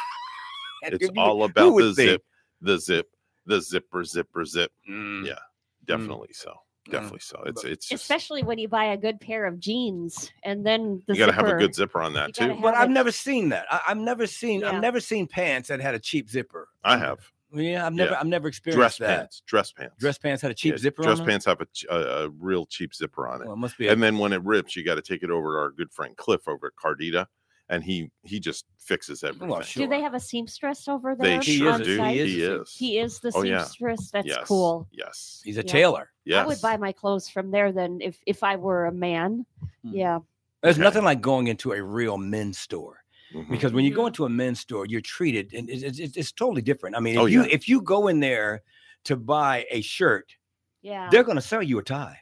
And 0.82 0.94
It's 0.94 1.04
you- 1.04 1.22
all 1.22 1.44
about 1.44 1.74
would 1.74 1.84
the 1.86 1.94
think? 1.94 2.10
zip, 2.12 2.24
the 2.62 2.80
zip, 2.80 3.08
the 3.46 3.62
zipper, 3.62 4.04
zipper, 4.04 4.46
zip. 4.46 4.72
Mm. 4.90 5.26
Yeah, 5.28 5.40
definitely 5.86 6.30
so. 6.34 6.54
Definitely 6.90 7.20
so. 7.20 7.44
It's 7.46 7.64
it's 7.64 7.88
just 7.88 8.02
especially 8.04 8.42
when 8.42 8.58
you 8.58 8.68
buy 8.68 8.86
a 8.86 8.98
good 8.98 9.20
pair 9.22 9.46
of 9.46 9.60
jeans 9.60 10.32
and 10.44 10.66
then 10.66 11.04
the 11.06 11.14
you 11.14 11.20
got 11.20 11.28
to 11.28 11.32
have 11.32 11.48
a 11.48 11.54
good 11.54 11.76
zipper 11.76 12.02
on 12.02 12.14
that 12.14 12.34
too. 12.34 12.58
But 12.60 12.74
I've 12.74 12.90
it- 12.90 12.94
never 12.94 13.12
seen 13.12 13.50
that. 13.50 13.68
I, 13.70 13.82
I've 13.90 13.98
never 13.98 14.26
seen. 14.26 14.62
Yeah. 14.62 14.72
I've 14.72 14.82
never 14.82 15.00
seen 15.00 15.28
pants 15.28 15.68
that 15.70 15.80
had 15.80 15.94
a 15.94 16.00
cheap 16.00 16.28
zipper. 16.28 16.70
I 16.84 16.98
have 16.98 17.20
Yeah, 17.54 17.86
I've 17.86 17.94
never. 17.94 18.12
Yeah. 18.14 18.20
I've 18.20 18.26
never 18.26 18.50
dress 18.50 18.58
experienced 18.58 19.00
that. 19.00 19.18
pants. 19.20 19.44
Dress 19.46 19.72
pants. 19.72 19.96
Dress 20.00 20.18
pants 20.18 20.42
had 20.42 20.50
a 20.50 20.56
cheap 20.56 20.72
Yeah, 20.74 20.78
zipper. 20.80 21.04
Dress 21.04 21.20
on? 21.20 21.26
Dress 21.26 21.32
pants 21.34 21.46
have 21.46 21.62
a, 21.62 21.68
a, 21.96 22.26
a 22.26 22.30
real 22.32 22.66
cheap 22.66 22.96
zipper 22.96 23.28
on 23.28 23.42
it. 23.42 23.46
Well, 23.46 23.54
it 23.54 23.58
must 23.60 23.78
be. 23.78 23.88
A, 23.88 23.92
and 23.94 24.02
then 24.02 24.18
when 24.18 24.34
it 24.34 24.42
rips, 24.44 24.76
you 24.76 24.84
got 24.84 24.96
to 24.96 25.04
take 25.04 25.22
it 25.22 25.30
over 25.30 25.54
to 25.54 25.60
our 25.60 25.70
good 25.70 25.92
friend 25.92 26.18
Cliff 26.18 26.48
over 26.48 26.66
at 26.68 26.74
Cardita, 26.84 27.28
and 27.72 27.84
he 27.84 28.12
he 28.24 28.40
just 28.40 28.66
fixes 28.78 29.24
everything. 29.24 29.48
well, 29.48 29.64
Do 29.74 29.88
they 29.88 30.02
have 30.02 30.14
a 30.14 30.20
seamstress 30.20 30.88
over 30.88 31.16
They 31.16 31.30
there? 31.30 31.42
sure 31.42 31.72
on 31.72 31.82
do. 31.82 31.98
site? 31.98 32.16
He 32.18 32.44
is. 32.44 32.76
He 32.76 32.98
is 33.00 33.20
the 33.20 33.32
Oh, 33.34 33.42
yeah. 33.44 33.64
seamstress. 33.64 34.12
That's 34.12 34.28
yes. 34.28 34.46
cool. 34.48 34.88
Yes. 34.92 35.42
He's 35.44 35.58
a 35.58 35.62
Yeah. 35.62 35.72
tailor. 35.72 36.12
Yes. 36.26 36.44
I 36.44 36.48
would 36.48 36.62
buy 36.62 36.78
my 36.78 36.92
clothes 36.92 37.30
from 37.30 37.50
there 37.52 37.72
then 37.72 38.00
if 38.02 38.20
if 38.28 38.44
I 38.44 38.58
were 38.58 38.86
a 38.86 38.92
man. 38.92 39.46
Hmm. 39.84 39.94
Yeah. 39.96 40.20
There's 40.62 40.76
Okay. 40.76 40.84
nothing 40.84 41.04
like 41.04 41.22
going 41.22 41.48
into 41.48 41.72
a 41.72 41.82
real 41.82 42.18
men's 42.18 42.60
store 42.60 43.04
Mhm. 43.34 43.50
because 43.50 43.72
when 43.74 43.86
you 43.86 43.94
go 43.96 44.04
Mhm. 44.04 44.08
into 44.08 44.26
a 44.26 44.30
men's 44.30 44.60
store, 44.60 44.86
you're 44.86 45.02
treated 45.02 45.54
and 45.54 45.70
it's, 45.70 46.00
it's, 46.00 46.18
it's 46.18 46.32
totally 46.34 46.62
different. 46.62 46.96
I 46.98 47.00
mean, 47.00 47.16
if 47.16 47.22
Oh, 47.22 47.26
you 47.26 47.42
yeah. 47.44 47.48
if 47.58 47.68
you 47.70 47.82
go 47.82 48.08
in 48.10 48.20
there 48.20 48.62
to 49.06 49.16
buy 49.16 49.66
a 49.72 49.82
shirt, 49.82 50.36
Yeah. 50.82 51.08
they're 51.10 51.24
going 51.24 51.38
to 51.38 51.42
sell 51.42 51.64
you 51.64 51.80
a 51.80 51.84
tie. 51.84 52.20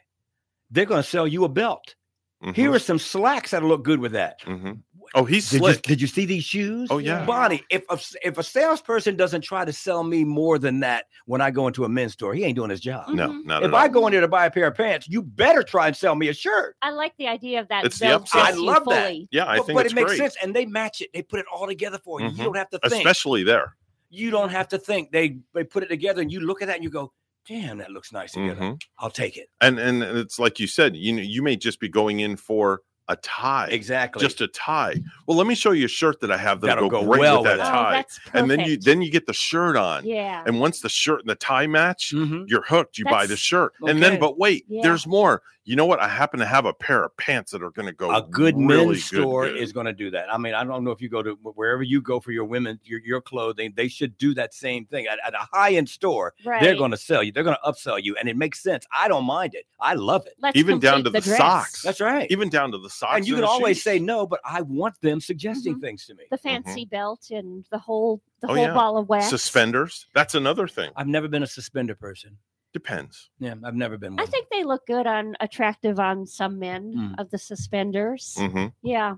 They're 0.70 0.86
going 0.86 1.02
to 1.02 1.08
sell 1.08 1.26
you 1.26 1.44
a 1.44 1.48
belt. 1.48 1.96
Mhm. 2.42 2.54
Here 2.56 2.72
are 2.72 2.78
some 2.78 2.98
slacks 2.98 3.50
that'll 3.50 3.68
look 3.68 3.84
good 3.84 4.00
with 4.00 4.12
that. 4.12 4.40
Mhm. 4.42 4.82
Oh, 5.14 5.24
he's 5.24 5.50
Did 5.50 5.56
you, 5.56 5.58
slick. 5.72 5.82
did 5.82 6.00
you 6.00 6.06
see 6.06 6.24
these 6.24 6.44
shoes? 6.44 6.88
Oh, 6.90 6.98
yeah. 6.98 7.24
Bonnie, 7.26 7.64
if 7.68 7.82
a, 7.90 7.98
if 8.26 8.38
a 8.38 8.42
salesperson 8.42 9.16
doesn't 9.16 9.42
try 9.42 9.64
to 9.64 9.72
sell 9.72 10.04
me 10.04 10.22
more 10.24 10.58
than 10.58 10.80
that 10.80 11.06
when 11.26 11.40
I 11.40 11.50
go 11.50 11.66
into 11.66 11.84
a 11.84 11.88
men's 11.88 12.12
store, 12.12 12.32
he 12.34 12.44
ain't 12.44 12.54
doing 12.56 12.70
his 12.70 12.80
job. 12.80 13.08
No, 13.08 13.28
Mhm. 13.28 13.44
not 13.44 13.62
If 13.64 13.68
at 13.70 13.74
I 13.74 13.88
go 13.88 14.06
in 14.06 14.12
there 14.12 14.20
to 14.20 14.28
buy 14.28 14.46
a 14.46 14.50
pair 14.50 14.68
of 14.68 14.76
pants, 14.76 15.08
you 15.08 15.22
better 15.22 15.62
try 15.62 15.88
and 15.88 15.96
sell 15.96 16.14
me 16.14 16.28
a 16.28 16.32
shirt. 16.32 16.76
I 16.82 16.90
like 16.90 17.12
the 17.18 17.26
idea 17.26 17.60
of 17.60 17.68
that. 17.68 17.84
It's 17.84 17.98
the 17.98 18.06
they'll 18.06 18.20
upsell. 18.20 18.40
I 18.40 18.50
you 18.52 18.64
love 18.64 18.84
that. 18.86 19.14
Yeah, 19.32 19.46
I 19.46 19.56
but 19.58 19.66
think 19.66 19.76
but 19.78 19.86
it's 19.86 19.92
it 19.92 19.96
makes 19.96 20.06
great. 20.10 20.18
sense, 20.18 20.36
and 20.42 20.54
they 20.54 20.64
match 20.66 21.00
it. 21.00 21.10
They 21.12 21.22
put 21.22 21.40
it 21.40 21.46
all 21.52 21.66
together 21.66 21.98
for 22.04 22.20
you. 22.20 22.28
Mhm. 22.28 22.38
You 22.38 22.44
don't 22.44 22.56
have 22.56 22.70
to 22.70 22.78
think. 22.78 22.94
Especially 22.94 23.42
there. 23.42 23.76
you 24.12 24.30
don't 24.30 24.50
have 24.50 24.66
to 24.68 24.78
think. 24.78 25.12
They 25.12 25.38
they 25.54 25.62
put 25.64 25.82
it 25.84 25.88
together, 25.88 26.20
and 26.22 26.30
you 26.32 26.40
look 26.40 26.62
at 26.62 26.66
that 26.68 26.74
and 26.76 26.84
you 26.84 26.90
go, 26.90 27.12
"Damn, 27.46 27.78
that 27.78 27.90
looks 27.92 28.12
nice 28.12 28.32
together. 28.32 28.60
Mhm. 28.60 28.82
I'll 28.98 29.10
take 29.10 29.36
it." 29.36 29.48
And 29.60 29.78
and 29.78 30.02
it's 30.02 30.38
like 30.38 30.58
you 30.58 30.66
said, 30.66 30.96
you 30.96 31.12
know, 31.12 31.22
you 31.22 31.42
may 31.42 31.54
just 31.56 31.78
be 31.80 31.88
going 31.88 32.18
in 32.20 32.36
for 32.36 32.82
a 33.10 33.16
tie. 33.16 33.68
Exactly. 33.70 34.22
Just 34.22 34.40
a 34.40 34.48
tie. 34.48 34.94
Well, 35.30 35.38
let 35.38 35.46
me 35.46 35.54
show 35.54 35.70
you 35.70 35.84
a 35.84 35.88
shirt 35.88 36.18
that 36.22 36.32
I 36.32 36.36
have 36.36 36.60
that'll, 36.60 36.88
That'll 36.88 36.90
go, 36.90 37.02
go 37.02 37.06
great 37.12 37.20
well 37.20 37.36
with 37.36 37.44
that 37.44 37.58
with 37.58 37.66
that. 37.66 37.72
Oh, 37.72 37.82
tie. 37.84 37.92
that's 37.92 38.18
and 38.34 38.50
then 38.50 38.58
you 38.60 38.76
then 38.76 39.00
you 39.00 39.12
get 39.12 39.26
the 39.26 39.32
shirt 39.32 39.76
on. 39.76 40.04
Yeah. 40.04 40.42
And 40.44 40.58
once 40.58 40.80
the 40.80 40.88
shirt 40.88 41.20
and 41.20 41.30
the 41.30 41.36
tie 41.36 41.68
match, 41.68 42.12
Mhm. 42.12 42.46
you're 42.48 42.62
hooked. 42.62 42.98
You 42.98 43.04
buy 43.04 43.22
the 43.22 43.28
That's- 43.28 43.38
shirt. 43.38 43.74
And 43.82 44.02
then 44.02 44.18
but 44.18 44.38
wait, 44.40 44.64
Yeah. 44.68 44.82
there's 44.82 45.06
more. 45.06 45.42
You 45.64 45.76
know 45.76 45.86
what? 45.86 46.00
I 46.00 46.08
happen 46.08 46.40
to 46.40 46.46
have 46.46 46.64
a 46.64 46.72
pair 46.72 47.04
of 47.04 47.16
pants 47.16 47.52
that 47.52 47.62
are 47.62 47.70
going 47.70 47.86
to 47.86 47.92
go 47.92 48.12
a 48.12 48.22
good 48.22 48.56
really 48.56 48.86
men's 48.86 49.08
good, 49.10 49.20
store 49.20 49.44
good. 49.46 49.56
is 49.58 49.72
going 49.72 49.86
to 49.86 49.92
do 49.92 50.10
that. 50.10 50.32
I 50.32 50.36
mean, 50.36 50.52
I 50.54 50.64
don't 50.64 50.82
know 50.82 50.90
if 50.90 51.00
you 51.00 51.08
go 51.08 51.22
to 51.22 51.32
wherever 51.42 51.82
you 51.84 52.00
go 52.00 52.18
for 52.18 52.32
your 52.32 52.44
women, 52.46 52.80
your, 52.82 52.98
your 53.04 53.20
clothing, 53.20 53.72
they 53.76 53.86
should 53.86 54.16
do 54.18 54.34
that 54.34 54.52
same 54.52 54.86
thing 54.86 55.06
at, 55.06 55.20
at 55.24 55.34
a 55.34 55.46
high 55.52 55.74
end 55.74 55.88
store. 55.88 56.34
They're 56.44 56.74
going 56.74 56.90
to 56.90 56.96
sell 56.96 57.22
you. 57.22 57.30
They're 57.30 57.44
going 57.44 57.56
to 57.62 57.70
upsell 57.70 58.02
you, 58.02 58.16
and 58.16 58.28
it 58.28 58.36
makes 58.36 58.60
sense. 58.62 58.84
I 58.96 59.06
don't 59.06 59.24
mind 59.26 59.54
it. 59.54 59.66
I 59.78 59.94
love 59.94 60.26
it. 60.26 60.32
Let's 60.40 60.56
even 60.56 60.80
down 60.80 61.04
to 61.04 61.10
complete 61.10 61.24
the, 61.24 61.36
socks. 61.36 61.82
That's 61.82 62.00
right. 62.00 62.26
Even 62.30 62.48
down 62.48 62.72
to 62.72 62.78
the 62.78 62.90
socks. 62.90 63.18
and 63.18 63.28
you 63.28 63.36
can 63.36 63.44
always 63.44 63.76
shoes. 63.76 63.84
say 63.84 63.98
no, 64.00 64.26
but 64.26 64.40
I 64.44 64.62
want 64.62 65.00
them 65.02 65.19
suggesting 65.20 65.76
Mhm. 65.76 65.80
things 65.80 66.06
to 66.06 66.14
me. 66.14 66.24
The 66.30 66.38
fancy 66.38 66.84
belt 66.84 67.30
and 67.30 67.64
the 67.70 67.78
whole 67.78 68.20
the 68.40 68.46
Oh, 68.48 68.54
whole 68.54 68.64
yeah. 68.64 68.74
ball 68.74 68.96
of 68.98 69.08
wax. 69.08 69.28
suspenders. 69.28 70.06
That's 70.14 70.34
another 70.34 70.66
thing. 70.66 70.90
I've 70.96 71.06
never 71.06 71.28
been 71.28 71.42
a 71.42 71.46
suspender 71.46 71.94
person. 71.94 72.38
Depends. 72.72 73.30
Yeah, 73.38 73.54
I've 73.64 73.74
never 73.74 73.98
been 73.98 74.16
one. 74.16 74.20
I 74.22 74.26
think 74.26 74.48
they 74.50 74.64
look 74.64 74.86
good 74.86 75.06
on 75.06 75.36
attractive 75.40 75.98
on 76.00 76.26
some 76.26 76.58
men 76.58 76.94
Mm. 76.94 77.14
of 77.18 77.30
the 77.30 77.38
suspenders. 77.38 78.36
hmm 78.38 78.66
Yeah. 78.82 79.16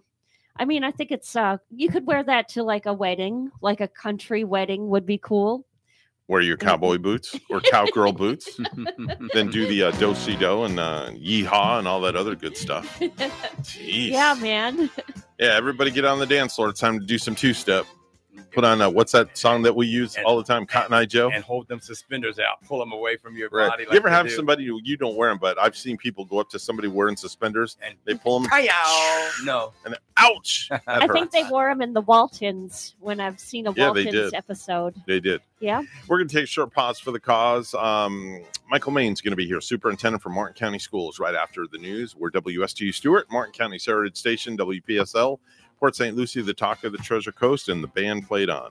I 0.57 0.65
mean, 0.67 0.85
I 0.85 0.91
think 0.91 1.11
it's 1.11 1.35
uh 1.37 1.59
you 1.71 1.89
could 1.89 2.07
wear 2.07 2.23
that 2.25 2.49
to 2.51 2.63
like 2.63 2.87
a 2.87 2.93
wedding, 2.93 3.51
like 3.61 3.81
a 3.81 3.89
country 3.89 4.45
wedding 4.45 4.89
would 4.89 5.07
be 5.07 5.19
cool. 5.19 5.67
Wear 6.33 6.41
your 6.41 6.57
cowboy 6.57 6.97
boots 6.97 7.39
or 7.51 7.61
cowgirl 7.61 8.15
boots. 8.15 8.59
then 9.35 9.51
do 9.51 9.67
the 9.67 9.83
uh, 9.83 9.91
do 9.91 10.15
si 10.15 10.35
do 10.35 10.65
and 10.65 10.81
uh, 10.81 11.11
yeehaw 11.11 11.79
and 11.79 11.87
all 11.87 12.01
that 12.01 12.17
other 12.17 12.35
good 12.35 12.57
stuff. 12.57 12.99
Jeez. 13.01 14.09
yeah, 14.13 14.35
man. 14.41 14.89
Yeah, 15.39 15.57
everybody 15.57 15.91
get 15.91 16.05
on 16.05 16.21
the 16.21 16.27
dance 16.27 16.55
floor. 16.55 16.69
It's 16.69 16.79
time 16.79 17.01
to 17.01 17.05
do 17.05 17.19
some 17.19 17.35
two 17.35 17.53
step. 17.53 17.85
Put 18.53 18.65
on 18.65 18.81
uh, 18.83 18.91
what's 18.91 19.13
that 19.13 19.37
song 19.37 19.63
that 19.63 19.75
we 19.75 19.87
use 19.87 20.17
all 20.25 20.37
the 20.37 20.45
time, 20.45 20.67
Cotton 20.67 20.93
Eye 20.93 21.07
Joe. 21.07 21.31
and 21.31 21.43
hold 21.43 21.69
them 21.69 21.81
suspenders 21.81 22.39
out, 22.39 22.63
pull 22.67 22.79
them 22.79 22.93
away 22.93 23.17
from 23.17 23.37
your 23.37 23.49
Right. 23.51 23.69
body. 23.71 23.85
you 23.91 23.97
ever 23.97 24.11
have 24.11 24.27
do. 24.27 24.33
somebody 24.35 24.67
who 24.67 24.79
you 24.85 24.97
don't 24.97 25.17
wear 25.17 25.31
them, 25.31 25.39
but 25.39 25.59
I've 25.59 25.77
seen 25.77 25.97
people 25.97 26.25
go 26.25 26.39
up 26.39 26.51
to 26.51 26.59
somebody 26.59 26.89
wearing 26.89 27.17
suspenders 27.17 27.77
and 27.83 27.95
they 28.05 28.15
pull 28.15 28.41
them. 28.41 28.49
Hi-yow. 28.51 29.31
No. 29.45 29.73
And 29.85 29.97
ouch! 30.17 30.69
That 30.71 30.83
I 30.87 31.07
think 31.09 31.31
they 31.31 31.45
wore 31.45 31.69
them 31.69 31.81
in 31.81 31.93
the 31.95 32.03
Waltons 32.03 32.95
when 33.01 33.19
I've 33.21 33.41
seen 33.41 33.67
a 33.67 33.71
Yeah, 33.73 33.93
they 33.93 34.05
Waltons 34.05 34.11
did. 34.13 34.35
episode. 34.35 34.95
They 35.07 35.21
did. 35.21 35.41
Yeah. 35.61 35.83
We're 36.09 36.19
going 36.19 36.29
to 36.29 36.35
take 36.35 36.45
a 36.45 36.47
short 36.47 36.73
pause 36.73 36.99
for 36.99 37.13
the 37.13 37.21
cause. 37.21 37.73
Um, 37.75 38.43
Michael 38.69 38.93
Maine's 38.93 39.21
going 39.21 39.31
to 39.33 39.37
be 39.37 39.47
here, 39.47 39.61
superintendent 39.61 40.23
for 40.23 40.29
Martin 40.29 40.55
County 40.55 40.79
Schools, 40.79 41.19
right 41.19 41.35
after 41.35 41.67
the 41.71 41.79
news. 41.79 42.15
We're 42.17 42.31
WSTU 42.31 42.93
Stuart, 42.93 43.29
Martin 43.31 43.53
County 43.53 43.79
Heritage 43.85 44.17
Station, 44.17 44.57
WPSL, 44.57 45.39
Port 45.83 45.97
St. 45.97 46.17
Lucie, 46.17 46.41
the 46.43 46.55
talk 46.55 46.85
of 46.85 46.93
the 46.93 46.99
Treasure 46.99 47.33
Coast, 47.33 47.69
and 47.69 47.83
the 47.83 47.89
band 47.89 48.29
played 48.29 48.49
on. 48.49 48.71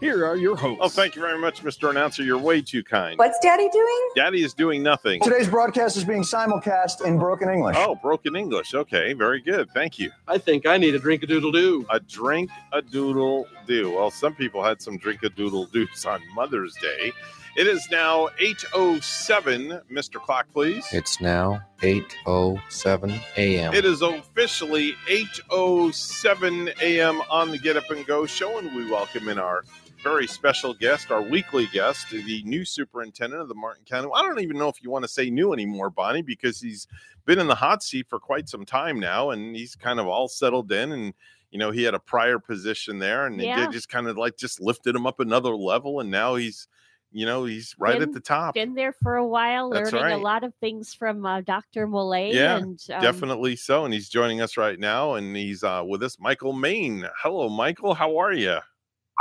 here 0.00 0.24
are 0.24 0.36
your 0.36 0.52
oh, 0.52 0.56
hosts. 0.56 0.80
Oh, 0.80 0.88
thank 0.88 1.16
you 1.16 1.22
very 1.22 1.38
much, 1.38 1.62
Mr. 1.62 1.90
Announcer. 1.90 2.22
You're 2.22 2.38
way 2.38 2.62
too 2.62 2.82
kind. 2.84 3.18
What's 3.18 3.38
Daddy 3.40 3.68
doing? 3.68 4.08
Daddy 4.14 4.42
is 4.42 4.54
doing 4.54 4.82
nothing. 4.82 5.20
Today's 5.20 5.48
broadcast 5.48 5.96
is 5.96 6.04
being 6.04 6.22
simulcast 6.22 7.04
in 7.04 7.18
broken 7.18 7.48
English. 7.48 7.76
Oh, 7.78 7.94
broken 7.96 8.36
English. 8.36 8.74
Okay, 8.74 9.12
very 9.12 9.40
good. 9.40 9.70
Thank 9.72 9.98
you. 9.98 10.10
I 10.26 10.38
think 10.38 10.66
I 10.66 10.76
need 10.78 10.94
a 10.94 10.98
drink 10.98 11.22
a 11.22 11.26
doodle 11.26 11.52
doo. 11.52 11.86
A 11.90 12.00
drink 12.00 12.50
a 12.72 12.82
doodle 12.82 13.46
do. 13.66 13.92
Well, 13.92 14.10
some 14.10 14.34
people 14.34 14.62
had 14.62 14.80
some 14.80 14.98
drink 14.98 15.22
a 15.22 15.30
doodle 15.30 15.66
doos 15.66 16.04
on 16.04 16.20
Mother's 16.34 16.74
Day. 16.76 17.12
It 17.56 17.66
is 17.66 17.90
now 17.90 18.28
8.07. 18.40 19.82
Mr. 19.90 20.22
Clock, 20.22 20.46
please. 20.52 20.86
It's 20.92 21.20
now 21.20 21.60
8:07 21.80 23.20
a.m. 23.36 23.74
It 23.74 23.84
is 23.84 24.00
officially 24.00 24.92
8.07 25.08 26.80
a.m. 26.80 27.20
on 27.28 27.50
the 27.50 27.58
Get 27.58 27.76
Up 27.76 27.90
and 27.90 28.06
Go 28.06 28.26
show, 28.26 28.58
and 28.58 28.72
we 28.76 28.88
welcome 28.88 29.28
in 29.28 29.40
our 29.40 29.64
very 30.02 30.26
special 30.26 30.74
guest, 30.74 31.10
our 31.10 31.22
weekly 31.22 31.66
guest, 31.72 32.10
the 32.10 32.42
new 32.44 32.64
superintendent 32.64 33.42
of 33.42 33.48
the 33.48 33.54
Martin 33.54 33.84
County. 33.84 34.08
I 34.14 34.22
don't 34.22 34.40
even 34.40 34.56
know 34.56 34.68
if 34.68 34.82
you 34.82 34.90
want 34.90 35.04
to 35.04 35.08
say 35.08 35.28
new 35.30 35.52
anymore, 35.52 35.90
Bonnie, 35.90 36.22
because 36.22 36.60
he's 36.60 36.86
been 37.24 37.38
in 37.38 37.48
the 37.48 37.54
hot 37.54 37.82
seat 37.82 38.06
for 38.08 38.18
quite 38.18 38.48
some 38.48 38.64
time 38.64 39.00
now, 39.00 39.30
and 39.30 39.56
he's 39.56 39.74
kind 39.74 39.98
of 39.98 40.06
all 40.06 40.28
settled 40.28 40.70
in 40.72 40.92
and 40.92 41.14
you 41.50 41.58
know, 41.58 41.70
he 41.70 41.82
had 41.82 41.94
a 41.94 41.98
prior 41.98 42.38
position 42.38 42.98
there, 42.98 43.24
and 43.24 43.40
Yeah. 43.40 43.64
it 43.64 43.72
just 43.72 43.88
kind 43.88 44.06
of 44.06 44.18
like 44.18 44.36
just 44.36 44.60
lifted 44.60 44.94
him 44.94 45.06
up 45.06 45.18
another 45.18 45.56
level, 45.56 45.98
and 46.00 46.10
now 46.10 46.34
he's, 46.34 46.68
you 47.10 47.24
know, 47.24 47.46
he's 47.46 47.74
right 47.78 48.02
at 48.02 48.12
the 48.12 48.20
top. 48.20 48.52
Been 48.54 48.74
there 48.74 48.92
for 48.92 49.16
a 49.16 49.26
while, 49.26 49.70
That's 49.70 49.90
learning 49.92 50.12
a 50.12 50.18
lot 50.18 50.44
of 50.44 50.54
things 50.56 50.92
from 50.92 51.24
uh, 51.24 51.40
Dr. 51.40 51.86
Millay. 51.86 52.34
Yeah, 52.34 52.58
and, 52.58 52.78
um, 52.92 53.00
definitely 53.00 53.56
so. 53.56 53.86
And 53.86 53.94
he's 53.94 54.10
joining 54.10 54.42
us 54.42 54.58
right 54.58 54.78
now, 54.78 55.14
and 55.14 55.34
he's 55.34 55.64
uh, 55.64 55.82
with 55.86 56.02
us, 56.02 56.18
Michael 56.20 56.52
Maine. 56.52 57.08
Hello, 57.22 57.48
Michael. 57.48 57.94
How 57.94 58.18
are 58.18 58.34
you? 58.34 58.58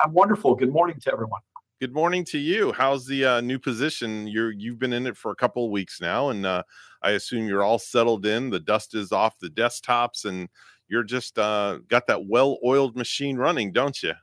I'm 0.03 0.13
wonderful. 0.13 0.55
Good 0.55 0.71
morning 0.71 0.99
to 1.01 1.11
everyone. 1.11 1.41
Good 1.79 1.93
morning 1.93 2.23
to 2.25 2.37
you. 2.37 2.71
How's 2.71 3.05
the 3.05 3.25
uh, 3.25 3.41
new 3.41 3.59
position? 3.59 4.27
You're 4.27 4.51
you've 4.51 4.79
been 4.79 4.93
in 4.93 5.05
it 5.05 5.15
for 5.15 5.31
a 5.31 5.35
couple 5.35 5.65
of 5.65 5.71
weeks 5.71 6.01
now, 6.01 6.29
and 6.29 6.45
uh, 6.45 6.63
I 7.03 7.11
assume 7.11 7.47
you're 7.47 7.63
all 7.63 7.79
settled 7.79 8.25
in. 8.25 8.49
The 8.49 8.59
dust 8.59 8.95
is 8.95 9.11
off 9.11 9.37
the 9.39 9.49
desktops, 9.49 10.25
and 10.25 10.49
you're 10.87 11.03
just 11.03 11.37
uh, 11.37 11.79
got 11.87 12.07
that 12.07 12.25
well-oiled 12.27 12.95
machine 12.95 13.37
running, 13.37 13.71
don't 13.71 14.01
you? 14.01 14.13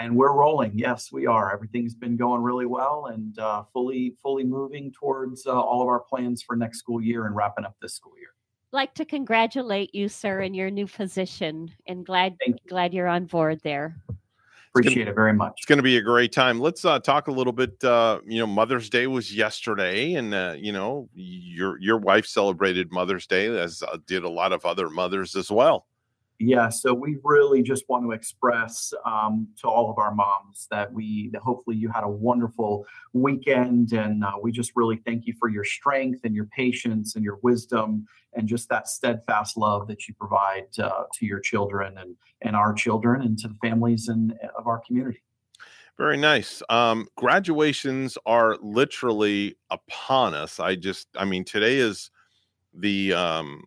And 0.00 0.16
we're 0.16 0.32
rolling. 0.32 0.72
Yes, 0.74 1.10
we 1.12 1.26
are. 1.26 1.52
Everything's 1.52 1.94
been 1.94 2.16
going 2.16 2.42
really 2.42 2.66
well 2.66 3.06
and 3.12 3.38
uh, 3.38 3.62
fully 3.72 4.16
fully 4.22 4.44
moving 4.44 4.92
towards 4.92 5.46
uh, 5.46 5.52
all 5.52 5.82
of 5.82 5.88
our 5.88 6.00
plans 6.00 6.42
for 6.42 6.56
next 6.56 6.78
school 6.78 7.00
year 7.00 7.26
and 7.26 7.36
wrapping 7.36 7.64
up 7.64 7.76
this 7.80 7.94
school 7.94 8.12
year. 8.18 8.30
like 8.72 8.94
to 8.94 9.04
congratulate 9.04 9.94
you, 9.94 10.08
sir, 10.08 10.40
in 10.40 10.54
your 10.54 10.70
new 10.70 10.86
position, 10.86 11.70
and 11.86 12.04
glad 12.04 12.36
glad 12.68 12.92
you're 12.92 13.06
on 13.06 13.26
board 13.26 13.60
there. 13.62 13.96
Appreciate 14.80 15.08
it 15.08 15.14
very 15.14 15.32
much. 15.32 15.54
It's 15.58 15.66
going 15.66 15.78
to 15.78 15.82
be 15.82 15.96
a 15.96 16.02
great 16.02 16.32
time. 16.32 16.60
Let's 16.60 16.84
uh, 16.84 16.98
talk 16.98 17.28
a 17.28 17.32
little 17.32 17.52
bit. 17.52 17.82
Uh, 17.82 18.20
you 18.26 18.38
know, 18.38 18.46
Mother's 18.46 18.90
Day 18.90 19.06
was 19.06 19.34
yesterday, 19.34 20.14
and 20.14 20.34
uh, 20.34 20.54
you 20.56 20.72
know, 20.72 21.08
your 21.14 21.80
your 21.80 21.98
wife 21.98 22.26
celebrated 22.26 22.92
Mother's 22.92 23.26
Day, 23.26 23.46
as 23.46 23.82
uh, 23.82 23.98
did 24.06 24.24
a 24.24 24.28
lot 24.28 24.52
of 24.52 24.64
other 24.64 24.90
mothers 24.90 25.36
as 25.36 25.50
well. 25.50 25.86
Yeah, 26.38 26.68
so 26.68 26.92
we 26.92 27.16
really 27.24 27.62
just 27.62 27.84
want 27.88 28.04
to 28.04 28.12
express 28.12 28.92
um, 29.06 29.48
to 29.60 29.68
all 29.68 29.90
of 29.90 29.98
our 29.98 30.14
moms 30.14 30.66
that 30.70 30.92
we 30.92 31.30
that 31.32 31.40
hopefully 31.40 31.76
you 31.76 31.88
had 31.88 32.04
a 32.04 32.08
wonderful 32.08 32.84
weekend, 33.14 33.92
and 33.92 34.22
uh, 34.22 34.32
we 34.42 34.52
just 34.52 34.72
really 34.76 35.00
thank 35.06 35.26
you 35.26 35.34
for 35.38 35.48
your 35.48 35.64
strength 35.64 36.20
and 36.24 36.34
your 36.34 36.44
patience 36.46 37.14
and 37.14 37.24
your 37.24 37.38
wisdom 37.42 38.06
and 38.34 38.46
just 38.46 38.68
that 38.68 38.86
steadfast 38.86 39.56
love 39.56 39.88
that 39.88 40.06
you 40.08 40.14
provide 40.14 40.66
uh, 40.78 41.04
to 41.14 41.24
your 41.24 41.40
children 41.40 41.96
and 41.96 42.14
and 42.42 42.54
our 42.54 42.74
children 42.74 43.22
and 43.22 43.38
to 43.38 43.48
the 43.48 43.56
families 43.62 44.08
and 44.08 44.34
of 44.58 44.66
our 44.66 44.82
community. 44.86 45.22
Very 45.96 46.18
nice. 46.18 46.62
Um, 46.68 47.08
graduations 47.16 48.18
are 48.26 48.58
literally 48.60 49.56
upon 49.70 50.34
us. 50.34 50.60
I 50.60 50.74
just, 50.74 51.08
I 51.16 51.24
mean, 51.24 51.42
today 51.42 51.78
is 51.78 52.10
the 52.74 53.14
um, 53.14 53.64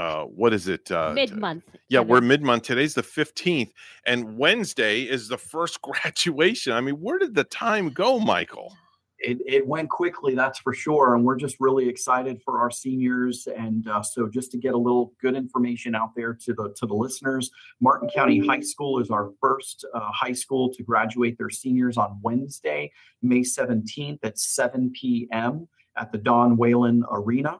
uh, 0.00 0.24
what 0.24 0.52
is 0.52 0.68
it? 0.68 0.90
Uh, 0.90 1.12
Mid 1.14 1.36
month. 1.36 1.64
Yeah, 1.88 2.00
we're 2.00 2.20
mid 2.20 2.42
month. 2.42 2.64
Today's 2.64 2.94
the 2.94 3.02
15th, 3.02 3.70
and 4.06 4.38
Wednesday 4.38 5.02
is 5.02 5.28
the 5.28 5.38
first 5.38 5.82
graduation. 5.82 6.72
I 6.72 6.80
mean, 6.80 6.96
where 6.96 7.18
did 7.18 7.34
the 7.34 7.44
time 7.44 7.90
go, 7.90 8.18
Michael? 8.18 8.72
it, 9.20 9.38
it 9.46 9.66
went 9.66 9.90
quickly, 9.90 10.34
that's 10.34 10.58
for 10.58 10.72
sure. 10.72 11.14
And 11.14 11.24
we're 11.24 11.36
just 11.36 11.56
really 11.60 11.88
excited 11.88 12.40
for 12.42 12.58
our 12.58 12.70
seniors. 12.70 13.46
And 13.46 13.86
uh, 13.86 14.02
so, 14.02 14.28
just 14.28 14.50
to 14.52 14.58
get 14.58 14.74
a 14.74 14.78
little 14.78 15.12
good 15.20 15.36
information 15.36 15.94
out 15.94 16.14
there 16.16 16.32
to 16.32 16.54
the 16.54 16.72
to 16.76 16.86
the 16.86 16.94
listeners, 16.94 17.50
Martin 17.80 18.08
County 18.08 18.44
High 18.46 18.60
School 18.60 18.98
is 18.98 19.10
our 19.10 19.30
first 19.40 19.84
uh, 19.94 20.10
high 20.12 20.32
school 20.32 20.72
to 20.74 20.82
graduate 20.82 21.36
their 21.38 21.50
seniors 21.50 21.96
on 21.96 22.18
Wednesday, 22.22 22.90
May 23.22 23.40
17th 23.40 24.20
at 24.22 24.38
7 24.38 24.92
p.m. 24.98 25.68
at 25.96 26.12
the 26.12 26.18
Don 26.18 26.56
Whalen 26.56 27.04
Arena. 27.10 27.58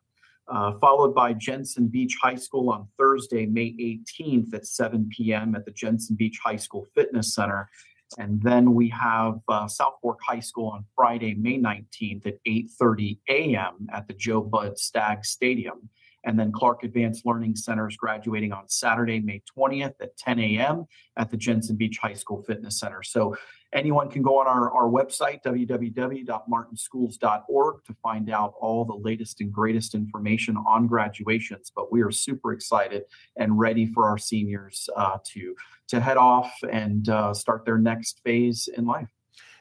Uh, 0.51 0.72
followed 0.81 1.14
by 1.14 1.32
Jensen 1.32 1.86
Beach 1.86 2.16
High 2.20 2.35
School 2.35 2.70
on 2.70 2.89
Thursday, 2.98 3.47
May 3.47 3.72
18th 4.18 4.52
at 4.52 4.66
7 4.66 5.09
p.m. 5.16 5.55
at 5.55 5.64
the 5.64 5.70
Jensen 5.70 6.16
Beach 6.16 6.40
High 6.43 6.56
School 6.56 6.89
Fitness 6.93 7.36
Center. 7.36 7.70
And 8.18 8.43
then 8.43 8.74
we 8.74 8.89
have 8.89 9.39
uh, 9.47 9.68
South 9.68 9.94
Fork 10.02 10.18
High 10.27 10.40
School 10.40 10.68
on 10.70 10.85
Friday, 10.97 11.35
May 11.35 11.59
19th 11.59 12.27
at 12.27 12.35
8:30 12.44 13.18
a.m. 13.28 13.86
at 13.93 14.09
the 14.09 14.14
Joe 14.14 14.40
Bud 14.40 14.77
Stagg 14.77 15.24
Stadium. 15.24 15.89
And 16.24 16.38
then 16.38 16.52
Clark 16.52 16.84
Advanced 16.84 17.24
Learning 17.24 17.56
Center 17.56 17.88
is 17.88 17.97
graduating 17.97 18.52
on 18.52 18.68
Saturday, 18.68 19.20
May 19.20 19.40
20th 19.56 19.94
at 20.01 20.18
10 20.18 20.38
a.m. 20.38 20.84
at 21.16 21.30
the 21.30 21.36
Jensen 21.36 21.76
Beach 21.76 21.98
High 21.98 22.14
School 22.14 22.42
Fitness 22.42 22.78
Center. 22.78 23.02
So 23.02 23.36
anyone 23.72 24.09
can 24.10 24.22
go 24.22 24.38
on 24.40 24.47
our, 24.47 24.70
our 24.70 24.88
website, 24.90 25.42
www.martinschools.org, 25.42 27.84
to 27.84 27.94
find 28.02 28.30
out 28.30 28.55
all 28.60 28.84
the 28.84 28.97
latest 28.97 29.40
and 29.40 29.51
greatest 29.52 29.94
information 29.94 30.56
on 30.68 30.86
graduations. 30.86 31.72
But 31.74 31.90
we 31.90 32.02
are 32.02 32.10
super 32.10 32.52
excited 32.52 33.05
and 33.36 33.59
ready 33.59 33.86
for 33.86 34.06
our 34.06 34.18
seniors 34.18 34.90
uh, 34.97 35.16
to, 35.32 35.55
to 35.88 36.01
head 36.01 36.18
off 36.18 36.52
and 36.70 37.09
uh, 37.09 37.32
start 37.34 37.64
their 37.64 37.78
next 37.78 38.20
phase 38.24 38.68
in 38.76 38.86
life. 38.86 39.09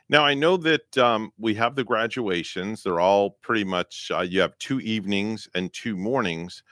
Now 0.09 0.25
I 0.25 0.33
know 0.33 0.57
that 0.57 0.97
um, 0.97 1.31
we 1.37 1.53
have 1.55 1.75
the 1.75 1.83
graduations; 1.83 2.83
they're 2.83 2.99
all 2.99 3.31
pretty 3.41 3.63
much. 3.63 4.11
Uh, 4.13 4.21
you 4.21 4.41
have 4.41 4.57
two 4.57 4.79
evenings 4.79 5.47
and 5.53 5.71
two 5.71 5.95
mornings, 5.95 6.63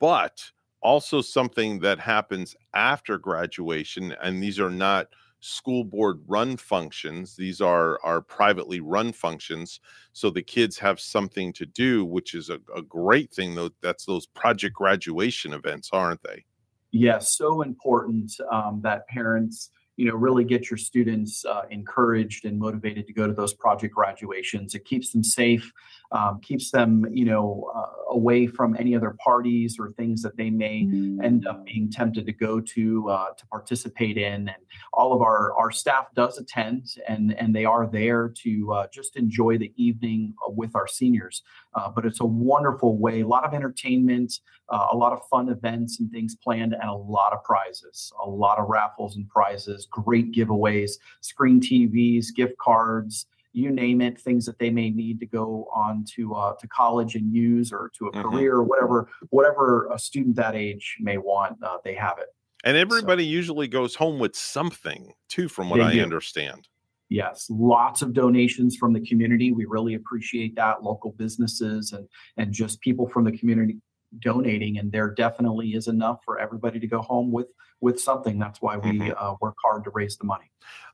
but 0.00 0.42
also 0.82 1.20
something 1.20 1.78
that 1.80 2.00
happens 2.00 2.56
after 2.74 3.18
graduation, 3.18 4.14
and 4.20 4.42
these 4.42 4.58
are 4.58 4.70
not 4.70 5.06
school 5.38 5.84
board 5.84 6.20
run 6.26 6.56
functions; 6.56 7.36
these 7.36 7.60
are 7.60 8.00
are 8.02 8.20
privately 8.20 8.80
run 8.80 9.12
functions. 9.12 9.78
So 10.12 10.28
the 10.28 10.42
kids 10.42 10.76
have 10.78 10.98
something 10.98 11.52
to 11.52 11.66
do, 11.66 12.04
which 12.04 12.34
is 12.34 12.50
a, 12.50 12.58
a 12.74 12.82
great 12.82 13.32
thing. 13.32 13.54
Though 13.54 13.70
that's 13.80 14.06
those 14.06 14.26
project 14.26 14.74
graduation 14.74 15.52
events, 15.52 15.90
aren't 15.92 16.22
they? 16.24 16.44
Yes, 16.90 17.36
so 17.36 17.62
important 17.62 18.32
um, 18.50 18.80
that 18.82 19.06
parents, 19.08 19.70
you 19.96 20.06
know, 20.06 20.14
really 20.14 20.44
get 20.44 20.70
your 20.70 20.78
students 20.78 21.44
uh, 21.44 21.62
encouraged 21.70 22.44
and 22.44 22.58
motivated 22.58 23.06
to 23.06 23.12
go 23.12 23.26
to 23.26 23.32
those 23.32 23.52
project 23.54 23.94
graduations. 23.94 24.74
It 24.74 24.84
keeps 24.84 25.12
them 25.12 25.22
safe, 25.22 25.70
um, 26.12 26.40
keeps 26.40 26.70
them, 26.70 27.06
you 27.10 27.24
know, 27.24 27.70
uh, 27.74 28.12
away 28.12 28.46
from 28.46 28.76
any 28.78 28.94
other 28.94 29.16
parties 29.24 29.78
or 29.78 29.90
things 29.90 30.22
that 30.22 30.36
they 30.36 30.50
may 30.50 30.80
end 31.22 31.46
up 31.46 31.64
being 31.64 31.90
tempted 31.90 32.26
to 32.26 32.32
go 32.32 32.60
to 32.60 33.08
uh, 33.08 33.30
to 33.36 33.46
participate 33.46 34.18
in. 34.18 34.48
And 34.48 34.62
all 34.92 35.12
of 35.14 35.22
our 35.22 35.54
our 35.54 35.70
staff 35.70 36.06
does 36.14 36.38
attend, 36.38 36.96
and 37.08 37.34
and 37.38 37.54
they 37.54 37.64
are 37.64 37.86
there 37.86 38.28
to 38.42 38.72
uh, 38.72 38.86
just 38.92 39.16
enjoy 39.16 39.58
the 39.58 39.72
evening 39.76 40.34
uh, 40.46 40.50
with 40.50 40.76
our 40.76 40.86
seniors. 40.86 41.42
Uh, 41.74 41.88
but 41.88 42.04
it's 42.04 42.20
a 42.20 42.26
wonderful 42.26 42.98
way, 42.98 43.22
a 43.22 43.26
lot 43.26 43.44
of 43.44 43.54
entertainment, 43.54 44.40
uh, 44.68 44.88
a 44.92 44.96
lot 44.96 45.12
of 45.12 45.20
fun 45.30 45.48
events 45.48 46.00
and 46.00 46.10
things 46.10 46.36
planned, 46.36 46.74
and 46.74 46.90
a 46.90 46.94
lot 46.94 47.32
of 47.32 47.42
prizes, 47.44 48.12
a 48.22 48.28
lot 48.28 48.58
of 48.58 48.68
raffles 48.68 49.16
and 49.16 49.28
prizes, 49.28 49.86
great 49.90 50.32
giveaways, 50.32 50.92
screen 51.22 51.60
TVs, 51.60 52.26
gift 52.34 52.56
cards. 52.58 53.26
You 53.52 53.70
name 53.70 54.00
it, 54.00 54.18
things 54.18 54.46
that 54.46 54.58
they 54.58 54.70
may 54.70 54.90
need 54.90 55.20
to 55.20 55.26
go 55.26 55.68
on 55.74 56.04
to 56.14 56.34
uh, 56.34 56.54
to 56.56 56.68
college 56.68 57.14
and 57.14 57.32
use, 57.34 57.72
or 57.72 57.90
to 57.98 58.06
a 58.06 58.12
Mhm. 58.12 58.22
career, 58.22 58.54
or 58.56 58.62
whatever 58.64 59.08
whatever 59.30 59.88
a 59.92 59.98
student 59.98 60.36
that 60.36 60.54
age 60.54 60.96
may 61.00 61.18
want, 61.18 61.62
uh, 61.62 61.78
they 61.84 61.94
have 61.94 62.18
it. 62.18 62.28
And 62.64 62.76
everybody 62.76 63.26
usually 63.26 63.68
goes 63.68 63.94
home 63.96 64.18
with 64.18 64.36
something 64.36 65.12
too, 65.28 65.48
from 65.48 65.68
what 65.68 65.80
I 65.80 65.92
do. 65.94 66.02
understand. 66.02 66.68
Yes, 67.08 67.46
lots 67.50 68.00
of 68.00 68.14
donations 68.14 68.74
from 68.76 68.94
the 68.94 69.00
community. 69.00 69.52
We 69.52 69.66
really 69.66 69.94
appreciate 69.94 70.54
that. 70.56 70.82
Local 70.82 71.12
businesses 71.12 71.92
and 71.92 72.08
and 72.38 72.52
just 72.52 72.80
people 72.80 73.06
from 73.08 73.24
the 73.24 73.32
community 73.32 73.76
donating, 74.18 74.78
and 74.78 74.90
there 74.92 75.10
definitely 75.10 75.70
is 75.70 75.88
enough 75.88 76.20
for 76.24 76.38
everybody 76.38 76.78
to 76.80 76.86
go 76.86 77.00
home 77.00 77.30
with 77.32 77.48
with 77.80 78.00
something. 78.00 78.38
That's 78.38 78.62
why 78.62 78.76
we 78.76 78.92
Mm-hmm. 78.92 79.10
uh, 79.16 79.34
work 79.40 79.56
hard 79.64 79.84
to 79.84 79.90
raise 79.90 80.16
the 80.16 80.24
money. 80.24 80.50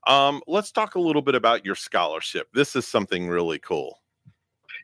Um, 0.06 0.40
let's 0.46 0.72
talk 0.72 0.94
a 0.94 1.00
little 1.00 1.22
bit 1.22 1.34
about 1.34 1.64
your 1.64 1.74
scholarship. 1.74 2.48
This 2.54 2.74
is 2.76 2.86
something 2.86 3.28
really 3.28 3.58
cool. 3.58 3.98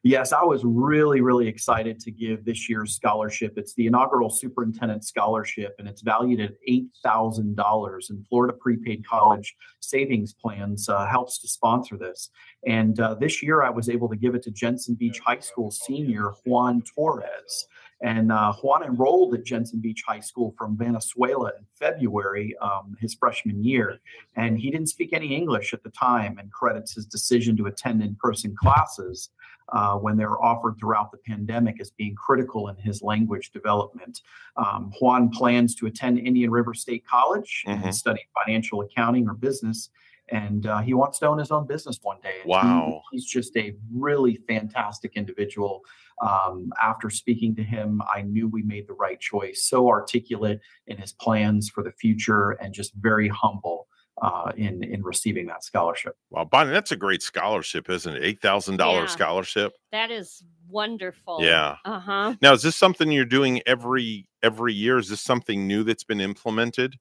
Yes, 0.06 0.34
I 0.34 0.42
was 0.44 0.62
really, 0.66 1.22
really 1.22 1.48
excited 1.48 1.98
to 2.00 2.10
give 2.10 2.44
this 2.44 2.68
year's 2.68 2.94
scholarship. 2.94 3.54
It's 3.56 3.72
the 3.72 3.86
inaugural 3.86 4.28
superintendent 4.28 5.02
scholarship, 5.02 5.76
and 5.78 5.88
it's 5.88 6.02
valued 6.02 6.40
at 6.40 6.52
$8,000. 6.68 8.10
And 8.10 8.26
Florida 8.28 8.52
Prepaid 8.52 9.06
College 9.06 9.54
Savings 9.80 10.34
Plans 10.34 10.90
uh, 10.90 11.06
helps 11.06 11.38
to 11.38 11.48
sponsor 11.48 11.96
this. 11.96 12.28
And 12.66 13.00
uh, 13.00 13.14
this 13.14 13.42
year, 13.42 13.62
I 13.62 13.70
was 13.70 13.88
able 13.88 14.10
to 14.10 14.16
give 14.16 14.34
it 14.34 14.42
to 14.42 14.50
Jensen 14.50 14.94
Beach 14.94 15.20
High 15.20 15.40
School 15.40 15.70
senior 15.70 16.32
Juan 16.44 16.82
Torres. 16.82 17.66
And 18.04 18.30
uh, 18.30 18.52
Juan 18.62 18.84
enrolled 18.84 19.32
at 19.34 19.44
Jensen 19.44 19.80
Beach 19.80 20.02
High 20.06 20.20
School 20.20 20.54
from 20.58 20.76
Venezuela 20.76 21.52
in 21.58 21.64
February, 21.74 22.54
um, 22.60 22.94
his 23.00 23.14
freshman 23.14 23.64
year. 23.64 23.98
And 24.36 24.58
he 24.58 24.70
didn't 24.70 24.88
speak 24.88 25.14
any 25.14 25.34
English 25.34 25.72
at 25.72 25.82
the 25.82 25.88
time 25.90 26.36
and 26.38 26.52
credits 26.52 26.94
his 26.94 27.06
decision 27.06 27.56
to 27.56 27.66
attend 27.66 28.02
in 28.02 28.14
person 28.16 28.54
classes 28.54 29.30
uh, 29.72 29.94
when 29.96 30.18
they 30.18 30.26
were 30.26 30.42
offered 30.44 30.74
throughout 30.78 31.12
the 31.12 31.18
pandemic 31.26 31.80
as 31.80 31.90
being 31.92 32.14
critical 32.14 32.68
in 32.68 32.76
his 32.76 33.00
language 33.00 33.50
development. 33.52 34.20
Um, 34.56 34.92
Juan 35.00 35.30
plans 35.30 35.74
to 35.76 35.86
attend 35.86 36.18
Indian 36.18 36.50
River 36.50 36.74
State 36.74 37.06
College 37.06 37.64
Mhm. 37.66 37.84
and 37.84 37.94
study 37.94 38.20
financial 38.44 38.82
accounting 38.82 39.26
or 39.26 39.32
business. 39.32 39.88
And 40.30 40.66
uh, 40.66 40.78
he 40.80 40.94
wants 40.94 41.18
to 41.18 41.26
own 41.28 41.38
his 41.38 41.50
own 41.50 41.66
business 41.66 41.98
one 42.02 42.16
day. 42.22 42.34
And 42.36 42.44
he- 42.44 42.48
Wow. 42.50 43.02
he's 43.12 43.26
just 43.26 43.56
a 43.56 43.74
really 43.92 44.38
fantastic 44.48 45.12
individual. 45.16 45.82
Um, 46.22 46.72
after 46.82 47.10
speaking 47.10 47.54
to 47.56 47.62
him, 47.62 48.00
I 48.14 48.22
knew 48.22 48.48
we 48.48 48.62
made 48.62 48.86
the 48.86 48.94
right 48.94 49.20
choice. 49.20 49.64
So 49.68 49.88
articulate 49.88 50.60
in 50.86 50.96
his 50.96 51.12
plans 51.12 51.68
for 51.68 51.82
the 51.82 51.92
future 51.92 52.52
and 52.52 52.72
just 52.72 52.94
very 52.94 53.28
humble 53.28 53.88
uh, 54.22 54.52
in 54.56 54.84
in 54.84 55.02
receiving 55.02 55.44
that 55.48 55.64
scholarship. 55.64 56.16
Wow, 56.30 56.44
Bonnie, 56.44 56.70
that's 56.70 56.92
a 56.92 56.96
great 56.96 57.20
scholarship, 57.20 57.90
isn't 57.90 58.14
it? 58.14 58.22
Eight 58.24 58.40
thousand 58.40 58.74
Yeah. 58.74 58.78
dollars 58.84 59.10
scholarship. 59.10 59.72
That 59.90 60.12
is 60.12 60.44
wonderful. 60.68 61.38
Yeah. 61.42 61.76
Uh 61.84 61.98
huh. 61.98 62.34
Now, 62.40 62.52
is 62.52 62.62
this 62.62 62.76
something 62.76 63.10
you're 63.10 63.24
doing 63.24 63.60
every 63.66 64.28
every 64.40 64.72
year? 64.72 64.98
Is 64.98 65.08
this 65.08 65.20
something 65.20 65.66
new 65.66 65.82
that's 65.82 66.04
been 66.04 66.20
implemented? 66.20 66.94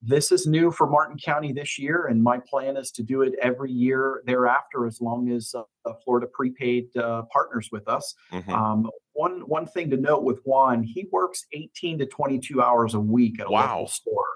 This 0.00 0.30
is 0.30 0.46
new 0.46 0.70
for 0.70 0.88
Martin 0.88 1.18
County 1.18 1.52
this 1.52 1.76
year, 1.76 2.06
and 2.06 2.22
my 2.22 2.38
plan 2.38 2.76
is 2.76 2.92
to 2.92 3.02
do 3.02 3.22
it 3.22 3.34
every 3.42 3.72
year 3.72 4.22
thereafter, 4.26 4.86
as 4.86 5.00
long 5.00 5.28
as 5.30 5.52
uh, 5.56 5.62
uh, 5.84 5.94
Florida 6.04 6.28
Prepaid 6.32 6.96
uh, 6.96 7.22
partners 7.32 7.70
with 7.72 7.88
us. 7.88 8.14
Mhm. 8.32 8.48
Um, 8.48 8.90
one 9.14 9.40
one 9.48 9.66
thing 9.66 9.90
to 9.90 9.96
note 9.96 10.22
with 10.22 10.38
Juan, 10.44 10.84
he 10.84 11.08
works 11.10 11.46
18 11.52 11.98
to 11.98 12.06
22 12.06 12.62
hours 12.62 12.94
a 12.94 13.00
week 13.00 13.40
at 13.40 13.48
a 13.48 13.50
Wow. 13.50 13.72
local 13.72 13.88
store, 13.88 14.26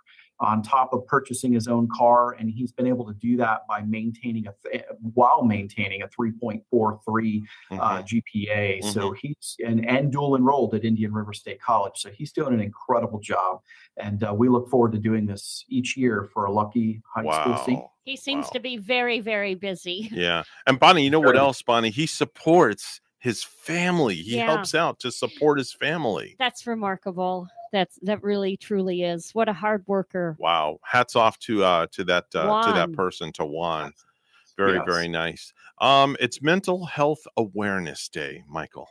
on 0.43 0.63
top 0.63 0.93
of 0.93 1.07
purchasing 1.07 1.53
his 1.53 1.69
own 1.69 1.89
car, 1.89 2.33
and 2.33 2.51
he's 2.51 2.73
been 2.73 2.87
able 2.87 3.07
to 3.07 3.15
do 3.15 3.37
that 3.37 3.61
by 3.69 3.81
maintaining 3.83 4.47
a 4.49 4.55
th- 4.69 4.85
while 5.15 5.45
maintaining 5.45 6.03
a 6.03 6.09
3.43 6.09 7.43
uh, 7.71 7.77
Mhm. 8.03 8.05
GPA. 8.07 8.81
So 8.93 9.13
Mhm. 9.13 9.17
he's 9.23 9.57
and 9.65 9.87
and 9.89 10.11
dual 10.13 10.37
enrolled 10.37 10.75
at 10.75 10.85
Indian 10.85 11.13
River 11.13 11.33
State 11.33 11.61
College. 11.61 11.95
So 11.97 12.11
he's 12.11 12.33
doing 12.33 12.53
an 12.53 12.61
incredible 12.61 13.21
job, 13.21 13.61
and 13.97 14.25
uh, 14.25 14.35
we 14.35 14.49
look 14.49 14.69
forward 14.69 14.93
to 14.93 14.99
doing 14.99 15.27
this 15.27 15.65
each 15.69 15.97
year 15.97 16.29
for 16.33 16.47
a 16.47 16.53
lucky 16.53 17.01
high 17.15 17.23
school 17.41 17.57
senior. 17.65 17.83
He 18.05 18.17
seems 18.17 18.51
to 18.51 18.59
be 18.61 18.77
very, 18.79 19.21
very 19.21 19.55
busy. 19.55 20.09
Yeah. 20.13 20.43
And 20.67 20.79
Bonnie, 20.81 21.05
you 21.05 21.11
know 21.11 21.21
what 21.21 21.37
else, 21.37 21.63
Bonnie? 21.63 21.91
He 21.91 22.07
supports 22.07 23.01
his 23.19 23.45
family. 23.45 24.17
He 24.17 24.37
Yeah. 24.37 24.47
helps 24.47 24.75
out 24.75 24.99
to 25.01 25.13
support 25.13 25.59
his 25.59 25.73
family. 25.73 26.35
That's 26.41 26.67
remarkable. 26.67 27.47
That's 27.73 27.99
that 28.03 28.23
really 28.23 28.57
truly 28.57 29.03
is. 29.03 29.31
What 29.33 29.49
a 29.49 29.53
hard 29.53 29.83
worker. 29.87 30.37
Wow. 30.39 30.79
Hats 30.85 31.17
off 31.17 31.39
to 31.41 31.65
uh 31.65 31.87
to 31.93 32.05
that 32.05 32.27
uh, 32.35 32.67
to 32.67 32.73
that 32.73 32.93
person, 32.93 33.33
to 33.33 33.47
Juan. 33.47 33.93
Very, 34.59 34.75
Yes. 34.75 34.85
very 34.87 35.09
nice. 35.09 35.53
Um, 35.81 36.17
it's 36.21 36.43
Mental 36.43 36.85
Health 36.85 37.21
Awareness 37.39 38.09
Day, 38.09 38.45
Michael. 38.47 38.87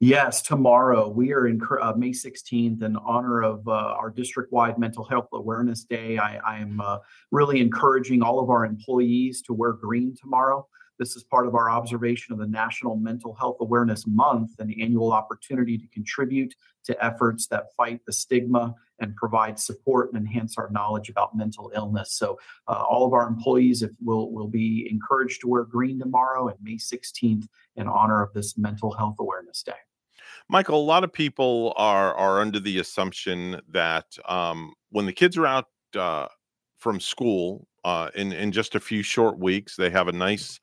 Yes, 0.00 0.42
tomorrow 0.42 1.08
we 1.08 1.32
are 1.32 1.46
in 1.46 1.60
uh, 1.80 1.92
May 1.96 2.10
16th 2.10 2.82
in 2.82 2.96
honor 2.96 3.42
of 3.42 3.66
uh, 3.68 3.72
our 3.72 4.10
district-wide 4.10 4.78
Mental 4.78 5.04
Health 5.04 5.28
Awareness 5.32 5.84
Day. 5.84 6.18
I, 6.18 6.38
I 6.38 6.58
am 6.58 6.80
uh, 6.80 6.98
really 7.30 7.60
encouraging 7.60 8.22
all 8.22 8.40
of 8.40 8.50
our 8.50 8.64
employees 8.64 9.42
to 9.42 9.52
wear 9.52 9.72
green 9.72 10.16
tomorrow. 10.20 10.66
This 10.98 11.14
is 11.14 11.22
part 11.22 11.46
of 11.46 11.54
our 11.54 11.70
observation 11.70 12.32
of 12.32 12.40
the 12.40 12.46
National 12.46 12.96
Mental 12.96 13.34
Health 13.34 13.58
Awareness 13.60 14.04
Month, 14.06 14.58
an 14.58 14.74
annual 14.80 15.12
opportunity 15.12 15.78
to 15.78 15.86
contribute 15.88 16.54
to 16.84 17.04
efforts 17.04 17.46
that 17.48 17.66
fight 17.76 18.00
the 18.06 18.12
stigma 18.12 18.74
and 18.98 19.14
provide 19.14 19.58
support 19.58 20.12
and 20.12 20.20
enhance 20.20 20.58
our 20.58 20.68
knowledge 20.70 21.08
about 21.08 21.36
mental 21.36 21.70
illness. 21.74 22.14
So, 22.14 22.38
uh, 22.66 22.82
all 22.88 23.06
of 23.06 23.12
our 23.12 23.28
employees 23.28 23.82
if, 23.82 23.92
will 24.02 24.32
will 24.32 24.48
be 24.48 24.88
encouraged 24.90 25.40
to 25.42 25.48
wear 25.48 25.64
green 25.64 25.98
tomorrow 25.98 26.48
and 26.48 26.58
May 26.60 26.76
16th 26.76 27.46
in 27.76 27.86
honor 27.86 28.22
of 28.22 28.32
this 28.32 28.58
Mental 28.58 28.92
Health 28.92 29.16
Awareness 29.20 29.62
Day. 29.62 29.72
Michael, 30.48 30.80
a 30.80 30.84
lot 30.84 31.04
of 31.04 31.12
people 31.12 31.74
are 31.76 32.12
are 32.14 32.40
under 32.40 32.58
the 32.58 32.78
assumption 32.78 33.60
that 33.68 34.06
um, 34.28 34.74
when 34.90 35.06
the 35.06 35.12
kids 35.12 35.36
are 35.36 35.46
out 35.46 35.66
uh, 35.96 36.26
from 36.78 36.98
school 36.98 37.68
uh, 37.88 38.10
in 38.16 38.32
in 38.32 38.52
just 38.52 38.74
a 38.74 38.80
few 38.80 39.02
short 39.02 39.38
weeks, 39.38 39.74
they 39.74 39.88
have 39.88 40.08
a 40.08 40.12
nice 40.12 40.60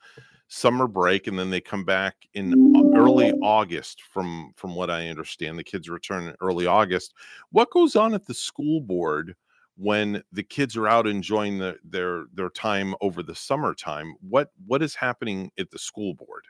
summer 0.47 0.87
break, 0.87 1.25
and 1.25 1.39
then 1.39 1.49
they 1.49 1.59
come 1.59 1.83
back 1.83 2.15
in 2.35 2.53
early 2.95 3.31
August. 3.41 4.03
From 4.13 4.51
from 4.55 4.75
what 4.75 4.91
I 4.91 5.07
understand, 5.07 5.57
the 5.57 5.63
kids 5.63 5.89
return 5.89 6.27
in 6.27 6.35
early 6.39 6.67
August. 6.67 7.15
What 7.49 7.71
goes 7.71 7.95
on 7.95 8.13
at 8.13 8.27
the 8.27 8.35
school 8.35 8.79
board 8.79 9.35
when 9.75 10.21
the 10.33 10.43
kids 10.43 10.77
are 10.77 10.87
out 10.87 11.07
enjoying 11.07 11.57
the, 11.57 11.77
their 11.83 12.25
their 12.31 12.51
time 12.51 12.93
over 13.01 13.23
the 13.23 13.33
summertime? 13.33 14.13
What 14.21 14.51
what 14.67 14.83
is 14.83 14.93
happening 14.93 15.49
at 15.57 15.71
the 15.71 15.79
school 15.79 16.13
board? 16.13 16.45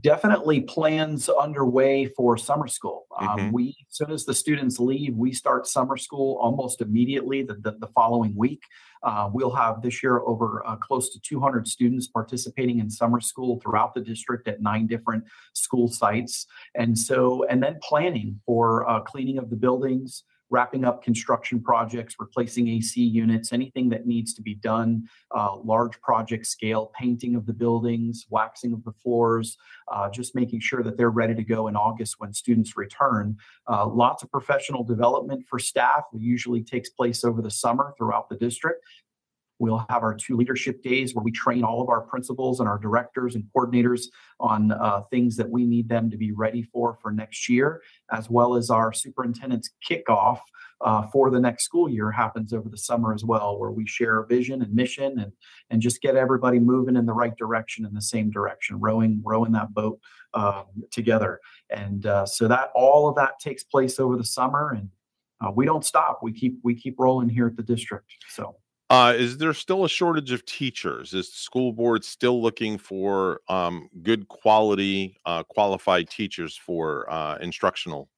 Definitely 0.00 0.62
plans 0.62 1.28
underway 1.28 2.06
for 2.06 2.38
summer 2.38 2.66
school. 2.66 3.06
Um, 3.18 3.28
Mhm. 3.28 3.52
we, 3.52 3.76
as 3.90 3.96
soon 3.96 4.10
as 4.10 4.24
the 4.24 4.34
students 4.34 4.80
leave, 4.80 5.14
we 5.16 5.32
start 5.32 5.66
summer 5.66 5.98
school 5.98 6.38
almost 6.40 6.80
immediately 6.80 7.42
the, 7.42 7.54
the, 7.54 7.72
the 7.72 7.88
following 7.88 8.34
week. 8.34 8.62
Uh, 9.02 9.28
we'll 9.32 9.50
have 9.50 9.82
this 9.82 10.02
year 10.02 10.20
over 10.20 10.66
uh, 10.66 10.76
close 10.76 11.10
to 11.10 11.20
200 11.20 11.68
students 11.68 12.06
participating 12.06 12.78
in 12.78 12.88
summer 12.88 13.20
school 13.20 13.60
throughout 13.60 13.92
the 13.92 14.00
district 14.00 14.48
at 14.48 14.62
nine 14.62 14.86
different 14.86 15.24
school 15.52 15.88
sites. 15.88 16.46
And 16.74 16.96
so, 16.96 17.44
and 17.44 17.62
then 17.62 17.78
planning 17.82 18.40
for 18.46 18.88
uh, 18.88 19.00
cleaning 19.00 19.38
of 19.38 19.50
the 19.50 19.56
buildings, 19.56 20.24
wrapping 20.52 20.84
up 20.84 21.02
construction 21.02 21.60
projects, 21.60 22.16
replacing 22.18 22.68
AC 22.68 23.02
units, 23.02 23.54
anything 23.54 23.88
that 23.88 24.06
needs 24.06 24.34
to 24.34 24.42
be 24.42 24.54
done, 24.54 25.08
uh, 25.34 25.56
large 25.56 25.98
project 26.02 26.46
scale, 26.46 26.92
painting 26.94 27.34
of 27.34 27.46
the 27.46 27.54
buildings, 27.54 28.26
waxing 28.28 28.74
of 28.74 28.84
the 28.84 28.92
floors, 28.92 29.56
uh, 29.90 30.10
just 30.10 30.34
making 30.34 30.60
sure 30.60 30.82
that 30.82 30.98
they're 30.98 31.10
ready 31.10 31.34
to 31.34 31.42
go 31.42 31.68
in 31.68 31.74
August 31.74 32.16
when 32.18 32.34
students 32.34 32.76
return. 32.76 33.34
Uh, 33.66 33.86
lots 33.86 34.22
of 34.22 34.30
professional 34.30 34.84
development 34.84 35.42
for 35.48 35.58
staff 35.58 36.04
usually 36.12 36.62
takes 36.62 36.90
place 36.90 37.24
over 37.24 37.40
the 37.40 37.50
summer 37.50 37.94
throughout 37.96 38.28
the 38.28 38.36
district. 38.36 38.84
We'll 39.62 39.86
have 39.90 40.02
our 40.02 40.12
two 40.12 40.36
leadership 40.36 40.82
days 40.82 41.14
where 41.14 41.22
we 41.22 41.30
train 41.30 41.62
all 41.62 41.80
of 41.80 41.88
our 41.88 42.00
principals 42.00 42.58
and 42.58 42.68
our 42.68 42.78
directors 42.78 43.36
and 43.36 43.44
coordinators 43.54 44.06
on 44.40 44.72
uh, 44.72 45.02
things 45.02 45.36
that 45.36 45.48
we 45.48 45.64
need 45.64 45.88
them 45.88 46.10
to 46.10 46.16
be 46.16 46.32
ready 46.32 46.64
for 46.64 46.98
for 47.00 47.12
next 47.12 47.48
year, 47.48 47.80
as 48.10 48.28
well 48.28 48.56
as 48.56 48.70
our 48.70 48.92
superintendent's 48.92 49.70
kickoff 49.88 50.40
uh, 50.80 51.06
for 51.12 51.30
the 51.30 51.38
next 51.38 51.62
school 51.62 51.88
year 51.88 52.10
happens 52.10 52.52
over 52.52 52.68
the 52.68 52.76
summer 52.76 53.14
as 53.14 53.24
well, 53.24 53.56
where 53.56 53.70
we 53.70 53.86
share 53.86 54.24
vision 54.24 54.62
and 54.62 54.74
mission 54.74 55.20
and 55.20 55.30
and 55.70 55.80
just 55.80 56.02
get 56.02 56.16
everybody 56.16 56.58
moving 56.58 56.96
in 56.96 57.06
the 57.06 57.12
right 57.12 57.36
direction 57.36 57.86
in 57.86 57.94
the 57.94 58.02
same 58.02 58.32
direction, 58.32 58.80
rowing 58.80 59.22
rowing 59.24 59.52
that 59.52 59.72
boat 59.72 60.00
um, 60.34 60.64
together. 60.90 61.38
And 61.70 62.04
uh, 62.04 62.26
so 62.26 62.48
that 62.48 62.70
all 62.74 63.08
of 63.08 63.14
that 63.14 63.38
takes 63.38 63.62
place 63.62 64.00
over 64.00 64.16
the 64.16 64.24
summer, 64.24 64.72
and 64.72 64.88
uh, 65.40 65.52
we 65.54 65.66
don't 65.66 65.84
stop. 65.84 66.18
We 66.20 66.32
keep 66.32 66.58
we 66.64 66.74
keep 66.74 66.96
rolling 66.98 67.28
here 67.28 67.46
at 67.46 67.56
the 67.56 67.62
district. 67.62 68.10
So. 68.28 68.56
Uh, 68.92 69.14
is 69.16 69.38
there 69.38 69.54
still 69.54 69.86
a 69.86 69.88
shortage 69.88 70.32
of 70.32 70.44
teachers? 70.44 71.14
Is 71.14 71.30
the 71.30 71.36
school 71.38 71.72
board 71.72 72.04
still 72.04 72.42
looking 72.42 72.76
for 72.76 73.40
um, 73.48 73.88
good 74.02 74.28
quality, 74.28 75.16
uh, 75.24 75.44
qualified 75.44 76.10
teachers 76.10 76.58
for 76.58 77.10
uh, 77.10 77.38
instructional 77.38 78.10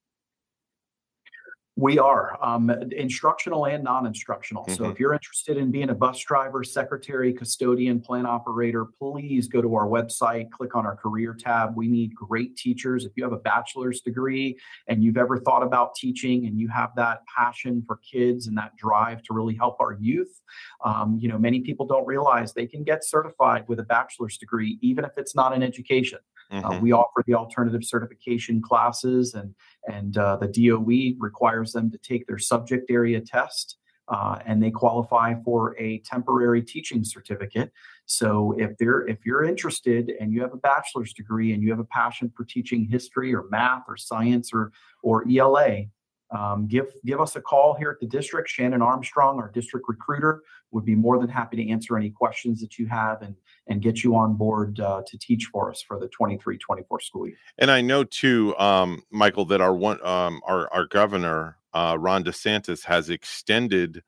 we 1.76 1.98
are 1.98 2.38
um, 2.40 2.70
instructional 2.92 3.66
and 3.66 3.82
non-instructional. 3.82 4.62
Mm-hmm. 4.64 4.74
So 4.74 4.90
if 4.90 5.00
you're 5.00 5.12
interested 5.12 5.56
in 5.56 5.72
being 5.72 5.90
a 5.90 5.94
bus 5.94 6.20
driver, 6.20 6.62
secretary, 6.62 7.32
custodian, 7.32 8.00
plant 8.00 8.28
operator, 8.28 8.84
please 8.84 9.48
go 9.48 9.60
to 9.60 9.74
our 9.74 9.88
website, 9.88 10.50
click 10.50 10.76
on 10.76 10.86
our 10.86 10.94
career 10.94 11.36
tab. 11.38 11.74
We 11.74 11.88
need 11.88 12.14
great 12.14 12.56
teachers. 12.56 13.04
If 13.04 13.12
you 13.16 13.24
have 13.24 13.32
a 13.32 13.38
bachelor's 13.38 14.00
degree 14.00 14.56
and 14.86 15.02
you've 15.02 15.16
ever 15.16 15.38
thought 15.38 15.64
about 15.64 15.96
teaching 15.96 16.46
and 16.46 16.60
you 16.60 16.68
have 16.68 16.90
that 16.94 17.22
passion 17.26 17.82
for 17.84 17.98
kids 18.08 18.46
and 18.46 18.56
that 18.56 18.76
drive 18.76 19.22
to 19.24 19.34
really 19.34 19.56
help 19.56 19.80
our 19.80 19.94
youth, 20.00 20.40
um, 20.84 21.18
you 21.20 21.28
know, 21.28 21.38
many 21.38 21.60
people 21.60 21.86
don't 21.86 22.06
realize 22.06 22.52
they 22.52 22.66
can 22.66 22.84
get 22.84 23.04
certified 23.04 23.64
with 23.66 23.80
a 23.80 23.84
bachelor's 23.84 24.38
degree, 24.38 24.78
even 24.80 25.04
if 25.04 25.12
it's 25.16 25.34
not 25.34 25.52
in 25.52 25.62
education. 25.62 26.20
Uh, 26.62 26.74
Mhm. 26.74 26.80
we 26.80 26.92
offer 26.92 27.22
the 27.26 27.34
alternative 27.34 27.84
certification 27.84 28.60
classes, 28.62 29.34
and 29.34 29.54
and 29.88 30.16
uh, 30.18 30.36
the 30.36 30.48
DOE 30.48 31.16
requires 31.18 31.72
them 31.72 31.90
to 31.90 31.98
take 31.98 32.26
their 32.26 32.38
subject 32.38 32.90
area 32.90 33.20
test, 33.20 33.78
uh, 34.08 34.38
and 34.46 34.62
they 34.62 34.70
qualify 34.70 35.34
for 35.44 35.76
a 35.78 35.98
temporary 36.00 36.62
teaching 36.62 37.02
certificate. 37.04 37.72
So 38.06 38.52
if 38.58 38.76
they're 38.78 39.06
if 39.08 39.24
you're 39.26 39.44
interested 39.44 40.10
and 40.20 40.32
you 40.32 40.42
have 40.42 40.52
a 40.52 40.58
bachelor's 40.58 41.12
degree 41.12 41.52
and 41.52 41.62
you 41.62 41.70
have 41.70 41.80
a 41.80 41.84
passion 41.84 42.30
for 42.36 42.44
teaching 42.44 42.84
history 42.84 43.34
or 43.34 43.44
math 43.50 43.84
or 43.88 43.96
science 43.96 44.50
or 44.52 44.72
or 45.02 45.24
ELA, 45.28 45.86
um, 46.34 46.66
give 46.66 46.86
give 47.04 47.20
us 47.20 47.36
a 47.36 47.40
call 47.40 47.74
here 47.74 47.90
at 47.90 48.00
the 48.00 48.06
district. 48.06 48.48
Shannon 48.48 48.82
Armstrong, 48.82 49.38
our 49.38 49.50
district 49.50 49.86
recruiter, 49.88 50.42
would 50.72 50.84
be 50.84 50.94
more 50.94 51.18
than 51.18 51.28
happy 51.28 51.56
to 51.56 51.70
answer 51.70 51.96
any 51.96 52.10
questions 52.10 52.60
that 52.60 52.78
you 52.78 52.86
have 52.86 53.22
and 53.22 53.36
and 53.68 53.80
get 53.80 54.02
you 54.02 54.16
on 54.16 54.34
board 54.34 54.80
uh, 54.80 55.02
to 55.06 55.18
teach 55.18 55.46
for 55.52 55.70
us 55.70 55.80
for 55.80 55.98
the 55.98 56.08
23-24 56.08 57.00
school 57.00 57.26
year. 57.26 57.36
And 57.58 57.70
I 57.70 57.80
know 57.80 58.04
too, 58.04 58.54
um, 58.58 59.02
Michael, 59.10 59.44
that 59.46 59.60
our 59.60 59.74
one 59.74 60.04
um, 60.04 60.40
our 60.46 60.72
our 60.72 60.86
governor 60.86 61.58
uh, 61.72 61.96
Ron 61.98 62.24
DeSantis 62.24 62.84
has 62.84 63.10
extended 63.10 64.02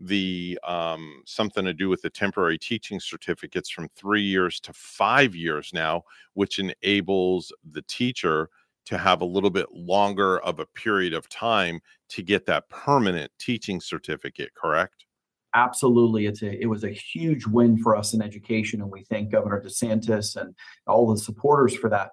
the 0.00 0.58
um, 0.64 1.22
something 1.26 1.64
to 1.64 1.72
do 1.72 1.88
with 1.88 2.02
the 2.02 2.10
temporary 2.10 2.58
teaching 2.58 2.98
certificates 2.98 3.70
from 3.70 3.88
three 3.88 4.22
years 4.22 4.58
to 4.60 4.72
five 4.72 5.34
years 5.34 5.70
now, 5.72 6.02
which 6.34 6.58
enables 6.58 7.52
the 7.70 7.82
teacher 7.82 8.50
to 8.86 8.98
have 8.98 9.20
a 9.20 9.26
little 9.26 9.50
bit 9.50 9.66
longer 9.72 10.38
of 10.40 10.58
a 10.58 10.66
period 10.66 11.14
of 11.14 11.28
time 11.28 11.80
to 12.10 12.22
get 12.22 12.46
that 12.46 12.68
permanent 12.68 13.30
teaching 13.38 13.80
certificate. 13.80 14.54
Correct? 14.54 15.06
Absolutely, 15.54 16.26
it's 16.26 16.42
a 16.42 16.62
it 16.62 16.66
was 16.66 16.82
a 16.82 16.90
huge 16.90 17.46
win 17.46 17.76
for 17.76 17.94
us 17.94 18.14
in 18.14 18.22
education, 18.22 18.80
and 18.80 18.90
we 18.90 19.04
thank 19.04 19.30
Governor 19.30 19.60
DeSantis 19.60 20.34
and 20.36 20.54
all 20.86 21.12
the 21.12 21.20
supporters 21.20 21.74
for 21.74 21.90
that 21.90 22.12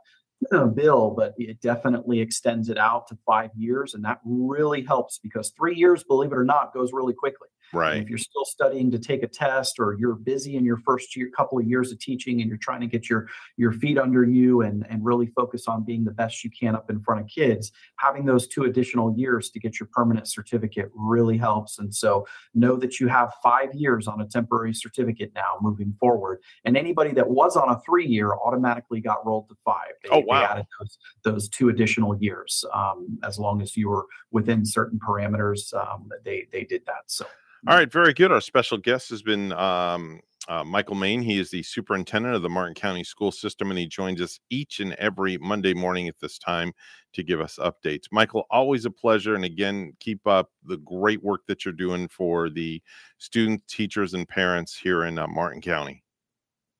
bill. 0.75 1.11
But 1.15 1.35
it 1.37 1.61
definitely 1.61 2.19
extends 2.19 2.67
it 2.67 2.77
out 2.77 3.07
to 3.07 3.17
five 3.25 3.51
years, 3.55 3.93
and 3.93 4.03
that 4.03 4.19
really 4.25 4.83
helps 4.83 5.19
because 5.23 5.53
three 5.57 5.75
years, 5.75 6.03
believe 6.03 6.33
it 6.33 6.37
or 6.37 6.43
not, 6.43 6.73
goes 6.73 6.91
really 6.91 7.13
quickly. 7.13 7.47
And 7.73 7.79
Right. 7.79 8.01
if 8.01 8.09
you're 8.09 8.17
still 8.17 8.45
studying 8.45 8.91
to 8.91 8.99
take 8.99 9.23
a 9.23 9.27
test 9.27 9.79
or 9.79 9.95
you're 9.99 10.15
busy 10.15 10.55
in 10.55 10.65
your 10.65 10.77
first 10.77 11.15
year 11.15 11.29
couple 11.35 11.59
of 11.59 11.65
years 11.67 11.91
of 11.91 11.99
teaching 11.99 12.41
and 12.41 12.49
you're 12.49 12.57
trying 12.57 12.81
to 12.81 12.87
get 12.87 13.09
your 13.09 13.27
your 13.57 13.71
feet 13.71 13.97
under 13.97 14.23
you 14.25 14.61
and 14.61 14.85
and 14.89 15.03
really 15.05 15.27
focus 15.27 15.67
on 15.67 15.83
being 15.83 16.03
the 16.03 16.11
best 16.11 16.43
you 16.43 16.49
can 16.49 16.75
up 16.75 16.89
in 16.89 16.99
front 17.01 17.21
of 17.21 17.27
kids 17.27 17.71
having 17.97 18.25
those 18.25 18.47
two 18.47 18.63
additional 18.63 19.13
years 19.17 19.49
to 19.51 19.59
get 19.59 19.79
your 19.79 19.87
permanent 19.93 20.27
certificate 20.27 20.89
really 20.95 21.37
helps. 21.37 21.79
And 21.79 21.93
so 21.93 22.25
know 22.53 22.75
that 22.77 22.99
you 22.99 23.07
have 23.07 23.33
5 23.43 23.73
years 23.73 24.07
on 24.07 24.21
a 24.21 24.25
temporary 24.27 24.73
certificate 24.73 25.31
now 25.35 25.57
moving 25.61 25.93
forward. 25.99 26.41
And 26.65 26.77
anybody 26.77 27.11
that 27.13 27.29
was 27.29 27.55
on 27.55 27.69
a 27.69 27.79
3 27.81 28.05
year 28.05 28.33
automatically 28.33 29.01
got 29.01 29.25
rolled 29.25 29.49
to 29.49 29.55
5 29.65 29.75
they, 30.03 30.09
Oh, 30.11 30.21
they 30.21 30.31
added 30.31 30.65
those 30.79 30.97
those 31.23 31.49
two 31.49 31.69
additional 31.69 32.15
years 32.21 32.63
um, 32.73 33.19
as 33.23 33.37
long 33.39 33.61
as 33.61 33.75
you 33.77 33.89
were 33.89 34.05
within 34.31 34.65
certain 34.65 34.99
parameters 34.99 35.73
um, 35.73 36.09
they 36.23 36.47
they 36.51 36.63
did 36.63 36.83
that 36.85 37.03
so 37.07 37.25
All 37.67 37.75
right, 37.75 37.91
very 37.91 38.13
good. 38.13 38.31
Our 38.31 38.41
special 38.41 38.77
guest 38.77 39.09
has 39.09 39.21
been 39.21 39.51
um, 39.53 40.21
uh, 40.47 40.63
Michael 40.63 40.95
Maine. 40.95 41.21
He 41.21 41.39
is 41.39 41.51
the 41.51 41.61
superintendent 41.61 42.33
of 42.35 42.41
the 42.41 42.49
Martin 42.49 42.73
County 42.73 43.03
School 43.03 43.31
System, 43.31 43.69
and 43.69 43.77
he 43.77 43.85
joins 43.85 44.21
us 44.21 44.39
each 44.49 44.79
and 44.79 44.93
every 44.93 45.37
Monday 45.37 45.73
morning 45.73 46.07
at 46.07 46.19
this 46.21 46.39
time 46.39 46.71
to 47.13 47.23
give 47.23 47.41
us 47.41 47.59
updates. 47.61 48.05
Michael, 48.11 48.45
always 48.49 48.85
a 48.85 48.91
pleasure. 48.91 49.35
And 49.35 49.43
again, 49.43 49.93
keep 49.99 50.25
up 50.25 50.51
the 50.63 50.77
great 50.77 51.21
work 51.21 51.41
that 51.47 51.65
you're 51.65 51.73
doing 51.73 52.07
for 52.07 52.49
the 52.49 52.81
students, 53.17 53.65
teachers, 53.67 54.13
and 54.13 54.27
parents 54.27 54.77
here 54.77 55.03
in 55.03 55.19
uh, 55.19 55.27
Martin 55.27 55.61
County. 55.61 56.03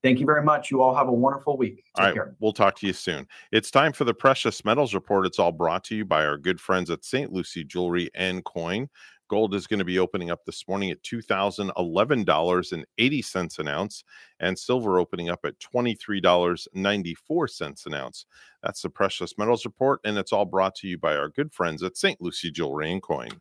Thank 0.02 0.22
you 0.22 0.26
very 0.26 0.44
much. 0.44 0.72
You 0.72 0.82
all 0.82 0.96
have 0.96 1.10
a 1.10 1.14
wonderful 1.14 1.58
week. 1.58 1.76
Take 1.76 1.84
All 1.96 2.06
right, 2.06 2.14
care. 2.14 2.36
we'll 2.40 2.54
talk 2.54 2.78
to 2.80 2.88
you 2.88 2.94
soon. 2.94 3.28
It's 3.52 3.70
time 3.70 3.92
for 3.92 4.06
the 4.06 4.14
Precious 4.14 4.64
Metals 4.64 4.94
Report. 4.94 5.26
It's 5.26 5.40
all 5.40 5.52
brought 5.52 5.84
to 5.86 5.96
you 5.96 6.06
by 6.06 6.26
our 6.26 6.38
good 6.38 6.62
friends 6.62 6.90
at 6.90 7.04
St. 7.04 7.34
Lucie 7.34 7.66
Jewelry 7.66 8.10
and 8.16 8.44
Coin. 8.46 8.88
Gold 9.30 9.56
is 9.56 9.68
going 9.68 9.80
to 9.80 9.86
be 9.86 10.00
opening 10.00 10.30
up 10.32 10.44
this 10.46 10.68
morning 10.68 10.92
at 10.92 11.02
$2,011.80 11.04 13.60
an 13.60 13.68
ounce, 13.68 14.04
and 14.40 14.60
silver 14.60 15.00
opening 15.00 15.30
up 15.30 15.40
at 15.46 15.60
$23.94 15.60 17.86
an 17.86 17.94
ounce. 17.94 18.26
That's 18.64 18.82
the 18.82 18.90
Precious 18.90 19.38
Metals 19.38 19.66
Report, 19.66 20.02
and 20.04 20.18
it's 20.18 20.34
all 20.34 20.46
brought 20.46 20.74
to 20.76 20.88
you 20.88 20.98
by 20.98 21.16
our 21.16 21.30
good 21.30 21.54
friends 21.54 21.84
at 21.84 21.96
St. 21.96 22.20
Lucie 22.20 22.52
Jewelry 22.52 22.92
and 22.92 23.02
Coin. 23.02 23.40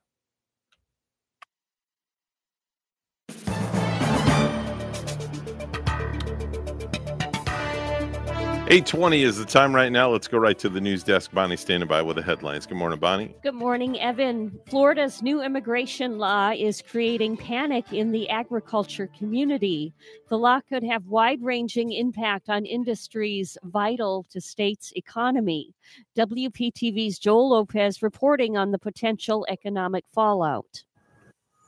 820 8.71 9.23
is 9.23 9.39
the 9.39 9.47
time 9.47 9.75
right 9.75 9.91
now. 9.91 10.11
Let's 10.11 10.29
go 10.29 10.37
right 10.37 10.59
to 10.59 10.69
the 10.69 10.79
news 10.79 11.03
desk. 11.03 11.33
Bonnie 11.33 11.57
standing 11.57 11.89
by 11.89 12.03
with 12.03 12.17
the 12.17 12.23
headlines. 12.23 12.67
Good 12.67 12.77
morning, 12.77 12.99
Bonnie. 12.99 13.35
Good 13.43 13.55
morning, 13.55 13.99
Evan. 13.99 14.61
Florida's 14.69 15.23
new 15.23 15.43
immigration 15.43 16.19
law 16.19 16.53
is 16.55 16.83
creating 16.83 17.39
panic 17.39 17.91
in 17.95 18.13
the 18.13 18.29
agriculture 18.29 19.09
community. 19.17 19.95
The 20.29 20.37
law 20.37 20.61
could 20.61 20.85
have 20.85 21.07
wide 21.07 21.39
ranging 21.41 21.93
impact 21.93 22.51
on 22.51 22.67
industries 22.67 23.57
vital 23.63 24.27
to 24.29 24.39
states' 24.39 24.93
economy. 24.97 25.75
WPTV's 26.15 27.19
Joel 27.19 27.49
Lopez 27.49 28.03
reporting 28.03 28.59
on 28.59 28.71
the 28.71 28.79
potential 28.79 29.47
economic 29.49 30.05
fallout. 30.15 30.85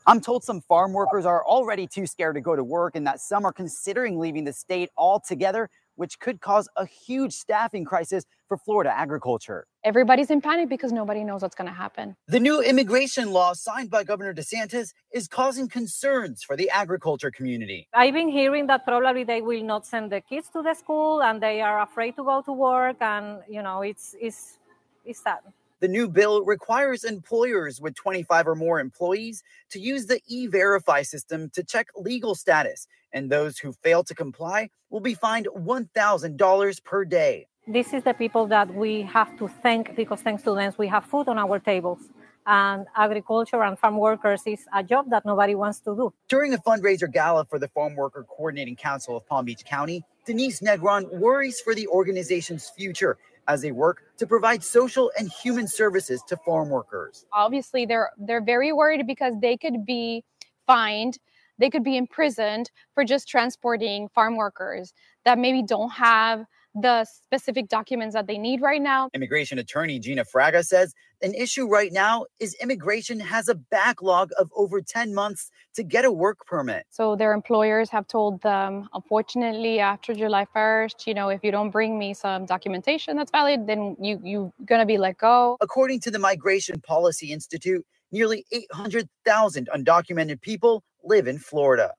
I'm 0.06 0.20
told 0.20 0.44
some 0.44 0.60
farm 0.60 0.92
workers 0.92 1.24
are 1.24 1.44
already 1.46 1.86
too 1.86 2.06
scared 2.06 2.34
to 2.34 2.40
go 2.40 2.56
to 2.56 2.64
work 2.64 2.96
and 2.96 3.06
that 3.06 3.20
some 3.20 3.46
are 3.46 3.52
considering 3.52 4.18
leaving 4.18 4.44
the 4.44 4.52
state 4.52 4.90
altogether, 4.98 5.70
which 6.00 6.18
could 6.18 6.40
cause 6.40 6.66
a 6.76 6.86
huge 6.86 7.34
staffing 7.34 7.84
crisis 7.84 8.24
for 8.48 8.56
Florida 8.56 8.90
agriculture. 9.04 9.66
Everybody's 9.84 10.30
in 10.30 10.40
panic 10.40 10.70
because 10.70 10.92
nobody 10.92 11.22
knows 11.24 11.42
what's 11.42 11.54
going 11.54 11.68
to 11.68 11.78
happen. 11.84 12.16
The 12.26 12.40
new 12.40 12.62
immigration 12.62 13.32
law 13.32 13.52
signed 13.52 13.90
by 13.90 14.04
Governor 14.04 14.32
DeSantis 14.32 14.94
is 15.12 15.28
causing 15.28 15.68
concerns 15.68 16.42
for 16.42 16.56
the 16.56 16.70
agriculture 16.70 17.30
community. 17.30 17.86
I've 17.92 18.14
been 18.14 18.30
hearing 18.30 18.66
that 18.68 18.86
probably 18.86 19.24
they 19.24 19.42
will 19.42 19.62
not 19.62 19.86
send 19.86 20.10
the 20.10 20.22
kids 20.22 20.48
to 20.54 20.62
the 20.62 20.72
school 20.72 21.22
and 21.22 21.38
they 21.42 21.60
are 21.60 21.82
afraid 21.82 22.16
to 22.16 22.24
go 22.24 22.40
to 22.48 22.52
work 22.52 22.96
and 23.02 23.40
you 23.46 23.62
know 23.62 23.82
it's 23.82 24.16
it's 24.18 24.56
it's 25.04 25.22
sad. 25.22 25.40
The 25.80 25.88
new 25.88 26.10
bill 26.10 26.44
requires 26.44 27.04
employers 27.04 27.80
with 27.80 27.94
25 27.94 28.48
or 28.48 28.54
more 28.54 28.80
employees 28.80 29.42
to 29.70 29.80
use 29.80 30.06
the 30.06 30.20
e 30.26 30.46
verify 30.46 31.00
system 31.00 31.48
to 31.54 31.64
check 31.64 31.86
legal 31.96 32.34
status, 32.34 32.86
and 33.14 33.30
those 33.30 33.56
who 33.58 33.72
fail 33.72 34.04
to 34.04 34.14
comply 34.14 34.68
will 34.90 35.00
be 35.00 35.14
fined 35.14 35.48
$1,000 35.56 36.84
per 36.84 37.04
day. 37.06 37.46
This 37.66 37.94
is 37.94 38.02
the 38.02 38.12
people 38.12 38.46
that 38.48 38.74
we 38.74 39.02
have 39.02 39.38
to 39.38 39.48
thank 39.48 39.96
because 39.96 40.20
thanks 40.20 40.42
to 40.42 40.54
them 40.54 40.74
we 40.76 40.88
have 40.88 41.06
food 41.06 41.28
on 41.28 41.38
our 41.38 41.58
tables. 41.58 42.00
And 42.46 42.86
agriculture 42.94 43.62
and 43.62 43.78
farm 43.78 43.96
workers 43.96 44.42
is 44.44 44.66
a 44.74 44.82
job 44.82 45.08
that 45.10 45.24
nobody 45.24 45.54
wants 45.54 45.78
to 45.80 45.94
do. 45.94 46.12
During 46.28 46.52
a 46.52 46.58
fundraiser 46.58 47.10
gala 47.10 47.46
for 47.46 47.58
the 47.58 47.68
Farm 47.68 47.94
Worker 47.94 48.26
Coordinating 48.28 48.76
Council 48.76 49.16
of 49.16 49.26
Palm 49.26 49.44
Beach 49.46 49.64
County, 49.64 50.02
Denise 50.26 50.60
Negron 50.60 51.10
worries 51.18 51.60
for 51.60 51.74
the 51.74 51.86
organization's 51.88 52.68
future 52.68 53.16
as 53.50 53.62
they 53.62 53.72
work 53.72 54.04
to 54.16 54.26
provide 54.26 54.62
social 54.62 55.10
and 55.18 55.28
human 55.42 55.66
services 55.66 56.22
to 56.28 56.36
farm 56.46 56.68
workers. 56.68 57.26
obviously 57.32 57.84
they're 57.84 58.10
they're 58.26 58.46
very 58.54 58.72
worried 58.72 59.04
because 59.06 59.34
they 59.40 59.56
could 59.56 59.84
be 59.84 60.22
fined 60.66 61.18
they 61.58 61.68
could 61.68 61.84
be 61.84 61.96
imprisoned 61.96 62.70
for 62.94 63.04
just 63.04 63.28
transporting 63.28 64.08
farm 64.14 64.36
workers 64.36 64.94
that 65.24 65.36
maybe 65.38 65.62
don't 65.62 65.90
have 65.90 66.44
the 66.74 67.04
specific 67.04 67.68
documents 67.68 68.14
that 68.14 68.26
they 68.26 68.38
need 68.38 68.60
right 68.60 68.80
now. 68.80 69.08
Immigration 69.14 69.58
attorney 69.58 69.98
Gina 69.98 70.24
Fraga 70.24 70.64
says 70.64 70.94
an 71.22 71.34
issue 71.34 71.66
right 71.66 71.92
now 71.92 72.26
is 72.38 72.54
immigration 72.62 73.20
has 73.20 73.48
a 73.48 73.54
backlog 73.54 74.30
of 74.38 74.50
over 74.56 74.80
10 74.80 75.14
months 75.14 75.50
to 75.74 75.82
get 75.82 76.04
a 76.04 76.12
work 76.12 76.46
permit. 76.46 76.86
So 76.90 77.16
their 77.16 77.32
employers 77.32 77.90
have 77.90 78.06
told 78.06 78.40
them, 78.42 78.88
unfortunately, 78.94 79.80
after 79.80 80.14
July 80.14 80.46
1st, 80.54 81.06
you 81.06 81.14
know, 81.14 81.28
if 81.28 81.42
you 81.42 81.50
don't 81.50 81.70
bring 81.70 81.98
me 81.98 82.14
some 82.14 82.46
documentation 82.46 83.16
that's 83.16 83.30
valid, 83.30 83.66
then 83.66 83.96
you 84.00 84.20
you're 84.22 84.52
gonna 84.64 84.86
be 84.86 84.98
let 84.98 85.18
go. 85.18 85.56
According 85.60 86.00
to 86.00 86.10
the 86.10 86.18
Migration 86.18 86.80
Policy 86.80 87.32
Institute, 87.32 87.84
nearly 88.12 88.44
800,000 88.52 89.68
undocumented 89.74 90.40
people 90.40 90.82
live 91.04 91.26
in 91.26 91.38
Florida. 91.38 91.92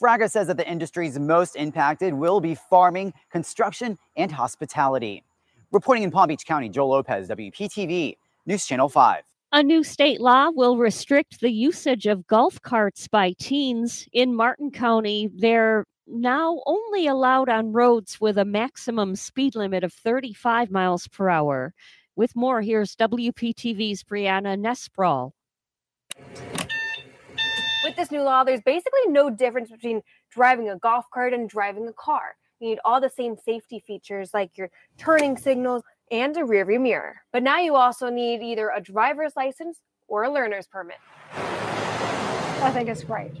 Fraga 0.00 0.30
says 0.30 0.46
that 0.46 0.56
the 0.56 0.68
industries 0.68 1.18
most 1.18 1.56
impacted 1.56 2.14
will 2.14 2.40
be 2.40 2.54
farming, 2.54 3.12
construction, 3.30 3.98
and 4.16 4.30
hospitality. 4.30 5.24
Reporting 5.72 6.04
in 6.04 6.10
Palm 6.10 6.28
Beach 6.28 6.46
County, 6.46 6.68
Joel 6.68 6.90
Lopez, 6.90 7.28
WPTV, 7.28 8.16
News 8.46 8.64
Channel 8.64 8.88
5. 8.88 9.24
A 9.50 9.62
new 9.62 9.82
state 9.82 10.20
law 10.20 10.50
will 10.50 10.76
restrict 10.76 11.40
the 11.40 11.50
usage 11.50 12.06
of 12.06 12.26
golf 12.26 12.62
carts 12.62 13.08
by 13.08 13.32
teens 13.38 14.06
in 14.12 14.36
Martin 14.36 14.70
County. 14.70 15.30
They're 15.34 15.84
now 16.06 16.60
only 16.66 17.06
allowed 17.06 17.48
on 17.48 17.72
roads 17.72 18.20
with 18.20 18.38
a 18.38 18.44
maximum 18.44 19.16
speed 19.16 19.56
limit 19.56 19.84
of 19.84 19.92
35 19.92 20.70
miles 20.70 21.08
per 21.08 21.28
hour. 21.28 21.74
With 22.14 22.36
more, 22.36 22.62
here's 22.62 22.94
WPTV's 22.96 24.04
Brianna 24.04 24.56
Nesprawl. 24.58 25.32
With 27.88 27.96
this 27.96 28.10
new 28.10 28.20
law, 28.20 28.44
there's 28.44 28.60
basically 28.60 29.06
no 29.06 29.30
difference 29.30 29.70
between 29.70 30.02
driving 30.30 30.68
a 30.68 30.76
golf 30.76 31.06
cart 31.10 31.32
and 31.32 31.48
driving 31.48 31.88
a 31.88 31.92
car. 31.94 32.36
You 32.60 32.68
need 32.68 32.80
all 32.84 33.00
the 33.00 33.08
same 33.08 33.34
safety 33.34 33.82
features 33.86 34.32
like 34.34 34.58
your 34.58 34.68
turning 34.98 35.38
signals 35.38 35.82
and 36.10 36.36
a 36.36 36.40
rearview 36.40 36.82
mirror. 36.82 37.22
But 37.32 37.42
now 37.42 37.60
you 37.60 37.76
also 37.76 38.10
need 38.10 38.42
either 38.42 38.70
a 38.76 38.82
driver's 38.82 39.32
license 39.36 39.80
or 40.06 40.24
a 40.24 40.30
learner's 40.30 40.66
permit. 40.66 40.98
I 41.32 42.70
think 42.74 42.90
it's 42.90 43.04
great. 43.04 43.32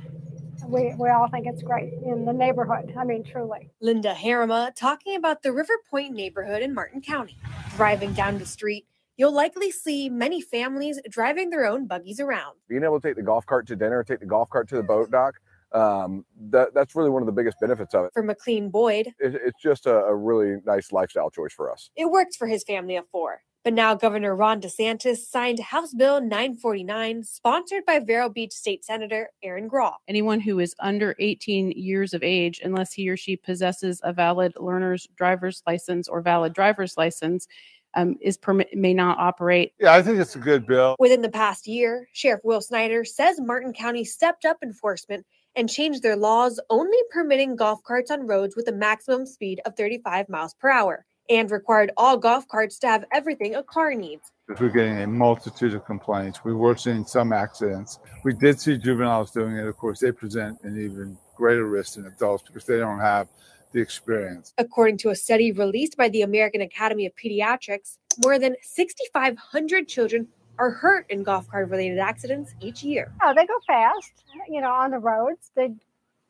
We, 0.66 0.94
we 0.98 1.10
all 1.10 1.28
think 1.28 1.46
it's 1.46 1.62
great 1.62 1.92
in 2.06 2.24
the 2.24 2.32
neighborhood. 2.32 2.94
I 2.98 3.04
mean, 3.04 3.24
truly. 3.24 3.68
Linda 3.82 4.14
Harima 4.14 4.74
talking 4.74 5.14
about 5.14 5.42
the 5.42 5.52
River 5.52 5.74
Point 5.90 6.14
neighborhood 6.14 6.62
in 6.62 6.72
Martin 6.72 7.02
County. 7.02 7.36
Driving 7.76 8.14
down 8.14 8.38
the 8.38 8.46
street, 8.46 8.86
you'll 9.18 9.34
likely 9.34 9.70
see 9.70 10.08
many 10.08 10.40
families 10.40 10.98
driving 11.10 11.50
their 11.50 11.66
own 11.66 11.86
buggies 11.86 12.20
around. 12.20 12.54
being 12.68 12.84
able 12.84 12.98
to 12.98 13.06
take 13.06 13.16
the 13.16 13.22
golf 13.22 13.44
cart 13.44 13.66
to 13.66 13.76
dinner, 13.76 14.02
take 14.02 14.20
the 14.20 14.26
golf 14.26 14.48
cart 14.48 14.68
to 14.68 14.76
the 14.76 14.82
boat 14.82 15.10
dock, 15.10 15.34
um, 15.72 16.24
that, 16.50 16.72
that's 16.72 16.96
really 16.96 17.10
one 17.10 17.20
of 17.20 17.26
the 17.26 17.32
biggest 17.32 17.60
benefits 17.60 17.94
of 17.94 18.06
it. 18.06 18.12
For 18.14 18.22
McLean 18.22 18.70
Boyd, 18.70 19.08
it 19.18 19.34
it's 19.34 19.60
just 19.62 19.84
a, 19.86 19.96
a 20.04 20.14
really 20.14 20.56
nice 20.64 20.92
lifestyle 20.92 21.28
choice 21.28 21.52
for 21.52 21.70
us. 21.70 21.90
it 21.94 22.10
works 22.10 22.36
for 22.36 22.46
his 22.46 22.64
family 22.64 22.96
of 22.96 23.04
four. 23.12 23.42
But 23.64 23.74
now 23.74 23.94
Governor 23.94 24.34
Ron 24.34 24.62
DeSantis 24.62 25.18
signed 25.18 25.58
House 25.58 25.92
Bill 25.92 26.22
949, 26.22 27.24
sponsored 27.24 27.84
by 27.84 27.98
Vero 27.98 28.30
Beach 28.30 28.52
State 28.52 28.84
Senator 28.84 29.30
Erin 29.42 29.68
Grall. 29.68 29.96
anyone 30.06 30.40
who 30.40 30.58
is 30.60 30.74
under 30.78 31.14
18 31.18 31.72
years 31.72 32.14
of 32.14 32.22
age, 32.22 32.60
unless 32.64 32.92
he 32.92 33.10
or 33.10 33.16
she 33.16 33.36
possesses 33.36 34.00
a 34.04 34.12
valid 34.12 34.54
learner's 34.58 35.06
driver's 35.16 35.62
license 35.66 36.08
or 36.08 36.22
valid 36.22 36.54
driver's 36.54 36.96
license, 36.96 37.46
um, 37.94 38.16
is 38.20 38.36
permit 38.36 38.68
may 38.74 38.94
not 38.94 39.18
operate. 39.18 39.72
Yeah, 39.78 39.94
I 39.94 40.02
think 40.02 40.18
it's 40.18 40.36
a 40.36 40.40
good 40.40 40.66
bill. 40.66 40.96
Within 40.98 41.22
the 41.22 41.28
past 41.28 41.66
year, 41.66 42.08
Sheriff 42.12 42.40
Will 42.44 42.60
Snyder 42.60 43.04
says 43.04 43.40
Martin 43.40 43.72
County 43.72 44.04
stepped 44.04 44.44
up 44.44 44.58
enforcement 44.62 45.26
and 45.56 45.68
changed 45.68 46.02
their 46.02 46.16
laws, 46.16 46.60
only 46.70 46.98
permitting 47.10 47.56
golf 47.56 47.82
carts 47.82 48.10
on 48.10 48.26
roads 48.26 48.54
with 48.56 48.68
a 48.68 48.72
maximum 48.72 49.26
speed 49.26 49.60
of 49.64 49.74
35 49.76 50.28
miles 50.28 50.54
per 50.54 50.70
hour, 50.70 51.04
and 51.28 51.50
required 51.50 51.90
all 51.96 52.16
golf 52.16 52.46
carts 52.48 52.78
to 52.78 52.86
have 52.86 53.04
everything 53.12 53.54
a 53.54 53.62
car 53.62 53.94
needs. 53.94 54.30
We're 54.60 54.68
getting 54.68 55.02
a 55.02 55.06
multitude 55.06 55.74
of 55.74 55.84
complaints. 55.84 56.44
We 56.44 56.54
were 56.54 56.76
seeing 56.76 57.04
some 57.04 57.32
accidents. 57.32 57.98
We 58.24 58.34
did 58.34 58.60
see 58.60 58.78
juveniles 58.78 59.32
doing 59.32 59.56
it. 59.56 59.66
Of 59.66 59.76
course, 59.76 60.00
they 60.00 60.12
present 60.12 60.58
an 60.62 60.80
even 60.80 61.18
greater 61.36 61.66
risk 61.66 61.94
than 61.94 62.06
adults 62.06 62.44
because 62.46 62.64
they 62.64 62.78
don't 62.78 63.00
have 63.00 63.28
the 63.72 63.80
experience. 63.80 64.52
According 64.58 64.98
to 64.98 65.10
a 65.10 65.14
study 65.14 65.52
released 65.52 65.96
by 65.96 66.08
the 66.08 66.22
American 66.22 66.60
Academy 66.60 67.06
of 67.06 67.12
Pediatrics, 67.14 67.98
more 68.22 68.38
than 68.38 68.56
6,500 68.62 69.88
children 69.88 70.28
are 70.58 70.70
hurt 70.70 71.06
in 71.08 71.22
golf 71.22 71.48
cart 71.48 71.68
related 71.68 71.98
accidents 71.98 72.54
each 72.60 72.82
year. 72.82 73.12
Oh, 73.22 73.32
they 73.34 73.46
go 73.46 73.58
fast, 73.66 74.24
you 74.48 74.60
know, 74.60 74.70
on 74.70 74.90
the 74.90 74.98
roads. 74.98 75.50
They 75.54 75.70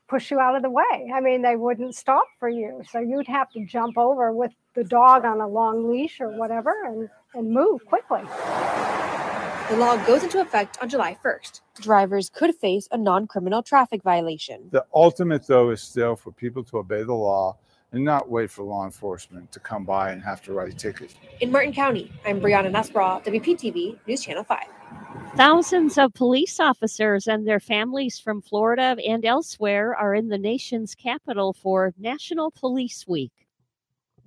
push 0.08 0.30
you 0.30 0.38
out 0.40 0.56
of 0.56 0.62
the 0.62 0.70
way. 0.70 1.10
I 1.14 1.20
mean, 1.20 1.42
they 1.42 1.56
wouldn't 1.56 1.94
stop 1.94 2.24
for 2.38 2.48
you. 2.48 2.82
So 2.90 2.98
you'd 2.98 3.26
have 3.26 3.50
to 3.52 3.64
jump 3.64 3.96
over 3.98 4.32
with 4.32 4.52
the 4.74 4.84
dog 4.84 5.24
on 5.24 5.40
a 5.40 5.48
long 5.48 5.90
leash 5.90 6.20
or 6.20 6.30
whatever 6.30 6.72
and, 6.86 7.08
and 7.34 7.50
move 7.50 7.84
quickly. 7.86 8.22
The 9.68 9.76
law 9.76 10.02
goes 10.06 10.24
into 10.24 10.40
effect 10.40 10.78
on 10.80 10.88
July 10.88 11.18
1st. 11.22 11.60
Drivers 11.82 12.30
could 12.30 12.54
face 12.54 12.88
a 12.90 12.96
non 12.96 13.26
criminal 13.26 13.62
traffic 13.62 14.02
violation. 14.02 14.70
The 14.70 14.86
ultimate, 14.94 15.46
though, 15.46 15.68
is 15.68 15.82
still 15.82 16.16
for 16.16 16.32
people 16.32 16.64
to 16.64 16.78
obey 16.78 17.02
the 17.02 17.12
law 17.12 17.58
and 17.92 18.02
not 18.02 18.30
wait 18.30 18.50
for 18.50 18.62
law 18.62 18.86
enforcement 18.86 19.52
to 19.52 19.60
come 19.60 19.84
by 19.84 20.12
and 20.12 20.22
have 20.22 20.40
to 20.44 20.54
write 20.54 20.78
tickets. 20.78 21.16
In 21.42 21.52
Martin 21.52 21.74
County, 21.74 22.10
I'm 22.24 22.40
Brianna 22.40 22.70
Nussbaugh, 22.70 23.22
WPTV 23.24 23.98
News 24.06 24.24
Channel 24.24 24.44
5. 24.44 24.58
Thousands 25.36 25.98
of 25.98 26.14
police 26.14 26.58
officers 26.58 27.26
and 27.26 27.46
their 27.46 27.60
families 27.60 28.18
from 28.18 28.40
Florida 28.40 28.96
and 29.06 29.22
elsewhere 29.26 29.94
are 29.94 30.14
in 30.14 30.28
the 30.28 30.38
nation's 30.38 30.94
capital 30.94 31.52
for 31.52 31.92
National 31.98 32.50
Police 32.50 33.06
Week. 33.06 33.32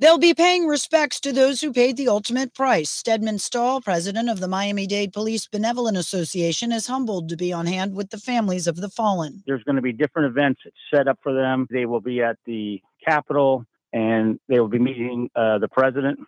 They'll 0.01 0.17
be 0.17 0.33
paying 0.33 0.65
respects 0.65 1.19
to 1.19 1.31
those 1.31 1.61
who 1.61 1.71
paid 1.71 1.95
the 1.95 2.07
ultimate 2.07 2.55
price. 2.55 2.89
Steadman 2.89 3.37
Stahl, 3.37 3.81
president 3.81 4.31
of 4.31 4.39
the 4.39 4.47
Miami 4.47 4.87
Dade 4.87 5.13
Police 5.13 5.45
Benevolent 5.45 5.95
Association, 5.95 6.71
is 6.71 6.87
humbled 6.87 7.29
to 7.29 7.37
be 7.37 7.53
on 7.53 7.67
hand 7.67 7.93
with 7.93 8.09
the 8.09 8.17
families 8.17 8.65
of 8.65 8.77
the 8.77 8.89
fallen. 8.89 9.43
There's 9.45 9.63
going 9.63 9.75
to 9.75 9.81
be 9.83 9.93
different 9.93 10.31
events 10.35 10.61
set 10.91 11.07
up 11.07 11.19
for 11.21 11.35
them. 11.35 11.67
They 11.69 11.85
will 11.85 12.01
be 12.01 12.19
at 12.23 12.37
the 12.47 12.81
Capitol 13.07 13.63
and 13.93 14.39
they 14.49 14.59
will 14.59 14.69
be 14.69 14.79
meeting 14.79 15.29
uh, 15.35 15.59
the 15.59 15.67
president, 15.67 16.19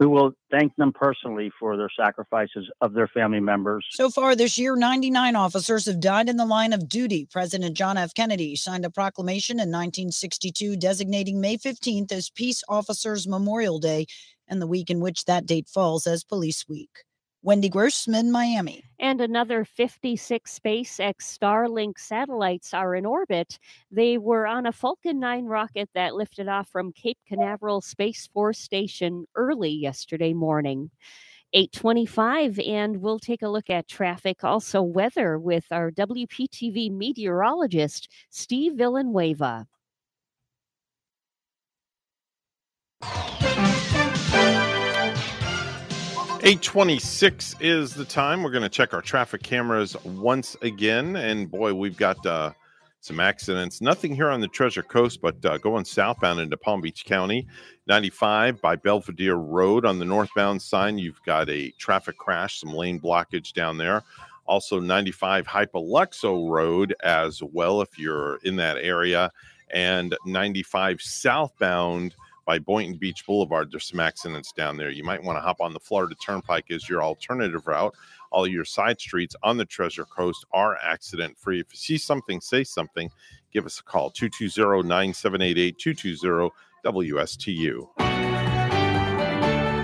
who 0.00 0.08
will 0.08 0.32
thank 0.50 0.74
them 0.76 0.92
personally 0.92 1.52
for 1.60 1.76
their 1.76 1.90
sacrifices 1.94 2.68
of 2.80 2.94
their 2.94 3.06
family 3.06 3.38
members. 3.38 3.86
So 3.90 4.08
far 4.08 4.34
this 4.34 4.56
year, 4.56 4.74
99 4.74 5.36
officers 5.36 5.84
have 5.84 6.00
died 6.00 6.30
in 6.30 6.38
the 6.38 6.46
line 6.46 6.72
of 6.72 6.88
duty. 6.88 7.28
President 7.30 7.76
John 7.76 7.98
F. 7.98 8.14
Kennedy 8.14 8.56
signed 8.56 8.86
a 8.86 8.90
proclamation 8.90 9.56
in 9.56 9.68
1962 9.68 10.76
designating 10.76 11.38
May 11.38 11.58
15th 11.58 12.10
as 12.12 12.30
Peace 12.30 12.64
Officers 12.66 13.28
Memorial 13.28 13.78
Day 13.78 14.06
and 14.48 14.60
the 14.60 14.66
week 14.66 14.88
in 14.88 15.00
which 15.00 15.26
that 15.26 15.44
date 15.44 15.68
falls 15.68 16.06
as 16.06 16.24
Police 16.24 16.64
Week. 16.66 17.04
Wendy 17.42 17.70
Grossman, 17.70 18.30
Miami. 18.30 18.84
And 18.98 19.22
another 19.22 19.64
56 19.64 20.58
SpaceX 20.58 21.14
Starlink 21.22 21.98
satellites 21.98 22.74
are 22.74 22.94
in 22.94 23.06
orbit. 23.06 23.58
They 23.90 24.18
were 24.18 24.46
on 24.46 24.66
a 24.66 24.72
Falcon 24.72 25.18
9 25.18 25.46
rocket 25.46 25.88
that 25.94 26.14
lifted 26.14 26.48
off 26.48 26.68
from 26.68 26.92
Cape 26.92 27.18
Canaveral 27.26 27.80
Space 27.80 28.26
Force 28.26 28.58
Station 28.58 29.26
early 29.36 29.70
yesterday 29.70 30.34
morning. 30.34 30.90
825 31.54 32.60
and 32.60 32.98
we'll 32.98 33.18
take 33.18 33.42
a 33.42 33.48
look 33.48 33.70
at 33.70 33.88
traffic 33.88 34.44
also 34.44 34.82
weather 34.82 35.38
with 35.38 35.64
our 35.70 35.90
WPTV 35.90 36.92
meteorologist 36.92 38.08
Steve 38.28 38.74
Villanueva. 38.74 39.66
826 46.42 47.56
is 47.60 47.92
the 47.92 48.04
time. 48.06 48.42
We're 48.42 48.50
going 48.50 48.62
to 48.62 48.70
check 48.70 48.94
our 48.94 49.02
traffic 49.02 49.42
cameras 49.42 49.94
once 50.04 50.56
again. 50.62 51.16
And 51.16 51.50
boy, 51.50 51.74
we've 51.74 51.98
got 51.98 52.24
uh, 52.24 52.52
some 53.00 53.20
accidents. 53.20 53.82
Nothing 53.82 54.14
here 54.14 54.30
on 54.30 54.40
the 54.40 54.48
Treasure 54.48 54.82
Coast, 54.82 55.20
but 55.20 55.44
uh, 55.44 55.58
going 55.58 55.84
southbound 55.84 56.40
into 56.40 56.56
Palm 56.56 56.80
Beach 56.80 57.04
County. 57.04 57.46
95 57.88 58.58
by 58.62 58.74
Belvedere 58.74 59.34
Road 59.34 59.84
on 59.84 59.98
the 59.98 60.06
northbound 60.06 60.62
sign. 60.62 60.96
You've 60.96 61.22
got 61.26 61.50
a 61.50 61.72
traffic 61.72 62.16
crash, 62.16 62.60
some 62.60 62.72
lane 62.72 62.98
blockage 62.98 63.52
down 63.52 63.76
there. 63.76 64.02
Also, 64.46 64.80
95 64.80 65.46
Hypoluxo 65.46 66.48
Road 66.48 66.94
as 67.04 67.42
well, 67.42 67.82
if 67.82 67.98
you're 67.98 68.36
in 68.44 68.56
that 68.56 68.78
area. 68.78 69.30
And 69.74 70.16
95 70.24 71.02
southbound 71.02 72.14
by 72.50 72.58
Boynton 72.58 72.96
Beach 72.96 73.24
Boulevard. 73.24 73.70
There's 73.70 73.86
some 73.86 74.00
accidents 74.00 74.50
down 74.50 74.76
there. 74.76 74.90
You 74.90 75.04
might 75.04 75.22
want 75.22 75.36
to 75.36 75.40
hop 75.40 75.60
on 75.60 75.72
the 75.72 75.78
Florida 75.78 76.16
Turnpike 76.16 76.72
as 76.72 76.88
your 76.88 77.00
alternative 77.00 77.64
route. 77.64 77.94
All 78.32 78.44
your 78.44 78.64
side 78.64 79.00
streets 79.00 79.36
on 79.44 79.56
the 79.56 79.64
Treasure 79.64 80.04
Coast 80.04 80.44
are 80.52 80.76
accident 80.82 81.38
free. 81.38 81.60
If 81.60 81.68
you 81.70 81.76
see 81.76 81.96
something, 81.96 82.40
say 82.40 82.64
something. 82.64 83.08
Give 83.52 83.66
us 83.66 83.78
a 83.78 83.84
call 83.84 84.10
220 84.10 84.82
9788 84.82 85.78
220 85.78 86.50
WSTU. 86.84 88.09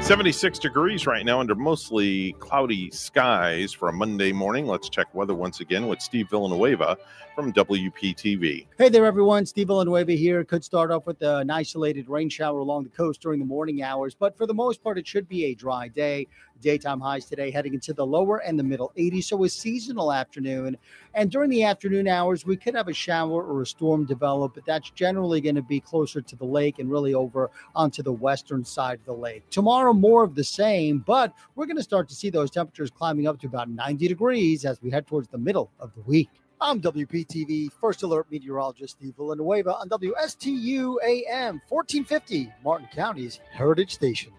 76 0.07 0.61
degrees 0.61 1.05
right 1.05 1.27
now 1.27 1.41
under 1.41 1.57
mostly 1.57 2.31
cloudy 2.35 2.89
skies 2.93 3.73
for 3.73 3.89
a 3.89 3.93
Monday 3.93 4.31
morning. 4.31 4.65
Let's 4.65 4.89
check 4.89 5.13
weather 5.17 5.35
once 5.35 5.59
again 5.59 5.89
with 5.89 6.01
Steve 6.01 6.31
Villanueva 6.31 6.97
from 7.35 7.53
WPTV. 7.53 8.69
Hey 8.79 8.89
there, 8.89 9.05
everyone. 9.05 9.47
Steve 9.47 9.67
Villanueva 9.67 10.13
here. 10.13 10.45
Could 10.45 10.63
start 10.63 10.93
off 10.93 11.07
with 11.07 11.21
an 11.23 11.51
isolated 11.51 12.09
rain 12.09 12.29
shower 12.29 12.61
along 12.61 12.85
the 12.85 12.91
coast 12.91 13.21
during 13.21 13.41
the 13.41 13.45
morning 13.45 13.83
hours, 13.83 14.15
but 14.15 14.39
for 14.39 14.47
the 14.47 14.55
most 14.55 14.81
part, 14.81 14.97
it 14.97 15.09
should 15.09 15.29
be 15.29 15.47
a 15.47 15.55
dry 15.57 15.89
day. 15.89 16.29
Daytime 16.61 17.01
highs 17.01 17.25
today 17.27 17.51
heading 17.51 17.75
into 17.75 17.93
the 17.93 18.07
lower 18.07 18.39
and 18.39 18.59
the 18.59 18.65
middle 18.65 18.93
80s, 18.97 19.25
so 19.25 19.45
a 19.45 19.49
seasonal 19.49 20.13
afternoon. 20.13 20.77
And 21.15 21.31
during 21.31 21.51
the 21.51 21.65
afternoon 21.65 22.09
hours, 22.09 22.45
we 22.45 22.57
could 22.57 22.75
have 22.75 22.89
a 22.89 22.93
shower 22.93 23.43
or 23.43 23.63
a 23.63 23.67
storm 23.67 24.05
develop, 24.05 24.55
but 24.55 24.65
that's 24.65 24.91
generally 24.91 25.41
going 25.41 25.55
to 25.55 25.63
be 25.63 25.81
closer 25.81 26.21
to 26.21 26.37
the 26.37 26.45
lake 26.45 26.79
and 26.79 26.91
really 26.91 27.15
over 27.15 27.51
onto 27.75 28.03
the 28.03 28.13
western 28.13 28.65
side 28.65 28.99
of 29.01 29.05
the 29.05 29.13
lake. 29.13 29.49
Tomorrow, 29.51 29.93
more 29.93 30.25
of 30.25 30.35
the 30.35 30.45
same, 30.45 30.99
but 30.99 31.33
we're 31.55 31.67
going 31.67 31.77
to 31.77 31.83
start 31.83 32.09
to 32.09 32.15
see 32.15 32.31
those 32.31 32.51
temperatures 32.51 32.91
climbing 32.91 33.27
up 33.27 33.39
to 33.41 33.47
about 33.47 33.69
90 33.71 34.09
degrees 34.09 34.65
as 34.65 34.81
we 34.83 34.91
head 34.91 35.07
towards 35.07 35.29
the 35.29 35.39
middle 35.39 35.71
of 35.81 35.95
the 35.95 36.03
week. 36.03 36.31
I'm 36.59 36.81
WPTV 36.81 37.71
First 37.71 38.03
Alert 38.03 38.29
Meteorologist 38.31 38.97
Steve 38.97 39.15
Villanueva 39.17 39.75
on 39.75 39.91
WSTU 39.91 40.97
AM 41.05 41.61
1450, 41.69 42.51
Martin 42.65 42.89
County's 42.95 43.41
Heritage 43.53 43.93
Station. 43.93 44.33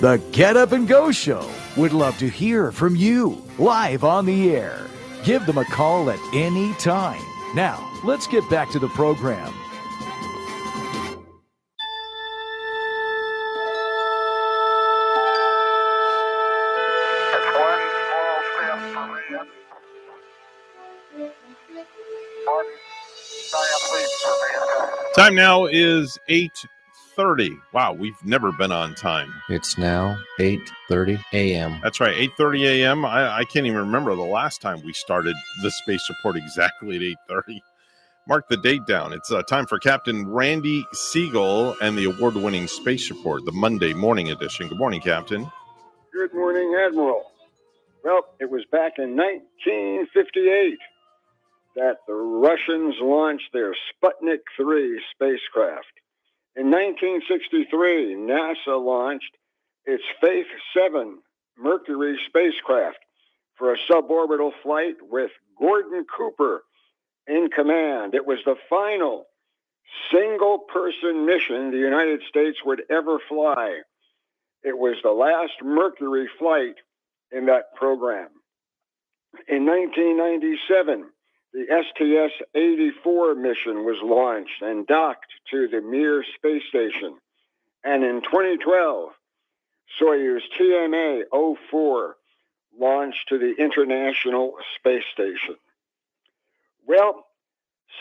The 0.00 0.22
Get 0.30 0.56
Up 0.56 0.70
and 0.70 0.86
Go 0.86 1.10
Show 1.10 1.50
would 1.76 1.92
love 1.92 2.16
to 2.18 2.28
hear 2.28 2.70
from 2.70 2.94
you 2.94 3.42
live 3.58 4.04
on 4.04 4.26
the 4.26 4.54
air. 4.54 4.86
Give 5.24 5.44
them 5.44 5.58
a 5.58 5.64
call 5.64 6.08
at 6.08 6.20
any 6.32 6.72
time. 6.74 7.20
Now, 7.56 7.84
let's 8.04 8.28
get 8.28 8.48
back 8.48 8.70
to 8.70 8.78
the 8.78 8.86
program. 8.90 9.52
Time 25.16 25.34
now 25.34 25.66
is 25.66 26.16
8:30. 27.18 27.60
Wow, 27.72 27.92
we've 27.92 28.24
never 28.24 28.52
been 28.52 28.72
on 28.72 28.94
time. 28.94 29.32
It's 29.48 29.76
now 29.76 30.18
8:30 30.38 31.22
a.m. 31.32 31.80
That's 31.82 32.00
right, 32.00 32.14
8:30 32.16 32.64
a.m. 32.64 33.04
I, 33.04 33.38
I 33.38 33.44
can't 33.44 33.66
even 33.66 33.78
remember 33.78 34.14
the 34.14 34.22
last 34.22 34.60
time 34.60 34.82
we 34.84 34.92
started 34.92 35.34
the 35.62 35.70
space 35.70 36.08
report 36.08 36.36
exactly 36.36 36.96
at 36.96 37.02
8:30. 37.28 37.60
Mark 38.28 38.48
the 38.48 38.58
date 38.58 38.86
down. 38.86 39.12
It's 39.12 39.32
uh, 39.32 39.42
time 39.42 39.66
for 39.66 39.78
Captain 39.78 40.28
Randy 40.28 40.84
Segal 40.94 41.74
and 41.80 41.96
the 41.96 42.04
award-winning 42.04 42.66
space 42.66 43.10
report, 43.10 43.44
the 43.46 43.52
Monday 43.52 43.94
morning 43.94 44.30
edition. 44.30 44.68
Good 44.68 44.78
morning, 44.78 45.00
Captain. 45.00 45.50
Good 46.12 46.34
morning, 46.34 46.76
Admiral. 46.86 47.24
Well, 48.04 48.20
it 48.38 48.50
was 48.50 48.64
back 48.70 48.92
in 48.98 49.16
1958 49.16 50.78
that 51.76 51.96
the 52.06 52.12
Russians 52.12 52.96
launched 53.00 53.48
their 53.54 53.72
Sputnik 53.72 54.40
3 54.58 55.00
spacecraft. 55.14 55.86
In 56.58 56.72
1963, 56.72 58.16
NASA 58.16 58.84
launched 58.84 59.30
its 59.84 60.02
Faith 60.20 60.48
7 60.76 61.18
Mercury 61.56 62.18
spacecraft 62.26 62.98
for 63.54 63.72
a 63.72 63.78
suborbital 63.88 64.50
flight 64.64 64.96
with 65.00 65.30
Gordon 65.56 66.04
Cooper 66.04 66.64
in 67.28 67.48
command. 67.54 68.16
It 68.16 68.26
was 68.26 68.40
the 68.44 68.56
final 68.68 69.26
single 70.10 70.58
person 70.58 71.24
mission 71.26 71.70
the 71.70 71.78
United 71.78 72.22
States 72.28 72.58
would 72.64 72.82
ever 72.90 73.20
fly. 73.28 73.82
It 74.64 74.76
was 74.76 74.96
the 75.04 75.12
last 75.12 75.62
Mercury 75.62 76.28
flight 76.40 76.74
in 77.30 77.46
that 77.46 77.72
program. 77.76 78.30
In 79.46 79.64
1997, 79.64 81.04
the 81.52 81.64
STS 81.66 82.42
84 82.54 83.34
mission 83.34 83.84
was 83.84 83.98
launched 84.02 84.60
and 84.60 84.86
docked 84.86 85.32
to 85.50 85.68
the 85.68 85.80
Mir 85.80 86.24
space 86.36 86.62
station. 86.68 87.16
And 87.84 88.04
in 88.04 88.20
2012, 88.22 89.10
Soyuz 90.00 90.40
TMA 90.58 91.22
04 91.70 92.16
launched 92.78 93.28
to 93.28 93.38
the 93.38 93.54
International 93.58 94.54
Space 94.76 95.04
Station. 95.12 95.56
Well, 96.86 97.26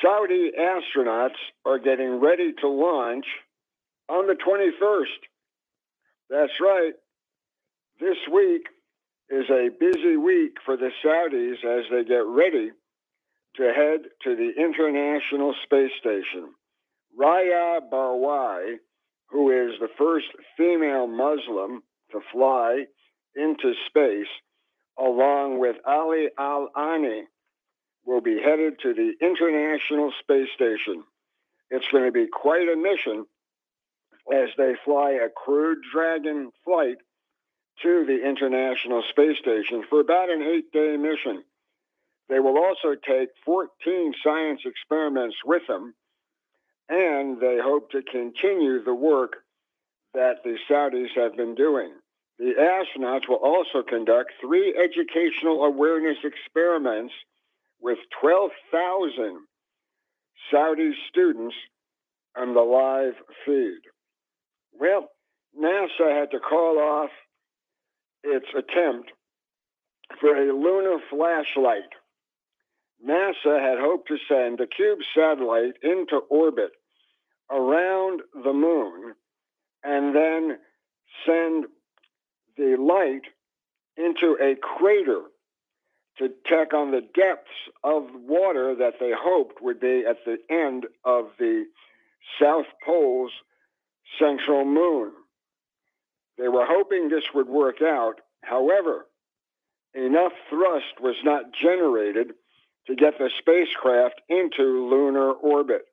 Saudi 0.02 0.52
astronauts 0.60 1.38
are 1.66 1.80
getting 1.80 2.20
ready 2.20 2.54
to 2.62 2.68
launch 2.68 3.26
on 4.10 4.28
the 4.28 4.36
21st. 4.36 5.06
That's 6.30 6.60
right. 6.60 6.94
This 8.00 8.18
week 8.32 8.68
is 9.30 9.50
a 9.50 9.70
busy 9.80 10.18
week 10.18 10.58
for 10.66 10.78
the 10.78 10.92
Saudis 11.04 11.64
as 11.64 11.86
they 11.90 12.04
get 12.04 12.26
ready 12.26 12.72
to 13.58 13.74
head 13.74 14.02
to 14.24 14.36
the 14.36 14.52
International 14.58 15.54
Space 15.64 15.92
Station. 16.00 16.54
Raya 17.20 17.80
Barwai, 17.92 18.76
who 19.30 19.52
is 19.52 19.80
the 19.80 19.90
first 19.98 20.28
female 20.56 21.08
Muslim 21.08 21.82
to 22.12 22.20
fly 22.32 22.86
into 23.36 23.74
space, 23.88 24.28
along 24.98 25.60
with 25.60 25.76
Ali 25.86 26.30
Al 26.38 26.70
Ani, 26.76 27.24
will 28.06 28.22
be 28.22 28.40
headed 28.42 28.80
to 28.82 28.94
the 28.94 29.14
International 29.22 30.12
Space 30.22 30.50
Station. 30.56 31.04
It's 31.70 31.88
going 31.92 32.06
to 32.06 32.12
be 32.12 32.28
quite 32.28 32.70
a 32.70 32.78
mission 32.78 33.26
as 34.34 34.50
they 34.58 34.74
fly 34.86 35.12
a 35.12 35.30
Crew 35.30 35.76
Dragon 35.92 36.52
flight 36.64 36.98
to 37.84 38.06
the 38.06 38.28
International 38.28 39.04
Space 39.10 39.38
Station 39.40 39.84
for 39.90 40.00
about 40.00 40.30
an 40.30 40.42
eight 40.42 40.72
day 40.72 40.96
mission. 40.98 41.44
They 42.30 42.40
will 42.40 42.58
also 42.58 42.96
take 42.96 43.30
14 43.46 44.14
science 44.24 44.62
experiments 44.66 45.38
with 45.46 45.64
them, 45.68 45.94
and 46.90 47.40
they 47.40 47.58
hope 47.62 47.92
to 47.92 48.02
continue 48.02 48.84
the 48.84 48.94
work 48.94 49.38
that 50.14 50.44
the 50.44 50.58
Saudis 50.70 51.10
have 51.16 51.38
been 51.38 51.56
doing. 51.56 51.94
The 52.40 52.54
astronauts 52.60 53.28
will 53.28 53.38
also 53.38 53.82
conduct 53.82 54.34
three 54.42 54.76
educational 54.76 55.64
awareness 55.64 56.18
experiments 56.24 57.14
with 57.82 57.98
12,000 58.22 59.40
Saudi 60.52 60.92
students 61.10 61.56
on 62.38 62.54
the 62.54 62.62
live 62.62 63.16
feed. 63.46 63.82
Well, 64.80 65.10
NASA 65.60 66.20
had 66.20 66.32
to 66.32 66.40
call 66.40 66.78
off 66.78 67.10
its 68.24 68.46
attempt 68.56 69.12
for 70.20 70.36
a 70.36 70.54
lunar 70.54 70.98
flashlight. 71.10 71.90
NASA 73.06 73.60
had 73.60 73.80
hoped 73.80 74.08
to 74.08 74.18
send 74.28 74.60
a 74.60 74.68
Cube 74.68 75.00
satellite 75.16 75.76
into 75.84 76.18
orbit 76.30 76.72
around 77.52 78.22
the 78.34 78.54
moon 78.54 79.14
and 79.84 80.16
then 80.16 80.58
send 81.26 81.66
the 82.58 82.76
light 82.78 83.22
into 83.98 84.38
a 84.42 84.56
crater 84.56 85.22
to 86.18 86.30
check 86.46 86.74
on 86.74 86.92
the 86.92 87.08
depths 87.16 87.52
of 87.84 88.08
water 88.14 88.76
that 88.76 88.96
they 89.00 89.12
hoped 89.16 89.62
would 89.62 89.80
be 89.80 90.04
at 90.08 90.26
the 90.26 90.38
end 90.50 90.86
of 91.06 91.30
the 91.38 91.66
South 92.42 92.66
Pole's 92.84 93.32
central 94.20 94.66
moon. 94.66 95.12
They 96.38 96.48
were 96.48 96.66
hoping 96.66 97.10
this 97.10 97.34
would 97.34 97.48
work 97.48 97.82
out. 97.82 98.22
However, 98.44 99.06
enough 99.94 100.34
thrust 100.50 101.00
was 101.02 101.16
not 101.24 101.54
generated 101.54 102.34
to 102.88 102.96
get 102.96 103.18
the 103.18 103.30
spacecraft 103.38 104.22
into 104.30 104.90
lunar 104.90 105.32
orbit. 105.32 105.86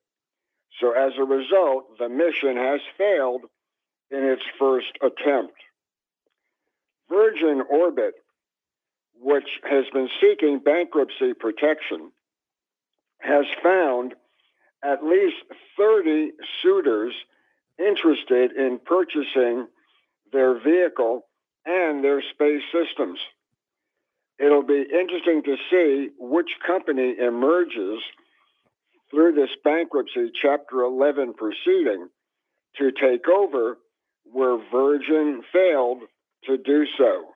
So, 0.80 0.92
as 0.92 1.12
a 1.18 1.24
result, 1.24 1.98
the 1.98 2.08
mission 2.08 2.56
has 2.56 2.80
failed 2.98 3.42
in 4.10 4.24
its 4.24 4.42
first 4.58 4.92
attempt. 5.02 5.54
Virgin 7.08 7.62
Orbit, 7.70 8.14
which 9.20 9.48
has 9.68 9.84
been 9.92 10.08
seeking 10.20 10.58
bankruptcy 10.58 11.34
protection, 11.34 12.10
has 13.20 13.44
found 13.62 14.14
at 14.82 15.04
least 15.04 15.36
30 15.78 16.32
suitors 16.62 17.14
interested 17.78 18.52
in 18.52 18.78
purchasing 18.84 19.66
their 20.32 20.58
vehicle 20.60 21.22
and 21.64 22.04
their 22.04 22.22
space 22.22 22.62
systems. 22.72 23.18
It'll 24.38 24.64
be 24.66 24.82
interesting 24.92 25.42
to 25.44 25.56
see 25.70 26.08
which 26.18 26.50
company 26.66 27.14
emerges 27.18 28.00
through 29.10 29.34
this 29.34 29.50
bankruptcy 29.62 30.32
Chapter 30.40 30.82
11 30.82 31.34
proceeding 31.34 32.08
to 32.78 32.90
take 32.90 33.28
over 33.28 33.78
where 34.24 34.58
Virgin 34.72 35.42
failed 35.52 35.98
to 36.46 36.56
do 36.58 36.84
so. 36.98 37.26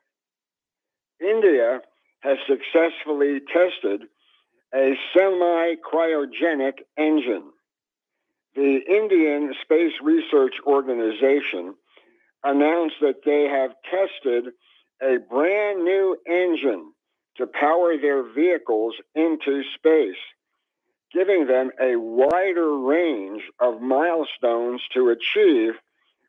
India 1.20 1.80
has 2.20 2.38
successfully 2.48 3.40
tested 3.52 4.02
a 4.74 4.94
semi 5.16 5.76
cryogenic 5.76 6.78
engine. 6.98 7.50
The 8.54 8.80
Indian 8.88 9.54
Space 9.62 9.92
Research 10.02 10.54
Organization 10.66 11.74
announced 12.44 12.96
that 13.00 13.22
they 13.24 13.44
have 13.44 13.70
tested 13.88 14.52
a 15.02 15.18
brand 15.18 15.84
new 15.84 16.16
engine 16.26 16.92
to 17.36 17.46
power 17.46 17.96
their 17.96 18.22
vehicles 18.22 18.94
into 19.14 19.62
space, 19.74 20.16
giving 21.12 21.46
them 21.46 21.70
a 21.80 21.96
wider 21.96 22.78
range 22.78 23.42
of 23.60 23.80
milestones 23.80 24.82
to 24.92 25.10
achieve 25.10 25.74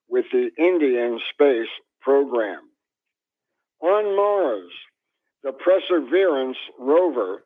with 0.08 0.26
the 0.32 0.50
Indian 0.58 1.20
space 1.32 1.70
program. 2.02 2.62
On 3.82 4.16
Mars, 4.16 4.72
the 5.44 5.54
Perseverance 5.54 6.58
rover 6.78 7.44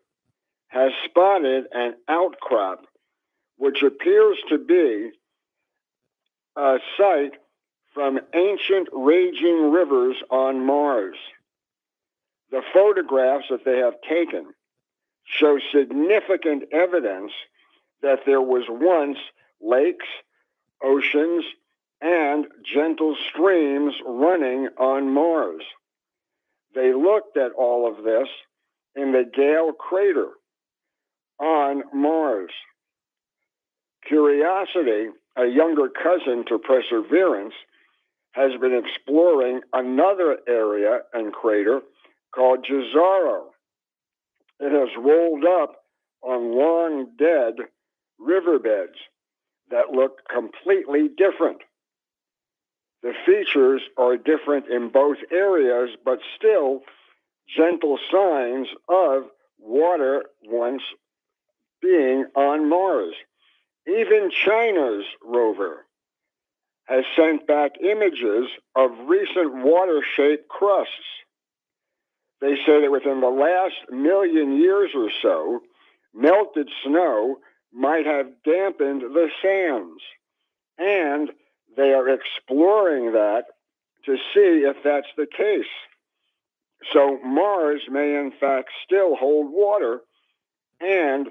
has 0.67 0.91
spotted 1.05 1.65
an 1.71 1.95
outcrop 2.09 2.85
which 3.57 3.83
appears 3.83 4.37
to 4.49 4.57
be 4.57 5.11
a 6.57 6.79
site 6.97 7.33
from 7.93 8.19
ancient 8.33 8.89
raging 8.91 9.71
rivers 9.71 10.15
on 10.29 10.65
Mars. 10.65 11.15
The 12.51 12.61
photographs 12.73 13.45
that 13.49 13.65
they 13.65 13.77
have 13.77 13.95
taken 14.07 14.53
show 15.25 15.59
significant 15.71 16.63
evidence 16.71 17.31
that 18.01 18.19
there 18.25 18.41
was 18.41 18.63
once 18.69 19.17
lakes, 19.61 20.07
oceans, 20.83 21.45
and 22.01 22.45
gentle 22.63 23.15
streams 23.29 23.93
running 24.05 24.67
on 24.77 25.13
Mars. 25.13 25.63
They 26.75 26.93
looked 26.93 27.37
at 27.37 27.53
all 27.53 27.87
of 27.87 28.03
this 28.03 28.27
in 28.95 29.11
the 29.13 29.23
Gale 29.23 29.71
crater 29.71 30.29
on 31.39 31.83
Mars. 31.93 32.51
Curiosity, 34.05 35.09
a 35.37 35.45
younger 35.45 35.87
cousin 35.89 36.43
to 36.47 36.59
Perseverance, 36.59 37.53
has 38.33 38.51
been 38.59 38.73
exploring 38.73 39.61
another 39.73 40.37
area 40.47 41.01
and 41.13 41.31
crater 41.31 41.81
called 42.33 42.65
Jezero. 42.69 43.45
It 44.59 44.71
has 44.71 44.89
rolled 44.97 45.45
up 45.45 45.83
on 46.21 46.55
long 46.55 47.11
dead 47.17 47.55
riverbeds 48.19 48.97
that 49.69 49.91
look 49.91 50.21
completely 50.29 51.09
different. 51.09 51.61
The 53.03 53.13
features 53.25 53.81
are 53.97 54.17
different 54.17 54.67
in 54.67 54.89
both 54.89 55.17
areas, 55.31 55.89
but 56.03 56.19
still 56.35 56.81
gentle 57.55 57.99
signs 58.11 58.67
of 58.87 59.23
water 59.59 60.23
once 60.43 60.81
being 61.81 62.25
on 62.35 62.69
Mars. 62.69 63.13
Even 63.87 64.31
China's 64.31 65.03
rover 65.23 65.85
has 66.85 67.03
sent 67.15 67.47
back 67.47 67.71
images 67.81 68.47
of 68.75 68.91
recent 69.07 69.63
water 69.63 70.01
shaped 70.15 70.47
crusts. 70.49 70.91
They 72.41 72.55
say 72.65 72.81
that 72.81 72.91
within 72.91 73.21
the 73.21 73.27
last 73.27 73.75
million 73.89 74.59
years 74.59 74.91
or 74.93 75.09
so, 75.21 75.61
melted 76.13 76.69
snow 76.83 77.37
might 77.71 78.05
have 78.05 78.27
dampened 78.43 79.01
the 79.01 79.29
sands. 79.41 80.01
And 80.77 81.31
they 81.77 81.93
are 81.93 82.09
exploring 82.09 83.13
that 83.13 83.45
to 84.05 84.17
see 84.33 84.65
if 84.65 84.77
that's 84.83 85.07
the 85.15 85.25
case. 85.25 85.65
So 86.91 87.17
Mars 87.23 87.81
may, 87.89 88.15
in 88.15 88.33
fact, 88.37 88.69
still 88.83 89.15
hold 89.15 89.51
water 89.51 90.01
and 90.81 91.29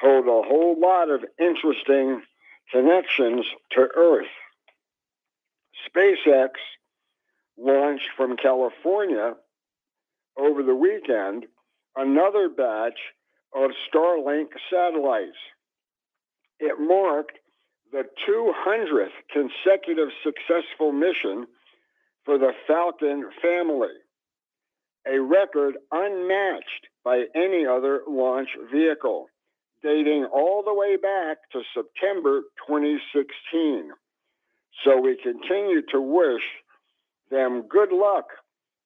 hold 0.00 0.26
a 0.26 0.48
whole 0.48 0.76
lot 0.78 1.10
of 1.10 1.24
interesting 1.38 2.22
connections 2.72 3.46
to 3.72 3.88
Earth. 3.96 4.26
SpaceX 5.88 6.50
launched 7.56 8.08
from 8.16 8.36
California 8.36 9.34
over 10.38 10.62
the 10.62 10.74
weekend 10.74 11.46
another 11.96 12.48
batch 12.48 12.98
of 13.54 13.70
Starlink 13.88 14.48
satellites. 14.70 15.36
It 16.60 16.78
marked 16.78 17.38
the 17.92 18.04
200th 18.28 19.08
consecutive 19.32 20.08
successful 20.22 20.92
mission 20.92 21.46
for 22.24 22.38
the 22.38 22.52
Falcon 22.66 23.30
family, 23.42 23.94
a 25.06 25.18
record 25.18 25.76
unmatched 25.90 26.88
by 27.04 27.24
any 27.34 27.64
other 27.66 28.02
launch 28.06 28.50
vehicle, 28.70 29.28
dating 29.82 30.26
all 30.26 30.62
the 30.62 30.74
way 30.74 30.96
back 30.96 31.38
to 31.52 31.62
September 31.74 32.42
2016. 32.66 33.90
So 34.84 35.00
we 35.00 35.16
continue 35.16 35.82
to 35.92 36.00
wish 36.00 36.42
them 37.30 37.62
good 37.68 37.92
luck 37.92 38.26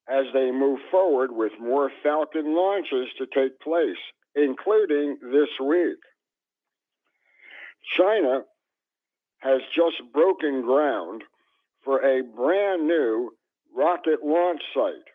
as 0.07 0.25
they 0.33 0.51
move 0.51 0.79
forward 0.91 1.31
with 1.31 1.53
more 1.59 1.91
Falcon 2.01 2.55
launches 2.55 3.07
to 3.17 3.25
take 3.27 3.59
place, 3.59 3.97
including 4.35 5.17
this 5.31 5.49
week. 5.63 5.99
China 7.97 8.41
has 9.39 9.61
just 9.75 10.01
broken 10.13 10.61
ground 10.61 11.23
for 11.83 11.99
a 12.01 12.23
brand 12.23 12.87
new 12.87 13.31
rocket 13.75 14.19
launch 14.23 14.61
site. 14.73 15.09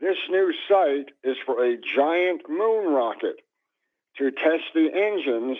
This 0.00 0.16
new 0.28 0.52
site 0.68 1.10
is 1.22 1.36
for 1.46 1.64
a 1.64 1.78
giant 1.96 2.42
moon 2.48 2.92
rocket 2.92 3.36
to 4.18 4.30
test 4.30 4.64
the 4.74 4.88
engines 4.92 5.58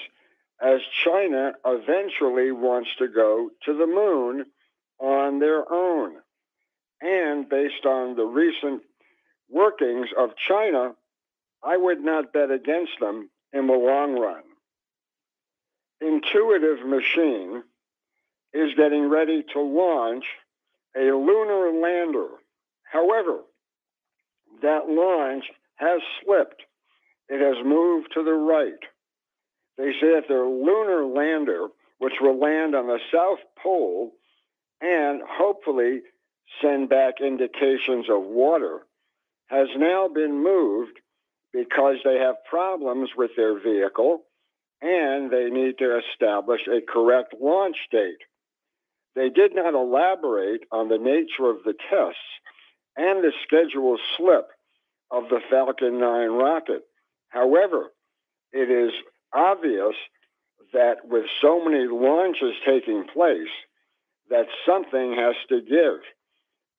as 0.63 0.81
China 1.05 1.53
eventually 1.65 2.53
wants 2.53 2.91
to 2.99 3.09
go 3.09 3.51
to 3.65 3.77
the 3.77 3.87
moon 3.87 4.47
on 4.99 5.39
their 5.39 5.71
own. 5.71 6.15
And 7.01 7.49
based 7.49 7.85
on 7.85 8.17
the 8.17 8.25
recent 8.25 8.83
workings 9.51 10.09
of 10.17 10.37
China, 10.37 10.95
I 11.63 11.77
would 11.77 12.01
not 12.01 12.33
bet 12.33 12.51
against 12.51 12.99
them 13.01 13.31
in 13.53 13.67
the 13.67 13.75
long 13.75 14.19
run. 14.19 14.43
Intuitive 16.01 16.87
Machine 16.87 17.63
is 18.53 18.75
getting 18.77 19.09
ready 19.09 19.45
to 19.53 19.61
launch 19.61 20.25
a 20.97 21.11
lunar 21.11 21.73
lander. 21.73 22.29
However, 22.85 23.41
that 24.63 24.89
launch 24.89 25.45
has 25.77 26.01
slipped. 26.23 26.63
It 27.29 27.41
has 27.41 27.65
moved 27.65 28.13
to 28.15 28.23
the 28.23 28.33
right. 28.33 28.73
They 29.77 29.93
say 30.01 30.15
that 30.15 30.29
their 30.29 30.47
lunar 30.47 31.05
lander, 31.05 31.69
which 31.99 32.15
will 32.21 32.39
land 32.39 32.75
on 32.75 32.87
the 32.87 33.01
South 33.13 33.41
Pole 33.63 34.13
and 34.81 35.21
hopefully 35.29 36.03
send 36.63 36.89
back 36.89 37.15
indications 37.21 38.07
of 38.09 38.23
water, 38.23 38.87
has 39.47 39.69
now 39.77 40.09
been 40.09 40.43
moved 40.43 40.99
because 41.53 41.97
they 42.05 42.19
have 42.19 42.45
problems 42.49 43.11
with 43.17 43.31
their 43.37 43.61
vehicle 43.61 44.23
and 44.83 45.31
they 45.31 45.49
need 45.51 45.79
to 45.79 45.99
establish 45.99 46.61
a 46.67 46.81
correct 46.81 47.35
launch 47.41 47.77
date. 47.91 48.23
They 49.15 49.31
did 49.31 49.55
not 49.55 49.75
elaborate 49.75 50.63
on 50.73 50.89
the 50.89 50.99
nature 50.99 51.49
of 51.49 51.63
the 51.65 51.75
tests 51.91 52.19
and 52.97 53.23
the 53.23 53.33
schedule 53.45 53.97
slip 54.17 54.49
of 55.11 55.29
the 55.29 55.41
Falcon 55.51 55.99
9 56.01 56.29
rocket. 56.31 56.83
However, 57.29 57.93
it 58.53 58.71
is 58.71 58.93
obvious 59.35 59.95
that 60.73 61.07
with 61.07 61.25
so 61.41 61.65
many 61.65 61.87
launches 61.87 62.55
taking 62.65 63.05
place, 63.05 63.49
that 64.31 64.47
something 64.67 65.15
has 65.15 65.35
to 65.49 65.61
give. 65.61 66.01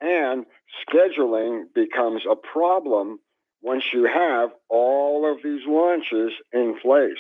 And 0.02 0.45
scheduling 0.88 1.65
becomes 1.73 2.23
a 2.30 2.36
problem 2.36 3.19
once 3.61 3.84
you 3.94 4.06
have 4.06 4.49
all 4.69 5.32
of 5.32 5.41
these 5.44 5.61
launches 5.68 6.32
in 6.53 6.77
place. 6.82 7.14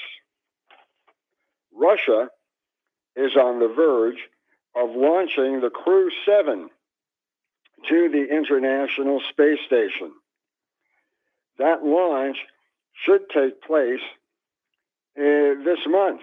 Russia 1.73 2.29
is 3.15 3.35
on 3.35 3.59
the 3.59 3.67
verge 3.67 4.19
of 4.75 4.89
launching 4.95 5.61
the 5.61 5.69
Crew 5.69 6.09
7 6.25 6.69
to 7.89 8.09
the 8.09 8.27
International 8.29 9.21
Space 9.29 9.59
Station. 9.65 10.11
That 11.57 11.83
launch 11.83 12.37
should 13.05 13.29
take 13.29 13.61
place 13.61 14.01
uh, 15.17 15.63
this 15.63 15.79
month. 15.87 16.21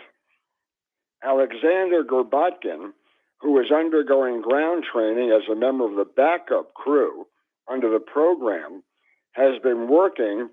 Alexander 1.24 2.02
Gorbatkin, 2.05 2.93
who 3.40 3.59
is 3.60 3.70
undergoing 3.70 4.43
ground 4.43 4.85
training 4.93 5.31
as 5.31 5.48
a 5.51 5.55
member 5.55 5.85
of 5.85 5.97
the 5.97 6.05
backup 6.16 6.74
crew 6.74 7.27
under 7.70 7.90
the 7.90 8.01
program, 8.01 8.82
has 9.32 9.60
been 9.62 9.89
working 9.89 10.48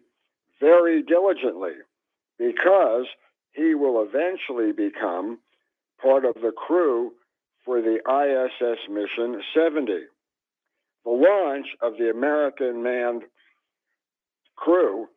very 0.60 1.02
diligently 1.02 1.74
because 2.38 3.06
he 3.52 3.76
will 3.76 4.02
eventually 4.04 4.72
become 4.72 5.40
part 6.02 6.24
of 6.24 6.36
the 6.36 6.52
crew 6.52 7.12
for 7.66 7.82
the 7.82 7.98
ISS 8.08 8.80
mission 8.90 9.42
70. 9.54 9.94
The 11.06 11.12
launch 11.12 11.68
of 11.82 11.94
the 11.98 12.10
American 12.10 12.84
manned 12.84 13.24
crew 14.56 15.08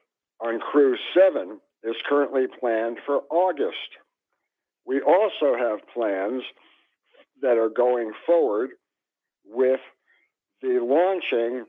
on 0.40 0.60
Crew 0.60 0.96
7 1.14 1.60
is 1.84 1.96
currently 2.08 2.46
planned 2.60 2.98
for 3.04 3.22
August. 3.30 3.76
We 4.86 5.00
also 5.00 5.56
have 5.56 5.80
plans 5.92 6.42
that 7.40 7.58
are 7.58 7.68
going 7.68 8.12
forward 8.26 8.70
with 9.44 9.80
the 10.60 10.78
launching 10.80 11.64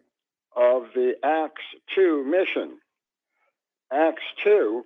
of 0.55 0.83
the 0.93 1.13
AX 1.23 1.53
2 1.95 2.23
mission. 2.25 2.77
AX 3.91 4.21
2 4.43 4.83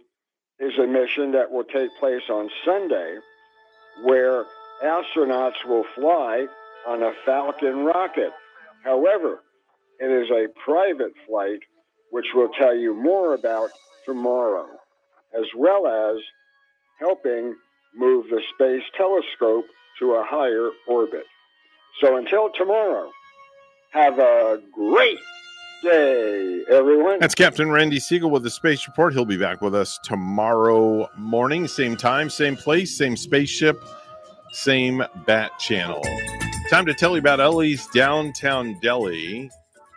is 0.60 0.78
a 0.80 0.88
mission 0.88 1.34
that 1.34 1.52
will 1.52 1.64
take 1.64 1.90
place 2.00 2.24
on 2.30 2.50
Sunday 2.66 3.18
where 4.04 4.46
astronauts 4.84 5.66
will 5.68 5.86
fly 5.96 6.48
on 6.88 7.04
a 7.04 7.12
Falcon 7.26 7.84
rocket. 7.86 8.32
However, 8.84 9.40
it 10.00 10.12
is 10.12 10.30
a 10.30 10.48
private 10.64 11.14
flight, 11.28 11.60
which 12.12 12.28
we'll 12.34 12.50
tell 12.50 12.76
you 12.76 12.94
more 12.94 13.34
about 13.34 13.70
tomorrow, 14.06 14.68
as 15.36 15.46
well 15.56 15.88
as 15.88 16.22
helping 17.00 17.56
move 17.96 18.26
the 18.30 18.42
space 18.54 18.84
telescope 18.96 19.66
to 20.00 20.14
a 20.14 20.24
higher 20.24 20.70
orbit. 20.88 21.26
So 22.02 22.18
until 22.18 22.50
tomorrow, 22.56 23.10
have 23.92 24.20
a 24.20 24.62
great 24.72 25.20
day, 25.82 26.64
everyone. 26.70 27.20
That's 27.20 27.36
Captain 27.36 27.72
Randy 27.72 27.98
Segal 27.98 28.30
with 28.30 28.44
the 28.44 28.50
Space 28.50 28.86
Report. 28.88 29.14
He'll 29.14 29.26
be 29.26 29.38
back 29.38 29.62
with 29.62 29.74
us 29.74 30.00
tomorrow 30.04 31.10
morning, 31.18 31.68
same 31.68 31.96
time, 31.96 32.30
same 32.30 32.56
place, 32.56 32.96
same 32.96 33.18
spaceship, 33.18 33.84
same 34.52 35.04
bat 35.26 35.52
channel. 35.60 36.04
Time 36.70 36.86
to 36.86 36.94
tell 36.94 37.14
you 37.14 37.20
about 37.20 37.40
Ellie's 37.40 37.88
Downtown 37.88 38.78
Deli 38.82 39.50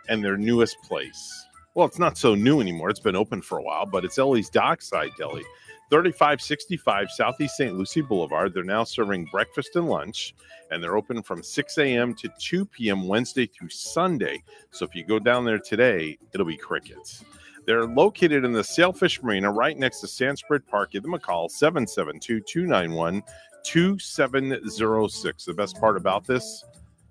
and 0.07 0.23
their 0.23 0.37
newest 0.37 0.77
place. 0.83 1.45
Well, 1.73 1.87
it's 1.87 1.99
not 1.99 2.17
so 2.17 2.35
new 2.35 2.59
anymore. 2.59 2.89
It's 2.89 2.99
been 2.99 3.15
open 3.15 3.41
for 3.41 3.57
a 3.57 3.63
while, 3.63 3.85
but 3.85 4.03
it's 4.03 4.19
Ellie's 4.19 4.49
Dockside 4.49 5.11
Deli. 5.17 5.43
3565 5.89 7.11
Southeast 7.11 7.57
St. 7.57 7.75
Lucie 7.75 8.01
Boulevard. 8.01 8.53
They're 8.53 8.63
now 8.63 8.83
serving 8.83 9.27
breakfast 9.31 9.75
and 9.75 9.89
lunch, 9.89 10.33
and 10.69 10.81
they're 10.81 10.97
open 10.97 11.21
from 11.21 11.43
6 11.43 11.77
a.m. 11.77 12.13
to 12.15 12.29
2 12.39 12.65
p.m. 12.65 13.07
Wednesday 13.07 13.45
through 13.45 13.69
Sunday. 13.69 14.43
So 14.71 14.85
if 14.85 14.95
you 14.95 15.05
go 15.05 15.19
down 15.19 15.43
there 15.43 15.59
today, 15.59 16.17
it'll 16.33 16.45
be 16.45 16.57
crickets. 16.57 17.25
They're 17.65 17.85
located 17.85 18.43
in 18.43 18.53
the 18.53 18.63
Sailfish 18.63 19.21
Marina 19.21 19.51
right 19.51 19.77
next 19.77 19.99
to 19.99 20.07
Sandsprit 20.07 20.65
Park. 20.65 20.91
Give 20.91 21.03
them 21.03 21.13
a 21.13 21.19
call 21.19 21.47
772 21.49 22.41
291 22.41 23.21
2706. 23.63 25.45
The 25.45 25.53
best 25.53 25.79
part 25.79 25.97
about 25.97 26.25
this, 26.25 26.63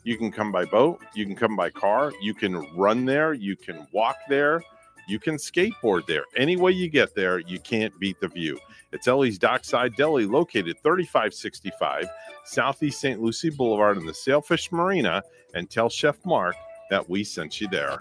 you 0.04 0.16
can 0.16 0.30
come 0.32 0.50
by 0.50 0.64
boat, 0.64 1.00
you 1.14 1.26
can 1.26 1.36
come 1.36 1.56
by 1.56 1.70
car, 1.70 2.12
you 2.20 2.34
can 2.34 2.56
run 2.76 3.04
there, 3.04 3.32
you 3.32 3.56
can 3.56 3.86
walk 3.92 4.16
there. 4.28 4.62
You 5.08 5.18
can 5.18 5.36
skateboard 5.36 6.06
there. 6.06 6.22
Any 6.36 6.56
way 6.56 6.70
you 6.70 6.88
get 6.88 7.16
there, 7.16 7.40
you 7.40 7.58
can't 7.58 7.98
beat 7.98 8.20
the 8.20 8.28
view. 8.28 8.60
It's 8.92 9.08
Ellie's 9.08 9.38
Dockside 9.38 9.96
Deli, 9.96 10.24
located 10.24 10.76
3565 10.84 12.06
Southeast 12.44 13.00
St. 13.00 13.20
Lucie 13.20 13.50
Boulevard 13.50 13.96
in 13.96 14.06
the 14.06 14.14
Sailfish 14.14 14.70
Marina, 14.70 15.24
and 15.52 15.68
tell 15.68 15.88
Chef 15.88 16.24
Mark 16.24 16.54
that 16.90 17.10
we 17.10 17.24
sent 17.24 17.60
you 17.60 17.66
there. 17.68 17.98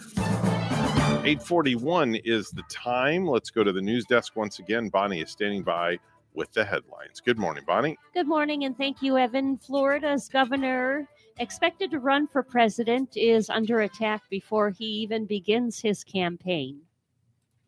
841 1.26 2.16
is 2.16 2.52
the 2.52 2.64
time. 2.70 3.26
Let's 3.26 3.50
go 3.50 3.64
to 3.64 3.72
the 3.72 3.82
news 3.82 4.06
desk 4.06 4.36
once 4.36 4.60
again. 4.60 4.90
Bonnie 4.90 5.22
is 5.22 5.32
standing 5.32 5.64
by 5.64 5.98
with 6.36 6.52
the 6.54 6.64
headlines. 6.64 7.20
Good 7.20 7.40
morning, 7.40 7.64
Bonnie. 7.66 7.98
Good 8.14 8.28
morning, 8.28 8.66
and 8.66 8.78
thank 8.78 9.02
you, 9.02 9.18
Evan. 9.18 9.58
Florida's 9.58 10.30
governor, 10.30 11.08
expected 11.38 11.92
to 11.92 12.00
run 12.00 12.28
for 12.28 12.44
president, 12.44 13.16
is 13.16 13.50
under 13.50 13.82
attack 13.82 14.24
before 14.30 14.70
he 14.72 14.86
even 14.86 15.26
begins 15.26 15.80
his 15.80 16.04
campaign. 16.04 16.82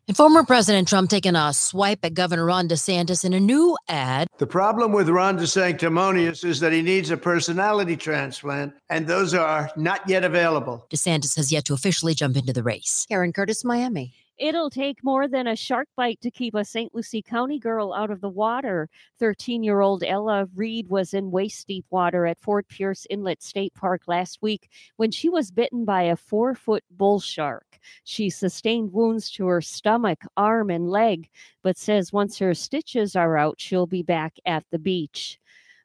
And 0.08 0.16
former 0.16 0.42
President 0.42 0.88
Trump 0.88 1.10
taking 1.10 1.36
a 1.36 1.52
swipe 1.52 2.00
at 2.04 2.14
Governor 2.14 2.46
Ron 2.46 2.68
DeSantis 2.68 3.24
in 3.24 3.32
a 3.32 3.40
new 3.40 3.76
ad. 3.88 4.26
The 4.38 4.46
problem 4.46 4.92
with 4.92 5.08
Ron 5.08 5.38
DeSanctimonious 5.38 6.44
is 6.44 6.58
that 6.58 6.72
he 6.72 6.82
needs 6.82 7.10
a 7.10 7.16
personality 7.16 7.96
transplant, 7.96 8.74
and 8.90 9.06
those 9.06 9.32
are 9.32 9.70
not 9.76 10.06
yet 10.08 10.24
available. 10.24 10.86
DeSantis 10.90 11.36
has 11.36 11.52
yet 11.52 11.64
to 11.66 11.74
officially 11.74 12.14
jump 12.14 12.36
into 12.36 12.52
the 12.52 12.64
race. 12.64 13.06
Karen 13.08 13.32
Curtis, 13.32 13.64
Miami. 13.64 14.12
It'll 14.42 14.70
take 14.70 15.04
more 15.04 15.28
than 15.28 15.46
a 15.46 15.54
shark 15.54 15.86
bite 15.94 16.20
to 16.20 16.28
keep 16.28 16.56
a 16.56 16.64
St. 16.64 16.92
Lucie 16.92 17.22
County 17.22 17.60
girl 17.60 17.92
out 17.92 18.10
of 18.10 18.20
the 18.20 18.28
water. 18.28 18.88
13 19.20 19.62
year 19.62 19.78
old 19.78 20.02
Ella 20.02 20.48
Reed 20.56 20.88
was 20.88 21.14
in 21.14 21.30
waist 21.30 21.68
deep 21.68 21.86
water 21.90 22.26
at 22.26 22.40
Fort 22.40 22.66
Pierce 22.66 23.06
Inlet 23.08 23.40
State 23.40 23.72
Park 23.74 24.02
last 24.08 24.42
week 24.42 24.68
when 24.96 25.12
she 25.12 25.28
was 25.28 25.52
bitten 25.52 25.84
by 25.84 26.02
a 26.02 26.16
four 26.16 26.56
foot 26.56 26.82
bull 26.90 27.20
shark. 27.20 27.78
She 28.02 28.30
sustained 28.30 28.92
wounds 28.92 29.30
to 29.32 29.46
her 29.46 29.60
stomach, 29.60 30.24
arm, 30.36 30.70
and 30.70 30.90
leg, 30.90 31.28
but 31.62 31.76
says 31.76 32.12
once 32.12 32.36
her 32.40 32.52
stitches 32.52 33.14
are 33.14 33.36
out, 33.36 33.60
she'll 33.60 33.86
be 33.86 34.02
back 34.02 34.40
at 34.44 34.64
the 34.72 34.78
beach. 34.80 35.38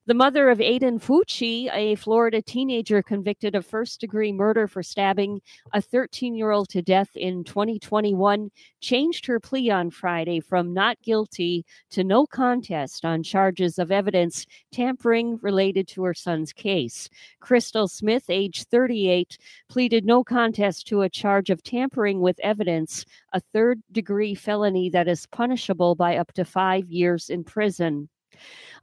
The 0.07 0.13
mother 0.13 0.47
of 0.49 0.59
Aiden 0.59 1.01
Fucci, 1.01 1.69
a 1.73 1.95
Florida 1.95 2.41
teenager 2.41 3.03
convicted 3.03 3.55
of 3.55 3.65
first 3.65 3.99
degree 3.99 4.31
murder 4.31 4.65
for 4.65 4.81
stabbing 4.81 5.41
a 5.73 5.81
13 5.81 6.34
year 6.34 6.51
old 6.51 6.69
to 6.69 6.81
death 6.81 7.09
in 7.17 7.43
2021, 7.43 8.49
changed 8.79 9.25
her 9.25 9.41
plea 9.41 9.69
on 9.69 9.89
Friday 9.89 10.39
from 10.39 10.73
not 10.73 10.97
guilty 11.01 11.65
to 11.89 12.05
no 12.05 12.25
contest 12.25 13.03
on 13.03 13.21
charges 13.21 13.77
of 13.77 13.91
evidence 13.91 14.45
tampering 14.71 15.39
related 15.41 15.89
to 15.89 16.03
her 16.03 16.13
son's 16.13 16.53
case. 16.53 17.09
Crystal 17.41 17.89
Smith, 17.89 18.29
age 18.29 18.63
38, 18.63 19.38
pleaded 19.67 20.05
no 20.05 20.23
contest 20.23 20.88
to 20.88 21.01
a 21.01 21.09
charge 21.09 21.49
of 21.49 21.63
tampering 21.63 22.21
with 22.21 22.39
evidence, 22.41 23.03
a 23.34 23.41
third 23.41 23.81
degree 23.91 24.35
felony 24.35 24.89
that 24.89 25.09
is 25.09 25.25
punishable 25.25 25.95
by 25.95 26.15
up 26.15 26.31
to 26.31 26.45
five 26.45 26.89
years 26.89 27.29
in 27.29 27.43
prison. 27.43 28.07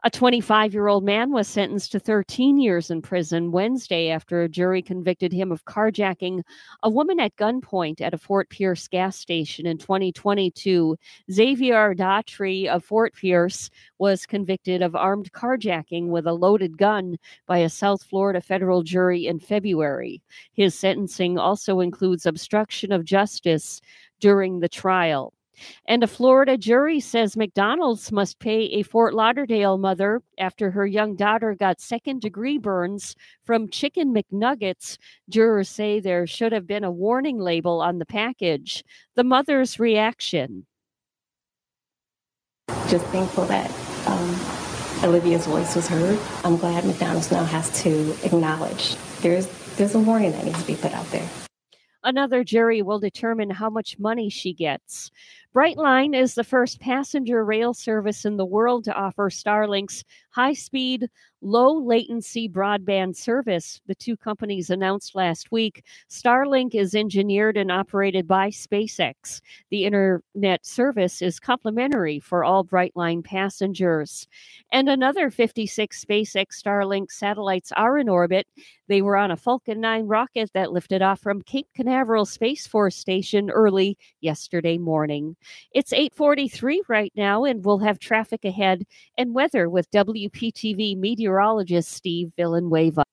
A 0.06 0.10
25 0.10 0.74
year 0.74 0.88
old 0.88 1.02
man 1.02 1.32
was 1.32 1.48
sentenced 1.48 1.92
to 1.92 1.98
13 1.98 2.58
years 2.58 2.90
in 2.90 3.00
prison 3.00 3.52
Wednesday 3.52 4.10
after 4.10 4.42
a 4.42 4.48
jury 4.48 4.82
convicted 4.82 5.32
him 5.32 5.50
of 5.50 5.64
carjacking 5.64 6.42
a 6.82 6.90
woman 6.90 7.18
at 7.18 7.34
gunpoint 7.36 8.02
at 8.02 8.12
a 8.12 8.18
Fort 8.18 8.50
Pierce 8.50 8.86
gas 8.86 9.16
station 9.16 9.66
in 9.66 9.78
2022. 9.78 10.96
Xavier 11.32 11.94
Daughtry 11.94 12.66
of 12.66 12.84
Fort 12.84 13.14
Pierce 13.14 13.70
was 13.98 14.26
convicted 14.26 14.82
of 14.82 14.94
armed 14.94 15.32
carjacking 15.32 16.08
with 16.08 16.26
a 16.26 16.34
loaded 16.34 16.76
gun 16.76 17.16
by 17.46 17.58
a 17.58 17.70
South 17.70 18.02
Florida 18.02 18.42
federal 18.42 18.82
jury 18.82 19.26
in 19.26 19.40
February. 19.40 20.20
His 20.52 20.74
sentencing 20.74 21.38
also 21.38 21.80
includes 21.80 22.26
obstruction 22.26 22.92
of 22.92 23.06
justice 23.06 23.80
during 24.20 24.60
the 24.60 24.68
trial. 24.68 25.32
And 25.86 26.02
a 26.02 26.06
Florida 26.06 26.56
jury 26.56 27.00
says 27.00 27.36
McDonald's 27.36 28.10
must 28.12 28.38
pay 28.38 28.64
a 28.64 28.82
Fort 28.82 29.14
Lauderdale 29.14 29.78
mother 29.78 30.22
after 30.38 30.70
her 30.70 30.86
young 30.86 31.16
daughter 31.16 31.54
got 31.54 31.80
second 31.80 32.20
degree 32.20 32.58
burns 32.58 33.16
from 33.44 33.68
chicken 33.68 34.14
McNuggets. 34.14 34.98
Jurors 35.28 35.68
say 35.68 36.00
there 36.00 36.26
should 36.26 36.52
have 36.52 36.66
been 36.66 36.84
a 36.84 36.90
warning 36.90 37.38
label 37.38 37.80
on 37.80 37.98
the 37.98 38.06
package. 38.06 38.84
The 39.14 39.24
mother's 39.24 39.78
reaction. 39.78 40.66
Just 42.88 43.04
thankful 43.06 43.44
that 43.46 43.70
um, 44.06 45.04
Olivia's 45.04 45.46
voice 45.46 45.74
was 45.74 45.88
heard. 45.88 46.18
I'm 46.44 46.56
glad 46.56 46.84
McDonald's 46.84 47.30
now 47.30 47.44
has 47.44 47.82
to 47.82 48.14
acknowledge 48.24 48.96
there's 49.20 49.46
there's 49.76 49.94
a 49.94 49.98
warning 49.98 50.32
that 50.32 50.44
needs 50.44 50.60
to 50.60 50.66
be 50.66 50.76
put 50.76 50.92
out 50.92 51.10
there. 51.10 51.28
Another 52.04 52.44
jury 52.44 52.82
will 52.82 53.00
determine 53.00 53.50
how 53.50 53.70
much 53.70 53.98
money 53.98 54.28
she 54.28 54.52
gets. 54.52 55.10
Brightline 55.54 56.16
is 56.16 56.34
the 56.34 56.42
first 56.42 56.80
passenger 56.80 57.44
rail 57.44 57.72
service 57.72 58.24
in 58.24 58.36
the 58.36 58.44
world 58.44 58.82
to 58.84 58.92
offer 58.92 59.30
Starlink's 59.30 60.02
high 60.30 60.52
speed, 60.52 61.08
low 61.42 61.78
latency 61.78 62.48
broadband 62.48 63.14
service, 63.14 63.80
the 63.86 63.94
two 63.94 64.16
companies 64.16 64.70
announced 64.70 65.14
last 65.14 65.52
week. 65.52 65.84
Starlink 66.10 66.74
is 66.74 66.94
engineered 66.94 67.56
and 67.56 67.70
operated 67.70 68.26
by 68.26 68.48
SpaceX. 68.48 69.40
The 69.70 69.84
internet 69.84 70.66
service 70.66 71.22
is 71.22 71.38
complimentary 71.38 72.18
for 72.18 72.42
all 72.42 72.64
Brightline 72.64 73.22
passengers. 73.22 74.26
And 74.72 74.88
another 74.88 75.30
56 75.30 76.04
SpaceX 76.04 76.46
Starlink 76.60 77.12
satellites 77.12 77.70
are 77.76 77.96
in 77.98 78.08
orbit. 78.08 78.48
They 78.88 79.02
were 79.02 79.16
on 79.16 79.30
a 79.30 79.36
Falcon 79.36 79.80
9 79.80 80.06
rocket 80.06 80.50
that 80.54 80.72
lifted 80.72 81.02
off 81.02 81.20
from 81.20 81.42
Cape 81.42 81.68
Canaveral 81.76 82.26
Space 82.26 82.66
Force 82.66 82.96
Station 82.96 83.50
early 83.50 83.96
yesterday 84.20 84.78
morning. 84.78 85.36
It's 85.72 85.92
8:43 85.92 86.80
right 86.88 87.12
now 87.16 87.44
and 87.44 87.64
we'll 87.64 87.78
have 87.78 87.98
traffic 87.98 88.44
ahead 88.44 88.84
and 89.18 89.34
weather 89.34 89.68
with 89.68 89.90
WPTV 89.90 90.96
meteorologist 90.96 91.90
Steve 91.90 92.32
Villanueva. 92.36 93.04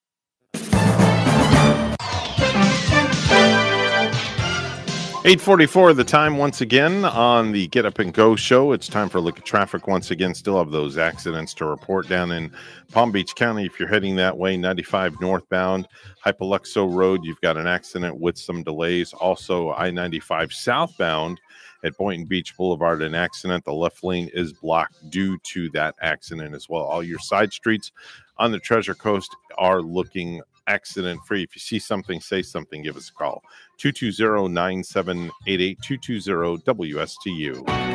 844 5.24 5.94
the 5.94 6.03
time 6.03 6.38
once 6.38 6.62
again 6.62 7.06
on 7.06 7.52
the 7.52 7.68
Get 7.68 7.86
Up 7.86 7.99
and 7.99 8.12
Go 8.12 8.36
show. 8.36 8.72
It's 8.72 8.88
time 8.88 9.08
for 9.08 9.20
a 9.20 9.22
look 9.22 9.38
at 9.38 9.45
traffic 9.45 9.86
once 9.86 10.10
again. 10.10 10.34
Still 10.34 10.58
have 10.58 10.72
those 10.72 10.98
accidents 10.98 11.53
to 11.56 11.66
report 11.68 12.10
down 12.10 12.32
in 12.32 12.52
Palm 12.91 13.12
Beach 13.12 13.36
County. 13.36 13.68
If 13.68 13.80
you're 13.80 13.88
heading 13.88 14.16
that 14.16 14.36
way, 14.36 14.58
95 14.58 15.22
northbound, 15.22 15.88
Hypoluxo 16.26 16.91
Road, 16.91 17.24
you've 17.24 17.40
got 17.41 17.56
an 17.56 17.68
accident 17.68 18.20
with 18.20 18.36
some 18.36 18.64
delays. 18.64 19.14
Also, 19.14 19.74
I 19.74 19.91
95 19.91 20.52
southbound 20.52 21.40
at 21.84 21.98
Boynton 21.98 22.26
Beach 22.26 22.56
Boulevard, 22.56 23.02
an 23.02 23.16
accident. 23.16 23.66
The 23.66 23.74
left 23.74 24.03
lane 24.03 24.30
is 24.34 24.53
blocked 24.53 25.10
due 25.10 25.38
to 25.40 25.70
that 25.72 25.95
accident 26.02 26.56
as 26.56 26.70
well. 26.70 26.84
All 26.84 27.03
your 27.03 27.20
side 27.20 27.52
streets 27.52 27.91
on 28.38 28.52
the 28.52 28.60
Treasure 28.60 28.95
Coast 28.95 29.36
are 29.58 29.82
looking 29.82 30.41
accident 30.68 31.20
free. 31.26 31.44
If 31.44 31.56
you 31.56 31.60
see 31.60 31.80
something, 31.80 32.22
say 32.22 32.41
something, 32.41 32.82
give 32.82 32.98
us 32.98 33.10
a 33.10 33.14
call. 33.14 33.44
220 33.78 34.48
9788 34.53 35.80
220 35.82 36.58
WSTU. 36.64 37.91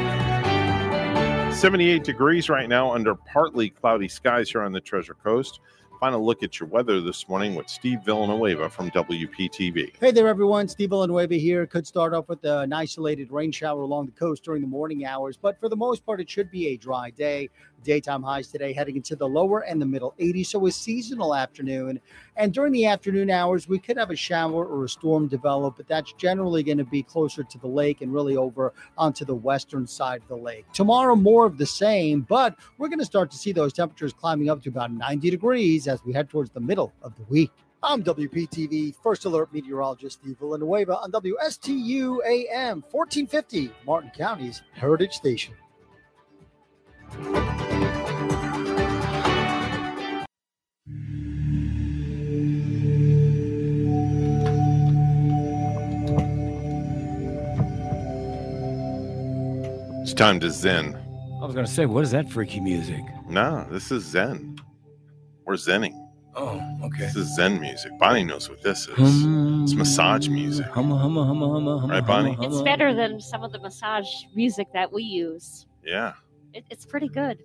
78 1.54 2.04
degrees 2.04 2.50
right 2.50 2.68
now 2.68 2.92
under 2.92 3.14
partly 3.14 3.70
cloudy 3.70 4.08
skies 4.08 4.50
here 4.50 4.62
on 4.62 4.72
the 4.72 4.80
Treasure 4.80 5.14
Coast. 5.14 5.60
Final 6.00 6.24
look 6.24 6.42
at 6.42 6.60
your 6.60 6.68
weather 6.68 7.00
this 7.00 7.26
morning 7.26 7.54
with 7.54 7.70
Steve 7.70 8.00
Villanueva 8.04 8.68
from 8.68 8.90
WPTV. 8.90 9.94
Hey 9.98 10.10
there, 10.10 10.28
everyone. 10.28 10.68
Steve 10.68 10.90
Villanueva 10.90 11.36
here. 11.36 11.66
Could 11.66 11.86
start 11.86 12.12
off 12.12 12.28
with 12.28 12.44
an 12.44 12.72
isolated 12.74 13.30
rain 13.30 13.50
shower 13.50 13.80
along 13.80 14.06
the 14.06 14.12
coast 14.12 14.44
during 14.44 14.60
the 14.60 14.68
morning 14.68 15.06
hours, 15.06 15.38
but 15.38 15.58
for 15.58 15.70
the 15.70 15.76
most 15.76 16.04
part, 16.04 16.20
it 16.20 16.28
should 16.28 16.50
be 16.50 16.68
a 16.68 16.76
dry 16.76 17.08
day. 17.10 17.48
Daytime 17.86 18.22
highs 18.22 18.48
today 18.48 18.72
heading 18.72 18.96
into 18.96 19.14
the 19.14 19.28
lower 19.28 19.60
and 19.60 19.80
the 19.80 19.86
middle 19.86 20.14
80s, 20.20 20.46
so 20.46 20.66
a 20.66 20.72
seasonal 20.72 21.34
afternoon. 21.34 22.00
And 22.36 22.52
during 22.52 22.72
the 22.72 22.86
afternoon 22.86 23.30
hours, 23.30 23.68
we 23.68 23.78
could 23.78 23.96
have 23.96 24.10
a 24.10 24.16
shower 24.16 24.66
or 24.66 24.84
a 24.84 24.88
storm 24.88 25.28
develop, 25.28 25.76
but 25.76 25.86
that's 25.86 26.12
generally 26.14 26.64
going 26.64 26.78
to 26.78 26.84
be 26.84 27.02
closer 27.02 27.44
to 27.44 27.58
the 27.58 27.68
lake 27.68 28.02
and 28.02 28.12
really 28.12 28.36
over 28.36 28.74
onto 28.98 29.24
the 29.24 29.34
western 29.34 29.86
side 29.86 30.22
of 30.22 30.28
the 30.28 30.36
lake. 30.36 30.66
Tomorrow, 30.72 31.14
more 31.14 31.46
of 31.46 31.58
the 31.58 31.66
same, 31.66 32.22
but 32.22 32.56
we're 32.76 32.88
going 32.88 32.98
to 32.98 33.04
start 33.04 33.30
to 33.30 33.38
see 33.38 33.52
those 33.52 33.72
temperatures 33.72 34.12
climbing 34.12 34.50
up 34.50 34.62
to 34.64 34.68
about 34.68 34.90
90 34.92 35.30
degrees 35.30 35.86
as 35.86 36.04
we 36.04 36.12
head 36.12 36.28
towards 36.28 36.50
the 36.50 36.60
middle 36.60 36.92
of 37.02 37.14
the 37.16 37.22
week. 37.28 37.52
I'm 37.82 38.02
WPTV 38.02 38.96
First 39.00 39.26
Alert 39.26 39.52
Meteorologist 39.52 40.20
Steve 40.20 40.38
Villanueva 40.40 40.96
on 40.96 41.12
WSTU 41.12 42.18
AM 42.26 42.82
1450, 42.90 43.70
Martin 43.86 44.10
County's 44.16 44.62
Heritage 44.72 45.12
Station. 45.12 45.54
It's 60.02 60.14
time 60.14 60.40
to 60.40 60.50
Zen. 60.50 60.96
I 61.40 61.44
was 61.44 61.54
going 61.54 61.66
to 61.66 61.70
say, 61.70 61.86
what 61.86 62.02
is 62.02 62.10
that 62.10 62.28
freaky 62.30 62.60
music? 62.60 63.04
No, 63.28 63.66
this 63.70 63.92
is 63.92 64.04
Zen. 64.04 64.58
We're 65.44 65.54
Zenning. 65.54 65.94
Oh, 66.34 66.60
okay. 66.84 67.04
This 67.04 67.16
is 67.16 67.34
Zen 67.36 67.60
music. 67.60 67.92
Bonnie 67.98 68.24
knows 68.24 68.50
what 68.50 68.62
this 68.62 68.88
is. 68.88 68.94
Hmm. 68.96 69.62
It's 69.64 69.74
massage 69.74 70.28
music. 70.28 70.66
Humma, 70.66 71.00
humma, 71.00 71.24
humma, 71.26 71.48
humma, 71.48 71.82
humma, 71.82 71.90
Right, 71.90 72.06
Bonnie? 72.06 72.36
It's 72.40 72.62
better 72.62 72.92
than 72.92 73.20
some 73.20 73.42
of 73.42 73.52
the 73.52 73.58
massage 73.58 74.08
music 74.34 74.68
that 74.74 74.92
we 74.92 75.02
use. 75.02 75.66
Yeah. 75.84 76.12
It, 76.56 76.64
it's 76.70 76.86
pretty 76.86 77.08
good. 77.08 77.44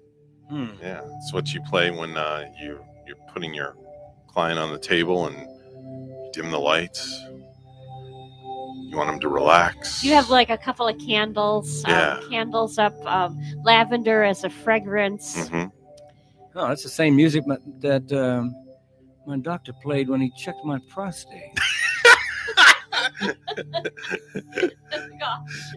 Yeah. 0.50 1.02
It's 1.18 1.34
what 1.34 1.54
you 1.54 1.62
play 1.64 1.92
when 1.92 2.16
uh, 2.16 2.50
you 2.62 2.80
you're 3.06 3.18
putting 3.34 3.54
your 3.54 3.76
client 4.28 4.58
on 4.58 4.72
the 4.72 4.80
table 4.80 5.28
and 5.28 5.36
dim 6.34 6.50
the 6.50 6.58
lights. 6.58 7.22
You 8.90 8.98
want 8.98 9.10
them 9.12 9.20
to 9.20 9.28
relax. 9.30 10.02
You 10.04 10.14
have 10.14 10.30
like 10.30 10.50
a 10.50 10.58
couple 10.58 10.88
of 10.88 10.98
candles, 10.98 11.84
Yeah. 11.88 12.20
um, 12.20 12.30
candles 12.30 12.78
up, 12.78 12.94
um, 13.06 13.38
lavender 13.64 14.24
as 14.24 14.44
a 14.46 14.50
fragrance. 14.50 15.38
Mm-hmm. 15.38 15.68
Oh, 16.56 16.68
that's 16.70 16.84
the 16.84 16.90
same 16.90 17.16
music 17.16 17.44
that 17.80 18.12
um, 18.14 18.54
my 19.26 19.38
doctor 19.38 19.74
played 19.74 20.08
when 20.10 20.22
he 20.22 20.32
checked 20.38 20.64
my 20.64 20.80
prostate. 20.90 21.58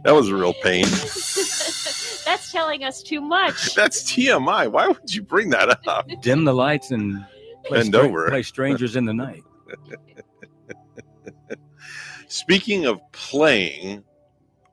That 0.05 0.15
was 0.15 0.29
a 0.29 0.35
real 0.35 0.55
pain. 0.55 0.85
That's 2.25 2.51
telling 2.53 2.85
us 2.85 3.03
too 3.03 3.21
much. 3.21 3.75
That's 3.75 4.03
TMI. 4.13 4.71
Why 4.71 4.89
would 4.89 5.15
you 5.15 5.23
bring 5.23 5.51
that 5.51 5.79
up? 5.87 6.09
Dim 6.21 6.45
the 6.45 6.55
lights 6.55 6.91
and 6.91 7.25
play, 7.65 7.79
Bend 7.79 7.95
stra- 7.95 8.07
over. 8.09 8.29
play 8.29 8.43
strangers 8.43 8.97
in 8.97 9.05
the 9.05 9.15
night. 9.15 9.43
Speaking 12.29 12.87
of 12.87 13.01
playing, 13.13 14.03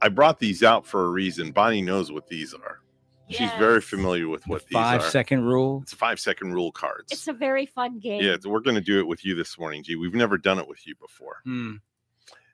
I 0.02 0.10
brought 0.10 0.39
these 0.39 0.64
out 0.64 0.85
for 0.85 1.06
a 1.06 1.10
reason. 1.10 1.52
Bonnie 1.52 1.81
knows 1.81 2.11
what 2.11 2.27
these 2.27 2.53
are. 2.53 2.80
She's 3.30 3.52
very 3.53 3.80
familiar 3.80 4.27
with 4.27 4.45
what 4.45 4.64
these 4.68 4.73
Five 4.73 5.02
are. 5.02 5.10
second 5.10 5.45
rule. 5.45 5.80
It's 5.84 5.93
five 5.93 6.19
second 6.19 6.53
rule 6.53 6.69
cards. 6.73 7.14
It's 7.14 7.30
a 7.30 7.34
very 7.34 7.65
fun 7.65 7.98
game. 7.99 8.22
Yeah, 8.22 8.35
we're 8.43 8.60
going 8.60 8.76
to 8.76 8.81
do 8.81 8.99
it 8.99 9.07
with 9.07 9.23
you 9.23 9.35
this 9.35 9.57
morning, 9.57 9.84
G. 9.84 9.95
We've 9.95 10.14
never 10.14 10.38
done 10.38 10.60
it 10.60 10.68
with 10.68 10.85
you 10.85 10.95
before. 10.95 11.38
Hmm. 11.45 11.76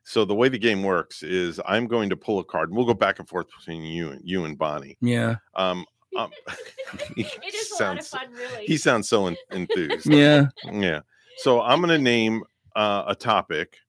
So 0.07 0.23
the 0.23 0.33
way 0.33 0.47
the 0.47 0.57
game 0.57 0.83
works 0.83 1.21
is 1.21 1.59
I'm 1.65 1.85
going 1.85 2.09
to 2.11 2.15
pull 2.15 2.39
a 2.39 2.43
card. 2.45 2.69
and 2.69 2.77
We'll 2.77 2.85
go 2.85 2.93
back 2.93 3.19
and 3.19 3.27
forth 3.27 3.47
between 3.59 3.83
you 3.83 4.11
and 4.11 4.21
you 4.23 4.45
and 4.45 4.57
Bonnie. 4.57 4.95
Yeah. 5.01 5.35
Um, 5.55 5.85
um 6.17 6.31
he 7.17 7.23
it 7.23 7.53
is 7.53 7.77
sounds, 7.77 8.13
a 8.13 8.15
lot 8.15 8.25
of 8.27 8.31
fun, 8.31 8.39
really. 8.39 8.65
He 8.65 8.77
sounds 8.77 9.09
so 9.09 9.27
en- 9.27 9.35
enthused. 9.51 10.05
Yeah. 10.05 10.45
Yeah. 10.71 11.01
So 11.39 11.59
I'm 11.61 11.81
going 11.81 11.89
to 11.89 12.01
name 12.01 12.41
uh, 12.77 13.03
a 13.07 13.15
topic, 13.15 13.79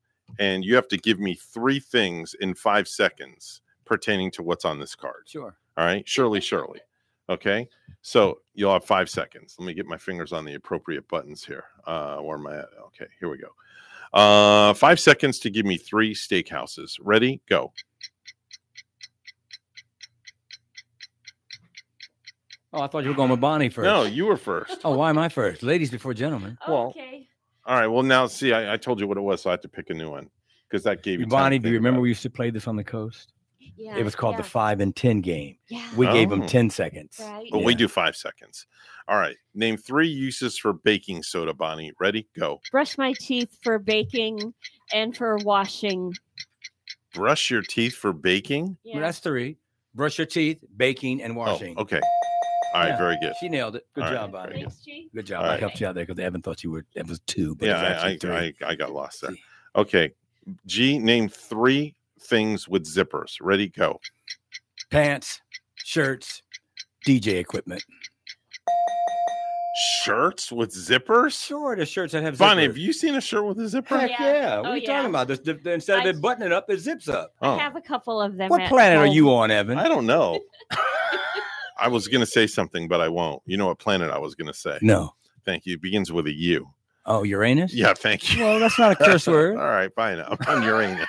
and 0.40 0.65
you 0.65 0.74
have 0.74 0.89
to 0.89 0.97
give 0.97 1.20
me 1.20 1.36
three 1.36 1.78
things 1.78 2.35
in 2.40 2.53
five 2.53 2.89
seconds 2.89 3.61
pertaining 3.85 4.32
to 4.32 4.43
what's 4.43 4.65
on 4.65 4.81
this 4.81 4.97
card. 4.97 5.23
Sure. 5.27 5.57
All 5.77 5.85
right. 5.85 6.07
Shirley, 6.09 6.40
Shirley. 6.40 6.81
Okay. 7.31 7.69
So 8.03 8.40
you'll 8.55 8.73
have 8.73 8.85
five 8.85 9.09
seconds. 9.09 9.55
Let 9.57 9.66
me 9.66 9.73
get 9.73 9.86
my 9.86 9.99
fingers 9.99 10.32
on 10.32 10.45
the 10.45 10.55
appropriate 10.55 11.07
buttons 11.07 11.45
here. 11.45 11.66
Uh, 11.86 12.16
where 12.16 12.39
am 12.39 12.49
I 12.49 12.57
at? 12.59 12.69
Okay. 12.86 13.07
Here 13.20 13.28
we 13.28 13.39
go. 13.39 13.51
Uh, 14.12 14.74
five 14.74 14.98
seconds 14.98 15.39
to 15.40 15.51
give 15.51 15.66
me 15.66 15.76
three 15.76 16.14
steakhouses. 16.14 16.98
Ready? 17.02 17.40
Go. 17.48 17.72
Oh, 22.72 22.82
I 22.82 22.86
thought 22.86 23.02
you 23.02 23.10
were 23.10 23.16
going 23.16 23.30
with 23.30 23.40
Bonnie 23.40 23.70
first. 23.70 23.85
No, 23.85 24.05
you 24.05 24.26
were 24.26 24.36
first. 24.36 24.78
Oh, 24.85 24.97
why 24.97 25.10
am 25.10 25.18
I 25.18 25.28
first? 25.28 25.62
Ladies 25.62 25.90
before 25.90 26.12
gentlemen. 26.12 26.59
Well, 26.68 26.94
all 27.66 27.74
right. 27.76 27.86
Well, 27.86 28.02
now 28.02 28.26
see, 28.26 28.52
I, 28.52 28.74
I 28.74 28.76
told 28.76 29.01
you 29.01 29.06
what 29.06 29.16
it 29.16 29.22
was, 29.22 29.43
so 29.43 29.51
I 29.51 29.55
have 29.55 29.62
to 29.62 29.68
pick 29.68 29.90
a 29.90 29.94
new 29.94 30.10
one 30.10 30.28
because 30.68 30.85
that 30.85 31.02
gave 31.02 31.20
you 31.20 31.26
Bonnie, 31.26 31.59
do 31.59 31.68
you 31.68 31.74
remember 31.74 31.98
about 31.98 32.02
we 32.02 32.09
used 32.10 32.22
to 32.22 32.30
play 32.30 32.51
this 32.51 32.66
on 32.66 32.76
the 32.76 32.85
coast? 32.85 33.32
Yeah, 33.77 33.97
It 33.97 34.05
was 34.05 34.15
called 34.15 34.35
yeah. 34.35 34.43
the 34.43 34.49
five 34.49 34.81
and 34.81 34.95
ten 34.95 35.20
game. 35.20 35.57
Yeah. 35.69 35.86
We 35.97 36.07
gave 36.07 36.31
them 36.31 36.43
Oh. 36.43 36.47
ten 36.49 36.70
seconds. 36.70 37.19
Right. 37.20 37.49
But 37.51 37.65
we 37.65 37.74
do 37.74 37.89
five 37.89 38.16
seconds. 38.16 38.66
All 39.09 39.16
right. 39.19 39.36
Name 39.55 39.77
three 39.77 40.09
uses 40.09 40.59
for 40.59 40.73
baking 40.73 41.23
soda, 41.23 41.55
Bonnie. 41.55 41.93
Ready? 41.99 42.28
Go. 42.39 42.61
Brush 42.70 42.99
my 42.99 43.15
teeth 43.19 43.57
for 43.62 43.78
baking 43.78 44.53
and 44.93 45.16
for 45.16 45.36
washing. 45.39 46.12
Brush 47.15 47.51
your 47.51 47.62
teeth 47.62 47.95
for 47.95 48.12
baking. 48.12 48.77
Well, 48.85 49.01
that's 49.01 49.19
three. 49.19 49.57
Brush 49.95 50.19
your 50.19 50.27
teeth, 50.27 50.62
baking, 50.77 51.23
and 51.23 51.32
oh, 51.32 51.36
washing. 51.36 51.74
Oh, 51.78 51.82
okay. 51.82 52.01
All 52.74 52.82
right. 52.82 52.89
Yeah, 52.90 52.99
very 52.99 53.16
good. 53.20 53.32
She 53.40 53.49
nailed 53.49 53.77
it. 53.77 53.86
Good 53.95 54.05
All 54.05 54.11
right, 54.11 54.16
job, 54.16 54.32
Bonnie. 54.32 54.51
very 54.53 54.62
good. 54.85 55.11
Good 55.15 55.27
job. 55.27 55.40
All 55.40 55.47
I 55.47 55.53
right. 55.53 55.61
helped 55.61 55.81
you 55.81 55.86
out 55.86 55.95
there 55.95 56.05
because 56.05 56.23
Evan 56.23 56.43
thought 56.43 56.62
you 56.62 56.70
were 56.70 56.85
that 56.95 57.09
was 57.09 57.20
two, 57.20 57.55
but 57.55 57.66
Yeah, 57.66 57.81
I, 57.81 57.85
actually 57.86 58.12
I, 58.12 58.19
three. 58.19 58.55
I, 58.62 58.70
I 58.70 58.74
got 58.74 58.93
lost 58.93 59.23
there. 59.23 59.32
Okay. 59.74 60.12
G, 60.66 60.99
name 60.99 61.28
three 61.31 61.95
things 62.20 62.69
with 62.69 62.85
zippers. 62.85 63.36
Ready? 63.40 63.69
Go. 63.69 64.01
Pants, 64.90 65.40
shirts, 65.77 66.43
DJ 67.07 67.35
equipment. 67.39 67.82
Shirts 70.03 70.51
with 70.51 70.70
zippers? 70.74 71.40
Sure, 71.47 71.77
the 71.77 71.86
shirts 71.86 72.12
that 72.12 72.23
have 72.24 72.35
zippers. 72.35 72.39
Bonnie, 72.39 72.62
have 72.62 72.77
you 72.77 72.93
seen 72.93 73.15
a 73.15 73.20
shirt 73.20 73.45
with 73.45 73.61
a 73.61 73.69
zipper? 73.69 73.97
Heck 73.99 74.11
yeah. 74.19 74.57
Oh, 74.57 74.62
what 74.62 74.66
Oh, 74.66 74.70
are 74.73 74.77
you 74.77 74.82
yeah. 74.82 74.93
talking 74.97 75.11
about? 75.11 75.28
This, 75.28 75.39
the, 75.40 75.55
the- 75.55 75.73
instead 75.73 76.01
of 76.01 76.07
it 76.07 76.20
buttoning 76.20 76.53
up, 76.53 76.69
it 76.69 76.78
zips 76.81 77.09
up. 77.09 77.32
Oh. 77.40 77.53
I 77.53 77.59
have 77.59 77.77
a 77.77 77.81
couple 77.81 78.20
of 78.20 78.36
them. 78.36 78.49
What 78.49 78.62
at 78.62 78.69
planet 78.69 78.99
are 78.99 79.07
you 79.07 79.32
on, 79.32 79.51
Evan? 79.53 79.78
I 79.78 79.86
don't 79.86 80.07
know. 80.07 80.40
I 81.78 81.86
was 81.86 82.09
going 82.09 82.20
to 82.20 82.27
say 82.27 82.49
something, 82.49 82.89
but 82.89 83.01
I 83.01 83.09
won't. 83.09 83.40
You 83.47 83.57
know 83.57 83.69
what 83.69 83.78
planet 83.78 84.11
I 84.11 84.19
was 84.19 84.35
going 84.35 84.49
to 84.49 84.59
say? 84.59 84.78
No. 84.82 85.15
Thank 85.45 85.65
you. 85.65 85.74
It 85.74 85.82
begins 85.82 86.11
with 86.11 86.27
a 86.27 86.32
U. 86.35 86.69
Oh, 87.07 87.23
Uranus? 87.23 87.73
Yeah, 87.73 87.95
thank 87.95 88.35
you. 88.36 88.43
Well, 88.45 88.59
that's 88.59 88.78
not 88.81 88.93
a 88.93 88.97
curse 88.97 89.27
word. 89.28 89.57
All 89.59 89.65
right, 89.69 89.95
fine. 89.95 90.19
I'm 90.19 90.36
on 90.49 90.62
Uranus. 90.65 91.07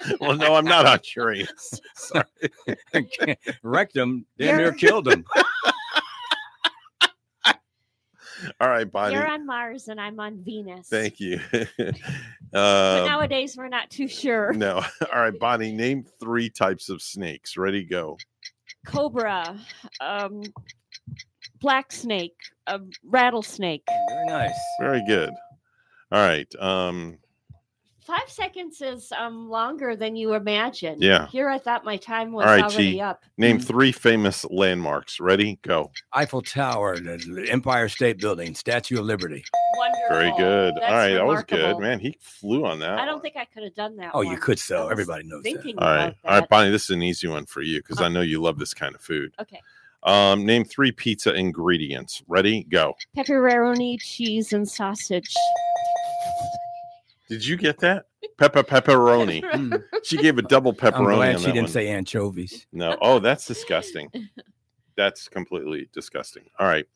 well, 0.20 0.36
no, 0.36 0.54
I'm 0.54 0.64
not 0.64 0.86
on 0.86 1.00
Uranus. 1.16 1.80
Sorry. 1.94 2.24
Wrecked 3.62 3.96
him, 3.96 4.26
damn 4.38 4.56
near 4.56 4.72
killed 4.72 5.08
him. 5.08 5.24
All 8.60 8.68
right, 8.68 8.90
Bonnie. 8.90 9.14
You're 9.14 9.26
on 9.26 9.46
Mars 9.46 9.88
and 9.88 10.00
I'm 10.00 10.20
on 10.20 10.44
Venus. 10.44 10.88
Thank 10.88 11.18
you. 11.18 11.40
But 12.50 12.58
uh, 12.58 13.04
nowadays 13.04 13.56
we're 13.56 13.68
not 13.68 13.90
too 13.90 14.06
sure. 14.06 14.52
no. 14.52 14.76
All 15.12 15.20
right, 15.20 15.36
Bonnie. 15.36 15.72
Name 15.72 16.04
three 16.20 16.48
types 16.48 16.88
of 16.88 17.02
snakes. 17.02 17.56
Ready? 17.56 17.84
Go. 17.84 18.16
Cobra, 18.86 19.58
um, 20.00 20.42
black 21.60 21.92
snake, 21.92 22.36
a 22.66 22.80
rattlesnake. 23.04 23.84
Very 24.08 24.26
nice. 24.26 24.58
Very 24.80 25.02
good. 25.06 25.30
All 26.10 26.26
right. 26.26 26.52
Um, 26.58 27.18
Five 28.08 28.30
seconds 28.30 28.80
is 28.80 29.12
um 29.12 29.50
longer 29.50 29.94
than 29.94 30.16
you 30.16 30.32
imagine. 30.32 30.96
Yeah. 30.98 31.26
Here, 31.26 31.46
I 31.50 31.58
thought 31.58 31.84
my 31.84 31.98
time 31.98 32.32
was 32.32 32.46
All 32.46 32.52
right, 32.52 32.62
already 32.62 32.92
G. 32.92 33.00
up. 33.02 33.22
Name 33.36 33.60
three 33.60 33.92
famous 33.92 34.46
landmarks. 34.46 35.20
Ready? 35.20 35.58
Go. 35.60 35.90
Eiffel 36.14 36.40
Tower, 36.40 36.98
the 36.98 37.46
Empire 37.50 37.86
State 37.90 38.18
Building, 38.18 38.54
Statue 38.54 38.98
of 38.98 39.04
Liberty. 39.04 39.44
Wonderful. 39.76 40.16
Very 40.16 40.32
good. 40.38 40.74
That's 40.76 40.90
All 40.90 40.96
right, 40.96 41.12
that 41.12 41.26
was 41.26 41.44
good, 41.44 41.78
man. 41.80 42.00
He 42.00 42.16
flew 42.18 42.64
on 42.64 42.78
that. 42.78 42.98
I 42.98 43.04
don't 43.04 43.20
think 43.20 43.36
I 43.36 43.44
could 43.44 43.62
have 43.62 43.74
done 43.74 43.94
that. 43.96 44.12
Oh, 44.14 44.22
you 44.22 44.38
could 44.38 44.58
so. 44.58 44.88
Everybody 44.88 45.24
knows 45.24 45.42
that. 45.42 45.52
thinking 45.52 45.78
All 45.78 45.88
right, 45.88 46.04
about 46.04 46.16
all 46.24 46.40
right. 46.40 46.48
Bonnie. 46.48 46.70
This 46.70 46.84
is 46.84 46.90
an 46.90 47.02
easy 47.02 47.28
one 47.28 47.44
for 47.44 47.60
you 47.60 47.80
because 47.80 48.00
I 48.00 48.08
know 48.08 48.22
you 48.22 48.40
love 48.40 48.58
this 48.58 48.72
kind 48.72 48.94
of 48.94 49.02
food. 49.02 49.34
Okay. 49.38 49.60
Um, 50.04 50.46
name 50.46 50.64
three 50.64 50.92
pizza 50.92 51.34
ingredients. 51.34 52.22
Ready? 52.26 52.64
Go. 52.64 52.96
Pepperoni, 53.14 54.00
cheese, 54.00 54.54
and 54.54 54.66
sausage. 54.66 55.34
Did 57.28 57.44
you 57.44 57.56
get 57.56 57.78
that? 57.80 58.06
Pepper 58.38 58.62
pepperoni. 58.62 59.82
she 60.02 60.16
gave 60.16 60.38
a 60.38 60.42
double 60.42 60.72
pepperoni. 60.72 60.94
I'm 60.94 61.04
glad 61.04 61.34
on 61.34 61.40
she 61.40 61.46
that 61.46 61.52
didn't 61.52 61.62
one. 61.64 61.72
say 61.72 61.88
anchovies. 61.88 62.66
No. 62.72 62.96
Oh, 63.00 63.18
that's 63.18 63.46
disgusting. 63.46 64.10
That's 64.96 65.28
completely 65.28 65.88
disgusting. 65.92 66.44
All 66.58 66.66
right. 66.66 66.86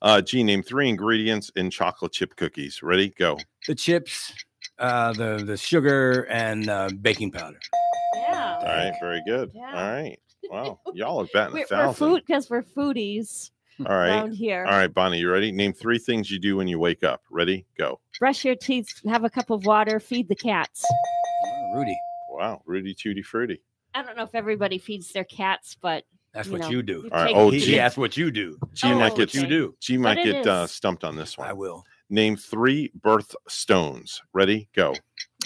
Uh, 0.00 0.20
G, 0.22 0.42
name 0.42 0.62
three 0.62 0.88
ingredients 0.88 1.50
in 1.56 1.70
chocolate 1.70 2.12
chip 2.12 2.34
cookies. 2.36 2.82
Ready? 2.82 3.10
Go. 3.10 3.38
The 3.66 3.74
chips, 3.74 4.32
uh, 4.78 5.12
the 5.12 5.42
the 5.44 5.56
sugar, 5.56 6.26
and 6.30 6.68
uh, 6.68 6.88
baking 7.00 7.32
powder. 7.32 7.60
Yeah. 8.14 8.58
All 8.60 8.66
right. 8.66 8.94
Very 9.00 9.22
good. 9.26 9.50
Yeah. 9.54 9.74
All 9.74 9.92
right. 9.92 10.18
Wow. 10.50 10.80
Y'all 10.94 11.20
are 11.20 11.28
batting 11.34 11.54
We're, 11.54 11.78
a 11.78 11.88
we're 11.88 11.92
food 11.94 12.22
because 12.26 12.48
we're 12.48 12.62
foodies 12.62 13.50
All 13.86 13.96
right. 13.96 14.08
around 14.08 14.32
here. 14.32 14.64
All 14.64 14.72
right, 14.76 14.92
Bonnie, 14.92 15.18
you 15.20 15.30
ready? 15.30 15.52
Name 15.52 15.72
three 15.72 15.98
things 15.98 16.30
you 16.30 16.38
do 16.38 16.56
when 16.56 16.66
you 16.68 16.78
wake 16.78 17.04
up. 17.04 17.22
Ready? 17.30 17.64
Go. 17.78 18.00
Brush 18.18 18.44
your 18.44 18.56
teeth, 18.56 18.88
have 19.06 19.24
a 19.24 19.30
cup 19.30 19.50
of 19.50 19.64
water, 19.66 20.00
feed 20.00 20.28
the 20.28 20.34
cats. 20.34 20.84
Rudy. 21.74 21.96
Wow. 22.30 22.62
Rudy 22.66 22.94
Tooty 22.94 23.22
Fruity. 23.22 23.60
I 23.94 24.02
don't 24.02 24.16
know 24.16 24.24
if 24.24 24.34
everybody 24.34 24.78
feeds 24.78 25.12
their 25.12 25.24
cats, 25.24 25.76
but 25.80 26.04
That's 26.34 26.46
you 26.48 26.52
what 26.54 26.60
know, 26.62 26.70
you 26.70 26.82
do. 26.82 27.08
All 27.12 27.18
right. 27.20 27.26
take 27.28 27.36
Oh, 27.36 27.50
the- 27.50 27.60
G. 27.60 27.76
That's 27.76 27.96
what 27.96 28.16
you 28.16 28.30
do. 28.30 28.58
G 28.74 28.88
Oh, 28.88 28.98
might 28.98 29.14
get 29.16 29.28
okay. 29.30 29.40
you 29.40 29.46
do. 29.46 29.74
G 29.80 29.96
might 29.96 30.16
But 30.16 30.24
get 30.24 30.46
uh, 30.46 30.66
stumped 30.66 31.04
on 31.04 31.16
this 31.16 31.38
one. 31.38 31.48
I 31.48 31.52
will. 31.52 31.84
Name 32.10 32.36
three 32.36 32.90
birth 33.02 33.34
stones. 33.48 34.20
Ready? 34.32 34.68
Go. 34.74 34.94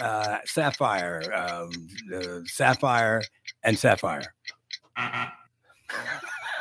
Uh, 0.00 0.38
sapphire, 0.44 1.22
um, 1.34 1.70
the 2.08 2.42
sapphire, 2.46 3.20
and 3.62 3.78
sapphire. 3.78 4.34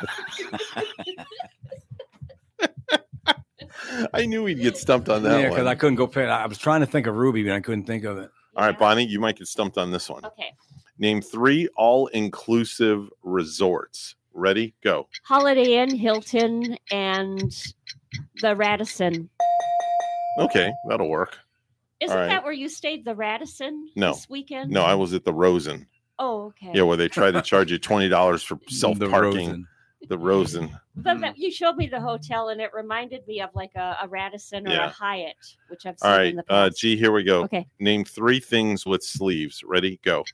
I 4.14 4.26
knew 4.26 4.42
we'd 4.44 4.60
get 4.60 4.76
stumped 4.76 5.08
on 5.08 5.22
that 5.22 5.38
yeah, 5.38 5.42
one. 5.44 5.50
because 5.50 5.66
I 5.66 5.74
couldn't 5.74 5.96
go 5.96 6.06
pay. 6.06 6.24
I 6.24 6.46
was 6.46 6.58
trying 6.58 6.80
to 6.80 6.86
think 6.86 7.06
of 7.06 7.16
Ruby, 7.16 7.42
but 7.42 7.52
I 7.52 7.60
couldn't 7.60 7.84
think 7.84 8.04
of 8.04 8.18
it. 8.18 8.30
All 8.56 8.66
right, 8.66 8.78
Bonnie, 8.78 9.06
you 9.06 9.18
might 9.18 9.36
get 9.36 9.48
stumped 9.48 9.78
on 9.78 9.90
this 9.90 10.10
one. 10.10 10.24
Okay. 10.24 10.54
Name 10.98 11.22
three 11.22 11.68
all-inclusive 11.76 13.08
resorts. 13.22 14.14
Ready? 14.34 14.74
Go. 14.82 15.08
Holiday 15.24 15.74
Inn, 15.82 15.96
Hilton, 15.96 16.76
and 16.90 17.54
the 18.40 18.54
Radisson. 18.56 19.28
Okay, 20.38 20.72
that'll 20.88 21.08
work. 21.08 21.38
Isn't 22.00 22.16
right. 22.16 22.26
that 22.28 22.42
where 22.42 22.52
you 22.52 22.68
stayed? 22.68 23.04
The 23.04 23.14
Radisson 23.14 23.88
No. 23.94 24.12
this 24.12 24.28
weekend? 24.28 24.70
No, 24.70 24.82
I 24.82 24.94
was 24.94 25.14
at 25.14 25.24
the 25.24 25.32
Rosen. 25.32 25.86
Oh, 26.18 26.46
okay. 26.46 26.72
Yeah, 26.74 26.82
where 26.82 26.96
they 26.96 27.08
tried 27.08 27.32
to 27.32 27.42
charge 27.42 27.70
you 27.70 27.78
twenty 27.78 28.08
dollars 28.08 28.42
for 28.42 28.58
self 28.68 28.98
parking. 28.98 29.66
Rosen. 30.08 30.08
The 30.08 30.18
Rosen. 30.18 30.78
But 30.96 31.20
that, 31.20 31.38
you 31.38 31.50
showed 31.50 31.76
me 31.76 31.86
the 31.86 32.00
hotel, 32.00 32.48
and 32.50 32.60
it 32.60 32.70
reminded 32.74 33.26
me 33.26 33.40
of 33.40 33.50
like 33.54 33.70
a, 33.76 33.96
a 34.02 34.08
Radisson 34.08 34.66
or 34.66 34.70
Yeah. 34.70 34.86
a 34.86 34.90
Hyatt, 34.90 35.36
which 35.68 35.86
I've 35.86 35.98
seen 35.98 36.10
All 36.10 36.16
in 36.18 36.36
right, 36.36 36.46
the 36.46 36.52
uh, 36.52 36.68
past. 36.68 36.78
G. 36.80 36.96
Here 36.96 37.12
we 37.12 37.22
go. 37.22 37.44
Okay. 37.44 37.66
Name 37.80 38.04
three 38.04 38.40
things 38.40 38.84
with 38.84 39.02
sleeves. 39.02 39.62
Ready? 39.64 39.98
Go. 40.04 40.24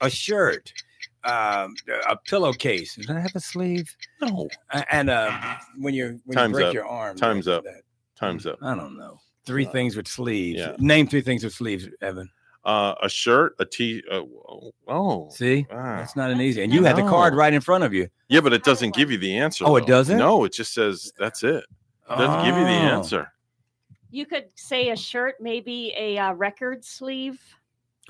A 0.00 0.08
shirt, 0.10 0.72
um, 1.24 1.74
a 2.08 2.16
pillowcase. 2.26 2.96
Does 2.96 3.06
that 3.06 3.20
have 3.20 3.34
a 3.34 3.40
sleeve? 3.40 3.94
No. 4.22 4.48
And 4.90 5.10
uh, 5.10 5.56
when 5.78 5.94
you 5.94 6.20
when 6.24 6.36
Time's 6.36 6.50
you 6.52 6.56
break 6.56 6.66
up. 6.68 6.74
your 6.74 6.86
arm, 6.86 7.16
Time's 7.16 7.46
like 7.46 7.58
up. 7.58 7.64
that. 7.64 7.82
Time's 8.16 8.46
up. 8.46 8.58
I 8.62 8.74
don't 8.74 8.96
know. 8.98 9.20
Three 9.46 9.64
things 9.64 9.96
with 9.96 10.06
sleeves. 10.08 10.58
yeah. 10.60 10.74
Name 10.78 11.06
three 11.06 11.20
things 11.22 11.42
with 11.44 11.54
sleeves, 11.54 11.88
Evan. 12.02 12.28
Uh, 12.64 12.94
a 13.02 13.08
shirt, 13.08 13.54
a 13.60 13.64
t. 13.64 14.02
Uh, 14.10 14.22
oh, 14.88 15.30
See, 15.30 15.66
ah. 15.70 15.96
that's 15.96 16.16
not 16.16 16.30
an 16.30 16.40
easy. 16.40 16.62
And 16.62 16.72
you 16.72 16.84
had 16.84 16.96
the 16.96 17.02
card 17.02 17.34
right 17.34 17.52
in 17.54 17.60
front 17.62 17.84
of 17.84 17.94
you. 17.94 18.08
Yeah, 18.28 18.40
but 18.40 18.52
it 18.52 18.62
doesn't 18.64 18.94
give 18.94 19.10
you 19.10 19.16
the 19.16 19.38
answer. 19.38 19.64
Oh, 19.66 19.76
it 19.76 19.86
doesn't? 19.86 20.18
No, 20.18 20.44
it 20.44 20.52
just 20.52 20.74
says 20.74 21.10
that's 21.18 21.42
it. 21.44 21.64
It 22.10 22.16
doesn't 22.18 22.44
give 22.44 22.56
you 22.56 22.64
the 22.64 22.70
Oh. 22.70 22.96
answer. 22.96 23.32
You 24.10 24.26
could 24.26 24.46
say 24.54 24.90
a 24.90 24.96
shirt, 24.96 25.36
maybe 25.40 25.94
a 25.96 26.18
uh, 26.18 26.32
record 26.34 26.84
sleeve. 26.84 27.40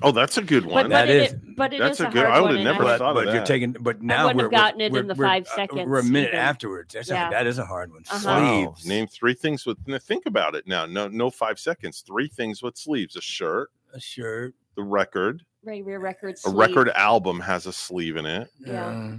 Oh, 0.01 0.11
that's 0.11 0.37
a 0.37 0.41
good 0.41 0.65
one. 0.65 0.85
But, 0.85 0.89
but 0.91 1.09
it, 1.09 1.35
but 1.57 1.73
it 1.73 1.79
That's 1.79 1.99
is 1.99 2.05
a 2.05 2.07
a 2.07 2.11
good- 2.11 2.25
hard 2.25 2.31
I 2.37 2.39
would've 2.41 2.61
never 2.63 2.85
I- 2.85 2.97
thought 2.97 3.17
of 3.17 3.25
but 3.25 3.33
you're 3.33 3.43
taking. 3.45 3.73
But 3.73 4.01
now 4.01 4.27
wouldn't 4.27 4.37
we're, 4.37 4.43
have 4.45 4.51
gotten 4.51 4.81
it 4.81 4.91
we're- 4.93 5.01
in 5.01 5.07
the 5.07 5.13
we're- 5.15 5.27
five 5.27 5.47
uh, 5.47 5.55
seconds 5.55 5.87
We're 5.87 5.99
a 5.99 6.03
minute 6.03 6.29
even. 6.29 6.39
afterwards. 6.39 6.93
That's 6.93 7.09
a- 7.11 7.13
Yeah. 7.15 7.29
that 7.29 7.47
is 7.47 7.59
a 7.59 7.65
hard 7.65 7.91
one. 7.91 8.03
Uh-huh. 8.09 8.23
Wow. 8.25 8.73
Sleeves. 8.77 8.87
Name 8.87 9.07
three 9.07 9.33
things 9.33 9.65
with. 9.65 9.77
Think 10.03 10.25
about 10.25 10.55
it 10.55 10.65
now. 10.67 10.85
No, 10.85 11.09
no 11.09 11.29
five 11.29 11.59
seconds. 11.59 12.01
Three 12.07 12.29
things 12.29 12.63
with 12.63 12.77
sleeves: 12.77 13.17
a 13.17 13.21
shirt, 13.21 13.69
A 13.93 13.99
shirt. 13.99 14.53
the 14.75 14.83
record, 14.83 15.43
Ray 15.63 15.81
Ray 15.81 15.97
record 15.97 16.35
a 16.35 16.37
sleeve. 16.37 16.55
record 16.55 16.89
album 16.89 17.39
has 17.39 17.65
a 17.65 17.73
sleeve 17.73 18.17
in 18.17 18.25
it. 18.25 18.49
Yeah. 18.59 19.17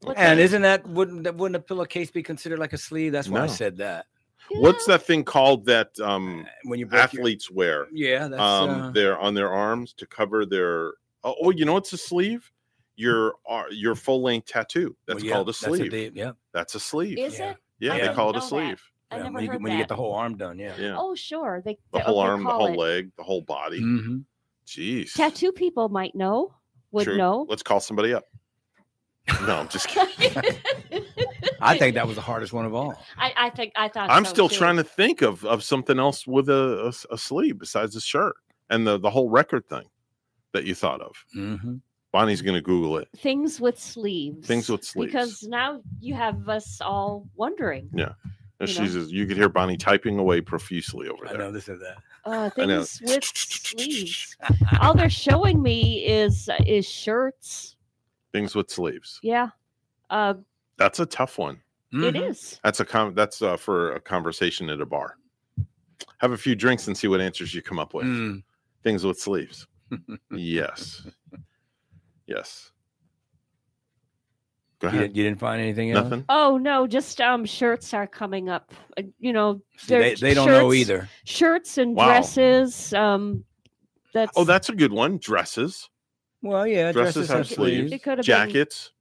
What's 0.00 0.18
and 0.20 0.38
isn't 0.38 0.62
that 0.62 0.86
wouldn't 0.88 1.24
that 1.24 1.34
wouldn't 1.36 1.56
a 1.56 1.60
pillowcase 1.60 2.10
be 2.10 2.22
considered 2.22 2.58
like 2.58 2.72
a 2.72 2.78
sleeve? 2.78 3.12
That's 3.12 3.28
why 3.28 3.40
I 3.42 3.46
said 3.46 3.76
that. 3.78 4.06
What's 4.50 4.86
that 4.86 5.02
thing 5.02 5.24
called 5.24 5.66
that 5.66 5.98
um 6.00 6.46
When 6.64 6.78
you 6.78 6.86
break 6.86 7.12
your- 7.12 7.20
athletes 7.22 7.50
wear? 7.50 7.86
Yeah, 7.92 8.28
that's 8.28 8.40
um 8.40 8.70
uh, 8.70 8.90
they're 8.92 9.18
on 9.18 9.34
their 9.34 9.50
arms 9.52 9.92
to 9.94 10.06
cover 10.06 10.46
their 10.46 10.92
oh, 11.24 11.34
oh 11.42 11.50
you 11.50 11.64
know 11.64 11.74
what's 11.74 11.92
a 11.92 11.98
sleeve? 11.98 12.50
Your 12.96 13.34
uh, 13.48 13.64
your 13.70 13.94
full 13.94 14.22
length 14.22 14.46
tattoo. 14.46 14.96
That's 15.06 15.18
well, 15.18 15.26
yeah, 15.26 15.32
called 15.34 15.48
a 15.48 15.52
that's 15.52 15.58
sleeve. 15.60 15.90
de- 15.90 16.12
yeah. 16.14 16.32
That's 16.52 16.74
a 16.74 16.80
sleeve. 16.80 17.18
Is 17.18 17.38
it? 17.40 17.56
Yeah, 17.80 17.94
I 17.94 18.00
they 18.00 18.14
call 18.14 18.30
it 18.30 18.36
a 18.36 18.38
know 18.38 18.40
that. 18.40 18.48
sleeve. 18.48 18.82
I 19.10 19.16
yeah, 19.16 19.22
never 19.24 19.34
when 19.34 19.44
you, 19.44 19.50
heard 19.50 19.54
get- 19.56 19.62
when 19.62 19.72
you 19.72 19.78
get 19.78 19.88
the 19.88 19.96
whole 19.96 20.14
arm 20.14 20.36
done, 20.36 20.58
yeah. 20.58 20.74
Yeah. 20.78 20.96
Oh, 20.98 21.14
sure. 21.14 21.62
They, 21.64 21.78
the 21.92 21.98
they- 21.98 22.04
whole 22.04 22.18
arm, 22.20 22.44
the 22.44 22.50
whole 22.50 22.74
it. 22.74 22.78
leg, 22.78 23.10
the 23.16 23.22
whole 23.22 23.40
body. 23.42 23.80
Mhm. 23.80 24.24
Jeez. 24.66 25.14
Tattoo 25.14 25.50
people 25.52 25.88
might 25.88 26.14
know. 26.14 26.52
Would 26.90 27.04
True. 27.04 27.16
know. 27.16 27.46
Let's 27.48 27.62
call 27.62 27.80
somebody 27.80 28.12
up. 28.14 28.24
No, 29.46 29.56
I'm 29.56 29.68
just 29.68 29.88
kidding. 29.88 30.56
I 31.60 31.76
think 31.76 31.94
that 31.96 32.06
was 32.06 32.16
the 32.16 32.22
hardest 32.22 32.52
one 32.54 32.64
of 32.64 32.74
all. 32.74 32.94
I, 33.18 33.32
I 33.36 33.50
think 33.50 33.72
I 33.76 33.88
thought. 33.88 34.08
I'm 34.10 34.24
so, 34.24 34.30
still 34.30 34.48
too. 34.48 34.56
trying 34.56 34.76
to 34.76 34.84
think 34.84 35.20
of, 35.22 35.44
of 35.44 35.62
something 35.62 35.98
else 35.98 36.26
with 36.26 36.48
a 36.48 36.94
a 37.10 37.18
sleeve 37.18 37.58
besides 37.58 37.92
the 37.94 38.00
shirt 38.00 38.36
and 38.70 38.86
the, 38.86 38.98
the 38.98 39.10
whole 39.10 39.28
record 39.28 39.68
thing 39.68 39.84
that 40.52 40.64
you 40.64 40.74
thought 40.74 41.00
of. 41.02 41.12
Mm-hmm. 41.36 41.76
Bonnie's 42.10 42.40
going 42.40 42.54
to 42.54 42.62
Google 42.62 42.96
it. 42.98 43.08
things 43.18 43.60
with 43.60 43.78
sleeves. 43.78 44.46
Things 44.46 44.70
with 44.70 44.82
sleeves. 44.82 45.12
Because 45.12 45.42
now 45.42 45.80
you 46.00 46.14
have 46.14 46.48
us 46.48 46.80
all 46.80 47.28
wondering. 47.36 47.90
Yeah. 47.92 48.12
And 48.60 48.68
You 48.68 48.74
she's 48.74 48.94
know? 48.94 49.00
just- 49.02 49.12
you 49.12 49.26
could 49.26 49.36
hear 49.36 49.48
Bonnie 49.48 49.76
typing 49.76 50.18
away 50.18 50.40
profusely 50.40 51.08
over 51.08 51.24
there. 51.24 51.34
I 51.34 51.36
there. 51.36 51.46
know 51.46 51.52
this 51.52 51.68
is 51.68 51.80
that. 51.80 51.98
Uh, 52.24 52.50
things 52.50 53.00
with 53.02 53.24
sleeves. 53.24 54.36
all 54.80 54.94
they're 54.94 55.08
showing 55.26 55.62
me 55.62 56.04
is 56.04 56.48
is 56.66 56.86
shirts. 56.88 57.76
Things 58.32 58.54
with 58.54 58.68
sleeves. 58.70 59.18
Yeah. 59.22 59.50
Uh, 60.10 60.34
That's 60.76 60.98
a 61.00 61.06
tough 61.06 61.38
one. 61.38 61.60
it 61.92 61.96
Mhm. 62.14 62.28
is. 62.30 62.60
That's 62.64 62.80
a 62.80 62.84
com- 62.84 63.14
that's 63.14 63.40
uh, 63.42 63.56
for 63.56 63.92
a 63.92 64.00
conversation 64.00 64.68
at 64.70 64.80
a 64.80 64.86
bar. 64.86 65.16
Have 66.18 66.32
a 66.32 66.36
few 66.36 66.54
drinks 66.54 66.86
and 66.88 66.96
see 66.98 67.06
what 67.08 67.20
answers 67.20 67.54
you 67.54 67.62
come 67.62 67.78
up 67.78 67.94
with. 67.94 68.04
Mm. 68.06 68.42
Things 68.82 69.04
with 69.04 69.18
sleeves. 69.20 69.66
yes. 70.30 71.06
Yes. 72.26 72.72
Go 74.80 74.86
You, 74.86 74.90
ahead. 74.90 75.00
didn't, 75.02 75.16
you 75.16 75.22
didn't 75.24 75.40
find 75.40 75.60
anything 75.60 75.90
else? 75.90 76.04
Nothing. 76.04 76.24
Oh 76.28 76.56
no, 76.56 76.86
just 76.86 77.20
um 77.20 77.44
shirts 77.44 77.92
are 77.94 78.06
coming 78.06 78.48
up. 78.48 78.72
Uh, 78.96 79.02
you 79.18 79.32
know, 79.32 79.60
See, 79.76 79.96
they, 79.98 80.14
they're 80.14 80.34
don't 80.34 80.48
know 80.48 80.72
either. 80.72 81.08
Shirts 81.24 81.78
and 81.78 81.96
Wow. 81.96 82.06
dresses. 82.06 82.94
Um, 82.94 83.44
that's 84.14 84.32
Oh, 84.36 84.44
that's 84.44 84.68
a 84.68 84.74
good 84.74 84.92
one. 84.92 85.18
Dresses. 85.18 85.88
Well, 86.42 86.66
yeah, 86.66 86.92
Dresses, 86.92 87.14
dresses, 87.26 87.28
have 87.28 87.38
have 87.38 87.48
sleeves. 87.48 87.92
It 87.92 88.02
could 88.04 88.18
have 88.18 88.18
been- 88.18 88.24
Jackets. 88.24 88.92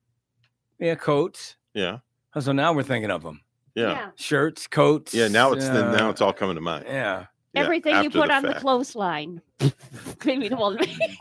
Yeah, 0.80 0.96
coats. 0.96 1.56
Yeah. 1.76 2.00
Oh, 2.36 2.40
So 2.40 2.52
now 2.52 2.74
we're 2.74 2.84
thinking 2.84 3.12
of 3.12 3.22
them. 3.24 3.42
Yeah. 3.76 3.92
yeah. 3.92 4.10
Shirts, 4.16 4.66
coats. 4.68 5.14
Yeah. 5.14 5.28
Now 5.28 5.52
it's 5.54 5.68
the, 5.68 5.92
now 5.96 6.08
uh, 6.08 6.12
it's 6.12 6.22
all 6.22 6.34
coming 6.34 6.56
to 6.56 6.62
mind. 6.62 6.86
yeah. 6.88 7.26
Yeah, 7.54 7.62
Everything 7.64 7.94
you 7.94 8.08
after 8.08 8.20
put 8.22 8.30
on 8.32 8.44
the 8.44 8.54
clothesline. 8.56 9.42
Maybe 10.26 10.50
the 10.50 10.56
one. 10.58 10.78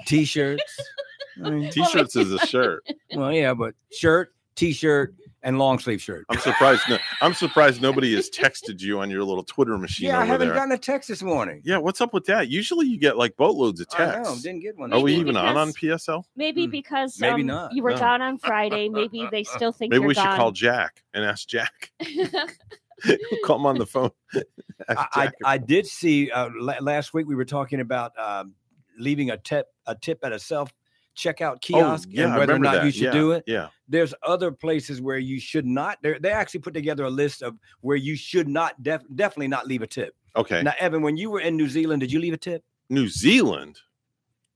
T-shirts. 0.06 0.62
I 1.44 1.50
mean, 1.50 1.70
T-shirts 1.70 2.16
is 2.16 2.32
a 2.32 2.38
shirt. 2.46 2.86
well, 3.14 3.32
yeah, 3.32 3.54
but 3.54 3.74
shirt, 3.92 4.34
T-shirt, 4.56 5.14
and 5.42 5.58
long 5.58 5.78
sleeve 5.78 6.02
shirt. 6.02 6.24
I'm 6.28 6.38
surprised. 6.40 6.82
No, 6.88 6.98
I'm 7.20 7.32
surprised 7.34 7.80
nobody 7.80 8.14
has 8.16 8.28
texted 8.30 8.80
you 8.80 8.98
on 8.98 9.10
your 9.10 9.22
little 9.22 9.44
Twitter 9.44 9.78
machine 9.78 10.08
Yeah, 10.08 10.18
I 10.18 10.24
haven't 10.24 10.48
there. 10.48 10.56
gotten 10.56 10.72
a 10.72 10.78
text 10.78 11.08
this 11.08 11.22
morning. 11.22 11.60
yeah, 11.64 11.76
what's 11.78 12.00
up 12.00 12.12
with 12.12 12.24
that? 12.24 12.48
Usually 12.48 12.86
you 12.86 12.98
get 12.98 13.16
like 13.16 13.36
boatloads 13.36 13.80
of 13.80 13.86
I 13.92 14.06
know, 14.06 14.12
texts. 14.12 14.42
didn't 14.42 14.60
get 14.62 14.76
one. 14.76 14.92
Are 14.92 14.98
we 14.98 15.12
Maybe 15.12 15.20
even 15.20 15.36
on 15.36 15.56
on 15.56 15.68
PSL? 15.72 16.24
Maybe 16.34 16.66
because 16.66 17.20
Maybe 17.20 17.42
um, 17.42 17.46
not, 17.46 17.72
you 17.74 17.82
were 17.84 17.92
no. 17.92 17.98
gone 17.98 18.22
on 18.22 18.38
Friday. 18.50 18.88
Maybe 18.88 19.28
they 19.30 19.44
still 19.44 19.70
think 19.72 19.90
Maybe 19.92 20.00
you're 20.00 20.08
we 20.08 20.14
should 20.14 20.24
gone. 20.24 20.36
call 20.36 20.50
Jack 20.52 21.02
and 21.14 21.24
ask 21.24 21.46
Jack. 21.46 21.92
Call 23.44 23.56
him 23.56 23.66
on 23.66 23.76
the 23.78 23.84
phone. 23.86 24.10
I, 24.88 25.06
I, 25.12 25.30
I 25.44 25.58
did 25.58 25.86
see 25.86 26.30
uh, 26.30 26.48
la- 26.58 26.78
last 26.80 27.12
week 27.12 27.26
we 27.26 27.34
were 27.34 27.44
talking 27.44 27.80
about 27.80 28.12
um, 28.18 28.54
leaving 28.98 29.30
a 29.30 29.36
tip 29.36 29.66
a 29.86 29.94
tip 29.94 30.18
at 30.22 30.32
a 30.32 30.38
self 30.38 30.72
checkout 31.16 31.60
kiosk 31.60 32.08
Oh, 32.08 32.12
yeah, 32.14 32.24
and 32.24 32.32
whether 32.36 32.52
or 32.52 32.56
remember 32.56 32.76
not 32.78 32.84
you 32.86 32.90
should 32.92 33.02
Yeah, 33.02 33.10
do 33.12 33.32
it. 33.32 33.44
yeah. 33.46 33.68
There's 33.88 34.14
other 34.22 34.52
places 34.52 35.00
where 35.00 35.18
you 35.18 35.40
should 35.40 35.66
not. 35.66 35.98
They 36.02 36.18
they 36.18 36.30
actually 36.30 36.60
put 36.60 36.74
together 36.74 37.04
a 37.04 37.10
list 37.10 37.42
of 37.42 37.56
where 37.80 37.96
you 37.96 38.14
should 38.16 38.48
not 38.48 38.82
def- 38.82 39.04
definitely 39.14 39.48
not 39.48 39.66
leave 39.66 39.82
a 39.82 39.86
tip. 39.86 40.14
Okay. 40.36 40.62
Now, 40.62 40.74
Evan, 40.78 41.02
when 41.02 41.16
you 41.16 41.30
were 41.30 41.40
in 41.40 41.56
New 41.56 41.68
Zealand, 41.68 42.00
did 42.00 42.12
you 42.12 42.20
leave 42.20 42.34
a 42.34 42.36
tip? 42.36 42.62
New 42.90 43.08
Zealand. 43.08 43.78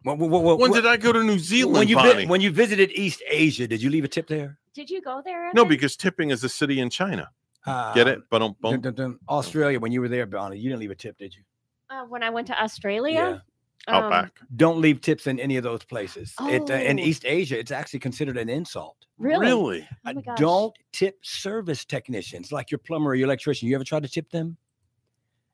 When, 0.03 0.19
when, 0.19 0.31
When 0.59 0.73
did 0.73 0.87
I 0.87 0.97
go 0.97 1.13
to 1.13 1.23
New 1.23 1.39
Zealand, 1.39 1.77
When 1.77 1.89
you 1.89 1.97
Bonnie? 1.97 2.27
when 2.27 2.41
you 2.41 2.51
visited 2.51 2.91
East 2.93 3.23
Asia, 3.29 3.67
did 3.67 3.83
you 3.83 3.91
leave 3.91 4.05
a 4.05 4.09
tip 4.09 4.27
there? 4.29 4.59
Did 4.75 4.89
you 4.89 5.01
go 5.03 5.21
there? 5.25 5.51
No, 5.53 5.65
because 5.65 5.97
tipping 5.97 6.31
is 6.31 6.43
a 6.45 6.49
city 6.49 6.81
in 6.81 6.89
China. 6.91 7.29
Uh, 7.67 7.93
Get 7.93 8.09
it? 8.09 8.21
But 8.31 8.39
dun- 8.63 8.81
dun- 8.81 8.95
dun. 8.95 9.19
Australia, 9.29 9.79
when 9.79 9.93
you 9.93 10.01
were 10.01 10.09
there, 10.09 10.25
Bonnie, 10.27 10.57
you 10.59 10.71
didn't 10.71 10.81
leave 10.81 10.91
a 10.91 10.95
tip, 10.95 11.19
did 11.19 11.35
you? 11.35 11.43
Uh, 11.91 12.05
when 12.05 12.23
I 12.23 12.31
went 12.31 12.47
to 12.47 12.63
Australia. 12.63 13.43
Out 13.89 14.13
Um, 14.13 14.31
Don't 14.57 14.81
leave 14.81 15.01
tips 15.01 15.27
in 15.27 15.41
any 15.41 15.57
of 15.57 15.65
those 15.65 15.83
places. 15.85 16.35
It, 16.43 16.71
uh, 16.71 16.75
in 16.75 16.99
Oh. 17.01 17.03
East 17.03 17.25
Asia, 17.25 17.59
it's 17.59 17.71
actually 17.73 18.01
considered 18.01 18.37
an 18.37 18.49
insult. 18.49 18.97
Really? 19.19 19.47
Really? 19.47 19.89
Oh 20.07 20.13
my 20.13 20.21
gosh. 20.23 20.39
Don't 20.39 20.75
tip 20.93 21.19
service 21.23 21.85
technicians 21.85 22.53
like 22.53 22.71
your 22.71 22.79
plumber 22.79 23.11
or 23.11 23.15
your 23.15 23.27
electrician. 23.27 23.69
You 23.69 23.75
ever 23.75 23.85
try 23.85 24.01
to 24.01 24.09
tip 24.09 24.31
them? 24.31 24.57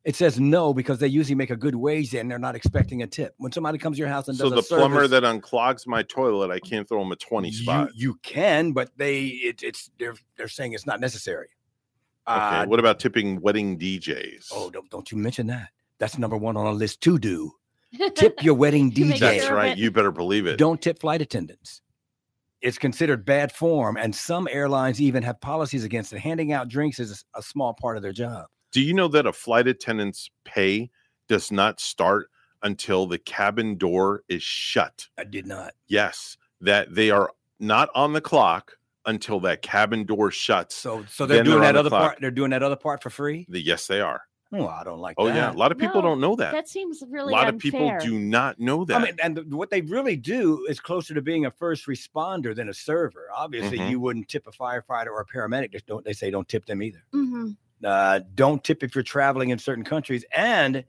It 0.04 0.14
says 0.14 0.38
no 0.38 0.72
because 0.72 1.00
they 1.00 1.08
usually 1.08 1.34
make 1.34 1.50
a 1.50 1.56
good 1.56 1.74
wage 1.74 2.14
and 2.14 2.30
they're 2.30 2.38
not 2.38 2.54
expecting 2.54 3.02
a 3.02 3.08
tip. 3.08 3.34
When 3.38 3.50
somebody 3.50 3.76
comes 3.78 3.96
to 3.96 4.00
your 4.00 4.08
house 4.08 4.28
and 4.28 4.36
So 4.36 4.50
does 4.50 4.68
the 4.68 4.74
a 4.76 4.78
plumber 4.78 5.08
that 5.08 5.24
unclogs 5.24 5.84
my 5.86 6.02
toilet, 6.04 6.50
I 6.52 6.60
can't 6.60 6.88
throw 6.88 7.02
him 7.02 7.10
a 7.10 7.16
20 7.16 7.50
spot. 7.50 7.90
you, 7.94 8.10
you 8.10 8.18
can, 8.22 8.72
but 8.72 8.90
they 8.96 9.24
it, 9.26 9.62
it's 9.64 9.90
they're 9.98 10.14
they're 10.36 10.46
saying 10.48 10.74
it's 10.74 10.86
not 10.86 11.00
necessary. 11.00 11.48
okay. 12.28 12.38
Uh, 12.38 12.66
what 12.66 12.78
about 12.78 13.00
tipping 13.00 13.40
wedding 13.40 13.78
DJs? 13.78 14.48
Oh, 14.52 14.70
don't 14.70 14.88
don't 14.90 15.10
you 15.10 15.18
mention 15.18 15.48
that. 15.48 15.70
That's 15.98 16.18
number 16.18 16.36
one 16.36 16.56
on 16.56 16.66
a 16.66 16.72
list 16.72 17.00
to 17.02 17.18
do. 17.18 17.50
Tip 18.14 18.42
your 18.42 18.54
wedding 18.54 18.90
DJ. 18.92 19.18
That's 19.18 19.48
right. 19.50 19.76
You 19.76 19.90
better 19.90 20.12
believe 20.12 20.46
it. 20.46 20.56
Don't 20.58 20.80
tip 20.80 20.98
flight 21.00 21.22
attendants. 21.22 21.82
It's 22.62 22.78
considered 22.78 23.24
bad 23.24 23.52
form, 23.52 23.96
and 23.96 24.14
some 24.14 24.48
airlines 24.50 25.00
even 25.00 25.22
have 25.22 25.40
policies 25.40 25.84
against 25.84 26.12
it. 26.12 26.18
Handing 26.18 26.52
out 26.52 26.68
drinks 26.68 26.98
is 26.98 27.24
a 27.34 27.42
small 27.42 27.74
part 27.74 27.96
of 27.96 28.02
their 28.02 28.12
job. 28.12 28.46
Do 28.72 28.80
you 28.80 28.92
know 28.94 29.08
that 29.08 29.26
a 29.26 29.32
flight 29.32 29.68
attendant's 29.68 30.30
pay 30.44 30.90
does 31.28 31.52
not 31.52 31.80
start 31.80 32.28
until 32.62 33.06
the 33.06 33.18
cabin 33.18 33.76
door 33.76 34.22
is 34.28 34.42
shut? 34.42 35.06
I 35.18 35.24
did 35.24 35.46
not. 35.46 35.74
Yes, 35.86 36.36
that 36.62 36.94
they 36.94 37.10
are 37.10 37.30
not 37.60 37.88
on 37.94 38.12
the 38.14 38.20
clock 38.20 38.72
until 39.04 39.38
that 39.40 39.62
cabin 39.62 40.04
door 40.04 40.30
shuts. 40.30 40.74
So, 40.74 41.04
so 41.08 41.26
they're 41.26 41.38
Then 41.38 41.44
doing 41.44 41.56
on 41.58 41.62
that 41.62 41.72
the 41.72 41.78
other 41.80 41.88
clock. 41.90 42.02
part. 42.02 42.20
They're 42.20 42.30
doing 42.30 42.50
that 42.50 42.62
other 42.62 42.74
part 42.76 43.02
for 43.02 43.10
free. 43.10 43.46
The- 43.48 43.60
yes, 43.62 43.86
they 43.86 44.00
are. 44.00 44.22
Oh, 44.52 44.66
I 44.68 44.84
don't 44.84 45.00
like 45.00 45.16
Oh 45.18 45.26
that. 45.26 45.34
yeah, 45.34 45.52
a 45.52 45.54
lot 45.54 45.72
of 45.72 45.78
people 45.78 46.02
No, 46.02 46.08
don't 46.08 46.20
know 46.20 46.36
that. 46.36 46.52
That 46.52 46.68
seems 46.68 47.02
really. 47.02 47.12
a 47.12 47.12
really 47.14 47.32
lot 47.32 47.48
of 47.48 47.58
people 47.58 47.92
do 48.00 48.18
not 48.18 48.60
know 48.60 48.84
that. 48.84 48.96
I 49.00 49.04
mean, 49.04 49.16
and 49.22 49.36
th- 49.36 49.46
what 49.48 49.70
they 49.70 49.80
really 49.80 50.16
do 50.16 50.64
is 50.68 50.78
closer 50.78 51.14
to 51.14 51.20
being 51.22 51.46
a 51.46 51.50
first 51.50 51.86
responder 51.86 52.54
than 52.54 52.68
a 52.68 52.74
server. 52.74 53.26
Obviously, 53.34 53.78
Mhm. 53.78 53.90
you 53.90 54.00
wouldn't 54.00 54.28
tip 54.28 54.46
a 54.46 54.52
firefighter 54.52 55.08
or 55.08 55.20
a 55.20 55.26
paramedic. 55.26 55.72
Just 55.72 55.86
don't 55.86 56.04
they 56.04 56.12
say 56.12 56.30
don't 56.30 56.48
tip 56.48 56.64
them 56.66 56.80
either. 56.82 57.02
Mhm. 57.12 57.56
Uh, 57.84 58.20
don't 58.36 58.62
tip 58.62 58.82
if 58.84 58.94
you're 58.94 59.02
traveling 59.04 59.50
in 59.50 59.58
certain 59.58 59.84
countries, 59.84 60.24
and 60.34 60.84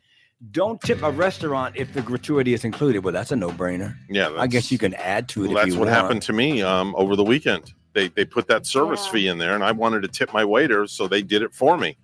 don't 0.51 0.79
tip 0.81 1.01
a 1.01 1.09
restaurant 1.11 1.75
if 1.75 1.91
the 1.93 2.01
gratuity 2.01 2.53
is 2.53 2.63
included. 2.63 3.03
Well, 3.03 3.11
that's 3.13 3.31
a 3.31 3.35
no-brainer. 3.35 3.95
yeah, 4.07 4.29
I 4.37 4.45
guess 4.45 4.71
you 4.71 4.77
can 4.77 4.93
add 4.93 5.27
to 5.29 5.43
it. 5.43 5.47
Well, 5.47 5.57
if 5.57 5.63
that's 5.63 5.73
you 5.73 5.79
what 5.79 5.87
want. 5.87 5.99
happened 5.99 6.21
to 6.21 6.33
me 6.33 6.61
um, 6.61 6.93
over 6.95 7.15
the 7.15 7.23
weekend. 7.23 7.73
They 7.93 8.09
they 8.09 8.23
put 8.23 8.47
that 8.49 8.67
service 8.67 9.07
fee 9.07 9.27
in 9.27 9.39
there, 9.39 9.55
and 9.55 9.63
I 9.63 9.71
wanted 9.71 10.03
to 10.03 10.07
tip 10.07 10.31
my 10.31 10.45
waiter, 10.45 10.85
so 10.85 11.07
they 11.07 11.23
did 11.23 11.41
it 11.41 11.51
for 11.55 11.75
me. 11.75 11.97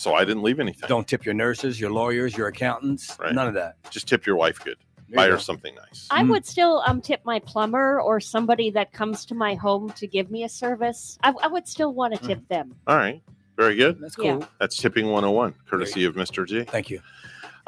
So 0.00 0.14
I 0.14 0.24
didn't 0.24 0.42
leave 0.42 0.60
anything. 0.60 0.88
Don't 0.88 1.06
tip 1.06 1.26
your 1.26 1.34
nurses, 1.34 1.78
your 1.78 1.90
lawyers, 1.90 2.34
your 2.34 2.48
accountants. 2.48 3.18
Right. 3.20 3.34
None 3.34 3.48
of 3.48 3.52
that. 3.52 3.74
Just 3.90 4.08
tip 4.08 4.24
your 4.24 4.34
wife 4.34 4.58
good. 4.64 4.78
There 5.10 5.16
Buy 5.16 5.26
her 5.26 5.32
go. 5.32 5.38
something 5.38 5.74
nice. 5.74 6.06
I 6.10 6.22
would 6.22 6.46
still 6.46 6.82
um 6.86 7.02
tip 7.02 7.20
my 7.26 7.38
plumber 7.40 8.00
or 8.00 8.18
somebody 8.18 8.70
that 8.70 8.94
comes 8.94 9.26
to 9.26 9.34
my 9.34 9.56
home 9.56 9.90
to 9.90 10.06
give 10.06 10.30
me 10.30 10.44
a 10.44 10.48
service. 10.48 11.18
I, 11.22 11.34
I 11.42 11.48
would 11.48 11.68
still 11.68 11.92
want 11.92 12.14
to 12.14 12.26
tip 12.26 12.48
them. 12.48 12.76
All 12.86 12.96
right. 12.96 13.20
Very 13.58 13.76
good. 13.76 14.00
That's 14.00 14.16
Yeah. 14.16 14.38
cool. 14.38 14.48
That's 14.58 14.78
tipping 14.78 15.04
101, 15.04 15.54
courtesy 15.68 16.06
of 16.06 16.14
Mr. 16.14 16.46
G. 16.46 16.64
Thank 16.64 16.88
you. 16.88 17.02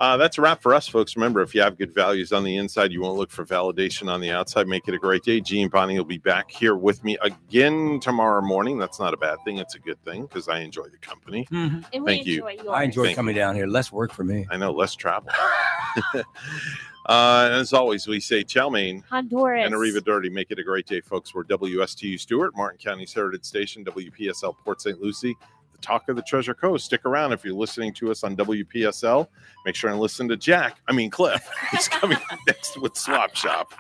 Uh, 0.02 0.16
that's 0.16 0.36
a 0.36 0.40
wrap 0.40 0.60
for 0.60 0.74
us, 0.74 0.89
folks. 0.89 1.14
Remember, 1.14 1.42
if 1.42 1.55
you 1.55 1.60
have 1.60 1.78
good 1.78 1.94
values 1.94 2.32
on 2.32 2.42
the 2.42 2.56
inside, 2.56 2.90
you 2.90 3.00
won't 3.00 3.16
look 3.16 3.31
for 3.31 3.44
validation 3.44 4.12
on 4.12 4.20
the 4.20 4.32
outside. 4.32 4.66
Make 4.66 4.89
it 4.89 4.94
a 4.94 4.98
great 4.98 5.22
day. 5.22 5.40
G 5.40 5.62
and 5.62 5.70
Bonnie 5.70 5.97
will 5.97 6.05
be 6.05 6.18
back 6.18 6.50
here 6.50 6.74
with 6.74 7.05
me 7.05 7.16
again 7.22 8.00
tomorrow 8.00 8.40
morning. 8.40 8.78
That's 8.78 8.98
not 8.98 9.14
a 9.14 9.16
bad 9.16 9.39
thing. 9.44 9.58
It's 9.58 9.76
a 9.76 9.78
good 9.78 10.05
thing 10.05 10.22
because 10.22 10.48
I 10.48 10.58
enjoy 10.58 10.89
the 10.89 10.97
company. 10.97 11.47
And 11.52 11.84
we 11.92 12.00
Thank 12.05 12.26
you. 12.26 12.48
yours. 12.48 12.66
I 12.68 12.82
enjoy 12.82 13.05
Thank 13.05 13.16
coming 13.16 13.36
down 13.36 13.55
here. 13.55 13.68
Less 13.68 13.92
work 13.92 14.12
for 14.12 14.24
me. 14.24 14.44
I 14.50 14.56
know, 14.56 14.72
less 14.72 14.97
travel. 14.97 15.31
uh, 16.16 16.22
and 17.06 17.55
as 17.60 17.72
always, 17.72 18.08
we 18.08 18.18
say 18.18 18.42
ciao, 18.42 18.68
Maine. 18.70 19.05
Honduras. 19.08 19.64
And 19.64 19.72
Arriva 19.72 20.05
Dirty. 20.05 20.31
Make 20.31 20.50
it 20.50 20.58
a 20.58 20.64
great 20.64 20.86
day, 20.86 21.00
folks. 21.00 21.32
We're 21.32 21.44
WSTU 21.44 22.18
Stuart, 22.18 22.56
Martin 22.56 22.78
County's 22.78 23.14
Heritage 23.14 23.44
Station, 23.44 23.84
WPSL 23.84 24.56
Port 24.64 24.82
St. 24.82 25.00
Lucie, 25.00 25.36
the 25.60 25.61
talk 25.83 26.09
of 26.09 26.17
the 26.17 26.23
Treasure 26.23 26.55
Coast. 26.55 26.86
Stick 26.86 27.05
around 27.05 27.33
if 27.33 27.44
you're 27.44 27.55
listening 27.55 27.93
to 27.94 28.11
us 28.11 28.25
on 28.25 28.36
WPSL. 28.36 29.28
Make 29.67 29.75
sure 29.75 29.91
and 29.91 30.01
listen 30.01 30.28
to 30.28 30.36
Jack, 30.36 30.78
I 30.89 30.93
mean 30.93 31.11
Cliff. 31.11 31.49
He's 31.70 31.89
coming 31.89 32.19
next 32.47 32.81
with 32.81 32.97
Swap 32.97 33.35
Shop. 33.35 33.73